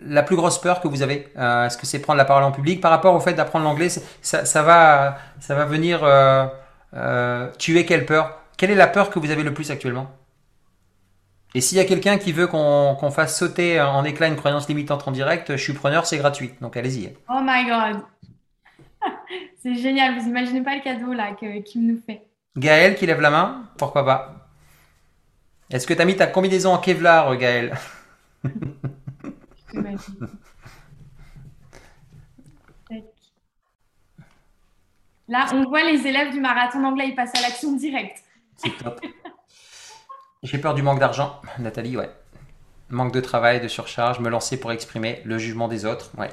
la 0.04 0.22
plus 0.22 0.36
grosse 0.36 0.60
peur 0.60 0.82
que 0.82 0.88
vous 0.88 1.00
avez 1.00 1.26
euh, 1.38 1.64
Est-ce 1.64 1.78
que 1.78 1.86
c'est 1.86 2.00
prendre 2.00 2.18
la 2.18 2.26
parole 2.26 2.42
en 2.44 2.52
public? 2.52 2.82
Par 2.82 2.90
rapport 2.90 3.14
au 3.14 3.20
fait 3.20 3.32
d'apprendre 3.32 3.64
l'anglais 3.64 3.88
ça, 3.88 4.44
ça, 4.44 4.62
va, 4.62 5.16
ça 5.40 5.54
va 5.54 5.64
venir 5.64 6.00
euh, 6.04 7.48
tuer 7.58 7.86
quelle 7.86 8.04
peur? 8.04 8.38
Quelle 8.58 8.72
est 8.72 8.74
la 8.74 8.88
peur 8.88 9.08
que 9.08 9.18
vous 9.18 9.30
avez 9.30 9.42
le 9.42 9.54
plus 9.54 9.70
actuellement? 9.70 10.10
Et 11.54 11.62
s'il 11.62 11.78
y 11.78 11.80
a 11.80 11.86
quelqu'un 11.86 12.18
qui 12.18 12.32
veut 12.32 12.46
qu'on 12.46 13.10
fasse 13.10 13.38
sauter 13.38 13.80
en 13.80 14.04
éclat 14.04 14.28
une 14.28 14.36
croyance 14.36 14.68
limitante 14.68 15.08
en 15.08 15.12
direct, 15.12 15.56
je 15.56 15.62
suis 15.62 15.72
preneur, 15.72 16.04
c'est 16.04 16.18
gratuit. 16.18 16.52
Donc 16.60 16.76
allez-y. 16.76 17.14
Oh 17.30 17.40
my 17.42 17.64
god 17.64 18.02
C'est 19.62 19.74
génial, 19.76 20.18
vous 20.18 20.28
imaginez 20.28 20.60
pas 20.60 20.76
le 20.76 20.82
cadeau 20.82 21.14
là 21.14 21.32
qu'il 21.32 21.86
nous 21.86 21.98
fait. 22.06 22.29
Gaël 22.56 22.96
qui 22.96 23.06
lève 23.06 23.20
la 23.20 23.30
main, 23.30 23.64
pourquoi 23.78 24.04
pas 24.04 24.48
Est-ce 25.70 25.86
que 25.86 25.94
tu 25.94 26.02
as 26.02 26.04
mis 26.04 26.16
ta 26.16 26.26
combinaison 26.26 26.72
en 26.72 26.78
Kevlar, 26.78 27.36
Gaël? 27.36 27.76
Là, 35.30 35.46
on 35.52 35.62
voit 35.68 35.84
les 35.84 36.08
élèves 36.08 36.32
du 36.32 36.40
marathon 36.40 36.82
d'anglais, 36.82 37.06
ils 37.06 37.14
passent 37.14 37.36
à 37.36 37.40
l'action 37.40 37.76
directe. 37.76 38.24
C'est 38.56 38.76
top. 38.76 39.00
J'ai 40.42 40.58
peur 40.58 40.74
du 40.74 40.82
manque 40.82 40.98
d'argent, 40.98 41.40
Nathalie, 41.60 41.96
ouais. 41.96 42.10
Manque 42.88 43.12
de 43.12 43.20
travail, 43.20 43.60
de 43.60 43.68
surcharge, 43.68 44.18
me 44.18 44.28
lancer 44.28 44.58
pour 44.58 44.72
exprimer 44.72 45.22
le 45.24 45.38
jugement 45.38 45.68
des 45.68 45.84
autres, 45.84 46.10
ouais. 46.18 46.30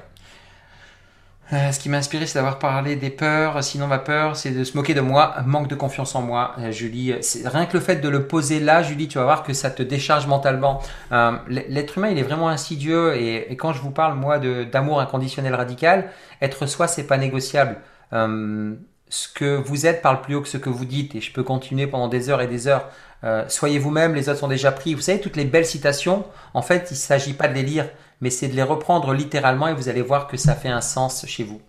Euh, 1.54 1.72
ce 1.72 1.80
qui 1.80 1.88
m'a 1.88 1.98
inspiré, 1.98 2.26
c'est 2.26 2.38
d'avoir 2.38 2.60
parlé 2.60 2.98
des 2.98 3.10
peurs. 3.10 3.64
Sinon, 3.64 3.88
ma 3.88 4.00
peur, 4.00 4.36
c'est 4.36 4.52
de 4.52 4.64
se 4.64 4.76
moquer 4.76 4.93
de 4.93 5.02
moi. 5.02 5.36
Manque 5.45 5.70
de 5.70 5.76
confiance 5.76 6.14
en 6.16 6.22
moi. 6.22 6.54
Euh, 6.60 6.72
Julie, 6.72 7.16
c'est 7.22 7.48
rien 7.48 7.66
que 7.66 7.78
le 7.78 7.80
fait 7.82 7.98
de 7.98 8.10
le 8.10 8.28
poser 8.28 8.60
là, 8.60 8.84
Julie, 8.84 9.08
tu 9.08 9.18
vas 9.18 9.24
voir 9.24 9.43
que 9.43 9.54
ça 9.54 9.70
te 9.70 9.82
décharge 9.82 10.28
mentalement. 10.28 10.82
Euh, 11.14 11.38
L'être 11.48 11.98
humain, 11.98 12.10
il 12.10 12.18
est 12.18 12.24
vraiment 12.24 12.50
insidieux. 12.50 13.16
Et, 13.16 13.56
quand 13.56 13.72
je 13.72 13.82
vous 13.82 13.91
parle, 13.91 14.16
moi, 14.16 14.39
d'amour 14.39 15.00
inconditionnel 15.00 15.56
radical, 15.56 16.10
être 16.41 16.66
soi, 16.66 16.88
c'est 16.88 17.08
pas 17.08 17.18
négociable. 17.18 17.78
Euh, 18.14 18.76
ce 19.10 19.30
que 19.30 19.56
vous 19.56 19.86
êtes 19.86 20.02
parle 20.02 20.22
plus 20.22 20.36
haut 20.36 20.41
que 20.41 20.50
ce 20.50 20.58
que 20.58 20.70
vous 20.70 20.86
dites. 20.86 21.16
Et 21.16 21.22
je 21.22 21.32
peux 21.32 21.43
continuer 21.43 21.88
pendant 21.88 22.10
des 22.10 22.30
heures 22.30 22.41
et 22.41 22.48
des 22.48 22.68
heures. 22.68 22.89
Euh, 23.24 23.45
soyez 23.48 23.80
vous-même, 23.80 24.14
les 24.14 24.30
autres 24.30 24.39
sont 24.39 24.48
déjà 24.48 24.72
pris. 24.72 24.93
Vous 24.93 25.02
savez, 25.02 25.20
toutes 25.20 25.36
les 25.36 25.45
belles 25.45 25.66
citations, 25.66 26.26
en 26.54 26.62
fait, 26.62 26.88
il 26.91 26.93
ne 26.93 26.98
s'agit 26.98 27.34
pas 27.34 27.48
de 27.48 27.54
les 27.54 27.64
lire 27.64 27.89
mais 28.22 28.30
c'est 28.30 28.47
de 28.47 28.55
les 28.55 28.63
reprendre 28.63 29.13
littéralement 29.13 29.68
et 29.68 29.74
vous 29.74 29.89
allez 29.89 30.01
voir 30.01 30.28
que 30.28 30.38
ça 30.38 30.55
fait 30.55 30.70
un 30.70 30.82
sens 30.82 31.26
chez 31.26 31.43
vous. 31.43 31.61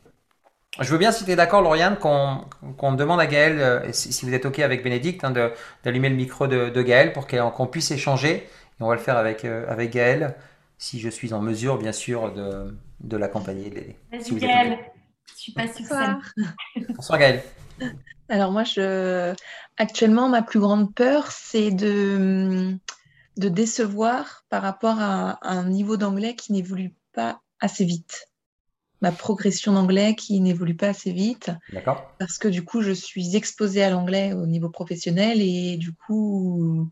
Je 0.80 0.90
veux 0.92 0.98
bien, 0.98 1.10
si 1.10 1.24
tu 1.24 1.30
es 1.32 1.36
d'accord, 1.36 1.60
Lauriane, 1.60 1.96
qu'on 1.98 2.92
demande 2.92 3.20
à 3.20 3.26
Gaël, 3.26 3.58
euh, 3.58 3.92
si, 3.92 4.24
vous 4.24 4.32
êtes 4.32 4.46
OK 4.46 4.60
avec 4.60 4.84
Bénédicte, 4.84 5.24
hein, 5.24 5.32
d'allumer 5.82 6.08
le 6.08 6.14
micro 6.14 6.46
de, 6.46 6.68
de 6.68 6.82
Gaël 6.82 7.12
pour 7.12 7.26
qu'on 7.26 7.66
puisse 7.66 7.90
échanger. 7.90 8.30
Et 8.30 8.82
on 8.82 8.86
va 8.86 8.94
le 8.94 9.00
faire 9.00 9.16
avec, 9.16 9.44
euh, 9.44 9.66
avec 9.68 9.90
Gaël, 9.90 10.36
si 10.76 11.00
je 11.00 11.08
suis 11.08 11.32
en 11.32 11.40
mesure, 11.40 11.78
bien 11.78 11.90
sûr, 11.90 12.32
de, 12.32 12.78
de 13.00 13.16
l'accompagner, 13.16 13.70
de 13.70 13.74
l'aider. 13.74 13.96
Vas-y, 14.12 14.36
Gaël. 14.36 14.78
Je 15.34 15.40
suis 15.42 15.52
pas 15.52 15.66
Bonsoir. 15.66 16.20
Bonsoir, 16.96 17.18
Gaël. 17.18 17.42
Alors, 18.28 18.52
moi, 18.52 18.62
je... 18.62 19.34
actuellement, 19.78 20.28
ma 20.28 20.42
plus 20.42 20.60
grande 20.60 20.94
peur, 20.94 21.32
c'est 21.32 21.72
de 21.72 22.76
de 23.38 23.48
décevoir 23.48 24.44
par 24.50 24.62
rapport 24.62 24.96
à, 24.98 25.38
un 25.48 25.64
niveau 25.64 25.96
d'anglais 25.96 26.34
qui 26.34 26.52
n'évolue 26.52 26.94
pas 27.12 27.40
assez 27.60 27.84
vite. 27.84 28.28
Ma 29.00 29.12
progression 29.12 29.72
d'anglais 29.72 30.16
qui 30.16 30.40
n'évolue 30.40 30.74
pas 30.74 30.88
assez 30.88 31.12
vite. 31.12 31.52
D'accord. 31.72 32.12
Parce 32.18 32.36
que 32.36 32.48
du 32.48 32.64
coup, 32.64 32.82
je 32.82 32.90
suis 32.90 33.36
exposée 33.36 33.84
à 33.84 33.90
l'anglais 33.90 34.32
au 34.32 34.44
niveau 34.46 34.68
professionnel 34.68 35.40
et 35.40 35.76
du 35.76 35.92
coup. 35.92 36.90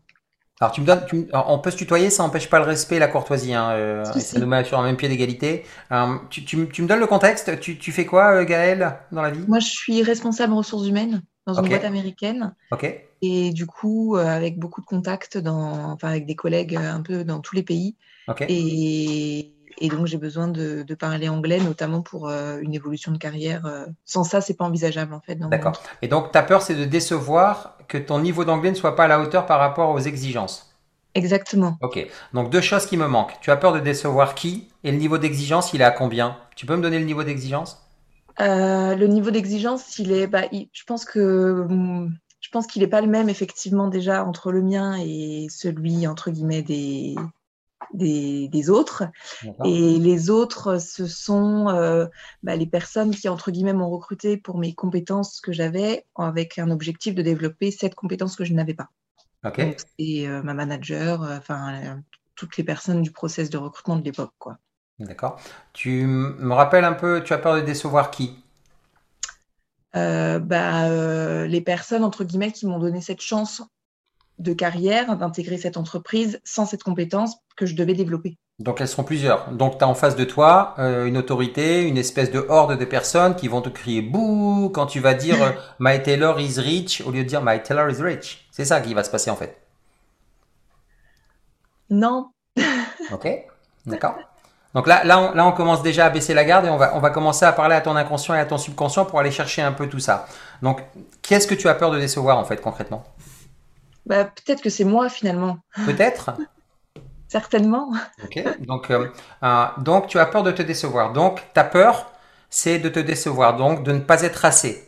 Alors, 0.61 0.71
tu 0.71 0.81
me 0.81 0.85
donnes, 0.85 1.05
on 1.33 1.59
peut 1.59 1.69
se 1.69 1.75
tutoyer, 1.75 2.09
ça 2.09 2.23
n'empêche 2.23 2.49
pas 2.49 2.59
le 2.59 2.65
respect 2.65 2.95
et 2.95 2.99
la 2.99 3.09
courtoisie. 3.09 3.53
Hein, 3.53 3.71
euh, 3.71 4.03
ça 4.05 4.39
nous 4.39 4.47
met 4.47 4.63
sur 4.63 4.79
un 4.79 4.83
même 4.83 4.95
pied 4.95 5.09
d'égalité. 5.09 5.65
Euh, 5.91 6.15
tu, 6.29 6.55
me 6.55 6.87
donnes 6.87 6.99
le 6.99 7.07
contexte. 7.07 7.59
Tu, 7.59 7.77
tu 7.77 7.91
fais 7.91 8.05
quoi, 8.05 8.37
euh, 8.37 8.45
Gaël, 8.45 8.97
dans 9.11 9.21
la 9.21 9.29
vie? 9.29 9.43
Moi, 9.47 9.59
je 9.59 9.67
suis 9.67 10.01
responsable 10.01 10.53
ressources 10.53 10.87
humaines 10.87 11.21
dans 11.45 11.61
une 11.61 11.67
boîte 11.67 11.83
américaine. 11.83 12.55
Ok. 12.71 13.06
Et 13.21 13.51
du 13.51 13.65
coup, 13.65 14.15
euh, 14.15 14.25
avec 14.25 14.59
beaucoup 14.59 14.81
de 14.81 14.85
contacts 14.85 15.37
dans, 15.37 15.91
enfin, 15.91 16.09
avec 16.09 16.25
des 16.25 16.35
collègues 16.35 16.75
euh, 16.75 16.93
un 16.93 17.01
peu 17.01 17.23
dans 17.23 17.39
tous 17.39 17.55
les 17.55 17.63
pays. 17.63 17.95
Et, 18.47 19.53
et 19.79 19.89
donc, 19.89 20.05
j'ai 20.05 20.17
besoin 20.17 20.47
de, 20.47 20.83
de, 20.83 20.95
parler 20.95 21.29
anglais, 21.29 21.59
notamment 21.59 22.01
pour 22.01 22.27
euh, 22.27 22.59
une 22.61 22.73
évolution 22.73 23.11
de 23.11 23.17
carrière. 23.17 23.87
Sans 24.05 24.23
ça, 24.23 24.41
c'est 24.41 24.55
pas 24.55 24.65
envisageable 24.65 25.13
en 25.13 25.21
fait. 25.21 25.35
D'accord. 25.35 25.81
Et 26.01 26.07
donc, 26.07 26.31
ta 26.31 26.43
peur, 26.43 26.61
c'est 26.61 26.75
de 26.75 26.85
décevoir 26.85 27.77
que 27.87 27.97
ton 27.97 28.19
niveau 28.19 28.43
d'anglais 28.43 28.71
ne 28.71 28.75
soit 28.75 28.95
pas 28.95 29.05
à 29.05 29.07
la 29.07 29.19
hauteur 29.19 29.45
par 29.45 29.59
rapport 29.59 29.91
aux 29.91 29.99
exigences. 29.99 30.75
Exactement. 31.15 31.77
Ok. 31.81 32.05
Donc, 32.33 32.51
deux 32.51 32.61
choses 32.61 32.85
qui 32.85 32.97
me 32.97 33.07
manquent. 33.07 33.39
Tu 33.41 33.49
as 33.49 33.57
peur 33.57 33.73
de 33.73 33.79
décevoir 33.79 34.35
qui 34.35 34.67
Et 34.83 34.91
le 34.91 34.97
niveau 34.97 35.17
d'exigence, 35.17 35.73
il 35.73 35.81
est 35.81 35.85
à 35.85 35.91
combien? 35.91 36.37
Tu 36.55 36.65
peux 36.65 36.75
me 36.75 36.81
donner 36.81 36.99
le 36.99 37.05
niveau 37.05 37.23
d'exigence? 37.23 37.81
Euh, 38.39 38.95
le 38.95 39.07
niveau 39.07 39.31
d'exigence, 39.31 39.97
il 39.97 40.11
est, 40.11 40.27
bah, 40.27 40.43
je 40.51 40.83
pense 40.85 41.05
que 41.05 41.65
je 41.67 42.26
pense 42.57 42.65
qu'il 42.65 42.81
n'est 42.81 42.87
pas 42.87 43.01
le 43.01 43.07
même 43.07 43.29
effectivement 43.29 43.87
déjà 43.87 44.25
entre 44.25 44.51
le 44.51 44.63
mien 44.63 44.97
et 44.99 45.45
celui 45.51 46.07
entre 46.07 46.31
guillemets 46.31 46.63
des 46.63 47.15
des, 47.93 48.47
des 48.47 48.69
autres. 48.71 49.03
Et 49.63 49.99
les 49.99 50.29
autres, 50.31 50.81
ce 50.81 51.05
sont 51.05 51.69
euh, 51.69 52.07
bah, 52.41 52.55
les 52.55 52.65
personnes 52.65 53.11
qui 53.11 53.29
entre 53.29 53.51
guillemets 53.51 53.73
m'ont 53.73 53.91
recruté 53.91 54.37
pour 54.37 54.57
mes 54.57 54.73
compétences 54.73 55.39
que 55.39 55.53
j'avais, 55.53 56.05
avec 56.15 56.57
un 56.57 56.71
objectif 56.71 57.13
de 57.13 57.21
développer 57.21 57.69
cette 57.69 57.93
compétence 57.93 58.35
que 58.35 58.43
je 58.43 58.53
n'avais 58.53 58.73
pas. 58.73 58.89
Okay. 59.45 59.77
C'est 59.77 60.27
euh, 60.27 60.41
ma 60.41 60.55
manager, 60.55 61.21
euh, 61.21 61.37
enfin 61.37 62.01
toutes 62.35 62.57
les 62.57 62.63
personnes 62.63 63.03
du 63.03 63.11
process 63.11 63.51
de 63.51 63.57
recrutement 63.59 63.97
de 63.97 64.03
l'époque, 64.03 64.33
quoi. 64.39 64.57
D'accord. 64.97 65.39
Tu 65.73 66.07
me 66.07 66.53
rappelles 66.53 66.85
un 66.85 66.93
peu, 66.93 67.23
tu 67.23 67.33
as 67.33 67.37
peur 67.37 67.55
de 67.55 67.61
décevoir 67.61 68.09
qui? 68.09 68.35
Bah, 69.93 70.85
euh, 70.85 71.47
Les 71.47 71.61
personnes, 71.61 72.03
entre 72.03 72.23
guillemets, 72.23 72.51
qui 72.51 72.65
m'ont 72.65 72.79
donné 72.79 73.01
cette 73.01 73.21
chance 73.21 73.61
de 74.39 74.53
carrière, 74.53 75.17
d'intégrer 75.17 75.57
cette 75.57 75.77
entreprise 75.77 76.39
sans 76.43 76.65
cette 76.65 76.83
compétence 76.83 77.37
que 77.55 77.65
je 77.65 77.75
devais 77.75 77.93
développer. 77.93 78.37
Donc 78.59 78.81
elles 78.81 78.87
seront 78.87 79.03
plusieurs. 79.03 79.51
Donc 79.51 79.77
tu 79.77 79.83
as 79.83 79.87
en 79.87 79.93
face 79.93 80.15
de 80.15 80.23
toi 80.23 80.73
euh, 80.79 81.05
une 81.05 81.17
autorité, 81.17 81.83
une 81.83 81.97
espèce 81.97 82.31
de 82.31 82.43
horde 82.49 82.77
de 82.77 82.85
personnes 82.85 83.35
qui 83.35 83.47
vont 83.47 83.61
te 83.61 83.69
crier 83.69 84.01
bouh 84.01 84.69
quand 84.73 84.87
tu 84.87 84.99
vas 84.99 85.13
dire 85.13 85.41
euh, 85.41 85.51
My 85.79 86.01
Taylor 86.01 86.39
is 86.39 86.59
rich 86.59 87.01
au 87.01 87.11
lieu 87.11 87.23
de 87.23 87.29
dire 87.29 87.41
My 87.43 87.61
Taylor 87.61 87.89
is 87.89 88.01
rich. 88.01 88.47
C'est 88.51 88.65
ça 88.65 88.81
qui 88.81 88.93
va 88.93 89.03
se 89.03 89.11
passer 89.11 89.29
en 89.29 89.35
fait. 89.35 89.59
Non. 91.89 92.29
ok, 93.11 93.27
d'accord. 93.85 94.17
Donc 94.73 94.87
là, 94.87 95.03
là 95.03 95.19
on, 95.19 95.33
là, 95.33 95.45
on 95.45 95.51
commence 95.51 95.81
déjà 95.81 96.05
à 96.05 96.09
baisser 96.09 96.33
la 96.33 96.45
garde 96.45 96.65
et 96.65 96.69
on 96.69 96.77
va, 96.77 96.95
on 96.95 96.99
va 96.99 97.09
commencer 97.09 97.45
à 97.45 97.51
parler 97.51 97.75
à 97.75 97.81
ton 97.81 97.95
inconscient 97.95 98.35
et 98.35 98.39
à 98.39 98.45
ton 98.45 98.57
subconscient 98.57 99.05
pour 99.05 99.19
aller 99.19 99.31
chercher 99.31 99.61
un 99.61 99.71
peu 99.71 99.87
tout 99.87 99.99
ça. 99.99 100.27
Donc, 100.61 100.81
qu'est-ce 101.21 101.47
que 101.47 101.55
tu 101.55 101.67
as 101.67 101.75
peur 101.75 101.91
de 101.91 101.99
décevoir 101.99 102.37
en 102.37 102.45
fait 102.45 102.61
concrètement? 102.61 103.03
Bah, 104.05 104.25
Peut-être 104.25 104.61
que 104.61 104.69
c'est 104.69 104.83
moi 104.83 105.09
finalement. 105.09 105.59
Peut-être? 105.85 106.31
Certainement. 107.27 107.91
Ok, 108.23 108.41
donc, 108.65 108.89
euh, 108.89 109.09
euh, 109.43 109.65
donc 109.79 110.07
tu 110.07 110.17
as 110.17 110.25
peur 110.25 110.43
de 110.43 110.51
te 110.51 110.61
décevoir. 110.61 111.11
Donc 111.11 111.41
ta 111.53 111.65
peur, 111.65 112.09
c'est 112.49 112.79
de 112.79 112.87
te 112.87 112.99
décevoir, 112.99 113.57
donc 113.57 113.83
de 113.83 113.91
ne 113.91 113.99
pas 113.99 114.21
être 114.21 114.45
assez. 114.45 114.87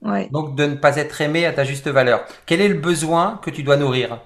Ouais. 0.00 0.28
Donc 0.30 0.54
de 0.54 0.64
ne 0.66 0.74
pas 0.74 0.96
être 0.96 1.20
aimé 1.20 1.44
à 1.44 1.52
ta 1.52 1.64
juste 1.64 1.88
valeur. 1.88 2.24
Quel 2.46 2.60
est 2.60 2.68
le 2.68 2.78
besoin 2.78 3.40
que 3.42 3.50
tu 3.50 3.62
dois 3.62 3.76
nourrir? 3.76 4.20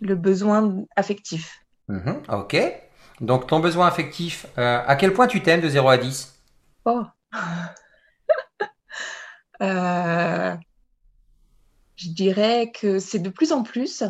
Le 0.00 0.14
besoin 0.14 0.84
affectif. 0.94 1.64
Mmh, 1.88 2.12
ok. 2.28 2.56
Donc, 3.20 3.46
ton 3.46 3.60
besoin 3.60 3.86
affectif, 3.86 4.46
euh, 4.58 4.82
à 4.86 4.96
quel 4.96 5.12
point 5.12 5.26
tu 5.26 5.42
t'aimes 5.42 5.60
de 5.60 5.68
0 5.68 5.88
à 5.88 5.98
10 5.98 6.34
Oh 6.84 7.02
euh, 9.60 10.54
Je 11.96 12.08
dirais 12.10 12.72
que 12.72 12.98
c'est 12.98 13.18
de 13.18 13.30
plus 13.30 13.52
en 13.52 13.62
plus. 13.62 14.04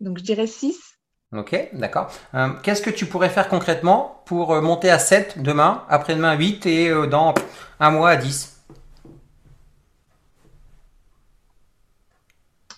Donc, 0.00 0.18
je 0.18 0.22
dirais 0.24 0.46
6. 0.46 0.78
Ok, 1.32 1.70
d'accord. 1.72 2.10
Euh, 2.34 2.50
Qu'est-ce 2.62 2.82
que 2.82 2.90
tu 2.90 3.06
pourrais 3.06 3.30
faire 3.30 3.48
concrètement 3.48 4.22
pour 4.26 4.60
monter 4.62 4.90
à 4.90 4.98
7 4.98 5.42
demain, 5.42 5.84
après-demain 5.88 6.34
8 6.34 6.66
et 6.66 7.06
dans 7.08 7.34
un 7.80 7.90
mois 7.90 8.10
à 8.10 8.16
10 8.16 8.58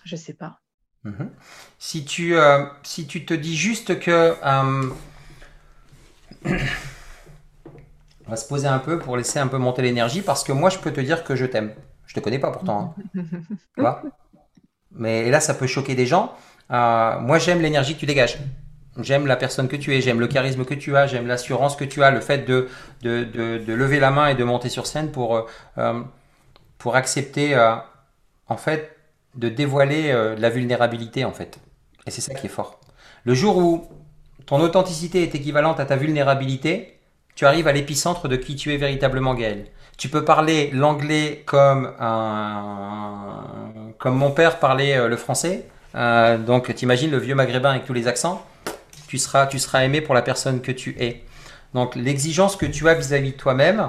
Je 0.04 0.16
sais 0.16 0.34
pas. 0.34 0.58
Mmh. 1.04 1.26
Si, 1.78 2.04
tu, 2.04 2.36
euh, 2.36 2.66
si 2.82 3.06
tu 3.06 3.24
te 3.24 3.32
dis 3.32 3.56
juste 3.56 4.00
que 4.00 4.34
euh, 4.44 4.90
On 8.26 8.30
va 8.30 8.36
se 8.36 8.46
poser 8.46 8.68
un 8.68 8.78
peu 8.78 8.98
pour 8.98 9.16
laisser 9.16 9.38
un 9.38 9.48
peu 9.48 9.58
monter 9.58 9.82
l'énergie 9.82 10.22
parce 10.22 10.44
que 10.44 10.52
moi 10.52 10.70
je 10.70 10.78
peux 10.78 10.92
te 10.92 11.00
dire 11.00 11.24
que 11.24 11.34
je 11.34 11.46
t'aime. 11.46 11.72
Je 12.06 12.14
te 12.14 12.20
connais 12.20 12.38
pas 12.38 12.50
pourtant. 12.50 12.94
Hein. 13.16 13.22
tu 13.74 13.80
vois? 13.80 14.02
Mais 14.92 15.30
là 15.30 15.40
ça 15.40 15.54
peut 15.54 15.66
choquer 15.66 15.94
des 15.94 16.06
gens. 16.06 16.32
Euh, 16.70 17.18
moi 17.18 17.38
j'aime 17.38 17.60
l'énergie 17.60 17.94
que 17.94 18.00
tu 18.00 18.06
dégages. 18.06 18.38
j'aime 18.98 19.26
la 19.26 19.36
personne 19.36 19.68
que 19.68 19.76
tu 19.76 19.94
es, 19.94 20.00
j'aime 20.00 20.20
le 20.20 20.28
charisme 20.28 20.64
que 20.64 20.74
tu 20.74 20.96
as, 20.96 21.06
j'aime 21.06 21.26
l'assurance 21.26 21.76
que 21.76 21.84
tu 21.84 22.02
as, 22.02 22.10
le 22.10 22.20
fait 22.20 22.46
de, 22.46 22.68
de, 23.02 23.24
de, 23.24 23.72
lever 23.72 24.00
la 24.00 24.10
main 24.10 24.28
et 24.28 24.34
de 24.34 24.44
monter 24.44 24.68
sur 24.68 24.86
scène 24.86 25.10
pour, 25.10 25.36
euh, 25.36 25.42
euh, 25.78 26.00
pour 26.78 26.96
accepter, 26.96 27.54
euh, 27.54 27.74
en 28.48 28.56
fait, 28.56 28.96
de 29.36 29.48
dévoiler 29.48 30.12
la 30.36 30.50
vulnérabilité, 30.50 31.24
en 31.24 31.32
fait. 31.32 31.60
Et 32.06 32.10
c'est 32.10 32.20
ça 32.20 32.34
qui 32.34 32.46
est 32.46 32.50
fort. 32.50 32.80
Le 33.24 33.34
jour 33.34 33.58
où 33.58 33.88
ton 34.50 34.60
authenticité 34.60 35.22
est 35.22 35.34
équivalente 35.34 35.80
à 35.80 35.86
ta 35.86 35.96
vulnérabilité, 35.96 36.98
tu 37.34 37.46
arrives 37.46 37.66
à 37.66 37.72
l'épicentre 37.72 38.28
de 38.28 38.36
qui 38.36 38.54
tu 38.54 38.74
es 38.74 38.76
véritablement, 38.76 39.32
Gaël. 39.32 39.64
Tu 39.96 40.10
peux 40.10 40.26
parler 40.26 40.68
l'anglais 40.74 41.42
comme 41.46 41.92
un, 41.98 43.44
comme 43.98 44.16
mon 44.16 44.30
père 44.30 44.58
parlait 44.58 45.08
le 45.08 45.16
français. 45.16 45.64
donc, 45.94 46.74
t'imagines 46.74 47.10
le 47.10 47.18
vieux 47.18 47.34
maghrébin 47.34 47.70
avec 47.70 47.86
tous 47.86 47.94
les 47.94 48.06
accents 48.06 48.44
tu 49.10 49.18
seras, 49.18 49.48
tu 49.48 49.58
seras 49.58 49.82
aimé 49.82 50.00
pour 50.00 50.14
la 50.14 50.22
personne 50.22 50.60
que 50.60 50.70
tu 50.70 50.94
es. 51.00 51.24
Donc 51.74 51.96
l'exigence 51.96 52.54
que 52.54 52.64
tu 52.64 52.88
as 52.88 52.94
vis-à-vis 52.94 53.32
de 53.32 53.36
toi-même, 53.36 53.88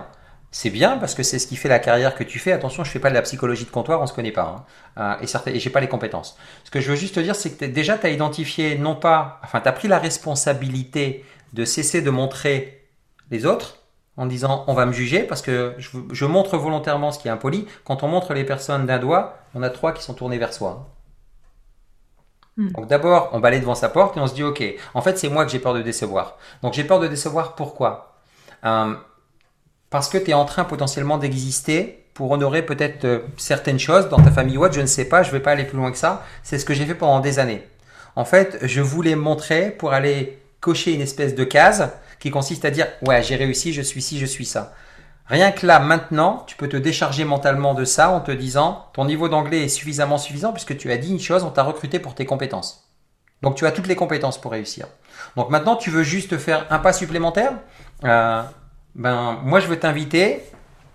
c'est 0.51 0.69
bien 0.69 0.97
parce 0.97 1.15
que 1.15 1.23
c'est 1.23 1.39
ce 1.39 1.47
qui 1.47 1.55
fait 1.55 1.69
la 1.69 1.79
carrière 1.79 2.13
que 2.13 2.25
tu 2.25 2.37
fais. 2.37 2.51
Attention, 2.51 2.83
je 2.83 2.91
fais 2.91 2.99
pas 2.99 3.09
de 3.09 3.15
la 3.15 3.21
psychologie 3.21 3.63
de 3.63 3.69
comptoir, 3.69 4.01
on 4.01 4.07
se 4.07 4.13
connaît 4.13 4.33
pas. 4.33 4.65
Hein. 4.97 5.15
Euh, 5.19 5.23
et, 5.23 5.27
certes, 5.27 5.47
et 5.47 5.59
j'ai 5.59 5.69
pas 5.69 5.79
les 5.79 5.87
compétences. 5.87 6.37
Ce 6.65 6.71
que 6.71 6.81
je 6.81 6.89
veux 6.89 6.97
juste 6.97 7.15
te 7.15 7.21
dire, 7.21 7.35
c'est 7.35 7.51
que 7.51 7.65
déjà, 7.65 7.97
tu 7.97 8.05
as 8.05 8.09
identifié, 8.09 8.77
non 8.77 8.95
pas, 8.95 9.39
enfin, 9.43 9.61
tu 9.61 9.69
as 9.69 9.71
pris 9.71 9.87
la 9.87 9.97
responsabilité 9.97 11.25
de 11.53 11.63
cesser 11.63 12.01
de 12.01 12.09
montrer 12.09 12.89
les 13.29 13.45
autres 13.45 13.77
en 14.17 14.25
disant 14.25 14.65
on 14.67 14.73
va 14.73 14.85
me 14.85 14.91
juger 14.91 15.23
parce 15.23 15.41
que 15.41 15.73
je, 15.77 15.89
je 16.11 16.25
montre 16.25 16.57
volontairement 16.57 17.11
ce 17.13 17.19
qui 17.19 17.29
est 17.29 17.31
impoli. 17.31 17.65
Quand 17.85 18.03
on 18.03 18.09
montre 18.09 18.33
les 18.33 18.43
personnes 18.43 18.85
d'un 18.85 18.99
doigt, 18.99 19.37
on 19.55 19.63
a 19.63 19.69
trois 19.69 19.93
qui 19.93 20.03
sont 20.03 20.13
tournés 20.13 20.37
vers 20.37 20.53
soi. 20.53 20.89
Hmm. 22.57 22.71
Donc 22.71 22.87
d'abord, 22.87 23.29
on 23.31 23.39
balaye 23.39 23.61
devant 23.61 23.75
sa 23.75 23.87
porte 23.87 24.17
et 24.17 24.19
on 24.19 24.27
se 24.27 24.33
dit, 24.33 24.43
ok, 24.43 24.61
en 24.93 25.01
fait 25.01 25.17
c'est 25.17 25.29
moi 25.29 25.45
que 25.45 25.51
j'ai 25.51 25.59
peur 25.59 25.73
de 25.73 25.81
décevoir. 25.81 26.37
Donc 26.61 26.73
j'ai 26.73 26.83
peur 26.83 26.99
de 26.99 27.07
décevoir 27.07 27.55
pourquoi? 27.55 28.17
Euh, 28.65 28.93
Parce 29.91 30.09
que 30.09 30.17
tu 30.17 30.31
es 30.31 30.33
en 30.33 30.45
train 30.45 30.63
potentiellement 30.63 31.17
d'exister 31.17 32.03
pour 32.13 32.31
honorer 32.31 32.63
peut-être 32.65 33.05
euh, 33.05 33.19
certaines 33.37 33.79
choses 33.79 34.09
dans 34.09 34.21
ta 34.21 34.31
famille 34.31 34.57
ou 34.57 34.63
autre, 34.63 34.73
je 34.73 34.81
ne 34.81 34.85
sais 34.85 35.05
pas, 35.05 35.21
je 35.21 35.27
ne 35.27 35.33
vais 35.33 35.39
pas 35.39 35.51
aller 35.51 35.65
plus 35.65 35.77
loin 35.77 35.91
que 35.91 35.97
ça. 35.97 36.25
C'est 36.43 36.57
ce 36.57 36.65
que 36.65 36.73
j'ai 36.73 36.85
fait 36.85 36.95
pendant 36.95 37.19
des 37.19 37.39
années. 37.39 37.67
En 38.15 38.25
fait, 38.25 38.57
je 38.63 38.81
voulais 38.81 39.15
montrer 39.15 39.69
pour 39.69 39.93
aller 39.93 40.39
cocher 40.61 40.93
une 40.93 41.01
espèce 41.01 41.35
de 41.35 41.43
case 41.43 41.91
qui 42.19 42.31
consiste 42.31 42.65
à 42.65 42.71
dire, 42.71 42.87
ouais, 43.01 43.21
j'ai 43.21 43.35
réussi, 43.35 43.73
je 43.73 43.81
suis 43.81 44.01
ci, 44.01 44.17
je 44.17 44.25
suis 44.25 44.45
ça. 44.45 44.73
Rien 45.25 45.51
que 45.51 45.65
là, 45.65 45.79
maintenant, 45.79 46.43
tu 46.47 46.55
peux 46.55 46.69
te 46.69 46.77
décharger 46.77 47.25
mentalement 47.25 47.73
de 47.73 47.85
ça 47.85 48.11
en 48.11 48.21
te 48.21 48.31
disant 48.31 48.85
ton 48.93 49.05
niveau 49.05 49.29
d'anglais 49.29 49.63
est 49.63 49.69
suffisamment 49.69 50.17
suffisant 50.17 50.51
puisque 50.53 50.77
tu 50.77 50.91
as 50.91 50.97
dit 50.97 51.11
une 51.11 51.19
chose, 51.19 51.43
on 51.43 51.51
t'a 51.51 51.63
recruté 51.63 51.99
pour 51.99 52.15
tes 52.15 52.25
compétences. 52.25 52.89
Donc 53.41 53.55
tu 53.55 53.65
as 53.65 53.71
toutes 53.71 53.87
les 53.87 53.95
compétences 53.95 54.39
pour 54.39 54.51
réussir. 54.51 54.87
Donc 55.35 55.49
maintenant, 55.49 55.75
tu 55.75 55.89
veux 55.89 56.03
juste 56.03 56.37
faire 56.37 56.65
un 56.69 56.79
pas 56.79 56.93
supplémentaire 56.93 57.53
euh, 58.03 58.43
Ben 58.95 59.39
moi, 59.43 59.59
je 59.59 59.67
veux 59.67 59.79
t'inviter 59.79 60.41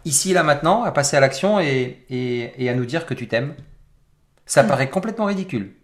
ici 0.04 0.32
là 0.32 0.42
maintenant 0.42 0.84
à 0.84 0.92
passer 0.92 1.16
à 1.16 1.20
l'action 1.20 1.58
et, 1.60 2.04
et, 2.10 2.68
à 2.68 2.74
nous 2.74 2.84
dire 2.84 3.06
que 3.06 3.14
tu 3.14 3.28
t'aimes. 3.28 3.54
Ça 4.46 4.62
hmm. 4.62 4.68
paraît 4.68 4.90
complètement 4.90 5.24
ridicule. 5.26 5.74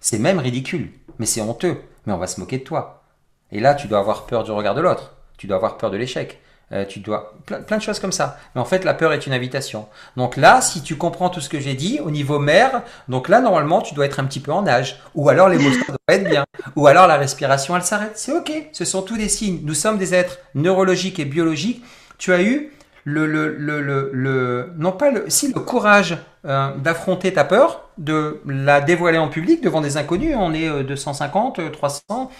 C'est 0.00 0.18
même 0.18 0.38
ridicule, 0.38 0.92
mais 1.18 1.26
c'est 1.26 1.40
honteux. 1.40 1.80
Mais 2.06 2.12
on 2.12 2.18
va 2.18 2.26
se 2.26 2.40
moquer 2.40 2.58
de 2.58 2.64
toi. 2.64 3.04
Et 3.50 3.60
là, 3.60 3.74
tu 3.74 3.88
dois 3.88 3.98
avoir 3.98 4.26
peur 4.26 4.44
du 4.44 4.50
regard 4.50 4.74
de 4.74 4.80
l'autre. 4.80 5.16
Tu 5.36 5.46
dois 5.46 5.56
avoir 5.56 5.78
peur 5.78 5.90
de 5.90 5.96
l'échec. 5.96 6.40
Euh, 6.70 6.84
tu 6.84 7.00
dois 7.00 7.34
plein, 7.46 7.78
de 7.78 7.82
choses 7.82 7.98
comme 7.98 8.12
ça. 8.12 8.38
Mais 8.54 8.60
en 8.60 8.66
fait, 8.66 8.84
la 8.84 8.92
peur 8.92 9.14
est 9.14 9.26
une 9.26 9.32
invitation. 9.32 9.88
Donc 10.18 10.36
là, 10.36 10.60
si 10.60 10.82
tu 10.82 10.96
comprends 10.96 11.30
tout 11.30 11.40
ce 11.40 11.48
que 11.48 11.58
j'ai 11.58 11.72
dit 11.72 11.98
au 12.04 12.10
niveau 12.10 12.38
mère, 12.38 12.82
donc 13.08 13.28
là 13.28 13.40
normalement, 13.40 13.80
tu 13.80 13.94
dois 13.94 14.04
être 14.04 14.20
un 14.20 14.24
petit 14.24 14.40
peu 14.40 14.52
en 14.52 14.66
âge, 14.66 15.00
ou 15.14 15.30
alors 15.30 15.48
l'émotion 15.48 15.84
doit 15.88 16.14
être 16.14 16.28
bien, 16.28 16.44
ou 16.76 16.86
alors 16.86 17.06
la 17.06 17.16
respiration 17.16 17.74
elle 17.74 17.82
s'arrête. 17.82 18.12
C'est 18.16 18.32
ok. 18.32 18.52
Ce 18.72 18.84
sont 18.84 19.00
tous 19.00 19.16
des 19.16 19.30
signes. 19.30 19.60
Nous 19.64 19.72
sommes 19.72 19.96
des 19.96 20.14
êtres 20.14 20.38
neurologiques 20.54 21.18
et 21.18 21.24
biologiques. 21.24 21.82
Tu 22.18 22.34
as 22.34 22.42
eu 22.42 22.70
le 23.04 23.24
le 23.24 23.56
le 23.56 24.10
le, 24.12 24.72
non 24.76 24.92
pas 24.92 25.10
si 25.28 25.50
le 25.50 25.60
courage 25.60 26.18
euh, 26.44 26.76
d'affronter 26.76 27.32
ta 27.32 27.44
peur, 27.44 27.88
de 27.96 28.42
la 28.44 28.82
dévoiler 28.82 29.16
en 29.16 29.28
public 29.28 29.62
devant 29.62 29.80
des 29.80 29.96
inconnus. 29.96 30.36
On 30.38 30.52
est 30.52 30.84
250, 30.84 31.60
euh, 31.60 31.70
300. 31.70 32.30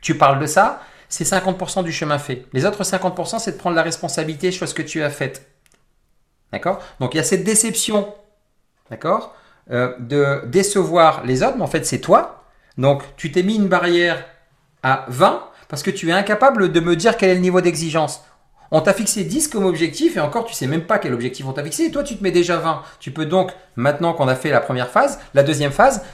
Tu 0.00 0.16
parles 0.16 0.40
de 0.40 0.46
ça 0.46 0.80
c'est 1.08 1.24
50% 1.24 1.84
du 1.84 1.92
chemin 1.92 2.18
fait. 2.18 2.46
Les 2.52 2.64
autres 2.64 2.82
50%, 2.82 3.38
c'est 3.38 3.52
de 3.52 3.56
prendre 3.56 3.76
la 3.76 3.82
responsabilité 3.82 4.50
sur 4.50 4.68
ce 4.68 4.74
que 4.74 4.82
tu 4.82 5.02
as 5.02 5.10
fait. 5.10 5.46
D'accord? 6.52 6.80
Donc 7.00 7.14
il 7.14 7.16
y 7.16 7.20
a 7.20 7.24
cette 7.24 7.44
déception, 7.44 8.14
d'accord? 8.90 9.34
Euh, 9.70 9.94
De 9.98 10.42
décevoir 10.46 11.24
les 11.24 11.42
autres, 11.42 11.56
mais 11.56 11.62
en 11.62 11.68
fait 11.68 11.86
c'est 11.86 12.00
toi. 12.00 12.44
Donc 12.78 13.02
tu 13.16 13.32
t'es 13.32 13.42
mis 13.42 13.56
une 13.56 13.68
barrière 13.68 14.24
à 14.82 15.06
20 15.08 15.42
parce 15.68 15.82
que 15.82 15.90
tu 15.90 16.08
es 16.10 16.12
incapable 16.12 16.70
de 16.70 16.80
me 16.80 16.96
dire 16.96 17.16
quel 17.16 17.30
est 17.30 17.34
le 17.34 17.40
niveau 17.40 17.60
d'exigence. 17.60 18.22
On 18.70 18.80
t'a 18.80 18.92
fixé 18.92 19.24
10 19.24 19.48
comme 19.48 19.66
objectif 19.66 20.16
et 20.16 20.20
encore 20.20 20.44
tu 20.44 20.54
sais 20.54 20.66
même 20.66 20.84
pas 20.84 20.98
quel 20.98 21.14
objectif 21.14 21.46
on 21.46 21.52
t'a 21.52 21.62
fixé 21.62 21.84
et 21.84 21.90
toi 21.90 22.02
tu 22.02 22.16
te 22.16 22.22
mets 22.22 22.30
déjà 22.30 22.56
20. 22.56 22.82
Tu 22.98 23.10
peux 23.10 23.26
donc, 23.26 23.52
maintenant 23.76 24.12
qu'on 24.14 24.28
a 24.28 24.34
fait 24.34 24.50
la 24.50 24.60
première 24.60 24.90
phase, 24.90 25.20
la 25.32 25.42
deuxième 25.42 25.72
phase, 25.72 26.04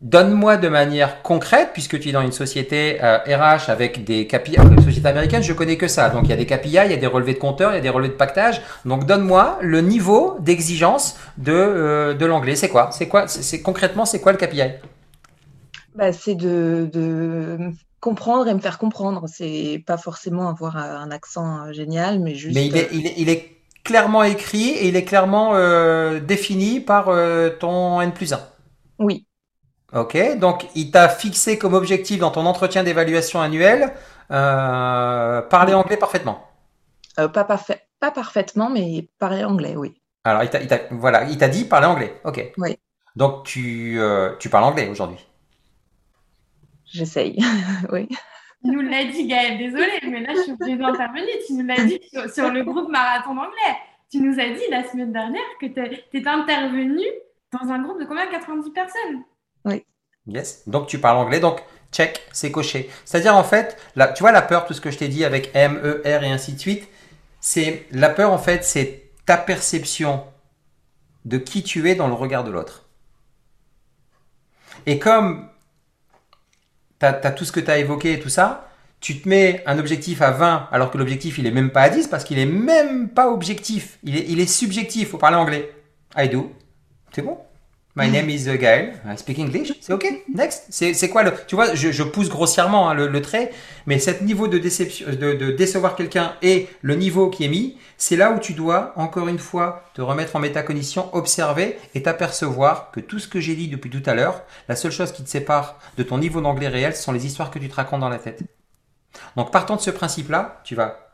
Donne-moi 0.00 0.56
de 0.56 0.68
manière 0.68 1.20
concrète, 1.20 1.70
puisque 1.74 2.00
tu 2.00 2.08
es 2.08 2.12
dans 2.12 2.22
une 2.22 2.32
société 2.32 2.98
RH 3.02 3.02
euh, 3.02 3.58
avec 3.68 4.02
des 4.02 4.26
KPI, 4.26 4.56
une 4.56 4.80
société 4.80 5.06
américaine, 5.06 5.42
je 5.42 5.52
connais 5.52 5.76
que 5.76 5.88
ça. 5.88 6.08
Donc 6.08 6.24
il 6.24 6.30
y 6.30 6.32
a 6.32 6.36
des 6.36 6.46
KPI, 6.46 6.68
il 6.68 6.90
y 6.90 6.94
a 6.94 6.96
des 6.96 7.06
relevés 7.06 7.34
de 7.34 7.38
compteurs, 7.38 7.72
il 7.72 7.74
y 7.74 7.78
a 7.78 7.82
des 7.82 7.90
relevés 7.90 8.08
de 8.08 8.14
pactage. 8.14 8.62
Donc 8.86 9.04
donne-moi 9.04 9.58
le 9.60 9.82
niveau 9.82 10.38
d'exigence 10.40 11.18
de, 11.36 11.52
euh, 11.52 12.14
de 12.14 12.24
l'anglais. 12.24 12.56
C'est 12.56 12.70
quoi? 12.70 12.88
C'est 12.92 13.08
quoi? 13.08 13.28
C'est 13.28 13.60
concrètement 13.60 14.06
c'est 14.06 14.20
quoi 14.20 14.32
le 14.32 14.38
KPI 14.38 14.62
bah, 15.96 16.12
c'est 16.12 16.36
de, 16.36 16.88
de, 16.90 17.58
comprendre 18.00 18.48
et 18.48 18.54
me 18.54 18.60
faire 18.60 18.78
comprendre. 18.78 19.26
C'est 19.28 19.82
pas 19.86 19.98
forcément 19.98 20.48
avoir 20.48 20.78
un 20.78 21.10
accent 21.10 21.66
euh, 21.66 21.72
génial, 21.72 22.20
mais 22.20 22.34
juste. 22.36 22.54
Mais 22.54 22.66
il 22.66 22.76
est, 22.78 22.88
il 22.92 23.06
est, 23.06 23.14
il 23.18 23.28
est 23.28 23.56
clairement 23.84 24.22
écrit 24.22 24.70
et 24.70 24.88
il 24.88 24.96
est 24.96 25.04
clairement 25.04 25.52
défini 26.20 26.80
par 26.80 27.10
ton 27.58 28.00
N 28.00 28.12
plus 28.12 28.32
1. 28.32 28.40
Oui. 28.98 29.26
Ok, 29.92 30.16
donc 30.38 30.66
il 30.76 30.90
t'a 30.90 31.08
fixé 31.08 31.58
comme 31.58 31.74
objectif 31.74 32.20
dans 32.20 32.30
ton 32.30 32.46
entretien 32.46 32.84
d'évaluation 32.84 33.40
annuel 33.40 33.92
euh, 34.30 35.42
parler 35.42 35.74
anglais 35.74 35.96
parfaitement. 35.96 36.46
Euh, 37.18 37.28
pas, 37.28 37.44
parfait, 37.44 37.82
pas 37.98 38.12
parfaitement, 38.12 38.70
mais 38.70 39.08
parler 39.18 39.44
anglais, 39.44 39.74
oui. 39.76 40.00
Alors, 40.22 40.44
il 40.44 40.50
t'a, 40.50 40.78
voilà, 40.90 41.24
il 41.24 41.38
t'a 41.38 41.48
dit 41.48 41.64
parler 41.64 41.86
anglais. 41.86 42.20
Ok. 42.24 42.52
Oui. 42.58 42.78
Donc 43.16 43.44
tu, 43.44 43.98
euh, 43.98 44.36
tu 44.38 44.48
parles 44.48 44.64
anglais 44.64 44.88
aujourd'hui. 44.88 45.18
J'essaye, 46.84 47.38
oui. 47.92 48.08
Tu 48.64 48.70
nous 48.70 48.82
l'as 48.82 49.04
dit, 49.04 49.26
Gaëlle, 49.26 49.58
désolé, 49.58 50.00
mais 50.04 50.20
là 50.20 50.34
je 50.34 50.42
suis 50.42 50.52
obligée 50.52 50.76
d'intervenir. 50.76 51.34
Tu 51.46 51.54
nous 51.54 51.66
l'as 51.66 51.82
dit 51.82 52.00
sur, 52.32 52.50
le 52.50 52.62
groupe 52.62 52.90
Marathon 52.90 53.34
d'anglais. 53.34 53.76
Tu 54.10 54.20
nous 54.20 54.38
as 54.38 54.50
dit 54.50 54.62
la 54.70 54.84
semaine 54.84 55.12
dernière 55.12 55.40
que 55.60 55.66
tu 55.66 56.18
es 56.18 56.28
intervenu 56.28 57.04
dans 57.52 57.68
un 57.70 57.82
groupe 57.82 58.00
de 58.00 58.04
combien? 58.04 58.26
90 58.26 58.70
personnes? 58.70 59.24
Oui. 59.64 59.84
Yes. 60.26 60.62
Donc 60.66 60.86
tu 60.86 60.98
parles 60.98 61.18
anglais, 61.18 61.40
donc 61.40 61.62
check, 61.92 62.20
c'est 62.32 62.50
coché. 62.50 62.90
C'est-à-dire 63.04 63.36
en 63.36 63.44
fait, 63.44 63.76
là, 63.96 64.08
tu 64.08 64.22
vois 64.22 64.32
la 64.32 64.42
peur, 64.42 64.66
tout 64.66 64.74
ce 64.74 64.80
que 64.80 64.90
je 64.90 64.98
t'ai 64.98 65.08
dit 65.08 65.24
avec 65.24 65.50
M, 65.54 65.80
E, 65.82 66.02
R 66.04 66.22
et 66.22 66.30
ainsi 66.30 66.52
de 66.52 66.58
suite, 66.58 66.88
c'est 67.40 67.86
la 67.90 68.10
peur 68.10 68.32
en 68.32 68.38
fait, 68.38 68.64
c'est 68.64 69.10
ta 69.26 69.36
perception 69.36 70.24
de 71.24 71.38
qui 71.38 71.62
tu 71.62 71.88
es 71.90 71.94
dans 71.94 72.08
le 72.08 72.14
regard 72.14 72.44
de 72.44 72.50
l'autre. 72.50 72.88
Et 74.86 74.98
comme 74.98 75.48
tu 76.98 77.06
as, 77.06 77.12
tout 77.32 77.44
ce 77.44 77.52
que 77.52 77.60
tu 77.60 77.70
as 77.70 77.78
évoqué 77.78 78.12
et 78.12 78.20
tout 78.20 78.28
ça, 78.28 78.68
tu 79.00 79.20
te 79.20 79.28
mets 79.28 79.62
un 79.66 79.78
objectif 79.78 80.20
à 80.22 80.30
20 80.30 80.68
alors 80.72 80.90
que 80.90 80.98
l'objectif 80.98 81.38
il 81.38 81.46
est 81.46 81.50
même 81.50 81.70
pas 81.70 81.82
à 81.82 81.88
10 81.88 82.08
parce 82.08 82.24
qu'il 82.24 82.38
est 82.38 82.46
même 82.46 83.08
pas 83.08 83.30
objectif, 83.30 83.98
il 84.02 84.16
est, 84.16 84.26
il 84.28 84.40
est 84.40 84.46
subjectif, 84.46 85.10
faut 85.10 85.18
parler 85.18 85.36
anglais. 85.36 85.74
I 86.16 86.28
do. 86.28 86.52
C'est 87.14 87.22
bon? 87.22 87.38
My 88.00 88.10
name 88.10 88.30
is 88.30 88.44
Gaël. 88.44 88.94
I 89.04 89.18
speak 89.18 89.38
English. 89.38 89.74
C'est 89.82 89.92
OK. 89.92 90.06
Next. 90.34 90.68
C'est 90.70 91.08
quoi 91.10 91.22
le. 91.22 91.34
Tu 91.46 91.54
vois, 91.54 91.74
je, 91.74 92.02
pousse 92.02 92.30
grossièrement 92.30 92.88
hein, 92.88 92.94
le, 92.94 93.20
trait, 93.20 93.52
mais 93.84 93.98
cet 93.98 94.22
niveau 94.22 94.48
de, 94.48 94.56
de, 94.56 95.50
décevoir 95.50 95.96
quelqu'un 95.96 96.34
et 96.40 96.68
le 96.80 96.94
niveau 96.94 97.28
qui 97.28 97.44
est 97.44 97.48
mis, 97.48 97.76
c'est 97.98 98.16
là 98.16 98.30
où 98.30 98.38
tu 98.38 98.54
dois, 98.54 98.94
encore 98.96 99.28
une 99.28 99.38
fois, 99.38 99.84
te 99.92 100.00
remettre 100.00 100.34
en 100.36 100.38
métacognition, 100.38 101.14
observer 101.14 101.76
et 101.94 102.02
t'apercevoir 102.02 102.90
que 102.90 103.00
tout 103.00 103.18
ce 103.18 103.28
que 103.28 103.38
j'ai 103.38 103.54
dit 103.54 103.68
depuis 103.68 103.90
tout 103.90 104.02
à 104.06 104.14
l'heure, 104.14 104.44
la 104.68 104.76
seule 104.76 104.92
chose 104.92 105.12
qui 105.12 105.22
te 105.22 105.28
sépare 105.28 105.78
de 105.98 106.02
ton 106.02 106.16
niveau 106.16 106.40
d'anglais 106.40 106.68
réel, 106.68 106.96
ce 106.96 107.02
sont 107.02 107.12
les 107.12 107.26
histoires 107.26 107.50
que 107.50 107.58
tu 107.58 107.68
te 107.68 107.74
racontes 107.74 108.00
dans 108.00 108.08
la 108.08 108.18
tête. 108.18 108.42
Donc, 109.36 109.52
partant 109.52 109.76
de 109.76 109.82
ce 109.82 109.90
principe-là, 109.90 110.62
tu 110.64 110.74
vas 110.74 111.10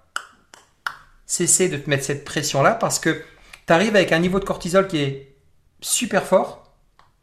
cesser 1.27 1.69
de 1.69 1.79
te 1.79 1.91
mettre 1.91 2.05
cette 2.05 2.25
pression-là 2.25 2.75
parce 2.75 3.01
que 3.01 3.25
tu 3.67 3.73
arrives 3.73 3.97
avec 3.97 4.13
un 4.13 4.21
niveau 4.21 4.39
de 4.39 4.45
cortisol 4.45 4.87
qui 4.87 4.99
est 4.99 5.37
super 5.81 6.23
fort 6.23 6.66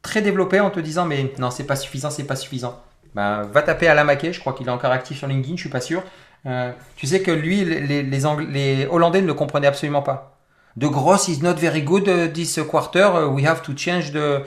très 0.03 0.21
développé 0.21 0.59
en 0.59 0.69
te 0.69 0.79
disant 0.79 1.05
mais 1.05 1.33
non 1.39 1.49
c'est 1.49 1.63
pas 1.63 1.75
suffisant, 1.75 2.11
c'est 2.11 2.25
pas 2.25 2.35
suffisant. 2.35 2.79
Ben, 3.15 3.43
va 3.43 3.61
taper 3.61 3.87
à 3.87 3.95
la 3.95 4.03
maquet, 4.03 4.33
je 4.33 4.39
crois 4.39 4.53
qu'il 4.53 4.67
est 4.67 4.71
encore 4.71 4.91
actif 4.91 5.17
sur 5.17 5.27
LinkedIn, 5.27 5.55
je 5.55 5.61
suis 5.61 5.69
pas 5.69 5.81
sûr. 5.81 6.03
Euh, 6.45 6.71
tu 6.95 7.07
sais 7.07 7.21
que 7.21 7.31
lui, 7.31 7.63
les, 7.63 8.03
les, 8.03 8.87
Hollandais 8.87 9.21
ne 9.21 9.27
le 9.27 9.33
comprenaient 9.33 9.67
absolument 9.67 10.01
pas. 10.01 10.37
The 10.79 10.85
gross 10.85 11.27
is 11.27 11.41
not 11.41 11.53
very 11.53 11.83
good 11.83 12.07
uh, 12.07 12.27
this 12.33 12.59
quarter, 12.69 13.05
uh, 13.15 13.27
we 13.27 13.45
have 13.45 13.61
to 13.61 13.73
change 13.77 14.11
the... 14.11 14.41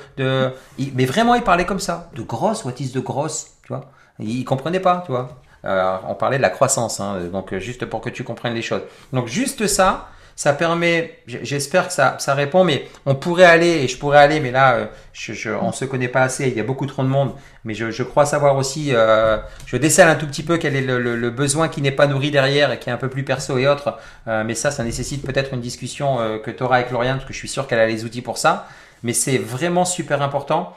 Mais 0.94 1.04
vraiment, 1.04 1.36
il 1.36 1.42
parlait 1.42 1.64
comme 1.64 1.78
ça. 1.78 2.10
De 2.14 2.22
gross, 2.22 2.64
what 2.64 2.74
is 2.80 2.90
the 2.90 3.02
gross 3.02 3.52
Tu 3.62 3.68
vois? 3.68 3.82
Ils 4.18 4.44
comprenaient 4.44 4.80
pas, 4.80 5.04
tu 5.06 5.12
vois? 5.12 5.28
Euh, 5.64 5.96
on 6.08 6.14
parlait 6.14 6.36
de 6.36 6.42
la 6.42 6.50
croissance, 6.50 7.00
hein, 7.00 7.18
donc 7.32 7.56
juste 7.58 7.86
pour 7.86 8.00
que 8.00 8.10
tu 8.10 8.24
comprennes 8.24 8.54
les 8.54 8.62
choses. 8.62 8.82
Donc 9.12 9.26
juste 9.26 9.66
ça, 9.66 10.08
ça 10.36 10.52
permet, 10.52 11.18
j'espère 11.26 11.88
que 11.88 11.94
ça, 11.94 12.16
ça 12.18 12.34
répond, 12.34 12.62
mais 12.62 12.86
on 13.06 13.14
pourrait 13.14 13.46
aller, 13.46 13.82
et 13.84 13.88
je 13.88 13.96
pourrais 13.96 14.18
aller, 14.18 14.38
mais 14.38 14.50
là, 14.50 14.74
euh, 14.74 14.86
je, 15.14 15.32
je, 15.32 15.48
on 15.48 15.72
se 15.72 15.86
connaît 15.86 16.08
pas 16.08 16.20
assez, 16.20 16.48
il 16.48 16.54
y 16.54 16.60
a 16.60 16.62
beaucoup 16.62 16.84
trop 16.84 17.02
de 17.02 17.08
monde, 17.08 17.32
mais 17.64 17.72
je, 17.72 17.90
je 17.90 18.02
crois 18.02 18.26
savoir 18.26 18.56
aussi, 18.56 18.90
euh, 18.92 19.38
je 19.64 19.78
décèle 19.78 20.08
un 20.08 20.14
tout 20.14 20.26
petit 20.26 20.42
peu 20.42 20.58
quel 20.58 20.76
est 20.76 20.82
le, 20.82 20.98
le, 20.98 21.30
besoin 21.30 21.68
qui 21.68 21.80
n'est 21.80 21.90
pas 21.90 22.06
nourri 22.06 22.30
derrière 22.30 22.70
et 22.70 22.78
qui 22.78 22.90
est 22.90 22.92
un 22.92 22.98
peu 22.98 23.08
plus 23.08 23.24
perso 23.24 23.56
et 23.56 23.66
autres, 23.66 23.98
euh, 24.28 24.44
mais 24.44 24.54
ça, 24.54 24.70
ça 24.70 24.84
nécessite 24.84 25.24
peut-être 25.24 25.54
une 25.54 25.62
discussion 25.62 26.20
euh, 26.20 26.38
que 26.38 26.50
tu 26.50 26.62
auras 26.62 26.76
avec 26.76 26.90
Lauriane, 26.90 27.16
parce 27.16 27.26
que 27.26 27.32
je 27.32 27.38
suis 27.38 27.48
sûr 27.48 27.66
qu'elle 27.66 27.80
a 27.80 27.86
les 27.86 28.04
outils 28.04 28.20
pour 28.20 28.36
ça, 28.36 28.68
mais 29.02 29.14
c'est 29.14 29.38
vraiment 29.38 29.86
super 29.86 30.20
important 30.20 30.76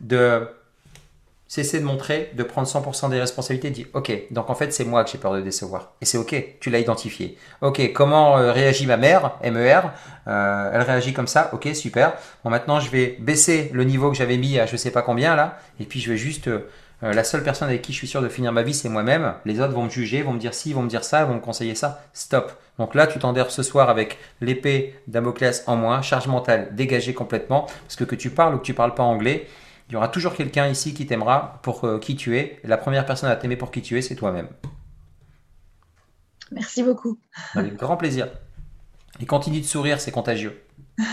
de 0.00 0.48
cesser 1.48 1.78
de 1.78 1.84
montrer, 1.84 2.32
de 2.34 2.42
prendre 2.42 2.66
100% 2.66 3.10
des 3.10 3.20
responsabilités, 3.20 3.70
dire 3.70 3.86
ok, 3.94 4.12
donc 4.30 4.50
en 4.50 4.54
fait 4.54 4.72
c'est 4.72 4.84
moi 4.84 5.04
que 5.04 5.10
j'ai 5.10 5.18
peur 5.18 5.32
de 5.34 5.40
décevoir. 5.40 5.92
Et 6.00 6.04
c'est 6.04 6.18
ok, 6.18 6.58
tu 6.60 6.70
l'as 6.70 6.80
identifié. 6.80 7.38
Ok, 7.60 7.92
comment 7.92 8.38
euh, 8.38 8.52
réagit 8.52 8.86
ma 8.86 8.96
mère, 8.96 9.36
MER 9.44 9.92
euh, 10.26 10.70
Elle 10.72 10.82
réagit 10.82 11.12
comme 11.12 11.28
ça, 11.28 11.50
ok, 11.52 11.68
super. 11.74 12.14
Bon 12.44 12.50
maintenant 12.50 12.80
je 12.80 12.90
vais 12.90 13.16
baisser 13.20 13.70
le 13.72 13.84
niveau 13.84 14.10
que 14.10 14.16
j'avais 14.16 14.36
mis 14.36 14.58
à 14.58 14.66
je 14.66 14.76
sais 14.76 14.90
pas 14.90 15.02
combien 15.02 15.36
là, 15.36 15.58
et 15.80 15.84
puis 15.84 16.00
je 16.00 16.10
vais 16.10 16.18
juste... 16.18 16.48
Euh, 17.02 17.12
la 17.12 17.24
seule 17.24 17.42
personne 17.42 17.68
avec 17.68 17.82
qui 17.82 17.92
je 17.92 17.98
suis 17.98 18.06
sûr 18.06 18.22
de 18.22 18.28
finir 18.28 18.52
ma 18.52 18.62
vie, 18.62 18.72
c'est 18.72 18.88
moi-même. 18.88 19.34
Les 19.44 19.60
autres 19.60 19.74
vont 19.74 19.84
me 19.84 19.90
juger, 19.90 20.22
vont 20.22 20.32
me 20.32 20.38
dire 20.38 20.54
si, 20.54 20.72
vont 20.72 20.80
me 20.80 20.88
dire 20.88 21.04
ça, 21.04 21.26
vont 21.26 21.34
me 21.34 21.40
conseiller 21.40 21.74
ça. 21.74 22.02
Stop. 22.14 22.52
Donc 22.78 22.94
là, 22.94 23.06
tu 23.06 23.18
t'endères 23.18 23.50
ce 23.50 23.62
soir 23.62 23.90
avec 23.90 24.16
l'épée 24.40 24.94
Damoclès 25.06 25.62
en 25.66 25.76
moins, 25.76 26.00
charge 26.00 26.26
mentale 26.26 26.68
dégagée 26.72 27.12
complètement, 27.12 27.66
parce 27.82 27.96
que 27.96 28.04
que 28.04 28.14
tu 28.14 28.30
parles 28.30 28.54
ou 28.54 28.58
que 28.58 28.64
tu 28.64 28.72
parles 28.72 28.94
pas 28.94 29.02
anglais, 29.02 29.46
il 29.88 29.92
y 29.92 29.96
aura 29.96 30.08
toujours 30.08 30.34
quelqu'un 30.34 30.66
ici 30.66 30.94
qui 30.94 31.06
t'aimera 31.06 31.60
pour 31.62 31.84
euh, 31.84 31.98
qui 31.98 32.16
tu 32.16 32.36
es. 32.36 32.60
la 32.64 32.76
première 32.76 33.06
personne 33.06 33.30
à 33.30 33.36
t'aimer 33.36 33.56
pour 33.56 33.70
qui 33.70 33.82
tu 33.82 33.96
es, 33.96 34.02
c'est 34.02 34.16
toi-même. 34.16 34.48
Merci 36.50 36.82
beaucoup. 36.82 37.18
Avec 37.54 37.76
grand 37.76 37.96
plaisir. 37.96 38.28
Et 39.20 39.26
continue 39.26 39.60
de 39.60 39.66
sourire, 39.66 40.00
c'est 40.00 40.10
contagieux. 40.10 40.60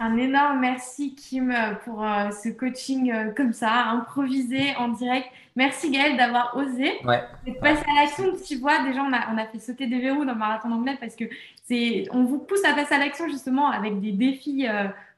Un 0.00 0.16
énorme 0.16 0.60
merci 0.60 1.16
Kim 1.16 1.52
pour 1.84 2.04
euh, 2.04 2.30
ce 2.30 2.50
coaching 2.50 3.10
euh, 3.10 3.32
comme 3.36 3.52
ça, 3.52 3.86
improvisé 3.86 4.76
en 4.76 4.88
direct. 4.88 5.26
Merci 5.56 5.90
Gaëlle 5.90 6.16
d'avoir 6.16 6.56
osé 6.56 7.04
ouais. 7.04 7.24
de 7.44 7.52
passer 7.58 7.84
à 7.90 8.02
l'action. 8.02 8.32
Tu 8.46 8.58
vois, 8.58 8.84
déjà 8.84 9.02
on 9.02 9.12
a, 9.12 9.32
on 9.34 9.38
a 9.38 9.44
fait 9.46 9.58
sauter 9.58 9.88
des 9.88 9.98
verrous 9.98 10.24
dans 10.24 10.34
le 10.34 10.38
marathon 10.38 10.70
anglais 10.70 10.96
parce 11.00 11.16
que 11.16 11.24
c'est, 11.64 12.06
on 12.12 12.22
vous 12.22 12.38
pousse 12.38 12.64
à 12.64 12.74
passer 12.74 12.94
à 12.94 12.98
l'action 12.98 13.26
justement 13.26 13.68
avec 13.72 14.00
des 14.00 14.12
défis 14.12 14.68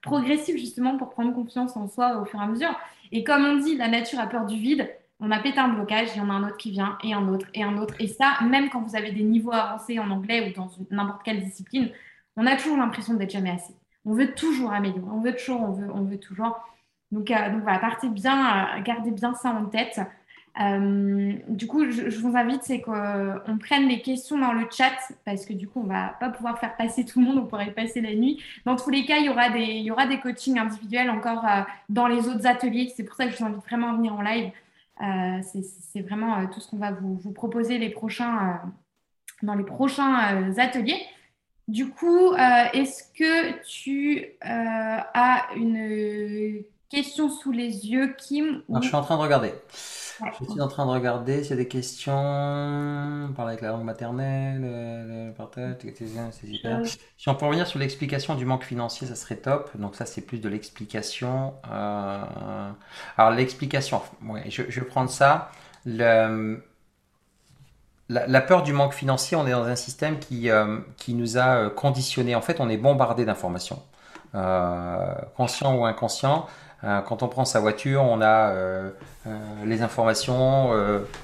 progressif 0.03 0.57
justement 0.57 0.97
pour 0.97 1.11
prendre 1.11 1.35
confiance 1.35 1.77
en 1.77 1.89
soi 1.89 2.21
au 2.21 2.25
fur 2.25 2.41
et 2.41 2.45
à 2.45 2.47
mesure. 2.47 2.75
Et 3.13 3.25
comme 3.25 3.45
on 3.45 3.57
dit, 3.57 3.77
la 3.77 3.89
nature 3.89 4.21
a 4.21 4.27
peur 4.27 4.47
du 4.47 4.57
vide. 4.57 4.89
On 5.21 5.31
a 5.31 5.39
pété 5.39 5.59
un 5.59 5.69
blocage, 5.69 6.09
il 6.15 6.19
y 6.19 6.21
en 6.23 6.31
a 6.31 6.33
un 6.33 6.45
autre 6.45 6.57
qui 6.57 6.71
vient, 6.71 6.97
et 7.05 7.13
un 7.13 7.29
autre, 7.29 7.47
et 7.53 7.63
un 7.63 7.77
autre. 7.77 7.95
Et 7.99 8.07
ça, 8.07 8.39
même 8.43 8.71
quand 8.71 8.81
vous 8.81 8.97
avez 8.97 9.13
des 9.13 9.23
niveaux 9.23 9.53
avancés 9.53 9.99
en 9.99 10.11
anglais 10.11 10.49
ou 10.49 10.59
dans 10.59 10.71
n'importe 10.91 11.23
quelle 11.23 11.43
discipline, 11.45 11.91
on 12.37 12.47
a 12.47 12.57
toujours 12.57 12.79
l'impression 12.79 13.15
d'être 13.15 13.31
jamais 13.31 13.51
assez. 13.51 13.75
On 14.07 14.15
veut 14.15 14.33
toujours 14.35 14.73
améliorer, 14.73 15.11
on 15.13 15.21
veut 15.21 15.35
toujours, 15.35 15.61
on 15.61 15.73
veut, 15.73 15.91
on 15.93 16.05
veut 16.05 16.19
toujours. 16.19 16.59
Donc, 17.11 17.31
euh, 17.31 17.51
donc 17.53 17.63
voilà, 17.63 17.79
partez 17.79 18.09
bien, 18.09 18.79
euh, 18.79 18.83
gardez 18.83 19.11
bien 19.11 19.35
ça 19.35 19.51
en 19.51 19.67
tête. 19.67 20.01
Euh, 20.61 21.33
du 21.49 21.67
coup, 21.67 21.91
je, 21.91 22.19
vous 22.19 22.37
invite, 22.37 22.63
c'est 22.63 22.81
qu'on 22.81 23.59
prenne 23.61 23.87
les 23.89 24.03
questions 24.03 24.39
dans 24.39 24.53
le 24.53 24.67
chat 24.71 24.93
parce 25.25 25.47
que 25.47 25.53
du 25.53 25.69
coup, 25.69 25.81
on 25.85 25.87
va 25.87 26.17
pas 26.19 26.29
pouvoir 26.29 26.59
faire 26.59 26.77
passer 26.77 27.05
tout 27.05 27.21
le 27.21 27.27
monde, 27.27 27.39
on 27.39 27.47
pourrait 27.47 27.71
passer 27.71 28.01
la 28.01 28.15
nuit. 28.15 28.43
Dans 28.65 28.77
tous 28.77 28.91
les 28.91 29.05
cas, 29.05 29.19
il 29.19 29.27
y 29.27 29.29
aura 29.29 29.51
des, 29.51 29.63
il 29.63 29.85
y 29.85 29.91
aura 29.91 30.07
des 30.07 30.19
coachings 30.19 30.59
individuels 30.59 31.11
encore 31.11 31.45
euh, 31.45 31.63
dans 31.89 32.07
les 32.09 32.29
autres 32.29 32.47
ateliers. 32.47 32.93
C'est 32.95 33.05
pour 33.05 33.15
ça 33.15 33.27
que 33.27 33.33
je 33.33 33.39
vous 33.39 33.45
invite 33.45 33.65
vraiment 33.65 33.91
à 33.91 33.95
venir 33.95 34.15
en 34.15 34.23
live. 34.23 34.51
Euh, 35.03 35.41
c'est 35.93 36.03
vraiment 36.03 36.47
tout 36.49 36.61
ce 36.61 36.69
qu'on 36.69 36.77
va 36.77 36.93
vous, 36.93 37.33
proposer 37.33 37.79
les 37.79 37.89
prochains, 37.89 38.61
dans 39.43 39.55
les 39.55 39.65
prochains 39.65 40.53
ateliers. 40.59 41.01
Du 41.69 41.89
coup, 41.89 42.35
est-ce 42.35 43.05
que 43.15 43.63
tu 43.63 44.27
as 44.43 45.47
une 45.57 46.65
question 46.91 47.31
sous 47.31 47.53
les 47.53 47.89
yeux, 47.89 48.15
Kim 48.19 48.63
Je 48.83 48.89
suis 48.89 48.97
en 48.97 49.03
train 49.03 49.17
de 49.17 49.23
regarder. 49.23 49.53
Je 50.41 50.51
suis 50.51 50.61
en 50.61 50.69
train 50.69 50.87
de 50.87 50.91
regarder 50.91 51.43
s'il 51.43 51.51
y 51.51 51.53
a 51.55 51.57
des 51.57 51.69
questions. 51.69 52.13
Parler 53.37 53.53
avec 53.53 53.61
la 53.61 53.69
langue 53.71 53.85
maternelle, 53.85 54.61
le 54.63 55.33
partage, 55.33 55.77
c'est. 55.83 56.47
Si 57.17 57.29
on 57.29 57.35
peut 57.35 57.47
revenir 57.47 57.67
sur 57.67 57.79
l'explication 57.79 58.35
du 58.35 58.45
manque 58.45 58.65
financier, 58.65 59.07
ça 59.07 59.15
serait 59.15 59.37
top. 59.37 59.71
Donc 59.77 59.97
ça, 59.97 60.07
c'est 60.07 60.23
plus 60.23 60.39
de 60.39 60.49
l'explication. 60.49 61.55
Euh, 61.71 62.71
alors 63.17 63.31
l'explication, 63.33 64.03
ouais, 64.27 64.45
je, 64.49 64.63
je, 64.69 64.81
vais 64.81 64.87
prendre 64.87 65.11
ça. 65.11 65.51
Le... 65.85 66.63
La, 68.09 68.27
la, 68.27 68.41
peur 68.41 68.65
du 68.65 68.73
manque 68.73 68.93
financier, 68.93 69.37
on 69.37 69.47
est 69.47 69.53
dans 69.53 69.63
un 69.63 69.77
système 69.77 70.19
qui, 70.19 70.51
euh, 70.51 70.79
qui 70.97 71.15
nous 71.15 71.39
a 71.39 71.55
euh, 71.55 71.71
conditionné. 71.71 72.35
En 72.35 72.41
fait, 72.41 72.59
on 72.59 72.69
est 72.69 72.77
bombardé 72.77 73.25
d'informations, 73.25 73.81
euh, 74.35 75.15
conscient 75.37 75.77
ou 75.77 75.85
inconscient. 75.85 76.47
Euh, 76.83 77.01
quand 77.03 77.23
on 77.23 77.29
prend 77.29 77.45
sa 77.45 77.61
voiture, 77.61 78.03
on 78.03 78.21
a 78.21 78.51
euh, 78.51 78.91
euh, 79.27 79.39
les 79.67 79.83
informations. 79.83 80.71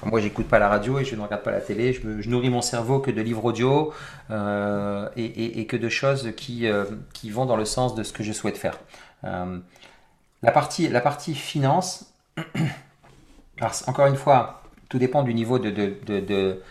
moi, 0.05 0.19
j'écoute 0.19 0.47
pas 0.47 0.59
la 0.59 0.69
radio 0.69 0.99
et 0.99 1.05
je 1.05 1.15
ne 1.15 1.21
regarde 1.21 1.43
pas 1.43 1.51
la 1.51 1.61
télé. 1.61 1.93
Je, 1.93 2.29
nourris 2.29 2.49
mon 2.49 2.61
cerveau 2.61 2.99
que 2.99 3.11
de 3.11 3.21
livres 3.21 3.45
audio 3.45 3.93
et, 4.29 5.65
que 5.67 5.77
de 5.77 5.89
choses 5.89 6.31
qui, 6.35 6.67
qui 7.13 7.29
vont 7.29 7.45
dans 7.45 7.57
le 7.57 7.65
sens 7.65 7.95
de 7.95 8.03
ce 8.03 8.13
que 8.13 8.23
je 8.23 8.33
souhaite 8.33 8.57
faire. 8.57 8.77
la, 9.23 10.51
partie, 10.51 10.87
la 10.87 11.01
partie 11.01 11.35
finance, 11.35 12.13
encore 13.87 14.07
une 14.07 14.15
fois, 14.15 14.61
tout 14.89 14.99
dépend 14.99 15.23
du 15.23 15.33
niveau 15.33 15.59
de, 15.59 15.69
de 15.69 15.97
de 16.05 16.61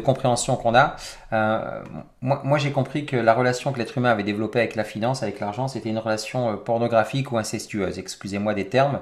compréhension 0.00 0.56
qu'on 0.56 0.74
a. 0.74 0.96
Euh, 1.32 1.82
moi, 2.20 2.58
j'ai 2.58 2.72
compris 2.72 3.06
que 3.06 3.16
la 3.16 3.34
relation 3.34 3.72
que 3.72 3.78
l'être 3.78 3.96
humain 3.98 4.10
avait 4.10 4.22
développée 4.22 4.58
avec 4.58 4.76
la 4.76 4.84
finance, 4.84 5.22
avec 5.22 5.40
l'argent, 5.40 5.68
c'était 5.68 5.88
une 5.88 5.98
relation 5.98 6.50
euh, 6.50 6.56
pornographique 6.56 7.32
ou 7.32 7.38
incestueuse. 7.38 7.98
Excusez-moi 7.98 8.54
des 8.54 8.68
termes, 8.68 9.00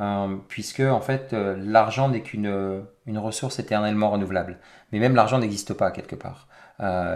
euh, 0.00 0.36
puisque 0.48 0.80
en 0.80 1.00
fait, 1.00 1.32
l'argent 1.32 2.08
n'est 2.08 2.22
qu'une 2.22 2.84
une 3.06 3.18
ressource 3.18 3.58
éternellement 3.58 4.10
renouvelable. 4.10 4.58
Mais 4.92 4.98
même 4.98 5.14
l'argent 5.14 5.38
n'existe 5.38 5.74
pas 5.74 5.90
quelque 5.90 6.16
part. 6.16 6.48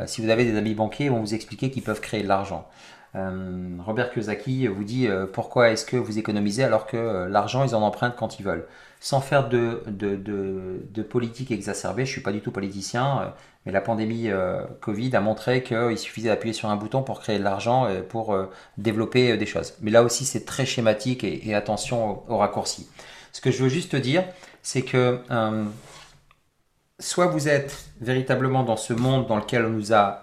si 0.06 0.22
vous 0.22 0.30
avez 0.30 0.44
des 0.44 0.56
amis 0.56 0.74
banquiers, 0.74 1.06
ils 1.06 1.12
vont 1.12 1.20
vous 1.20 1.34
expliquer 1.34 1.70
qu'ils 1.70 1.82
peuvent 1.82 2.00
créer 2.00 2.22
de 2.22 2.28
l'argent. 2.28 2.68
Robert 3.14 4.10
Kiyosaki 4.10 4.66
vous 4.66 4.84
dit 4.84 5.06
pourquoi 5.32 5.70
est-ce 5.70 5.84
que 5.84 5.96
vous 5.96 6.18
économisez 6.18 6.64
alors 6.64 6.86
que 6.86 7.26
l'argent 7.30 7.62
ils 7.62 7.74
en 7.74 7.82
empruntent 7.82 8.16
quand 8.16 8.40
ils 8.40 8.44
veulent? 8.44 8.66
Sans 9.02 9.20
faire 9.20 9.48
de, 9.48 9.82
de, 9.88 10.14
de, 10.14 11.02
politique 11.02 11.50
exacerbée, 11.50 12.04
je 12.04 12.10
ne 12.10 12.12
suis 12.12 12.20
pas 12.20 12.30
du 12.30 12.40
tout 12.40 12.52
politicien, 12.52 13.20
euh, 13.20 13.30
mais 13.66 13.72
la 13.72 13.80
pandémie 13.80 14.30
euh, 14.30 14.64
Covid 14.80 15.16
a 15.16 15.20
montré 15.20 15.64
qu'il 15.64 15.98
suffisait 15.98 16.28
d'appuyer 16.28 16.52
sur 16.52 16.70
un 16.70 16.76
bouton 16.76 17.02
pour 17.02 17.18
créer 17.18 17.40
de 17.40 17.42
l'argent 17.42 17.88
et 17.88 18.00
pour 18.00 18.32
euh, 18.32 18.46
développer 18.78 19.36
des 19.36 19.44
choses. 19.44 19.74
Mais 19.80 19.90
là 19.90 20.04
aussi, 20.04 20.24
c'est 20.24 20.44
très 20.44 20.64
schématique 20.66 21.24
et, 21.24 21.52
attention 21.52 22.22
au, 22.30 22.36
raccourci. 22.36 22.88
Ce 23.32 23.40
que 23.40 23.50
je 23.50 23.64
veux 23.64 23.68
juste 23.68 23.96
dire, 23.96 24.22
c'est 24.62 24.82
que 24.82 25.18
soit 27.00 27.26
vous 27.26 27.48
êtes 27.48 27.86
véritablement 28.00 28.62
dans 28.62 28.76
ce 28.76 28.92
monde 28.92 29.26
dans 29.26 29.36
lequel 29.36 29.64
on 29.64 29.70
nous 29.70 29.92
a 29.92 30.22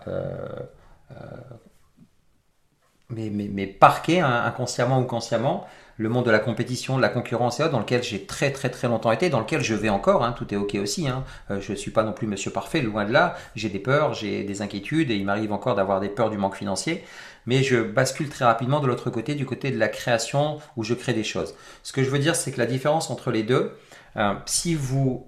mais, 3.09 3.29
mais, 3.29 3.49
mais 3.51 3.67
parqué 3.67 4.21
hein, 4.21 4.43
inconsciemment 4.45 4.99
ou 4.99 5.05
consciemment, 5.05 5.67
le 5.99 6.07
monde 6.07 6.25
de 6.25 6.31
la 6.31 6.39
compétition, 6.39 6.95
de 6.95 7.01
la 7.01 7.09
concurrence 7.09 7.59
et 7.59 7.63
autres, 7.63 7.73
dans 7.73 7.79
lequel 7.79 8.01
j'ai 8.01 8.25
très 8.25 8.51
très 8.51 8.69
très 8.69 8.87
longtemps 8.87 9.11
été, 9.11 9.29
dans 9.29 9.41
lequel 9.41 9.61
je 9.61 9.75
vais 9.75 9.89
encore, 9.89 10.23
hein, 10.23 10.31
tout 10.31 10.51
est 10.53 10.57
ok 10.57 10.75
aussi. 10.81 11.09
Hein. 11.09 11.25
Euh, 11.51 11.59
je 11.59 11.73
ne 11.73 11.77
suis 11.77 11.91
pas 11.91 12.03
non 12.03 12.13
plus 12.13 12.25
monsieur 12.25 12.51
parfait, 12.51 12.81
loin 12.81 13.03
de 13.03 13.11
là. 13.11 13.35
J'ai 13.55 13.67
des 13.67 13.79
peurs, 13.79 14.13
j'ai 14.13 14.45
des 14.45 14.61
inquiétudes 14.61 15.11
et 15.11 15.15
il 15.15 15.25
m'arrive 15.25 15.51
encore 15.51 15.75
d'avoir 15.75 15.99
des 15.99 16.07
peurs 16.07 16.29
du 16.29 16.37
manque 16.37 16.55
financier. 16.55 17.03
Mais 17.45 17.63
je 17.63 17.81
bascule 17.81 18.29
très 18.29 18.45
rapidement 18.45 18.79
de 18.79 18.87
l'autre 18.87 19.09
côté, 19.09 19.35
du 19.35 19.45
côté 19.45 19.71
de 19.71 19.77
la 19.77 19.89
création 19.89 20.59
où 20.77 20.85
je 20.85 20.93
crée 20.93 21.13
des 21.13 21.25
choses. 21.25 21.53
Ce 21.83 21.91
que 21.91 22.01
je 22.01 22.09
veux 22.09 22.19
dire, 22.19 22.35
c'est 22.35 22.53
que 22.53 22.59
la 22.59 22.65
différence 22.65 23.09
entre 23.09 23.29
les 23.29 23.43
deux, 23.43 23.73
euh, 24.15 24.35
si 24.45 24.75
vous 24.75 25.27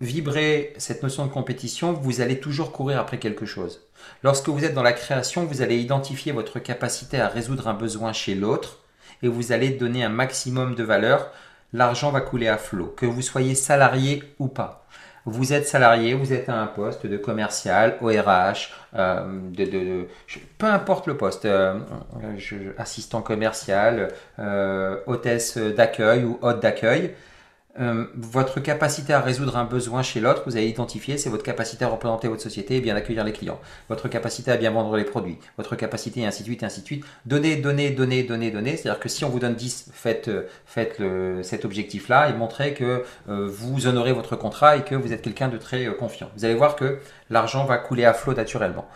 vibrez 0.00 0.72
cette 0.78 1.02
notion 1.02 1.26
de 1.26 1.30
compétition, 1.30 1.92
vous 1.92 2.22
allez 2.22 2.40
toujours 2.40 2.72
courir 2.72 2.98
après 2.98 3.18
quelque 3.18 3.44
chose. 3.44 3.82
Lorsque 4.22 4.48
vous 4.48 4.64
êtes 4.64 4.74
dans 4.74 4.82
la 4.82 4.94
création, 4.94 5.44
vous 5.44 5.60
allez 5.60 5.76
identifier 5.76 6.32
votre 6.32 6.58
capacité 6.58 7.20
à 7.20 7.28
résoudre 7.28 7.68
un 7.68 7.74
besoin 7.74 8.14
chez 8.14 8.34
l'autre 8.34 8.78
et 9.22 9.28
vous 9.28 9.52
allez 9.52 9.70
donner 9.70 10.04
un 10.04 10.08
maximum 10.08 10.74
de 10.74 10.82
valeur, 10.82 11.30
l'argent 11.72 12.10
va 12.10 12.20
couler 12.20 12.48
à 12.48 12.58
flot, 12.58 12.94
que 12.96 13.06
vous 13.06 13.22
soyez 13.22 13.54
salarié 13.54 14.22
ou 14.38 14.48
pas. 14.48 14.86
Vous 15.28 15.52
êtes 15.52 15.66
salarié, 15.66 16.14
vous 16.14 16.32
êtes 16.32 16.48
à 16.48 16.54
un 16.54 16.68
poste 16.68 17.04
de 17.04 17.16
commercial, 17.16 17.96
ORH, 18.00 18.70
euh, 18.94 19.50
peu 20.56 20.66
importe 20.66 21.08
le 21.08 21.16
poste, 21.16 21.46
euh, 21.46 21.80
assistant 22.78 23.22
commercial, 23.22 24.12
euh, 24.38 24.98
hôtesse 25.06 25.58
d'accueil 25.58 26.24
ou 26.24 26.38
hôte 26.42 26.62
d'accueil. 26.62 27.12
Euh, 27.78 28.06
votre 28.16 28.60
capacité 28.60 29.12
à 29.12 29.20
résoudre 29.20 29.56
un 29.56 29.64
besoin 29.64 30.02
chez 30.02 30.20
l'autre, 30.20 30.42
vous 30.46 30.56
avez 30.56 30.68
identifié, 30.68 31.18
c'est 31.18 31.28
votre 31.28 31.42
capacité 31.42 31.84
à 31.84 31.88
représenter 31.88 32.28
votre 32.28 32.42
société 32.42 32.76
et 32.76 32.80
bien 32.80 32.96
accueillir 32.96 33.24
les 33.24 33.32
clients, 33.32 33.60
votre 33.88 34.08
capacité 34.08 34.50
à 34.50 34.56
bien 34.56 34.70
vendre 34.70 34.96
les 34.96 35.04
produits, 35.04 35.38
votre 35.56 35.76
capacité 35.76 36.20
et 36.20 36.26
ainsi 36.26 36.42
de 36.42 36.48
suite, 36.48 36.62
ainsi 36.62 36.80
de 36.80 36.86
suite. 36.86 37.04
Donner, 37.26 37.56
donner, 37.56 37.90
donner, 37.90 38.22
donner, 38.22 38.50
donner. 38.50 38.76
C'est-à-dire 38.76 39.00
que 39.00 39.08
si 39.08 39.24
on 39.24 39.28
vous 39.28 39.40
donne 39.40 39.54
10, 39.54 39.90
faites, 39.92 40.28
euh, 40.28 40.48
faites 40.64 41.02
cet 41.42 41.64
objectif-là 41.64 42.30
et 42.30 42.32
montrez 42.32 42.72
que 42.74 43.04
euh, 43.28 43.48
vous 43.48 43.86
honorez 43.86 44.12
votre 44.12 44.36
contrat 44.36 44.76
et 44.76 44.82
que 44.82 44.94
vous 44.94 45.12
êtes 45.12 45.22
quelqu'un 45.22 45.48
de 45.48 45.58
très 45.58 45.86
confiant. 45.96 46.30
Vous 46.36 46.44
allez 46.44 46.54
voir 46.54 46.76
que 46.76 46.98
l'argent 47.30 47.64
va 47.64 47.76
couler 47.76 48.04
à 48.04 48.14
flot 48.14 48.34
naturellement. 48.34 48.86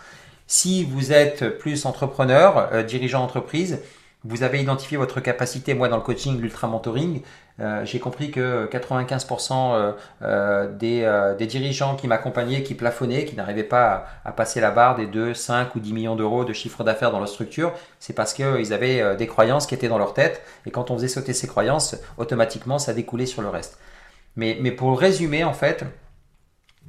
Si 0.47 0.85
vous 0.85 1.12
êtes 1.12 1.59
plus 1.59 1.86
entrepreneur, 1.86 2.85
dirigeant 2.85 3.20
d'entreprise, 3.20 3.78
vous 4.24 4.43
avez 4.43 4.61
identifié 4.61 4.97
votre 4.97 5.20
capacité. 5.20 5.74
Moi, 5.74 5.89
dans 5.89 5.97
le 5.97 6.02
coaching, 6.02 6.40
l'ultra 6.40 6.66
mentoring, 6.69 7.23
euh, 7.61 7.85
j'ai 7.85 7.99
compris 7.99 8.31
que 8.31 8.66
95% 8.73 9.53
euh, 9.53 9.93
euh, 10.23 11.35
des, 11.35 11.47
dirigeants 11.47 11.95
qui 11.95 12.09
m'accompagnaient, 12.09 12.62
qui 12.62 12.74
plafonnaient, 12.74 13.27
qui 13.27 13.37
n'arrivaient 13.37 13.65
pas 13.65 14.07
à, 14.24 14.32
passer 14.32 14.61
la 14.61 14.70
barre 14.70 14.97
des 14.97 15.07
2, 15.07 15.35
5 15.35 15.74
ou 15.74 15.81
10 15.81 15.93
millions 15.93 16.16
d'euros 16.16 16.45
de 16.45 16.53
chiffre 16.53 16.85
d'affaires 16.85 17.11
dans 17.11 17.19
leur 17.19 17.28
structure, 17.28 17.73
c'est 17.99 18.15
parce 18.15 18.32
qu'ils 18.32 18.73
avaient 18.73 19.16
des 19.16 19.27
croyances 19.27 19.66
qui 19.66 19.74
étaient 19.74 19.89
dans 19.89 19.99
leur 19.99 20.15
tête. 20.15 20.43
Et 20.65 20.70
quand 20.70 20.91
on 20.91 20.97
faisait 20.97 21.09
sauter 21.09 21.35
ces 21.35 21.47
croyances, 21.47 21.97
automatiquement, 22.16 22.78
ça 22.78 22.95
découlait 22.95 23.27
sur 23.27 23.43
le 23.43 23.49
reste. 23.49 23.78
Mais, 24.37 24.57
mais 24.61 24.70
pour 24.70 24.99
résumer, 24.99 25.45
en 25.45 25.53
fait, 25.53 25.85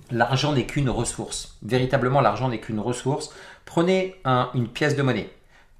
l'argent 0.09 0.53
n'est 0.53 0.65
qu'une 0.65 0.89
ressource. 0.89 1.57
Véritablement, 1.63 2.21
l'argent 2.21 2.47
n'est 2.47 2.59
qu'une 2.59 2.79
ressource. 2.79 3.33
Prenez 3.65 4.15
une 4.53 4.69
pièce 4.69 4.95
de 4.95 5.01
monnaie. 5.01 5.29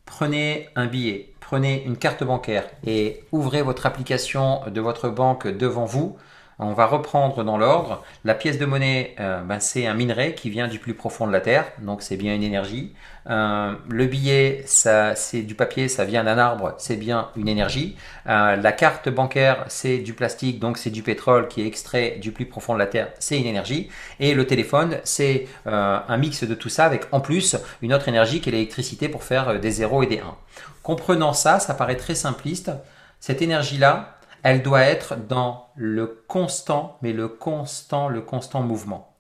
Prenez 0.06 0.68
un 0.76 0.88
billet 0.88 1.31
prenez 1.52 1.84
une 1.86 1.98
carte 1.98 2.24
bancaire 2.24 2.64
et 2.88 3.26
ouvrez 3.34 3.62
votre 3.62 3.86
application 3.86 4.62
de 4.68 4.80
votre 4.80 5.10
banque 5.10 5.48
devant 5.50 5.84
vous. 5.84 6.16
On 6.60 6.72
va 6.72 6.86
reprendre 6.86 7.44
dans 7.44 7.58
l'ordre. 7.58 8.06
La 8.24 8.36
pièce 8.36 8.58
de 8.58 8.66
monnaie, 8.66 9.16
euh, 9.20 9.42
ben, 9.42 9.60
c'est 9.60 9.86
un 9.86 9.94
minerai 9.94 10.34
qui 10.34 10.50
vient 10.50 10.70
du 10.70 10.80
plus 10.80 10.94
profond 10.94 11.28
de 11.28 11.34
la 11.34 11.42
Terre, 11.42 11.66
donc 11.80 12.04
c'est 12.04 12.16
bien 12.16 12.34
une 12.36 12.44
énergie. 12.44 12.94
Euh, 13.30 13.74
le 13.90 14.06
billet, 14.06 14.64
c'est 14.66 15.42
du 15.42 15.56
papier, 15.56 15.90
ça 15.90 16.06
vient 16.06 16.24
d'un 16.24 16.38
arbre, 16.38 16.74
c'est 16.78 16.96
bien 16.96 17.28
une 17.36 17.50
énergie. 17.50 17.98
Euh, 18.28 18.56
la 18.56 18.72
carte 18.72 19.10
bancaire, 19.10 19.66
c'est 19.68 19.98
du 19.98 20.14
plastique, 20.14 20.58
donc 20.58 20.78
c'est 20.78 20.90
du 20.90 21.04
pétrole 21.04 21.50
qui 21.50 21.62
est 21.62 21.68
extrait 21.68 22.18
du 22.22 22.32
plus 22.32 22.46
profond 22.46 22.76
de 22.76 22.80
la 22.80 22.88
Terre, 22.88 23.10
c'est 23.20 23.38
une 23.38 23.48
énergie. 23.48 23.90
Et 24.22 24.36
le 24.36 24.48
téléphone, 24.48 25.00
c'est 25.04 25.48
un 25.66 26.18
mix 26.18 26.46
de 26.46 26.56
tout 26.56 26.70
ça 26.70 26.86
avec 26.86 27.08
en 27.12 27.20
plus 27.20 27.58
une 27.82 27.94
autre 27.94 28.08
énergie 28.08 28.40
qui 28.40 28.48
est 28.48 28.54
l'électricité 28.54 29.10
pour 29.10 29.24
faire 29.24 29.60
des 29.60 29.72
zéros 29.72 30.02
et 30.04 30.08
des 30.08 30.20
1. 30.20 30.36
Comprenant 30.84 31.34
ça, 31.34 31.60
ça 31.60 31.74
paraît 31.74 31.98
très 31.98 32.16
simpliste. 32.16 32.72
Cette 33.20 33.42
énergie-là, 33.42 34.18
elle 34.44 34.64
doit 34.64 34.82
être 34.82 35.16
dans 35.16 35.68
le 35.76 36.24
constant, 36.28 36.98
mais 37.02 37.14
le 37.14 37.28
constant, 37.28 38.10
le 38.10 38.22
constant 38.22 38.62
mouvement. 38.62 39.14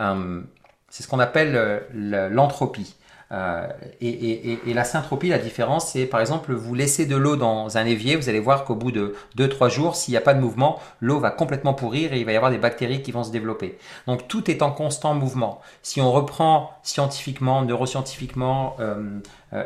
Euh, 0.00 0.42
c'est 0.90 1.02
ce 1.02 1.08
qu'on 1.08 1.20
appelle 1.20 1.56
euh, 1.56 2.28
l'entropie. 2.28 2.96
Euh, 3.32 3.66
et, 4.00 4.58
la 4.72 4.84
syntropie, 4.84 5.28
la 5.28 5.38
différence, 5.38 5.90
c'est 5.90 6.06
par 6.06 6.20
exemple, 6.20 6.54
vous 6.54 6.74
laissez 6.74 7.06
de 7.06 7.16
l'eau 7.16 7.36
dans 7.36 7.76
un 7.76 7.84
évier, 7.84 8.14
vous 8.16 8.28
allez 8.28 8.40
voir 8.40 8.64
qu'au 8.64 8.76
bout 8.76 8.92
de 8.92 9.14
2-3 9.36 9.68
jours, 9.68 9.96
s'il 9.96 10.12
n'y 10.12 10.18
a 10.18 10.20
pas 10.20 10.34
de 10.34 10.40
mouvement, 10.40 10.78
l'eau 11.00 11.18
va 11.18 11.30
complètement 11.30 11.74
pourrir 11.74 12.12
et 12.12 12.20
il 12.20 12.24
va 12.24 12.32
y 12.32 12.36
avoir 12.36 12.50
des 12.50 12.58
bactéries 12.58 13.02
qui 13.02 13.12
vont 13.12 13.24
se 13.24 13.32
développer. 13.32 13.78
Donc 14.06 14.28
tout 14.28 14.48
est 14.50 14.62
en 14.62 14.70
constant 14.70 15.14
mouvement. 15.14 15.60
Si 15.82 16.00
on 16.00 16.12
reprend 16.12 16.70
scientifiquement, 16.82 17.62
neuroscientifiquement, 17.62 18.76
euh, 18.80 19.18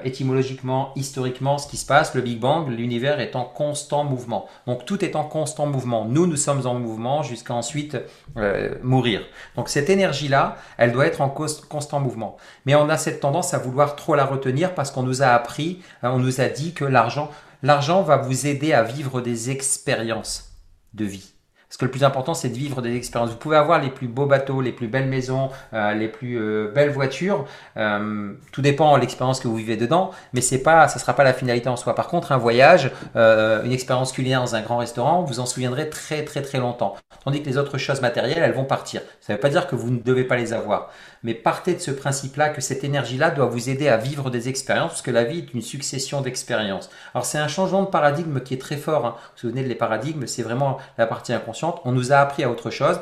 étymologiquement, 0.04 0.92
historiquement, 0.96 1.58
ce 1.58 1.68
qui 1.68 1.76
se 1.76 1.86
passe, 1.86 2.14
le 2.14 2.20
Big 2.20 2.38
Bang, 2.38 2.68
l'univers 2.68 3.20
est 3.20 3.36
en 3.36 3.44
constant 3.44 4.04
mouvement. 4.04 4.46
Donc 4.66 4.84
tout 4.84 5.04
est 5.04 5.16
en 5.16 5.24
constant 5.24 5.66
mouvement. 5.66 6.04
Nous, 6.04 6.26
nous 6.26 6.36
sommes 6.36 6.66
en 6.66 6.74
mouvement 6.74 7.22
jusqu'à 7.22 7.54
ensuite 7.54 7.96
euh, 8.36 8.74
mourir. 8.82 9.22
Donc 9.56 9.68
cette 9.68 9.90
énergie-là, 9.90 10.56
elle 10.78 10.92
doit 10.92 11.06
être 11.06 11.20
en 11.20 11.28
constant 11.28 12.00
mouvement. 12.00 12.36
Mais 12.66 12.74
on 12.74 12.88
a 12.88 12.96
cette 12.96 13.20
tendance 13.20 13.54
à 13.54 13.58
vouloir 13.58 13.96
trop 13.96 14.14
la 14.14 14.24
retenir 14.24 14.74
parce 14.74 14.90
qu'on 14.90 15.02
nous 15.02 15.22
a 15.22 15.28
appris, 15.28 15.82
euh, 16.04 16.08
on 16.08 16.18
nous 16.18 16.40
a 16.40 16.46
dit 16.46 16.72
que 16.72 16.84
l'argent, 16.84 17.30
l'argent 17.62 18.02
va 18.02 18.16
vous 18.16 18.46
aider 18.46 18.72
à 18.72 18.82
vivre 18.82 19.20
des 19.20 19.50
expériences 19.50 20.52
de 20.94 21.04
vie. 21.04 21.32
Que 21.80 21.86
le 21.86 21.90
plus 21.90 22.04
important, 22.04 22.34
c'est 22.34 22.50
de 22.50 22.54
vivre 22.54 22.82
des 22.82 22.94
expériences. 22.94 23.30
Vous 23.30 23.38
pouvez 23.38 23.56
avoir 23.56 23.80
les 23.80 23.88
plus 23.88 24.06
beaux 24.06 24.26
bateaux, 24.26 24.60
les 24.60 24.70
plus 24.70 24.86
belles 24.86 25.08
maisons, 25.08 25.48
euh, 25.72 25.94
les 25.94 26.08
plus 26.08 26.38
euh, 26.38 26.70
belles 26.74 26.90
voitures. 26.90 27.46
Euh, 27.78 28.34
tout 28.52 28.60
dépend 28.60 28.94
de 28.96 29.00
l'expérience 29.00 29.40
que 29.40 29.48
vous 29.48 29.56
vivez 29.56 29.78
dedans, 29.78 30.10
mais 30.34 30.42
c'est 30.42 30.62
pas, 30.62 30.88
ça 30.88 30.98
sera 30.98 31.14
pas 31.14 31.24
la 31.24 31.32
finalité 31.32 31.70
en 31.70 31.76
soi. 31.76 31.94
Par 31.94 32.08
contre, 32.08 32.32
un 32.32 32.36
voyage, 32.36 32.90
une 33.14 33.72
expérience 33.72 34.12
culinaire 34.12 34.40
dans 34.40 34.56
un 34.56 34.60
grand 34.60 34.76
restaurant, 34.76 35.22
vous 35.22 35.40
en 35.40 35.46
souviendrez 35.46 35.88
très 35.88 36.22
très 36.22 36.42
très 36.42 36.58
longtemps. 36.58 36.96
Tandis 37.24 37.40
que 37.40 37.48
les 37.48 37.56
autres 37.56 37.78
choses 37.78 38.02
matérielles, 38.02 38.42
elles 38.42 38.52
vont 38.52 38.64
partir. 38.64 39.00
Ça 39.22 39.32
ne 39.32 39.38
veut 39.38 39.40
pas 39.40 39.48
dire 39.48 39.66
que 39.66 39.74
vous 39.74 39.90
ne 39.90 40.00
devez 40.00 40.24
pas 40.24 40.36
les 40.36 40.52
avoir 40.52 40.90
mais 41.22 41.34
partez 41.34 41.74
de 41.74 41.80
ce 41.80 41.90
principe-là 41.90 42.48
que 42.48 42.60
cette 42.60 42.82
énergie-là 42.84 43.30
doit 43.30 43.46
vous 43.46 43.68
aider 43.68 43.88
à 43.88 43.96
vivre 43.96 44.30
des 44.30 44.48
expériences, 44.48 44.90
parce 44.90 45.02
que 45.02 45.10
la 45.10 45.24
vie 45.24 45.38
est 45.38 45.54
une 45.54 45.62
succession 45.62 46.20
d'expériences. 46.20 46.90
Alors 47.14 47.24
c'est 47.24 47.38
un 47.38 47.48
changement 47.48 47.82
de 47.82 47.88
paradigme 47.88 48.40
qui 48.40 48.54
est 48.54 48.60
très 48.60 48.76
fort. 48.76 49.06
Hein. 49.06 49.14
Vous 49.16 49.30
vous 49.34 49.40
souvenez 49.40 49.62
de 49.62 49.68
les 49.68 49.74
paradigmes, 49.74 50.26
c'est 50.26 50.42
vraiment 50.42 50.78
la 50.96 51.06
partie 51.06 51.32
inconsciente. 51.32 51.69
On 51.84 51.92
nous 51.92 52.12
a 52.12 52.16
appris 52.16 52.44
à 52.44 52.50
autre 52.50 52.70
chose. 52.70 53.00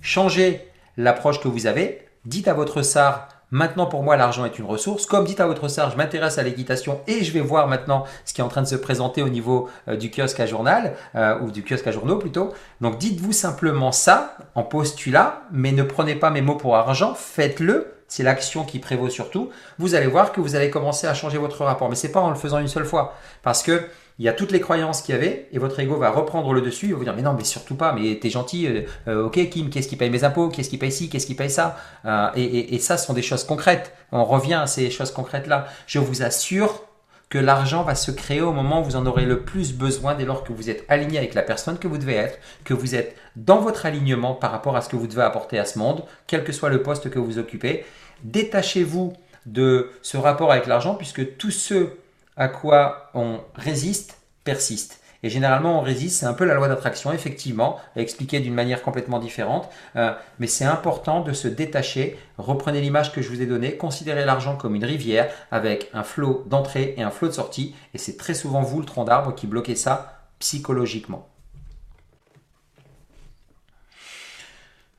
Changez 0.00 0.68
l'approche 0.96 1.40
que 1.40 1.48
vous 1.48 1.66
avez. 1.66 2.06
Dites 2.24 2.48
à 2.48 2.54
votre 2.54 2.82
SAR, 2.82 3.28
Maintenant, 3.52 3.86
pour 3.86 4.04
moi, 4.04 4.16
l'argent 4.16 4.44
est 4.44 4.58
une 4.58 4.64
ressource. 4.64 5.06
Comme 5.06 5.24
dit 5.24 5.34
à 5.38 5.46
votre 5.46 5.66
sœur, 5.66 5.90
je 5.90 5.96
m'intéresse 5.96 6.38
à 6.38 6.44
l'équitation 6.44 7.00
et 7.08 7.24
je 7.24 7.32
vais 7.32 7.40
voir 7.40 7.66
maintenant 7.66 8.04
ce 8.24 8.32
qui 8.32 8.40
est 8.40 8.44
en 8.44 8.48
train 8.48 8.62
de 8.62 8.66
se 8.66 8.76
présenter 8.76 9.22
au 9.22 9.28
niveau 9.28 9.68
euh, 9.88 9.96
du 9.96 10.10
kiosque 10.10 10.38
à 10.38 10.46
journal, 10.46 10.94
euh, 11.16 11.38
ou 11.40 11.50
du 11.50 11.64
kiosque 11.64 11.86
à 11.88 11.90
journaux 11.90 12.16
plutôt. 12.16 12.52
Donc, 12.80 12.98
dites-vous 12.98 13.32
simplement 13.32 13.90
ça 13.90 14.36
en 14.54 14.62
postulat, 14.62 15.42
mais 15.50 15.72
ne 15.72 15.82
prenez 15.82 16.14
pas 16.14 16.30
mes 16.30 16.42
mots 16.42 16.54
pour 16.54 16.76
argent, 16.76 17.14
faites-le. 17.14 17.94
C'est 18.06 18.22
l'action 18.22 18.64
qui 18.64 18.78
prévaut 18.80 19.08
surtout. 19.08 19.50
Vous 19.78 19.94
allez 19.94 20.08
voir 20.08 20.32
que 20.32 20.40
vous 20.40 20.56
allez 20.56 20.70
commencer 20.70 21.06
à 21.06 21.14
changer 21.14 21.38
votre 21.38 21.64
rapport. 21.64 21.88
Mais 21.88 21.94
c'est 21.94 22.10
pas 22.10 22.20
en 22.20 22.30
le 22.30 22.36
faisant 22.36 22.58
une 22.58 22.68
seule 22.68 22.84
fois. 22.84 23.14
Parce 23.42 23.62
que 23.62 23.84
il 24.20 24.24
y 24.24 24.28
a 24.28 24.34
toutes 24.34 24.52
les 24.52 24.60
croyances 24.60 25.00
qu'il 25.00 25.14
y 25.14 25.18
avait, 25.18 25.48
et 25.50 25.58
votre 25.58 25.80
ego 25.80 25.96
va 25.96 26.10
reprendre 26.10 26.52
le 26.52 26.60
dessus, 26.60 26.88
il 26.88 26.92
va 26.92 26.98
vous 26.98 27.04
dire, 27.04 27.16
mais 27.16 27.22
non, 27.22 27.32
mais 27.32 27.42
surtout 27.42 27.74
pas, 27.74 27.94
mais 27.94 28.18
t'es 28.20 28.28
gentil, 28.28 28.66
euh, 28.66 28.82
euh, 29.08 29.24
ok 29.24 29.48
Kim, 29.48 29.70
qu'est-ce 29.70 29.88
qui 29.88 29.96
paye 29.96 30.10
mes 30.10 30.24
impôts, 30.24 30.50
qu'est-ce 30.50 30.68
qui 30.68 30.76
paye 30.76 30.92
ci, 30.92 31.08
qu'est-ce 31.08 31.26
qui 31.26 31.34
paye 31.34 31.48
ça 31.48 31.78
euh, 32.04 32.28
et, 32.36 32.74
et, 32.74 32.78
ça, 32.80 32.98
ce 32.98 33.06
sont 33.06 33.14
des 33.14 33.22
choses 33.22 33.44
concrètes. 33.44 33.94
On 34.12 34.26
revient 34.26 34.60
à 34.62 34.66
ces 34.66 34.90
choses 34.90 35.10
concrètes-là. 35.10 35.68
Je 35.86 36.00
vous 36.00 36.22
assure 36.22 36.84
que 37.30 37.38
l'argent 37.38 37.82
va 37.82 37.94
se 37.94 38.10
créer 38.10 38.42
au 38.42 38.52
moment 38.52 38.82
où 38.82 38.84
vous 38.84 38.96
en 38.96 39.06
aurez 39.06 39.24
le 39.24 39.40
plus 39.40 39.72
besoin 39.72 40.14
dès 40.14 40.26
lors 40.26 40.44
que 40.44 40.52
vous 40.52 40.68
êtes 40.68 40.84
aligné 40.90 41.16
avec 41.16 41.32
la 41.32 41.42
personne 41.42 41.78
que 41.78 41.88
vous 41.88 41.96
devez 41.96 42.16
être, 42.16 42.38
que 42.64 42.74
vous 42.74 42.94
êtes 42.94 43.16
dans 43.36 43.60
votre 43.60 43.86
alignement 43.86 44.34
par 44.34 44.50
rapport 44.50 44.76
à 44.76 44.82
ce 44.82 44.90
que 44.90 44.96
vous 44.96 45.06
devez 45.06 45.22
apporter 45.22 45.58
à 45.58 45.64
ce 45.64 45.78
monde, 45.78 46.04
quel 46.26 46.44
que 46.44 46.52
soit 46.52 46.68
le 46.68 46.82
poste 46.82 47.08
que 47.08 47.18
vous 47.18 47.38
occupez. 47.38 47.86
Détachez-vous 48.24 49.14
de 49.46 49.90
ce 50.02 50.18
rapport 50.18 50.52
avec 50.52 50.66
l'argent 50.66 50.94
puisque 50.94 51.38
tous 51.38 51.52
ceux 51.52 51.96
à 52.40 52.48
quoi 52.48 53.10
on 53.12 53.38
résiste 53.54 54.18
persiste. 54.44 55.00
Et 55.22 55.28
généralement, 55.28 55.78
on 55.78 55.82
résiste, 55.82 56.20
c'est 56.20 56.26
un 56.26 56.32
peu 56.32 56.46
la 56.46 56.54
loi 56.54 56.68
d'attraction, 56.68 57.12
effectivement, 57.12 57.78
expliquée 57.94 58.40
d'une 58.40 58.54
manière 58.54 58.80
complètement 58.80 59.18
différente. 59.18 59.68
Euh, 59.96 60.14
mais 60.38 60.46
c'est 60.46 60.64
important 60.64 61.20
de 61.20 61.34
se 61.34 61.46
détacher. 61.46 62.16
Reprenez 62.38 62.80
l'image 62.80 63.12
que 63.12 63.20
je 63.20 63.28
vous 63.28 63.42
ai 63.42 63.46
donnée. 63.46 63.76
Considérez 63.76 64.24
l'argent 64.24 64.56
comme 64.56 64.74
une 64.74 64.86
rivière 64.86 65.30
avec 65.50 65.90
un 65.92 66.02
flot 66.02 66.44
d'entrée 66.46 66.94
et 66.96 67.02
un 67.02 67.10
flot 67.10 67.28
de 67.28 67.34
sortie. 67.34 67.74
Et 67.92 67.98
c'est 67.98 68.16
très 68.16 68.32
souvent 68.32 68.62
vous, 68.62 68.80
le 68.80 68.86
tronc 68.86 69.04
d'arbre, 69.04 69.34
qui 69.34 69.46
bloquez 69.46 69.76
ça 69.76 70.22
psychologiquement. 70.38 71.28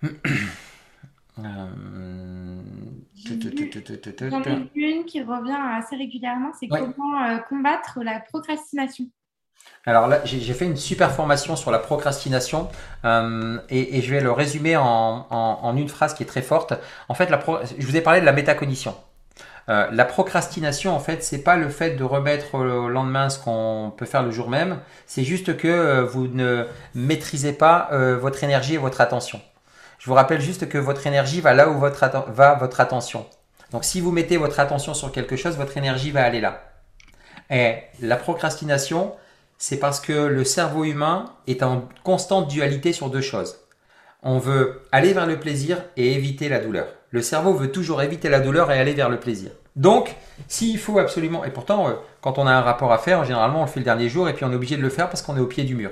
Ai 4.76 4.91
une 4.91 5.06
qui 5.06 5.22
revient 5.22 5.58
assez 5.78 5.95
régulièrement, 5.95 6.52
c'est 6.60 6.68
comment 6.68 7.24
euh, 7.24 7.38
combattre 7.49 7.99
la 8.03 8.20
procrastination. 8.20 9.06
Alors 9.86 10.08
là, 10.08 10.22
j'ai 10.26 10.53
fait 10.53 10.66
une 10.66 10.78
super 10.78 11.12
formation 11.12 11.56
sur 11.56 11.72
la 11.72 11.80
procrastination 11.80 12.70
euh, 13.06 13.60
et, 13.70 14.02
je 14.02 14.12
vais 14.12 14.22
le 14.22 14.32
résumer 14.32 14.76
en, 14.76 15.76
une 15.78 15.90
phrase 15.90 16.14
qui 16.14 16.24
est 16.24 16.28
très 16.28 16.41
forte. 16.41 16.74
En 17.10 17.14
fait, 17.14 17.30
la 17.30 17.40
je 17.78 17.86
vous 17.86 17.95
ai 17.95 18.02
parlé 18.02 18.22
de 18.22 18.26
la 18.26 18.34
métacognition. 18.34 18.95
Euh, 19.70 19.88
la 19.91 20.06
procrastination, 20.06 20.95
en 20.95 20.99
fait, 20.99 21.24
c'est 21.24 21.44
pas 21.44 21.56
le 21.56 21.70
fait 21.70 21.91
de 21.91 22.03
remettre 22.03 22.56
au 22.56 22.90
lendemain 22.90 23.30
ce 23.30 23.40
qu'on 23.40 23.94
peut 23.95 24.06
faire 24.06 24.24
le 24.24 24.32
jour 24.32 24.49
même. 24.49 24.80
C'est 25.06 25.24
juste 25.24 25.56
que 25.58 26.02
vous 26.02 26.28
ne 26.28 26.66
maîtrisez 26.95 27.53
pas 27.53 27.90
votre 28.20 28.44
énergie 28.44 28.76
et 28.76 28.80
votre 28.80 29.02
attention. 29.02 29.41
Je 30.02 30.07
vous 30.07 30.15
rappelle 30.15 30.41
juste 30.41 30.68
que 30.68 30.80
votre 30.80 31.06
énergie 31.06 31.41
va 31.41 31.53
là 31.53 31.69
où 31.69 31.78
votre 31.78 32.03
va 32.32 32.56
votre 32.56 32.82
attention. 32.82 33.28
Donc 33.72 33.86
si 33.86 34.02
vous 34.02 34.11
mettez 34.11 34.38
votre 34.38 34.60
attention 34.60 34.95
sur 34.95 35.11
quelque 35.11 35.36
chose, 35.36 35.57
votre 35.57 35.78
énergie 35.78 36.10
va 36.10 36.23
aller 36.23 36.41
là. 36.41 36.64
Et 37.52 37.76
la 37.99 38.15
procrastination, 38.15 39.14
c'est 39.60 39.78
parce 39.78 39.99
que 39.99 40.11
le 40.11 40.44
cerveau 40.44 40.86
humain 40.86 41.36
est 41.45 41.61
en 41.61 41.88
constante 42.03 42.48
dualité 42.48 42.94
sur 42.94 43.11
deux 43.11 43.22
choses. 43.22 43.60
On 44.23 44.40
veut 44.40 44.82
aller 44.91 45.14
vers 45.14 45.28
le 45.28 45.40
plaisir 45.40 45.78
et 45.98 46.14
éviter 46.14 46.49
la 46.49 46.57
douleur. 46.57 46.88
Le 47.11 47.22
cerveau 47.22 47.53
veut 47.53 47.72
toujours 47.72 48.02
éviter 48.02 48.28
la 48.28 48.40
douleur 48.40 48.72
et 48.72 48.80
aller 48.80 48.94
vers 48.94 49.10
le 49.10 49.19
plaisir. 49.19 49.52
Donc, 49.76 50.15
s'il 50.48 50.80
faut 50.80 50.98
absolument, 50.98 51.45
et 51.45 51.52
pourtant, 51.52 51.88
euh, 51.88 51.94
quand 52.22 52.40
on 52.40 52.48
a 52.48 52.52
un 52.52 52.61
rapport 52.61 52.91
à 52.91 52.98
faire, 52.98 53.23
généralement 53.23 53.60
on 53.60 53.65
le 53.65 53.69
fait 53.69 53.80
le 53.80 53.86
dernier 53.86 54.10
jour 54.10 54.28
et 54.28 54.34
puis 54.34 54.45
on 54.45 54.52
est 54.52 54.56
obligé 54.56 54.78
de 54.78 54.82
le 54.82 54.90
faire 54.90 55.10
parce 55.10 55.22
qu'on 55.22 55.38
est 55.38 55.41
au 55.41 55.45
pied 55.45 55.64
du 55.64 55.76
mur. 55.76 55.91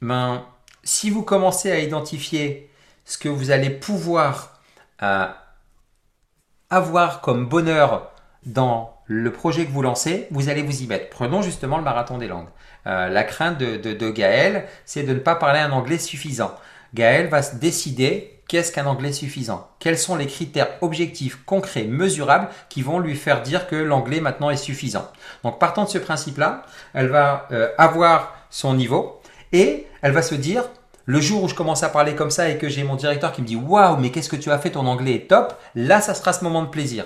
Ben, 0.00 0.42
si 0.82 1.08
vous 1.08 1.22
commencez 1.22 1.70
à 1.70 1.78
identifier 1.78 2.68
ce 3.04 3.18
que 3.18 3.28
vous 3.28 3.50
allez 3.50 3.70
pouvoir 3.70 4.60
euh, 5.02 5.26
avoir 6.70 7.20
comme 7.20 7.46
bonheur 7.46 8.10
dans 8.46 8.96
le 9.06 9.32
projet 9.32 9.66
que 9.66 9.70
vous 9.70 9.82
lancez, 9.82 10.26
vous 10.30 10.48
allez 10.48 10.62
vous 10.62 10.82
y 10.82 10.86
mettre. 10.86 11.10
Prenons 11.10 11.42
justement 11.42 11.76
le 11.76 11.84
marathon 11.84 12.18
des 12.18 12.28
langues. 12.28 12.48
Euh, 12.86 13.08
la 13.08 13.24
crainte 13.24 13.58
de, 13.58 13.76
de, 13.76 14.10
Gaël, 14.10 14.66
c'est 14.84 15.02
de 15.02 15.12
ne 15.12 15.18
pas 15.18 15.34
parler 15.34 15.60
un 15.60 15.70
anglais 15.70 15.98
suffisant. 15.98 16.54
Gaël 16.94 17.28
va 17.28 17.42
se 17.42 17.56
décider 17.56 18.40
qu'est-ce 18.48 18.72
qu'un 18.72 18.86
anglais 18.86 19.12
suffisant 19.12 19.68
Quels 19.78 19.98
sont 19.98 20.16
les 20.16 20.26
critères 20.26 20.68
objectifs, 20.80 21.38
concrets, 21.44 21.84
mesurables 21.84 22.48
qui 22.68 22.82
vont 22.82 22.98
lui 22.98 23.16
faire 23.16 23.42
dire 23.42 23.66
que 23.66 23.76
l'anglais 23.76 24.20
maintenant 24.20 24.50
est 24.50 24.56
suffisant 24.56 25.10
Donc 25.44 25.58
partant 25.58 25.84
de 25.84 25.88
ce 25.88 25.98
principe-là, 25.98 26.62
elle 26.92 27.08
va 27.08 27.48
euh, 27.52 27.68
avoir 27.78 28.34
son 28.50 28.74
niveau 28.74 29.20
et 29.52 29.86
elle 30.02 30.12
va 30.12 30.22
se 30.22 30.34
dire 30.34 30.64
le 31.06 31.20
jour 31.20 31.42
où 31.42 31.48
je 31.48 31.54
commence 31.54 31.82
à 31.82 31.88
parler 31.88 32.14
comme 32.14 32.30
ça 32.30 32.48
et 32.48 32.58
que 32.58 32.68
j'ai 32.68 32.84
mon 32.84 32.96
directeur 32.96 33.32
qui 33.32 33.42
me 33.42 33.46
dit 33.46 33.56
waouh, 33.56 33.96
mais 33.96 34.10
qu'est-ce 34.10 34.28
que 34.28 34.36
tu 34.36 34.50
as 34.50 34.58
fait, 34.58 34.70
ton 34.70 34.86
anglais 34.86 35.14
est 35.14 35.28
top, 35.28 35.54
là, 35.74 36.00
ça 36.00 36.14
sera 36.14 36.32
ce 36.32 36.44
moment 36.44 36.62
de 36.62 36.68
plaisir. 36.68 37.04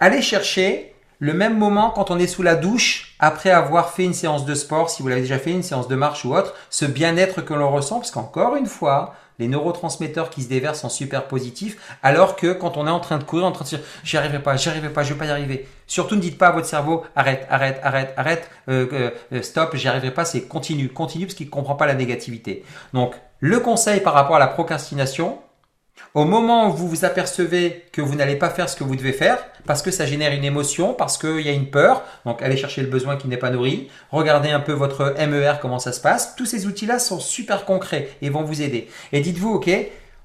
Allez 0.00 0.22
chercher 0.22 0.94
le 1.18 1.34
même 1.34 1.58
moment 1.58 1.90
quand 1.90 2.10
on 2.10 2.18
est 2.18 2.28
sous 2.28 2.42
la 2.42 2.54
douche 2.54 3.16
après 3.18 3.50
avoir 3.50 3.90
fait 3.90 4.04
une 4.04 4.14
séance 4.14 4.44
de 4.44 4.54
sport, 4.54 4.88
si 4.88 5.02
vous 5.02 5.08
l'avez 5.08 5.22
déjà 5.22 5.38
fait, 5.38 5.50
une 5.50 5.64
séance 5.64 5.88
de 5.88 5.96
marche 5.96 6.24
ou 6.24 6.34
autre, 6.34 6.54
ce 6.70 6.84
bien-être 6.84 7.42
que 7.42 7.54
l'on 7.54 7.70
ressent, 7.70 7.96
parce 7.96 8.12
qu'encore 8.12 8.54
une 8.54 8.66
fois, 8.66 9.14
les 9.38 9.48
neurotransmetteurs 9.48 10.30
qui 10.30 10.42
se 10.42 10.48
déversent 10.48 10.80
sont 10.80 10.88
super 10.88 11.28
positifs, 11.28 11.76
alors 12.02 12.36
que 12.36 12.52
quand 12.52 12.76
on 12.76 12.86
est 12.86 12.90
en 12.90 13.00
train 13.00 13.18
de 13.18 13.24
courir, 13.24 13.46
en 13.46 13.52
train 13.52 13.64
de 13.64 13.70
dire 13.70 13.80
j'y 14.04 14.16
arriverai 14.16 14.42
pas, 14.42 14.56
j'y 14.56 14.68
arriverai 14.68 14.92
pas, 14.92 15.02
je 15.02 15.12
vais 15.12 15.18
pas 15.18 15.26
y 15.26 15.30
arriver. 15.30 15.68
Surtout 15.86 16.16
ne 16.16 16.20
dites 16.20 16.38
pas 16.38 16.48
à 16.48 16.52
votre 16.52 16.66
cerveau 16.66 17.04
arrête, 17.16 17.46
arrête, 17.50 17.80
arrête, 17.82 18.14
arrête, 18.16 18.50
euh, 18.68 18.86
euh, 18.92 19.10
euh, 19.32 19.42
stop, 19.42 19.74
j'y 19.76 19.88
arriverai 19.88 20.12
pas, 20.12 20.24
c'est 20.24 20.42
continue, 20.42 20.88
continue 20.88 21.26
parce 21.26 21.34
qu'il 21.34 21.50
comprend 21.50 21.74
pas 21.74 21.86
la 21.86 21.94
négativité. 21.94 22.64
Donc 22.92 23.14
le 23.40 23.60
conseil 23.60 24.00
par 24.00 24.14
rapport 24.14 24.36
à 24.36 24.40
la 24.40 24.48
procrastination, 24.48 25.38
au 26.18 26.24
moment 26.24 26.68
où 26.68 26.72
vous 26.72 26.88
vous 26.88 27.04
apercevez 27.04 27.84
que 27.92 28.02
vous 28.02 28.16
n'allez 28.16 28.34
pas 28.34 28.50
faire 28.50 28.68
ce 28.68 28.74
que 28.74 28.82
vous 28.82 28.96
devez 28.96 29.12
faire, 29.12 29.38
parce 29.66 29.82
que 29.82 29.92
ça 29.92 30.04
génère 30.04 30.32
une 30.32 30.42
émotion, 30.42 30.92
parce 30.92 31.16
qu'il 31.16 31.42
y 31.42 31.48
a 31.48 31.52
une 31.52 31.70
peur, 31.70 32.02
donc 32.26 32.42
allez 32.42 32.56
chercher 32.56 32.82
le 32.82 32.88
besoin 32.88 33.16
qui 33.16 33.28
n'est 33.28 33.36
pas 33.36 33.50
nourri, 33.50 33.88
regardez 34.10 34.50
un 34.50 34.58
peu 34.58 34.72
votre 34.72 35.14
MER, 35.16 35.60
comment 35.62 35.78
ça 35.78 35.92
se 35.92 36.00
passe, 36.00 36.34
tous 36.34 36.44
ces 36.44 36.66
outils-là 36.66 36.98
sont 36.98 37.20
super 37.20 37.64
concrets 37.64 38.08
et 38.20 38.30
vont 38.30 38.42
vous 38.42 38.62
aider. 38.62 38.88
Et 39.12 39.20
dites-vous, 39.20 39.50
ok, 39.50 39.70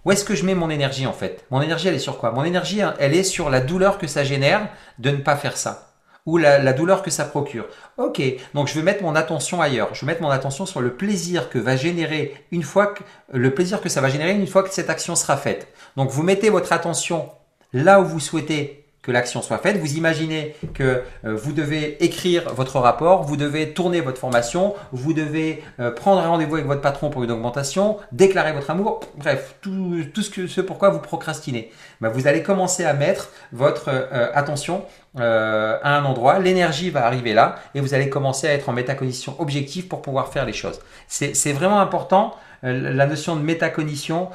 où 0.03 0.11
est-ce 0.11 0.25
que 0.25 0.33
je 0.33 0.45
mets 0.45 0.55
mon 0.55 0.71
énergie 0.71 1.05
en 1.05 1.13
fait? 1.13 1.45
Mon 1.51 1.61
énergie, 1.61 1.89
elle 1.89 1.95
est 1.95 1.99
sur 1.99 2.17
quoi? 2.17 2.31
Mon 2.31 2.43
énergie, 2.43 2.81
elle 2.97 3.13
est 3.13 3.23
sur 3.23 3.51
la 3.51 3.59
douleur 3.59 3.99
que 3.99 4.07
ça 4.07 4.23
génère 4.23 4.69
de 4.97 5.11
ne 5.11 5.17
pas 5.17 5.35
faire 5.35 5.57
ça 5.57 5.92
ou 6.25 6.37
la, 6.37 6.73
douleur 6.73 7.01
que 7.01 7.11
ça 7.11 7.25
procure. 7.25 7.65
Ok, 7.97 8.21
donc 8.53 8.67
je 8.67 8.75
vais 8.75 8.81
mettre 8.81 9.03
mon 9.03 9.15
attention 9.15 9.61
ailleurs. 9.61 9.93
Je 9.93 10.01
vais 10.01 10.11
mettre 10.11 10.21
mon 10.21 10.29
attention 10.29 10.65
sur 10.65 10.81
le 10.81 10.93
plaisir 10.93 11.49
que 11.49 11.59
va 11.59 11.75
générer 11.75 12.45
une 12.51 12.63
fois 12.63 12.87
que 12.87 13.03
le 13.31 13.53
plaisir 13.53 13.81
que 13.81 13.89
ça 13.89 14.01
va 14.01 14.09
générer 14.09 14.33
une 14.33 14.47
fois 14.47 14.63
que 14.63 14.73
cette 14.73 14.89
action 14.89 15.15
sera 15.15 15.37
faite. 15.37 15.67
Donc 15.97 16.09
vous 16.09 16.23
mettez 16.23 16.49
votre 16.49 16.71
attention 16.71 17.29
là 17.73 17.99
où 17.99 18.05
vous 18.05 18.19
souhaitez 18.19 18.83
que 19.03 19.11
l'action 19.11 19.41
soit 19.41 19.57
faite. 19.57 19.77
Vous 19.77 19.97
imaginez 19.97 20.55
que 20.73 21.03
euh, 21.25 21.35
vous 21.35 21.51
devez 21.51 22.03
écrire 22.03 22.53
votre 22.53 22.79
rapport, 22.79 23.23
vous 23.23 23.35
devez 23.35 23.73
tourner 23.73 23.99
votre 24.01 24.17
formation, 24.17 24.73
vous 24.93 25.13
devez 25.13 25.61
euh, 25.79 25.91
prendre 25.91 26.21
rendez-vous 26.21 26.55
avec 26.55 26.65
votre 26.65 26.81
patron 26.81 27.09
pour 27.09 27.23
une 27.23 27.31
augmentation, 27.31 27.97
déclarer 28.13 28.53
votre 28.53 28.71
amour, 28.71 29.01
bref, 29.17 29.55
tout, 29.61 30.03
ce, 30.15 30.29
que, 30.29 30.47
ce 30.47 30.61
pourquoi 30.61 30.89
vous 30.89 30.99
procrastinez. 30.99 31.69
Ben, 31.99 32.09
vous 32.09 32.27
allez 32.27 32.41
commencer 32.43 32.85
à 32.85 32.93
mettre 32.93 33.29
votre 33.51 33.89
euh, 33.89 34.31
attention 34.33 34.85
à 35.15 35.97
un 35.97 36.05
endroit, 36.05 36.39
l'énergie 36.39 36.89
va 36.89 37.05
arriver 37.05 37.33
là 37.33 37.55
et 37.75 37.81
vous 37.81 37.93
allez 37.93 38.09
commencer 38.09 38.47
à 38.47 38.53
être 38.53 38.69
en 38.69 38.73
métacognition 38.73 39.39
objective 39.39 39.87
pour 39.87 40.01
pouvoir 40.01 40.29
faire 40.33 40.45
les 40.45 40.53
choses. 40.53 40.79
C'est 41.07 41.53
vraiment 41.53 41.79
important 41.79 42.35
la 42.63 43.05
notion 43.05 43.35
de 43.35 43.41
métacognition 43.41 44.29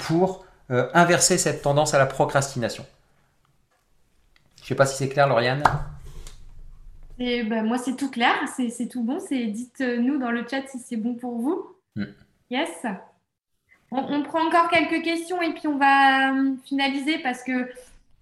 pour 0.00 0.44
inverser 0.68 1.38
cette 1.38 1.62
tendance 1.62 1.94
à 1.94 1.98
la 1.98 2.06
procrastination. 2.06 2.84
Je 4.62 4.66
sais 4.66 4.74
pas 4.74 4.86
si 4.86 4.96
c'est 4.96 5.08
clair, 5.08 5.28
Lauriane. 5.28 5.62
Et 7.18 7.42
ben, 7.42 7.64
moi, 7.64 7.78
c'est 7.78 7.96
tout 7.96 8.10
clair, 8.10 8.34
c'est 8.54 8.88
tout 8.88 9.02
bon. 9.02 9.18
Dites-nous 9.30 10.18
dans 10.18 10.30
le 10.30 10.44
chat 10.48 10.66
si 10.68 10.78
c'est 10.78 10.96
bon 10.96 11.14
pour 11.14 11.38
vous. 11.38 11.74
Mm. 11.96 12.04
Yes. 12.50 12.86
On, 13.90 14.22
prend 14.22 14.46
encore 14.46 14.68
quelques 14.68 15.02
questions 15.02 15.40
et 15.40 15.54
puis 15.54 15.66
on 15.66 15.78
va 15.78 16.32
euh, 16.32 16.54
finaliser 16.66 17.18
parce 17.20 17.42
que 17.42 17.70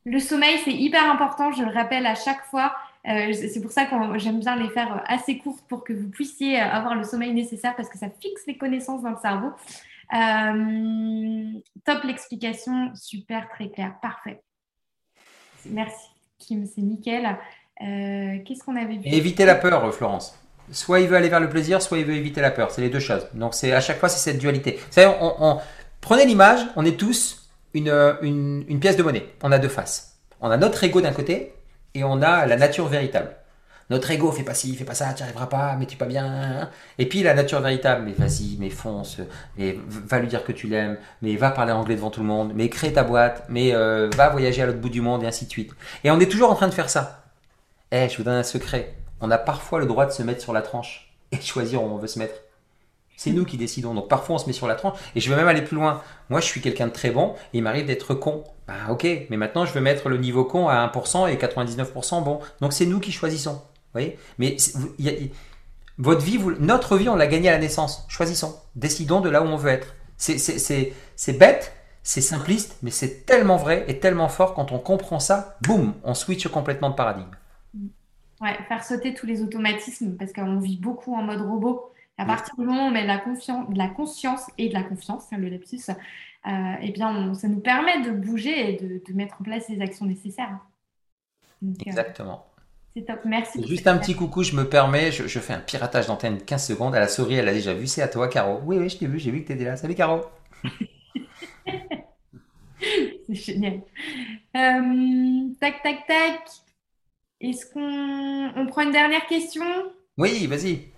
le 0.07 0.19
sommeil, 0.19 0.59
c'est 0.65 0.73
hyper 0.73 1.11
important. 1.11 1.53
Je 1.53 1.63
le 1.63 1.71
rappelle 1.71 2.07
à 2.07 2.15
chaque 2.15 2.45
fois. 2.47 2.75
Euh, 3.07 3.33
c'est 3.33 3.61
pour 3.61 3.71
ça 3.71 3.85
que 3.85 3.95
j'aime 4.19 4.41
bien 4.41 4.57
les 4.57 4.71
faire 4.71 5.05
assez 5.07 5.39
courtes 5.39 5.65
pour 5.69 5.85
que 5.85 5.93
vous 5.93 6.09
puissiez 6.09 6.59
avoir 6.59 6.95
le 6.95 7.05
sommeil 7.05 7.33
nécessaire 7.35 7.77
parce 7.77 7.89
que 7.89 7.99
ça 7.99 8.09
fixe 8.21 8.43
les 8.47 8.57
connaissances 8.57 9.03
dans 9.03 9.11
le 9.11 9.19
cerveau. 9.21 9.51
Euh, 10.15 11.61
top 11.85 12.03
l'explication, 12.05 12.91
super, 12.95 13.49
très 13.49 13.69
clair, 13.69 13.95
parfait. 14.01 14.43
Merci 15.67 16.17
c'est 16.39 16.83
nickel. 16.83 17.27
Euh, 17.83 18.39
qu'est-ce 18.45 18.65
qu'on 18.65 18.77
avait 18.77 18.97
vu? 18.97 19.03
Éviter 19.05 19.45
la 19.45 19.55
peur, 19.55 19.85
euh, 19.85 19.91
Florence. 19.91 20.39
Soit 20.73 21.01
il 21.01 21.09
veut 21.09 21.17
aller 21.17 21.29
vers 21.29 21.41
le 21.41 21.49
plaisir, 21.49 21.81
soit 21.81 21.99
il 21.99 22.05
veut 22.05 22.15
éviter 22.15 22.41
la 22.41 22.51
peur. 22.51 22.71
C'est 22.71 22.81
les 22.81 22.91
deux 22.91 23.01
choses. 23.01 23.29
Donc 23.35 23.55
à 23.65 23.81
chaque 23.81 23.99
fois 23.99 24.09
c'est 24.09 24.19
cette 24.19 24.39
dualité. 24.39 24.73
Vous 24.73 24.93
savez, 24.93 25.15
on, 25.21 25.59
prenez 26.01 26.25
l'image, 26.25 26.61
on 26.75 26.85
est 26.85 26.99
tous 26.99 27.46
une, 27.75 28.65
une, 28.69 28.81
pièce 28.81 28.97
de 28.97 29.03
monnaie. 29.03 29.27
On 29.43 29.53
a 29.53 29.59
deux 29.59 29.69
faces. 29.69 30.19
On 30.41 30.51
a 30.51 30.57
notre 30.57 30.83
ego 30.85 31.01
d'un 31.01 31.13
côté 31.13 31.55
et 31.95 32.05
on 32.05 32.23
a 32.23 32.47
la 32.47 32.57
nature 32.57 32.87
véritable. 32.87 33.37
Notre 33.89 34.11
ego 34.11 34.33
fait 34.33 34.43
pas 34.43 34.55
ci, 34.55 34.75
fait 34.75 34.85
pas 34.85 34.95
ça, 34.95 35.15
tu 35.15 35.23
arriveras 35.23 35.47
pas, 35.47 35.77
mais 35.77 35.87
tu 35.87 35.97
pas 35.97 36.07
bien. 36.07 36.71
Et 36.99 37.09
puis 37.09 37.23
la 37.23 37.35
nature 37.35 37.61
véritable, 37.61 38.03
mais 38.05 38.13
vas-y, 38.13 38.57
mais 38.59 38.69
fonce, 38.69 39.19
mais 39.57 39.79
va 39.89 40.19
lui 40.19 40.27
dire 40.27 40.43
que 40.43 40.51
tu 40.51 40.67
l'aimes, 40.67 40.99
mais 41.23 41.37
va 41.37 41.51
parler 41.51 41.73
anglais 41.73 41.95
devant 41.95 42.11
tout 42.11 42.21
le 42.21 42.27
monde, 42.27 42.53
mais 42.55 42.69
crée 42.69 42.93
ta 42.93 43.05
boîte, 43.05 43.45
mais 43.49 43.75
euh, 43.75 44.11
va 44.17 44.29
voyager 44.31 44.63
à 44.63 44.67
l'autre 44.67 44.81
bout 44.81 44.89
du 44.89 45.01
monde 45.01 45.23
et 45.23 45.27
ainsi 45.27 45.45
de 45.45 45.51
suite. 45.51 45.71
Et 46.03 46.11
on 46.11 46.19
est 46.19 46.31
toujours 46.31 46.51
en 46.51 46.57
train 46.57 46.67
de 46.67 46.75
faire 46.75 46.91
ça. 46.91 47.23
Eh, 47.93 48.09
je 48.09 48.17
vous 48.17 48.25
donne 48.25 48.35
un 48.35 48.43
secret. 48.43 48.95
On 49.21 49.31
a 49.31 49.39
parfois 49.39 49.79
le 49.79 49.87
droit 49.87 50.05
de 50.05 50.11
se 50.11 50.23
mettre 50.25 50.43
sur 50.43 50.53
la 50.53 50.63
tranche 50.63 51.15
et 51.31 51.41
choisir 51.41 51.83
où 51.83 51.87
on 51.87 51.99
veut 51.99 52.09
se 52.09 52.19
mettre. 52.19 52.35
C'est 53.17 53.33
nous 53.33 53.45
qui 53.45 53.57
décidons. 53.57 53.95
Donc 53.95 54.09
parfois 54.09 54.37
on 54.37 54.39
se 54.39 54.47
met 54.47 54.53
sur 54.53 54.67
la 54.67 54.75
tranche. 54.75 54.99
Et 55.15 55.21
je 55.21 55.31
vais 55.31 55.37
même 55.37 55.49
aller 55.49 55.63
plus 55.63 55.77
loin. 55.77 56.03
Moi 56.31 56.41
je 56.41 56.47
suis 56.47 56.61
quelqu'un 56.61 56.87
de 56.87 56.93
très 56.93 57.11
bon 57.11 57.35
il 57.53 57.63
m'arrive 57.63 57.87
d'être 57.87 58.15
con. 58.15 58.45
Bah 58.69 58.75
ok, 58.91 59.07
mais 59.31 59.37
maintenant 59.37 59.65
je 59.65 59.73
veux 59.73 59.81
mettre 59.81 60.09
le 60.09 60.19
niveau 60.19 60.45
con 60.45 60.69
à 60.69 60.87
1% 60.87 61.31
et 61.31 61.37
99% 61.37 62.25
bon. 62.25 62.41
Donc 62.61 62.73
c'est 62.73 62.87
nous 62.87 63.01
qui 63.01 63.13
choisissons 63.13 63.61
voyez? 63.97 64.19
Mais 64.39 64.57
votre 65.99 66.21
vie, 66.21 66.39
notre 66.61 66.97
vie, 66.97 67.09
on 67.09 67.17
l'a 67.17 67.27
gagnée 67.27 67.49
à 67.49 67.53
la 67.53 67.59
naissance. 67.59 68.05
Choisissons. 68.09 68.55
Décidons 68.75 69.21
de 69.21 69.31
là 69.31 69.43
où 69.43 69.47
on 69.47 69.57
veut 69.57 69.71
être. 69.71 69.95
C'est 70.17 71.39
bête, 71.39 71.73
c'est 72.03 72.21
simpliste, 72.21 72.77
mais 72.83 72.91
c'est 72.91 73.27
tellement 73.27 73.57
vrai 73.57 73.85
et 73.89 73.99
tellement 73.99 74.29
fort 74.29 74.55
quand 74.55 74.73
on 74.73 74.79
comprend 74.79 75.21
ça, 75.21 75.57
boum, 75.63 75.95
on 76.05 76.15
switch 76.15 76.47
complètement 76.49 76.91
de 76.91 76.95
paradigme. 76.95 77.31
Ouais, 78.41 78.57
faire 78.69 78.85
sauter 78.85 79.15
tous 79.15 79.27
les 79.27 79.43
automatismes 79.43 80.17
parce 80.19 80.33
qu'on 80.33 80.59
vit 80.59 80.77
beaucoup 80.77 81.15
en 81.15 81.23
mode 81.23 81.41
robot. 81.41 81.91
À 82.19 82.25
partir 82.25 82.55
du 82.57 82.65
moment 82.65 82.87
où 82.87 82.89
on 82.89 82.91
met 82.91 83.03
de 83.03 83.09
la, 83.09 83.19
de 83.19 83.79
la 83.79 83.89
conscience 83.89 84.47
et 84.57 84.69
de 84.69 84.75
la 84.75 84.83
confiance, 84.83 85.25
hein, 85.33 85.37
le 85.39 85.49
lapsus, 85.49 85.91
euh, 86.47 86.75
eh 86.81 86.93
bien, 86.93 87.35
ça 87.35 87.49
nous 87.49 87.61
permet 87.61 88.03
de 88.03 88.11
bouger 88.11 88.71
et 88.71 88.77
de, 88.77 89.13
mettre 89.13 89.41
en 89.41 89.45
place 89.45 89.69
les 89.69 89.81
actions 89.83 90.07
nécessaires. 90.07 90.59
Euh, 91.63 91.73
Exactement. 91.85 92.47
C'est 92.95 93.05
top, 93.05 93.21
merci. 93.27 93.67
Juste 93.67 93.87
un 93.87 93.99
petit 93.99 94.15
coucou, 94.15 94.43
je 94.43 94.57
me 94.57 94.67
permets, 94.67 95.13
je, 95.13 95.39
fais 95.41 95.53
un 95.53 95.59
piratage 95.59 96.07
d'antenne 96.07 96.41
15 96.41 96.67
secondes. 96.67 96.95
À 96.95 97.01
la 97.01 97.09
souris, 97.09 97.35
elle 97.35 97.49
a 97.49 97.53
déjà 97.53 97.75
vu, 97.75 97.87
c'est 97.87 98.01
à 98.01 98.09
toi, 98.09 98.29
Caro. 98.29 98.61
Oui, 98.65 98.79
oui, 98.79 98.89
je 98.89 98.97
t'ai 98.97 99.07
vu, 99.07 99.19
j'ai 99.19 99.31
vu 99.31 99.43
que 99.43 99.49
tu 99.49 99.53
étais 99.53 99.65
là. 99.65 99.77
Salut, 99.77 99.95
Caro. 99.95 100.23
c'est 102.81 103.35
génial. 103.35 103.83
Euh, 104.57 105.49
tac, 105.61 105.83
tac, 105.83 106.07
tac. 106.07 106.49
Est-ce 107.43 107.71
qu'on 107.71 108.53
on 108.57 108.67
prend 108.67 108.83
une 108.83 108.93
dernière 108.93 109.27
question? 109.27 109.67
Oui, 110.17 110.47
vas-y. 110.47 110.96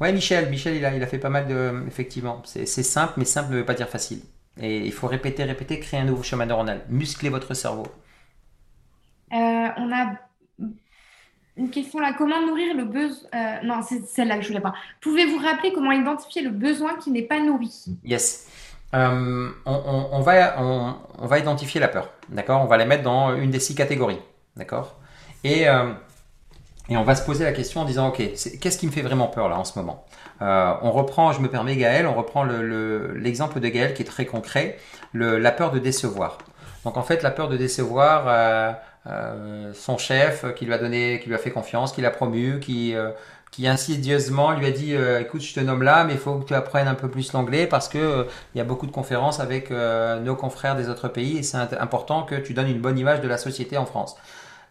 Ouais, 0.00 0.12
Michel, 0.12 0.48
Michel, 0.48 0.76
il 0.76 0.84
a, 0.84 0.94
il 0.94 1.02
a 1.02 1.06
fait 1.06 1.18
pas 1.18 1.28
mal 1.28 1.46
de. 1.48 1.82
Effectivement, 1.86 2.42
c'est 2.44 2.66
simple, 2.66 3.14
mais 3.16 3.24
simple 3.24 3.52
ne 3.52 3.56
veut 3.58 3.64
pas 3.64 3.74
dire 3.74 3.88
facile. 3.88 4.20
Et 4.60 4.78
il 4.78 4.92
faut 4.92 5.06
répéter, 5.06 5.44
répéter, 5.44 5.78
créer 5.80 6.00
un 6.00 6.04
nouveau 6.04 6.22
chemin 6.22 6.46
neuronal, 6.46 6.82
muscler 6.88 7.28
votre 7.28 7.54
cerveau. 7.54 7.86
Euh, 9.32 9.36
on 9.76 9.92
a 9.92 10.12
une 11.56 11.70
question 11.70 11.98
là. 12.00 12.14
Comment 12.16 12.40
nourrir 12.46 12.74
le 12.76 12.84
besoin 12.84 13.28
euh, 13.34 13.56
Non, 13.64 13.82
c'est 13.82 14.06
celle-là 14.06 14.36
que 14.36 14.42
je 14.42 14.48
voulais 14.48 14.60
pas. 14.60 14.74
Pouvez-vous 15.00 15.38
rappeler 15.38 15.72
comment 15.72 15.92
identifier 15.92 16.42
le 16.42 16.50
besoin 16.50 16.96
qui 16.96 17.10
n'est 17.10 17.22
pas 17.22 17.40
nourri? 17.40 17.72
Yes. 18.04 18.48
Euh, 18.94 19.50
on, 19.66 20.20
va, 20.20 20.62
on, 20.62 21.26
va 21.26 21.38
identifier 21.38 21.80
la 21.80 21.88
peur. 21.88 22.10
D'accord? 22.30 22.62
On 22.62 22.66
va 22.66 22.78
la 22.78 22.86
mettre 22.86 23.02
dans 23.02 23.34
une 23.34 23.50
des 23.50 23.60
six 23.60 23.74
catégories. 23.74 24.20
D'accord? 24.56 24.96
Et, 25.44 25.66
et 26.88 26.96
on 26.96 27.02
va 27.02 27.14
se 27.14 27.24
poser 27.24 27.44
la 27.44 27.52
question 27.52 27.82
en 27.82 27.84
disant 27.84 28.08
Ok, 28.08 28.16
qu'est-ce 28.16 28.78
qui 28.78 28.86
me 28.86 28.92
fait 28.92 29.02
vraiment 29.02 29.26
peur 29.26 29.48
là 29.48 29.58
en 29.58 29.64
ce 29.64 29.78
moment? 29.78 30.04
On 30.40 30.90
reprend, 30.92 31.32
je 31.32 31.40
me 31.40 31.48
permets 31.48 31.76
Gaël, 31.76 32.06
on 32.06 32.14
reprend 32.14 32.44
l'exemple 32.44 33.60
de 33.60 33.68
Gaël 33.68 33.94
qui 33.94 34.02
est 34.02 34.06
très 34.06 34.26
concret 34.26 34.78
la 35.12 35.50
peur 35.50 35.70
de 35.70 35.78
décevoir. 35.78 36.38
Donc 36.84 36.96
en 36.96 37.02
fait, 37.02 37.22
la 37.22 37.30
peur 37.30 37.48
de 37.48 37.56
décevoir 37.56 38.76
son 39.74 39.98
chef 39.98 40.54
qui 40.54 40.64
lui 40.64 40.72
a 40.72 40.78
donné, 40.78 41.20
qui 41.22 41.28
lui 41.28 41.34
a 41.34 41.38
fait 41.38 41.50
confiance, 41.50 41.92
qui 41.92 42.00
l'a 42.00 42.10
promu, 42.10 42.60
qui 42.60 42.94
qui 43.50 43.66
insidieusement 43.66 44.52
lui 44.52 44.66
a 44.66 44.70
dit 44.70 44.94
écoute 45.20 45.40
je 45.40 45.54
te 45.54 45.60
nomme 45.60 45.82
là 45.82 46.04
mais 46.04 46.12
il 46.12 46.18
faut 46.18 46.36
que 46.36 46.44
tu 46.44 46.54
apprennes 46.54 46.86
un 46.86 46.94
peu 46.94 47.08
plus 47.08 47.32
l'anglais 47.32 47.66
parce 47.66 47.88
que 47.88 48.26
il 48.54 48.58
y 48.58 48.60
a 48.60 48.64
beaucoup 48.64 48.86
de 48.86 48.92
conférences 48.92 49.40
avec 49.40 49.70
nos 49.70 50.36
confrères 50.36 50.76
des 50.76 50.88
autres 50.88 51.08
pays 51.08 51.38
et 51.38 51.42
c'est 51.42 51.58
important 51.78 52.22
que 52.22 52.36
tu 52.36 52.54
donnes 52.54 52.68
une 52.68 52.80
bonne 52.80 52.98
image 52.98 53.20
de 53.20 53.28
la 53.28 53.38
société 53.38 53.76
en 53.76 53.86
France. 53.86 54.16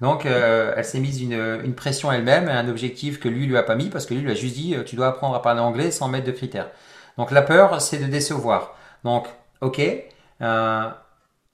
Donc, 0.02 0.26
euh, 0.26 0.74
elle 0.76 0.86
s'est 0.86 1.00
mise 1.00 1.22
une, 1.22 1.34
une 1.64 1.74
pression 1.74 2.12
elle-même, 2.12 2.48
un 2.48 2.68
objectif 2.70 3.20
que 3.20 3.28
lui 3.28 3.48
lui 3.48 3.58
a 3.58 3.64
pas 3.64 3.76
mis 3.76 3.90
parce 3.90 4.06
que 4.06 4.14
lui 4.14 4.22
lui 4.22 4.32
a 4.32 4.36
juste 4.36 4.56
dit, 4.56 4.76
euh, 4.76 4.84
tu 4.84 4.96
dois 4.96 5.08
apprendre 5.08 5.36
à 5.36 5.42
parler 5.42 5.60
anglais 5.60 5.92
sans 5.92 6.08
mettre 6.08 6.26
de 6.26 6.32
critères. 6.32 6.70
Donc, 7.18 7.32
la 7.32 7.42
peur, 7.42 7.82
c'est 7.82 7.98
de 7.98 8.06
décevoir. 8.06 8.76
Donc, 9.04 9.28
ok, 9.62 9.82
euh, 10.42 10.90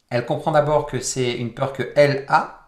elle 0.09 0.25
comprend 0.25 0.51
d'abord 0.51 0.85
que 0.85 0.99
c'est 0.99 1.31
une 1.33 1.53
peur 1.53 1.71
que 1.71 1.83
elle 1.95 2.25
a. 2.27 2.59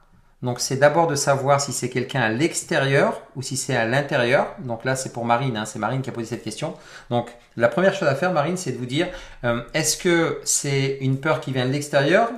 Donc, 0.41 0.59
c'est 0.59 0.77
d'abord 0.77 1.07
de 1.07 1.15
savoir 1.15 1.59
si 1.59 1.73
c'est 1.73 1.89
quelqu'un 1.89 2.21
à 2.21 2.29
l'extérieur 2.29 3.21
ou 3.35 3.41
si 3.41 3.57
c'est 3.57 3.75
à 3.75 3.85
l'intérieur. 3.85 4.47
Donc 4.59 4.85
là, 4.85 4.95
c'est 4.95 5.11
pour 5.11 5.25
Marine. 5.25 5.57
Hein, 5.57 5.65
c'est 5.65 5.79
Marine 5.79 6.01
qui 6.01 6.09
a 6.09 6.13
posé 6.13 6.27
cette 6.27 6.43
question. 6.43 6.75
Donc, 7.09 7.35
la 7.57 7.67
première 7.67 7.93
chose 7.93 8.07
à 8.07 8.15
faire, 8.15 8.31
Marine, 8.31 8.55
c'est 8.55 8.71
de 8.71 8.77
vous 8.77 8.85
dire, 8.85 9.07
est-ce 9.73 9.97
que 9.97 10.39
c'est 10.43 10.97
une 11.01 11.19
peur 11.19 11.39
qui 11.39 11.51
vient 11.51 11.65
de 11.65 11.71
l'extérieur 11.71 12.29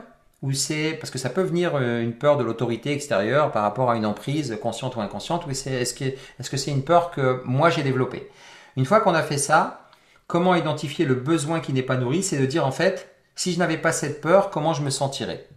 ou 0.48 0.54
c'est 0.54 0.94
parce 0.94 1.12
que 1.12 1.18
ça 1.18 1.30
peut 1.30 1.42
venir 1.42 1.74
euh, 1.76 2.02
une 2.02 2.14
peur 2.14 2.38
de 2.38 2.44
l'autorité 2.44 2.94
extérieure 2.94 3.52
par 3.52 3.64
rapport 3.64 3.92
à 3.92 3.98
une 3.98 4.06
emprise 4.06 4.58
consciente 4.62 4.96
ou 4.96 5.02
inconsciente, 5.02 5.46
ou 5.46 5.50
est-ce, 5.52 5.94
que, 5.94 6.06
est-ce 6.06 6.50
que 6.50 6.56
c'est 6.58 6.72
une 6.72 6.84
peur 6.84 7.12
que 7.12 7.42
moi 7.44 7.70
j'ai 7.70 7.84
développée? 7.84 8.30
Une 8.78 8.86
fois 8.86 9.02
qu'on 9.02 9.14
a 9.14 9.24
fait 9.24 9.38
ça, 9.38 9.90
comment 10.28 10.56
identifier 10.56 11.06
le 11.06 11.16
besoin 11.16 11.60
qui 11.60 11.74
n'est 11.74 11.84
pas 11.84 11.98
nourri? 11.98 12.24
C'est 12.24 12.38
de 12.40 12.46
dire 12.46 12.66
en 12.66 12.72
fait, 12.72 13.14
si 13.36 13.52
je 13.54 13.60
n'avais 13.60 13.78
pas 13.78 13.92
cette 13.92 14.22
peur, 14.22 14.50
comment 14.50 14.74
je 14.74 14.84
me 14.84 14.90
sentirais? 14.90 15.48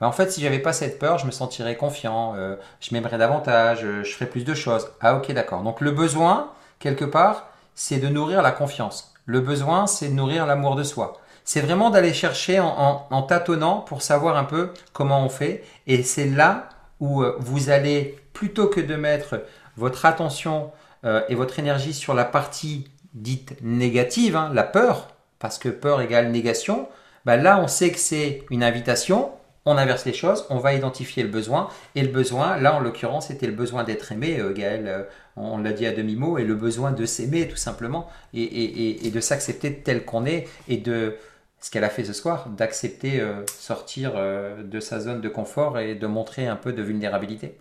Ben, 0.00 0.08
En 0.08 0.12
fait, 0.12 0.30
si 0.32 0.40
j'avais 0.40 0.58
pas 0.58 0.72
cette 0.72 0.98
peur, 0.98 1.18
je 1.18 1.26
me 1.26 1.30
sentirais 1.30 1.76
confiant, 1.76 2.34
euh, 2.36 2.56
je 2.80 2.92
m'aimerais 2.92 3.18
davantage, 3.18 3.84
euh, 3.84 4.02
je 4.02 4.12
ferais 4.12 4.26
plus 4.26 4.44
de 4.44 4.54
choses. 4.54 4.88
Ah 5.00 5.14
ok, 5.16 5.30
d'accord. 5.32 5.62
Donc 5.62 5.80
le 5.80 5.92
besoin, 5.92 6.52
quelque 6.80 7.04
part, 7.04 7.48
c'est 7.76 7.98
de 7.98 8.08
nourrir 8.08 8.42
la 8.42 8.50
confiance. 8.50 9.14
Le 9.26 9.40
besoin, 9.40 9.86
c'est 9.86 10.08
de 10.08 10.14
nourrir 10.14 10.46
l'amour 10.46 10.74
de 10.74 10.82
soi 10.82 11.20
c'est 11.44 11.60
vraiment 11.60 11.90
d'aller 11.90 12.14
chercher 12.14 12.58
en, 12.58 13.22
tâtonnant 13.22 13.80
pour 13.80 14.00
savoir 14.00 14.36
un 14.36 14.44
peu 14.44 14.70
comment 14.92 15.24
on 15.24 15.28
fait. 15.28 15.62
Et 15.86 16.02
c'est 16.02 16.26
là 16.26 16.70
où 17.00 17.22
euh, 17.22 17.36
vous 17.38 17.68
allez, 17.68 18.18
plutôt 18.32 18.66
que 18.66 18.80
de 18.80 18.96
mettre 18.96 19.42
votre 19.76 20.06
attention 20.06 20.72
euh, 21.04 21.20
et 21.28 21.34
votre 21.34 21.58
énergie 21.58 21.92
sur 21.92 22.14
la 22.14 22.24
partie 22.24 22.88
dite 23.12 23.56
négative, 23.62 24.36
hein, 24.36 24.50
la 24.54 24.62
peur, 24.62 25.08
parce 25.38 25.58
que 25.58 25.68
peur 25.68 26.00
égale 26.00 26.30
négation, 26.30 26.88
bah 27.26 27.36
là 27.36 27.60
on 27.60 27.68
sait 27.68 27.90
que 27.90 27.98
c'est 27.98 28.42
une 28.50 28.64
invitation, 28.64 29.30
on 29.66 29.76
inverse 29.76 30.04
les 30.04 30.12
choses, 30.12 30.46
on 30.50 30.58
va 30.58 30.74
identifier 30.74 31.22
le 31.22 31.28
besoin, 31.28 31.68
et 31.94 32.02
le 32.02 32.08
besoin, 32.08 32.56
là 32.56 32.74
en 32.74 32.80
l'occurrence, 32.80 33.28
c'était 33.28 33.46
le 33.46 33.52
besoin 33.52 33.84
d'être 33.84 34.10
aimé, 34.12 34.38
euh, 34.40 34.52
Gaël, 34.52 35.06
on 35.36 35.58
l'a 35.58 35.72
dit 35.72 35.86
à 35.86 35.92
demi-mot, 35.92 36.38
et 36.38 36.44
le 36.44 36.54
besoin 36.54 36.90
de 36.90 37.04
s'aimer 37.06 37.48
tout 37.48 37.56
simplement, 37.56 38.08
et 38.32 39.10
de 39.12 39.20
s'accepter 39.20 39.74
tel 39.74 40.04
qu'on 40.04 40.26
est, 40.26 40.48
et 40.68 40.76
de, 40.76 41.16
ce 41.64 41.70
qu'elle 41.70 41.84
a 41.84 41.88
fait 41.88 42.04
ce 42.04 42.12
soir, 42.12 42.50
d'accepter 42.50 43.22
euh, 43.22 43.42
sortir 43.46 44.12
euh, 44.16 44.62
de 44.62 44.80
sa 44.80 45.00
zone 45.00 45.22
de 45.22 45.30
confort 45.30 45.78
et 45.78 45.94
de 45.94 46.06
montrer 46.06 46.46
un 46.46 46.56
peu 46.56 46.74
de 46.74 46.82
vulnérabilité. 46.82 47.56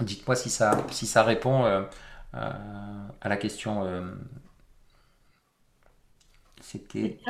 Dites-moi 0.00 0.34
si 0.34 0.50
ça, 0.50 0.84
si 0.90 1.06
ça 1.06 1.22
répond 1.22 1.64
euh, 1.64 1.82
à 2.32 3.28
la 3.28 3.36
question. 3.36 3.86
C'était 6.60 7.20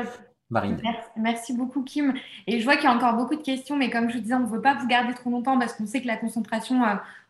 Marine. 0.49 0.81
Merci, 1.19 1.55
beaucoup 1.55 1.83
Kim. 1.83 2.15
Et 2.47 2.59
je 2.59 2.65
vois 2.65 2.77
qu'il 2.77 2.85
y 2.85 2.87
a 2.87 2.95
encore 2.95 3.17
beaucoup 3.17 3.37
de 3.37 3.43
questions, 3.43 3.77
mais 3.77 3.91
comme 3.91 4.09
je 4.09 4.15
vous 4.15 4.23
disais, 4.23 4.35
on 4.35 4.41
ne 4.41 4.47
veut 4.47 4.63
pas 4.63 4.77
vous 4.77 4.87
garder 4.87 5.13
trop 5.13 5.29
longtemps 5.29 5.59
parce 5.59 5.75
qu'on 5.75 5.87
sait 5.87 6.01
que 6.01 6.07
la 6.07 6.17
concentration, 6.17 6.83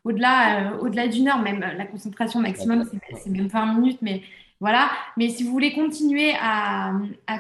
au-delà 0.05 0.74
au-delà 0.81 1.09
d'une 1.09 1.27
heure, 1.27 1.40
même 1.40 1.59
la 1.59 1.86
concentration 1.86 2.39
maximum, 2.39 2.89
c'est 3.20 3.31
même 3.31 3.48
20 3.48 3.74
minutes, 3.74 3.98
mais 4.01 4.23
voilà. 4.62 4.90
Mais 5.16 5.28
si 5.28 5.43
vous 5.43 5.51
voulez 5.51 5.72
continuer 5.72 6.34
à, 6.40 6.93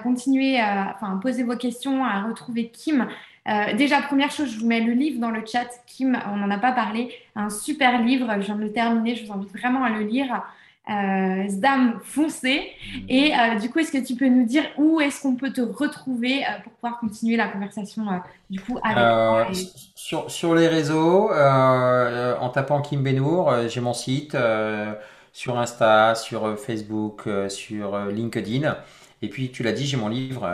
continuer, 0.02 0.58
à, 0.58 0.96
enfin, 0.96 1.20
poser 1.22 1.44
vos 1.44 1.56
questions, 1.56 2.04
à 2.04 2.20
retrouver 2.22 2.68
Kim, 2.68 3.06
euh, 3.48 3.74
déjà, 3.76 4.02
première 4.02 4.32
chose, 4.32 4.50
je 4.50 4.58
vous 4.58 4.66
mets 4.66 4.80
le 4.80 4.92
livre 4.92 5.20
dans 5.20 5.30
le 5.30 5.44
chat. 5.46 5.68
Kim, 5.86 6.18
on 6.32 6.36
n'en 6.36 6.50
a 6.50 6.58
pas 6.58 6.72
parlé. 6.72 7.14
Un 7.36 7.48
super 7.48 8.02
livre. 8.02 8.26
Je 8.40 8.46
viens 8.46 8.56
de 8.56 8.62
le 8.62 8.72
terminer. 8.72 9.14
Je 9.14 9.24
vous 9.24 9.32
invite 9.32 9.52
vraiment 9.52 9.84
à 9.84 9.90
le 9.90 10.00
lire. 10.00 10.42
Euh, 10.90 11.46
Zdam 11.46 12.00
foncé. 12.02 12.72
Et 13.08 13.32
euh, 13.32 13.54
du 13.54 13.70
coup, 13.70 13.78
est-ce 13.78 13.92
que 13.92 14.04
tu 14.04 14.16
peux 14.16 14.26
nous 14.26 14.44
dire 14.44 14.64
où 14.76 15.00
est-ce 15.00 15.22
qu'on 15.22 15.36
peut 15.36 15.52
te 15.52 15.60
retrouver 15.60 16.42
pour 16.64 16.72
pouvoir 16.72 16.98
continuer 16.98 17.36
la 17.36 17.46
conversation 17.46 18.02
du 18.50 18.58
coup 18.58 18.80
avec 18.82 19.54
sur, 19.94 20.28
sur 20.28 20.56
les 20.56 20.66
réseaux, 20.66 21.30
en 21.32 22.48
tapant 22.48 22.82
Kim 22.82 23.04
Benour, 23.04 23.68
j'ai 23.68 23.80
mon 23.80 23.94
site 23.94 24.36
sur 25.32 25.58
Insta, 25.58 26.14
sur 26.14 26.46
euh, 26.46 26.56
Facebook, 26.56 27.22
euh, 27.26 27.48
sur 27.48 27.94
euh, 27.94 28.10
LinkedIn. 28.10 28.76
Et 29.24 29.28
puis, 29.28 29.50
tu 29.50 29.62
l'as 29.62 29.72
dit, 29.72 29.86
j'ai 29.86 29.96
mon 29.96 30.08
livre 30.08 30.50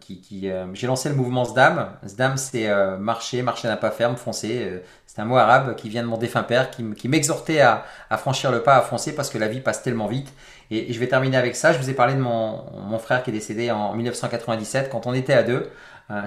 qui, 0.00 0.20
qui 0.20 0.50
j'ai 0.72 0.86
lancé 0.88 1.08
le 1.08 1.14
mouvement 1.14 1.44
SDAM. 1.44 1.90
SDAM, 2.04 2.36
c'est 2.38 2.68
marcher, 2.98 3.40
marcher 3.42 3.68
n'a 3.68 3.76
pas 3.76 3.92
ferme, 3.92 4.16
foncer. 4.16 4.82
c'est 5.06 5.20
un 5.20 5.24
mot 5.24 5.36
arabe 5.36 5.76
qui 5.76 5.88
vient 5.88 6.02
de 6.02 6.08
mon 6.08 6.16
défunt 6.16 6.42
père, 6.42 6.72
qui, 6.72 7.06
m'exhortait 7.06 7.60
à, 7.60 7.84
franchir 8.18 8.50
le 8.50 8.64
pas, 8.64 8.74
à 8.74 8.80
foncer 8.80 9.14
parce 9.14 9.30
que 9.30 9.38
la 9.38 9.46
vie 9.46 9.60
passe 9.60 9.84
tellement 9.84 10.08
vite. 10.08 10.32
Et, 10.72 10.92
je 10.92 10.98
vais 10.98 11.06
terminer 11.06 11.36
avec 11.36 11.54
ça. 11.54 11.72
Je 11.72 11.78
vous 11.78 11.88
ai 11.88 11.94
parlé 11.94 12.14
de 12.14 12.18
mon, 12.18 12.64
mon 12.80 12.98
frère 12.98 13.22
qui 13.22 13.30
est 13.30 13.32
décédé 13.32 13.70
en 13.70 13.94
1997 13.94 14.90
quand 14.90 15.06
on 15.06 15.14
était 15.14 15.34
à 15.34 15.44
deux. 15.44 15.70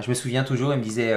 je 0.00 0.08
me 0.08 0.14
souviens 0.14 0.42
toujours, 0.42 0.72
il 0.72 0.78
me 0.78 0.82
disait 0.82 1.14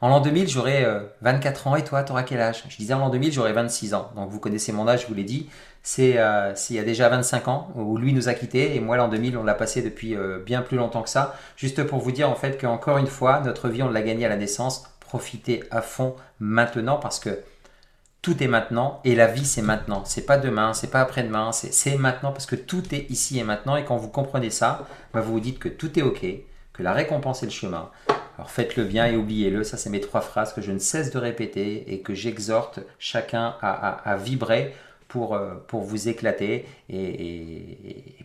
en 0.00 0.08
l'an 0.08 0.18
2000, 0.18 0.48
j'aurai 0.48 0.84
24 1.22 1.68
ans 1.68 1.76
et 1.76 1.84
toi, 1.84 2.02
tu 2.02 2.10
auras 2.10 2.24
quel 2.24 2.40
âge? 2.40 2.64
Je 2.68 2.76
disais 2.76 2.92
en 2.92 2.98
l'an 2.98 3.10
2000, 3.10 3.32
j'aurai 3.32 3.52
26 3.52 3.94
ans. 3.94 4.10
Donc 4.16 4.30
vous 4.30 4.40
connaissez 4.40 4.72
mon 4.72 4.88
âge, 4.88 5.02
je 5.02 5.06
vous 5.06 5.14
l'ai 5.14 5.22
dit 5.22 5.48
c'est 5.82 6.18
euh, 6.18 6.52
il 6.70 6.76
y 6.76 6.78
a 6.78 6.84
déjà 6.84 7.08
25 7.08 7.48
ans 7.48 7.68
où 7.74 7.96
lui 7.96 8.12
nous 8.12 8.28
a 8.28 8.34
quittés 8.34 8.76
et 8.76 8.80
moi 8.80 8.96
l'an 8.96 9.08
2000 9.08 9.36
on 9.36 9.44
l'a 9.44 9.54
passé 9.54 9.82
depuis 9.82 10.14
euh, 10.14 10.38
bien 10.38 10.62
plus 10.62 10.76
longtemps 10.76 11.02
que 11.02 11.08
ça. 11.08 11.36
Juste 11.56 11.82
pour 11.84 12.00
vous 12.00 12.12
dire 12.12 12.28
en 12.28 12.34
fait 12.34 12.60
qu'encore 12.60 12.98
une 12.98 13.06
fois 13.06 13.40
notre 13.40 13.68
vie 13.68 13.82
on 13.82 13.88
l'a 13.88 14.02
gagnée 14.02 14.26
à 14.26 14.28
la 14.28 14.36
naissance. 14.36 14.84
Profitez 15.00 15.64
à 15.70 15.80
fond 15.80 16.14
maintenant 16.40 16.96
parce 16.96 17.18
que 17.18 17.38
tout 18.20 18.42
est 18.42 18.48
maintenant 18.48 19.00
et 19.04 19.14
la 19.14 19.28
vie 19.28 19.46
c'est 19.46 19.62
maintenant. 19.62 20.02
C'est 20.04 20.26
pas 20.26 20.36
demain, 20.36 20.74
c'est 20.74 20.90
pas 20.90 21.00
après-demain, 21.00 21.52
c'est 21.52 21.96
maintenant 21.96 22.32
parce 22.32 22.46
que 22.46 22.56
tout 22.56 22.94
est 22.94 23.10
ici 23.10 23.38
et 23.38 23.44
maintenant 23.44 23.76
et 23.76 23.84
quand 23.84 23.96
vous 23.96 24.08
comprenez 24.08 24.50
ça, 24.50 24.86
bah, 25.14 25.22
vous 25.22 25.32
vous 25.32 25.40
dites 25.40 25.58
que 25.58 25.68
tout 25.70 25.98
est 25.98 26.02
ok, 26.02 26.26
que 26.74 26.82
la 26.82 26.92
récompense 26.92 27.42
est 27.42 27.46
le 27.46 27.52
chemin. 27.52 27.90
Alors 28.36 28.50
faites-le 28.50 28.84
bien 28.84 29.06
et 29.06 29.16
oubliez-le. 29.16 29.64
Ça, 29.64 29.76
c'est 29.76 29.90
mes 29.90 30.00
trois 30.00 30.20
phrases 30.20 30.52
que 30.52 30.60
je 30.60 30.70
ne 30.70 30.78
cesse 30.78 31.10
de 31.10 31.18
répéter 31.18 31.92
et 31.92 32.02
que 32.02 32.14
j'exhorte 32.14 32.78
chacun 33.00 33.56
à 33.60 34.16
vibrer 34.16 34.74
pour, 35.08 35.34
euh, 35.34 35.54
pour 35.66 35.82
vous 35.82 36.08
éclater 36.08 36.66
et, 36.90 37.78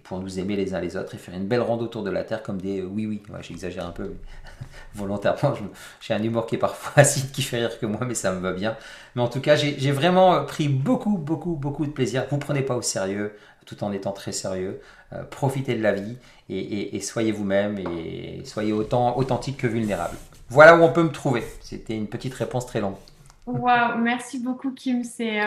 pour 0.04 0.20
nous 0.20 0.38
aimer 0.38 0.58
les 0.58 0.76
uns 0.76 0.82
les 0.82 0.98
autres 0.98 1.16
et 1.16 1.18
faire 1.18 1.34
une 1.34 1.48
belle 1.48 1.62
ronde 1.62 1.82
autour 1.82 2.04
de 2.04 2.12
la 2.12 2.24
Terre 2.26 2.44
comme 2.44 2.62
des 2.62 2.82
oui 2.82 3.06
oui. 3.08 3.24
J'exagère 3.42 3.88
un 3.88 3.92
peu 3.92 4.16
volontairement. 4.94 5.56
J'ai 6.02 6.14
un 6.14 6.22
humour 6.22 6.46
qui 6.46 6.56
est 6.56 6.60
parfois 6.60 6.92
acide, 7.02 7.32
qui 7.32 7.42
fait 7.42 7.58
rire 7.58 7.80
que 7.80 7.86
moi, 7.86 8.02
mais 8.06 8.16
ça 8.16 8.34
me 8.34 8.42
va 8.42 8.52
bien. 8.52 8.76
Mais 9.16 9.22
en 9.22 9.30
tout 9.30 9.40
cas, 9.40 9.56
j'ai 9.56 9.92
vraiment 9.92 10.34
euh, 10.34 10.42
pris 10.42 10.68
beaucoup, 10.68 11.18
beaucoup, 11.18 11.56
beaucoup 11.56 11.86
de 11.86 11.92
plaisir. 11.92 12.26
Vous 12.30 12.38
prenez 12.38 12.62
pas 12.62 12.76
au 12.76 12.82
sérieux 12.82 13.34
tout 13.66 13.82
en 13.84 13.94
étant 13.94 14.12
très 14.12 14.34
sérieux. 14.34 14.82
Euh, 15.14 15.24
profitez 15.24 15.76
de 15.76 15.82
la 15.82 15.94
vie 15.94 16.18
et, 16.50 17.00
soyez 17.00 17.32
vous-même 17.32 17.80
et 17.80 18.44
soyez 18.44 18.74
autant 18.74 19.18
authentique 19.18 19.58
que 19.58 19.68
vulnérable. 19.68 20.18
Voilà 20.50 20.76
où 20.76 20.82
on 20.82 20.92
peut 20.92 21.04
me 21.04 21.12
trouver. 21.12 21.44
C'était 21.62 21.96
une 21.96 22.08
petite 22.08 22.34
réponse 22.34 22.66
très 22.66 22.82
longue. 22.82 22.98
Waouh, 23.46 23.98
merci 24.00 24.40
beaucoup 24.40 24.72
Kim. 24.72 25.04
C'est 25.04 25.40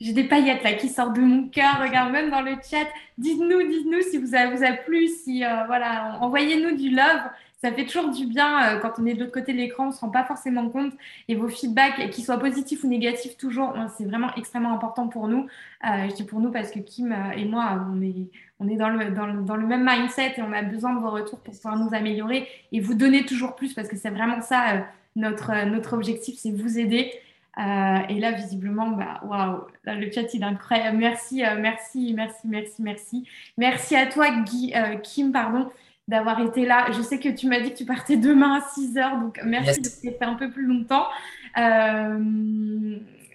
j'ai 0.00 0.12
des 0.12 0.24
paillettes 0.24 0.62
là 0.62 0.74
qui 0.74 0.88
sortent 0.88 1.16
de 1.16 1.20
mon 1.20 1.48
cœur. 1.48 1.80
Regarde 1.80 2.12
même 2.12 2.30
dans 2.30 2.40
le 2.40 2.52
chat. 2.52 2.86
Dites-nous, 3.18 3.66
dites-nous 3.68 4.02
si 4.02 4.18
vous 4.18 4.34
avez, 4.34 4.56
vous 4.56 4.64
a 4.64 4.72
plu, 4.72 5.08
si 5.08 5.44
euh, 5.44 5.64
voilà, 5.66 6.18
envoyez-nous 6.20 6.76
du 6.76 6.90
love. 6.90 7.22
Ça 7.60 7.72
fait 7.72 7.86
toujours 7.86 8.10
du 8.10 8.26
bien 8.26 8.76
euh, 8.76 8.78
quand 8.78 8.92
on 8.98 9.06
est 9.06 9.14
de 9.14 9.20
l'autre 9.20 9.32
côté 9.32 9.52
de 9.52 9.58
l'écran, 9.58 9.84
on 9.84 9.86
ne 9.88 9.92
se 9.92 10.00
rend 10.00 10.10
pas 10.10 10.24
forcément 10.24 10.68
compte. 10.68 10.92
Et 11.26 11.34
vos 11.34 11.48
feedbacks, 11.48 12.10
qu'ils 12.10 12.24
soient 12.24 12.38
positifs 12.38 12.84
ou 12.84 12.88
négatifs, 12.88 13.36
toujours, 13.36 13.74
c'est 13.96 14.04
vraiment 14.04 14.32
extrêmement 14.36 14.72
important 14.72 15.08
pour 15.08 15.26
nous. 15.26 15.48
Euh, 15.84 16.08
je 16.08 16.14
dis 16.14 16.24
pour 16.24 16.38
nous 16.38 16.52
parce 16.52 16.70
que 16.70 16.78
Kim 16.78 17.12
et 17.36 17.44
moi, 17.44 17.84
on 17.92 18.00
est, 18.00 18.28
on 18.60 18.68
est 18.68 18.76
dans, 18.76 18.90
le, 18.90 19.10
dans, 19.10 19.26
le, 19.26 19.42
dans 19.42 19.56
le 19.56 19.66
même 19.66 19.84
mindset 19.84 20.34
et 20.36 20.42
on 20.42 20.52
a 20.52 20.62
besoin 20.62 20.94
de 20.94 21.00
vos 21.00 21.10
retours 21.10 21.40
pour 21.40 21.54
pouvoir 21.54 21.76
nous 21.76 21.92
améliorer 21.92 22.46
et 22.70 22.78
vous 22.78 22.94
donner 22.94 23.26
toujours 23.26 23.56
plus 23.56 23.74
parce 23.74 23.88
que 23.88 23.96
c'est 23.96 24.10
vraiment 24.10 24.40
ça 24.40 24.84
notre, 25.16 25.66
notre 25.66 25.94
objectif, 25.94 26.36
c'est 26.38 26.52
vous 26.52 26.78
aider. 26.78 27.12
Euh, 27.58 27.98
et 28.08 28.20
là, 28.20 28.32
visiblement, 28.32 28.88
bah, 28.88 29.20
waouh, 29.24 29.62
le 29.84 30.10
chat 30.12 30.32
il 30.32 30.42
est 30.42 30.46
incroyable. 30.46 30.96
Merci, 30.96 31.44
euh, 31.44 31.56
merci, 31.58 32.14
merci, 32.14 32.46
merci, 32.46 32.82
merci. 32.82 33.28
Merci 33.56 33.96
à 33.96 34.06
toi, 34.06 34.30
Guy, 34.30 34.72
euh, 34.76 34.96
Kim, 34.96 35.32
pardon, 35.32 35.68
d'avoir 36.06 36.40
été 36.40 36.64
là. 36.64 36.86
Je 36.92 37.02
sais 37.02 37.18
que 37.18 37.28
tu 37.28 37.48
m'as 37.48 37.60
dit 37.60 37.72
que 37.72 37.78
tu 37.78 37.84
partais 37.84 38.16
demain 38.16 38.58
à 38.58 38.60
6 38.60 38.94
h 38.94 39.20
donc 39.20 39.40
merci 39.44 39.80
de 39.80 39.88
fait 39.88 40.16
un 40.22 40.34
peu 40.34 40.50
plus 40.50 40.66
longtemps. 40.66 41.06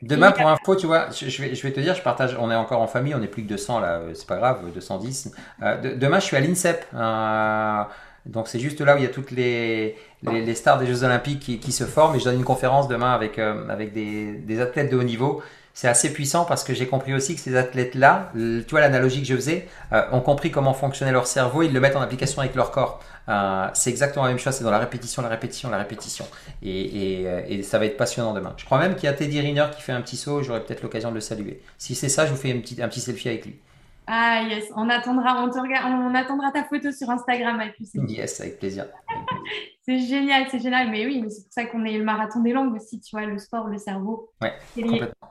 Demain, 0.02 0.32
pour 0.32 0.48
info, 0.48 0.76
tu 0.76 0.86
vois, 0.86 1.10
je, 1.12 1.42
vais, 1.42 1.56
je 1.56 1.64
vais 1.64 1.72
te 1.72 1.80
dire, 1.80 1.96
je 1.96 2.02
partage, 2.02 2.38
on 2.40 2.52
est 2.52 2.56
encore 2.56 2.82
en 2.82 2.88
famille, 2.88 3.16
on 3.16 3.22
est 3.22 3.28
plus 3.28 3.44
que 3.44 3.50
200 3.50 3.80
là, 3.80 4.02
c'est 4.14 4.28
pas 4.28 4.38
grave, 4.38 4.72
210. 4.74 5.34
demain, 5.96 6.20
je 6.20 6.26
suis 6.26 6.38
à 6.38 6.40
l'INSEP. 6.40 6.86
Donc 8.26 8.48
c'est 8.48 8.60
juste 8.60 8.80
là 8.82 8.96
où 8.96 8.98
il 8.98 9.04
y 9.04 9.08
a 9.08 9.10
toutes 9.10 9.32
les, 9.32 9.98
les, 10.24 10.56
stars 10.56 10.80
des 10.80 10.86
Jeux 10.86 11.04
Olympiques 11.04 11.60
qui, 11.60 11.72
se 11.72 11.84
forment. 11.84 12.16
Et 12.16 12.20
je 12.20 12.26
donne 12.26 12.36
une 12.36 12.44
conférence 12.44 12.88
demain 12.88 13.14
avec, 13.14 13.38
euh, 13.38 13.68
avec 13.70 13.94
des, 13.94 14.34
des, 14.34 14.62
athlètes 14.62 14.92
de 14.92 14.98
haut 14.98 15.04
niveau. 15.04 15.42
C'est 15.74 15.88
assez 15.88 16.14
puissant 16.14 16.46
parce 16.46 16.64
que 16.64 16.74
j'ai 16.74 16.86
compris 16.86 17.16
aussi 17.16 17.34
que 17.34 17.42
ces 17.42 17.56
athlètes-là, 17.56 18.32
tu 18.36 18.64
vois 18.70 18.80
l'analogie 18.80 19.22
que 19.22 19.28
je 19.28 19.36
faisais, 19.36 19.68
euh, 19.92 20.04
ont 20.12 20.22
compris 20.22 20.52
comment 20.52 20.74
fonctionnait 20.74 21.12
leur 21.12 21.26
cerveau, 21.26 21.64
ils 21.64 21.74
le 21.74 21.80
mettent 21.80 21.96
en 21.96 22.02
application 22.02 22.42
avec 22.42 22.54
leur 22.54 22.70
corps. 22.70 23.02
Euh, 23.28 23.68
c'est 23.74 23.90
exactement 23.90 24.26
la 24.26 24.30
même 24.30 24.38
chose, 24.38 24.54
c'est 24.54 24.64
dans 24.64 24.70
la 24.70 24.78
répétition, 24.78 25.24
la 25.24 25.30
répétition, 25.30 25.72
la 25.72 25.80
répétition. 25.80 26.28
Et, 26.62 27.24
et, 27.24 27.28
et 27.50 27.64
ça 27.64 27.80
va 27.80 27.88
être 27.88 27.98
passionnant 27.98 28.34
demain. 28.34 28.54
Je 28.58 28.66
crois 28.66 28.78
même 28.78 28.94
qu'il 28.94 29.06
y 29.06 29.08
a 29.08 29.14
Teddy 29.14 29.42
Riner 29.42 29.66
qui 29.76 29.82
fait 29.82 29.94
un 29.94 30.02
petit 30.02 30.16
saut, 30.16 30.44
j'aurai 30.44 30.62
peut-être 30.64 30.84
l'occasion 30.84 31.10
de 31.10 31.16
le 31.16 31.22
saluer. 31.22 31.60
Si 31.80 31.96
c'est 31.96 32.10
ça, 32.10 32.28
je 32.28 32.32
vous 32.32 32.38
fais 32.38 32.52
un 32.52 32.60
petit, 32.60 32.80
un 32.80 32.88
petit 32.88 33.02
selfie 33.02 33.30
avec 33.30 33.46
lui. 33.46 33.56
Ah 34.08 34.44
yes, 34.44 34.72
on 34.76 34.90
attendra, 34.90 35.44
on, 35.44 35.50
te 35.50 35.58
on 35.58 36.16
attendra 36.16 36.52
ta 36.52 36.64
photo 36.66 36.92
sur 36.92 37.10
Instagram 37.10 37.60
avec 37.60 37.76
Yes, 38.08 38.42
avec 38.42 38.60
plaisir. 38.60 38.88
c'est 39.82 40.00
génial, 40.00 40.48
c'est 40.50 40.60
génial. 40.60 40.90
Mais 40.90 41.06
oui, 41.06 41.24
c'est 41.30 41.44
pour 41.44 41.54
ça 41.54 41.66
qu'on 41.66 41.86
est 41.86 41.98
le 41.98 42.04
marathon 42.04 42.42
des 42.42 42.52
langues 42.52 42.76
aussi, 42.76 43.00
tu 43.00 43.16
vois, 43.16 43.26
le 43.26 43.38
sport, 43.38 43.68
le 43.68 43.78
cerveau. 43.78 44.30
Ouais, 44.42 44.54
complètement. 44.76 45.30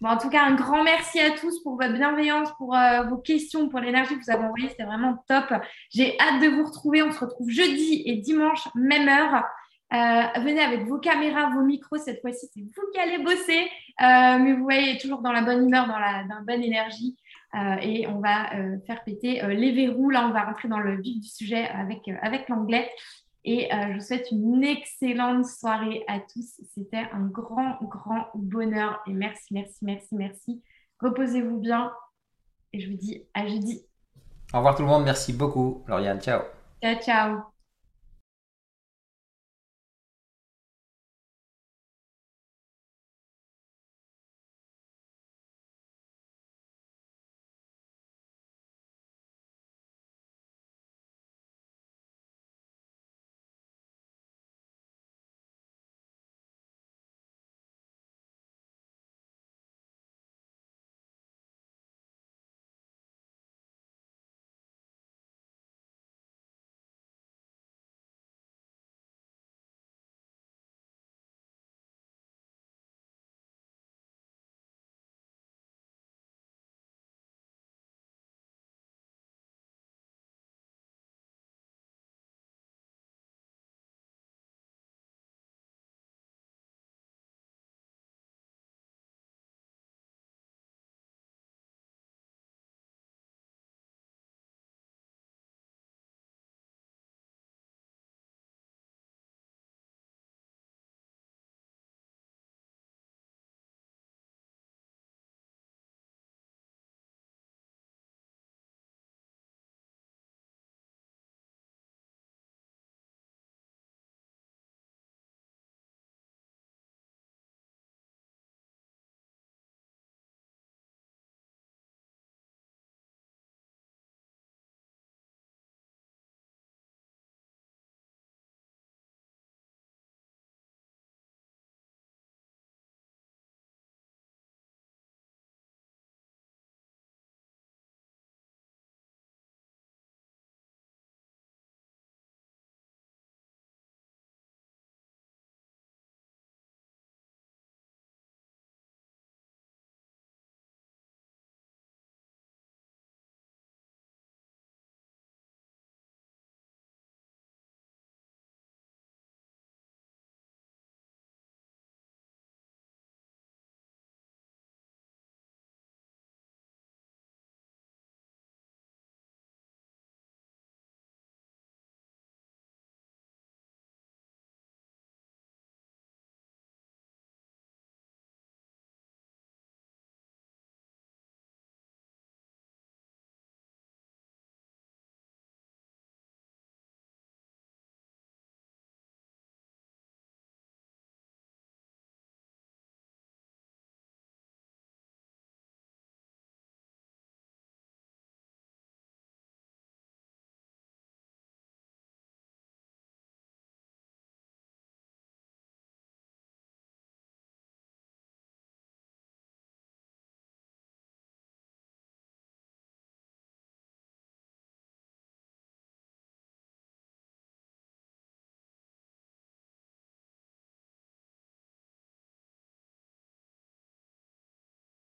Bon, 0.00 0.10
en 0.10 0.16
tout 0.16 0.28
cas, 0.28 0.44
un 0.44 0.54
grand 0.54 0.84
merci 0.84 1.18
à 1.18 1.30
tous 1.32 1.60
pour 1.64 1.76
votre 1.76 1.92
bienveillance, 1.92 2.50
pour 2.56 2.76
euh, 2.76 3.02
vos 3.04 3.16
questions, 3.16 3.68
pour 3.68 3.80
l'énergie 3.80 4.16
que 4.16 4.22
vous 4.22 4.30
avez 4.30 4.44
envoyée. 4.44 4.68
C'était 4.68 4.84
vraiment 4.84 5.24
top. 5.28 5.52
J'ai 5.90 6.16
hâte 6.20 6.40
de 6.40 6.48
vous 6.48 6.64
retrouver. 6.64 7.02
On 7.02 7.10
se 7.10 7.18
retrouve 7.18 7.50
jeudi 7.50 8.04
et 8.06 8.14
dimanche, 8.16 8.68
même 8.76 9.08
heure. 9.08 9.44
Euh, 9.92 10.40
venez 10.40 10.60
avec 10.60 10.86
vos 10.86 10.98
caméras, 10.98 11.50
vos 11.50 11.62
micros. 11.62 11.96
Cette 11.96 12.20
fois-ci, 12.20 12.46
c'est 12.54 12.60
vous 12.60 12.90
qui 12.92 13.00
allez 13.00 13.18
bosser. 13.18 13.68
Euh, 14.00 14.38
mais 14.38 14.52
vous 14.52 14.62
voyez, 14.62 14.98
toujours 14.98 15.20
dans 15.20 15.32
la 15.32 15.42
bonne 15.42 15.66
humeur, 15.66 15.88
dans 15.88 15.98
la, 15.98 16.22
dans 16.28 16.36
la 16.36 16.42
bonne 16.46 16.62
énergie. 16.62 17.16
Euh, 17.54 17.76
et 17.80 18.06
on 18.06 18.20
va 18.20 18.54
euh, 18.54 18.78
faire 18.86 19.02
péter 19.04 19.42
euh, 19.42 19.48
les 19.48 19.72
verrous. 19.72 20.10
Là, 20.10 20.26
on 20.28 20.32
va 20.32 20.44
rentrer 20.44 20.68
dans 20.68 20.78
le 20.78 21.00
vif 21.00 21.20
du 21.20 21.28
sujet 21.28 21.66
avec, 21.68 22.08
avec 22.22 22.48
l'anglais. 22.48 22.90
Et 23.44 23.68
je 23.70 23.94
vous 23.94 24.00
souhaite 24.00 24.30
une 24.30 24.62
excellente 24.62 25.46
soirée 25.46 26.04
à 26.06 26.18
tous. 26.20 26.60
C'était 26.74 27.06
un 27.12 27.26
grand, 27.28 27.78
grand 27.80 28.26
bonheur. 28.34 29.00
Et 29.06 29.12
merci, 29.14 29.54
merci, 29.54 29.78
merci, 29.80 30.14
merci. 30.14 30.62
Reposez-vous 31.00 31.58
bien. 31.58 31.90
Et 32.74 32.80
je 32.80 32.90
vous 32.90 32.96
dis 32.98 33.22
à 33.32 33.46
jeudi. 33.46 33.86
Au 34.52 34.58
revoir 34.58 34.74
tout 34.74 34.82
le 34.82 34.88
monde. 34.88 35.04
Merci 35.04 35.32
beaucoup, 35.32 35.82
Lauriane. 35.86 36.20
Ciao. 36.20 36.42
Ciao, 36.82 37.00
ciao. 37.00 37.57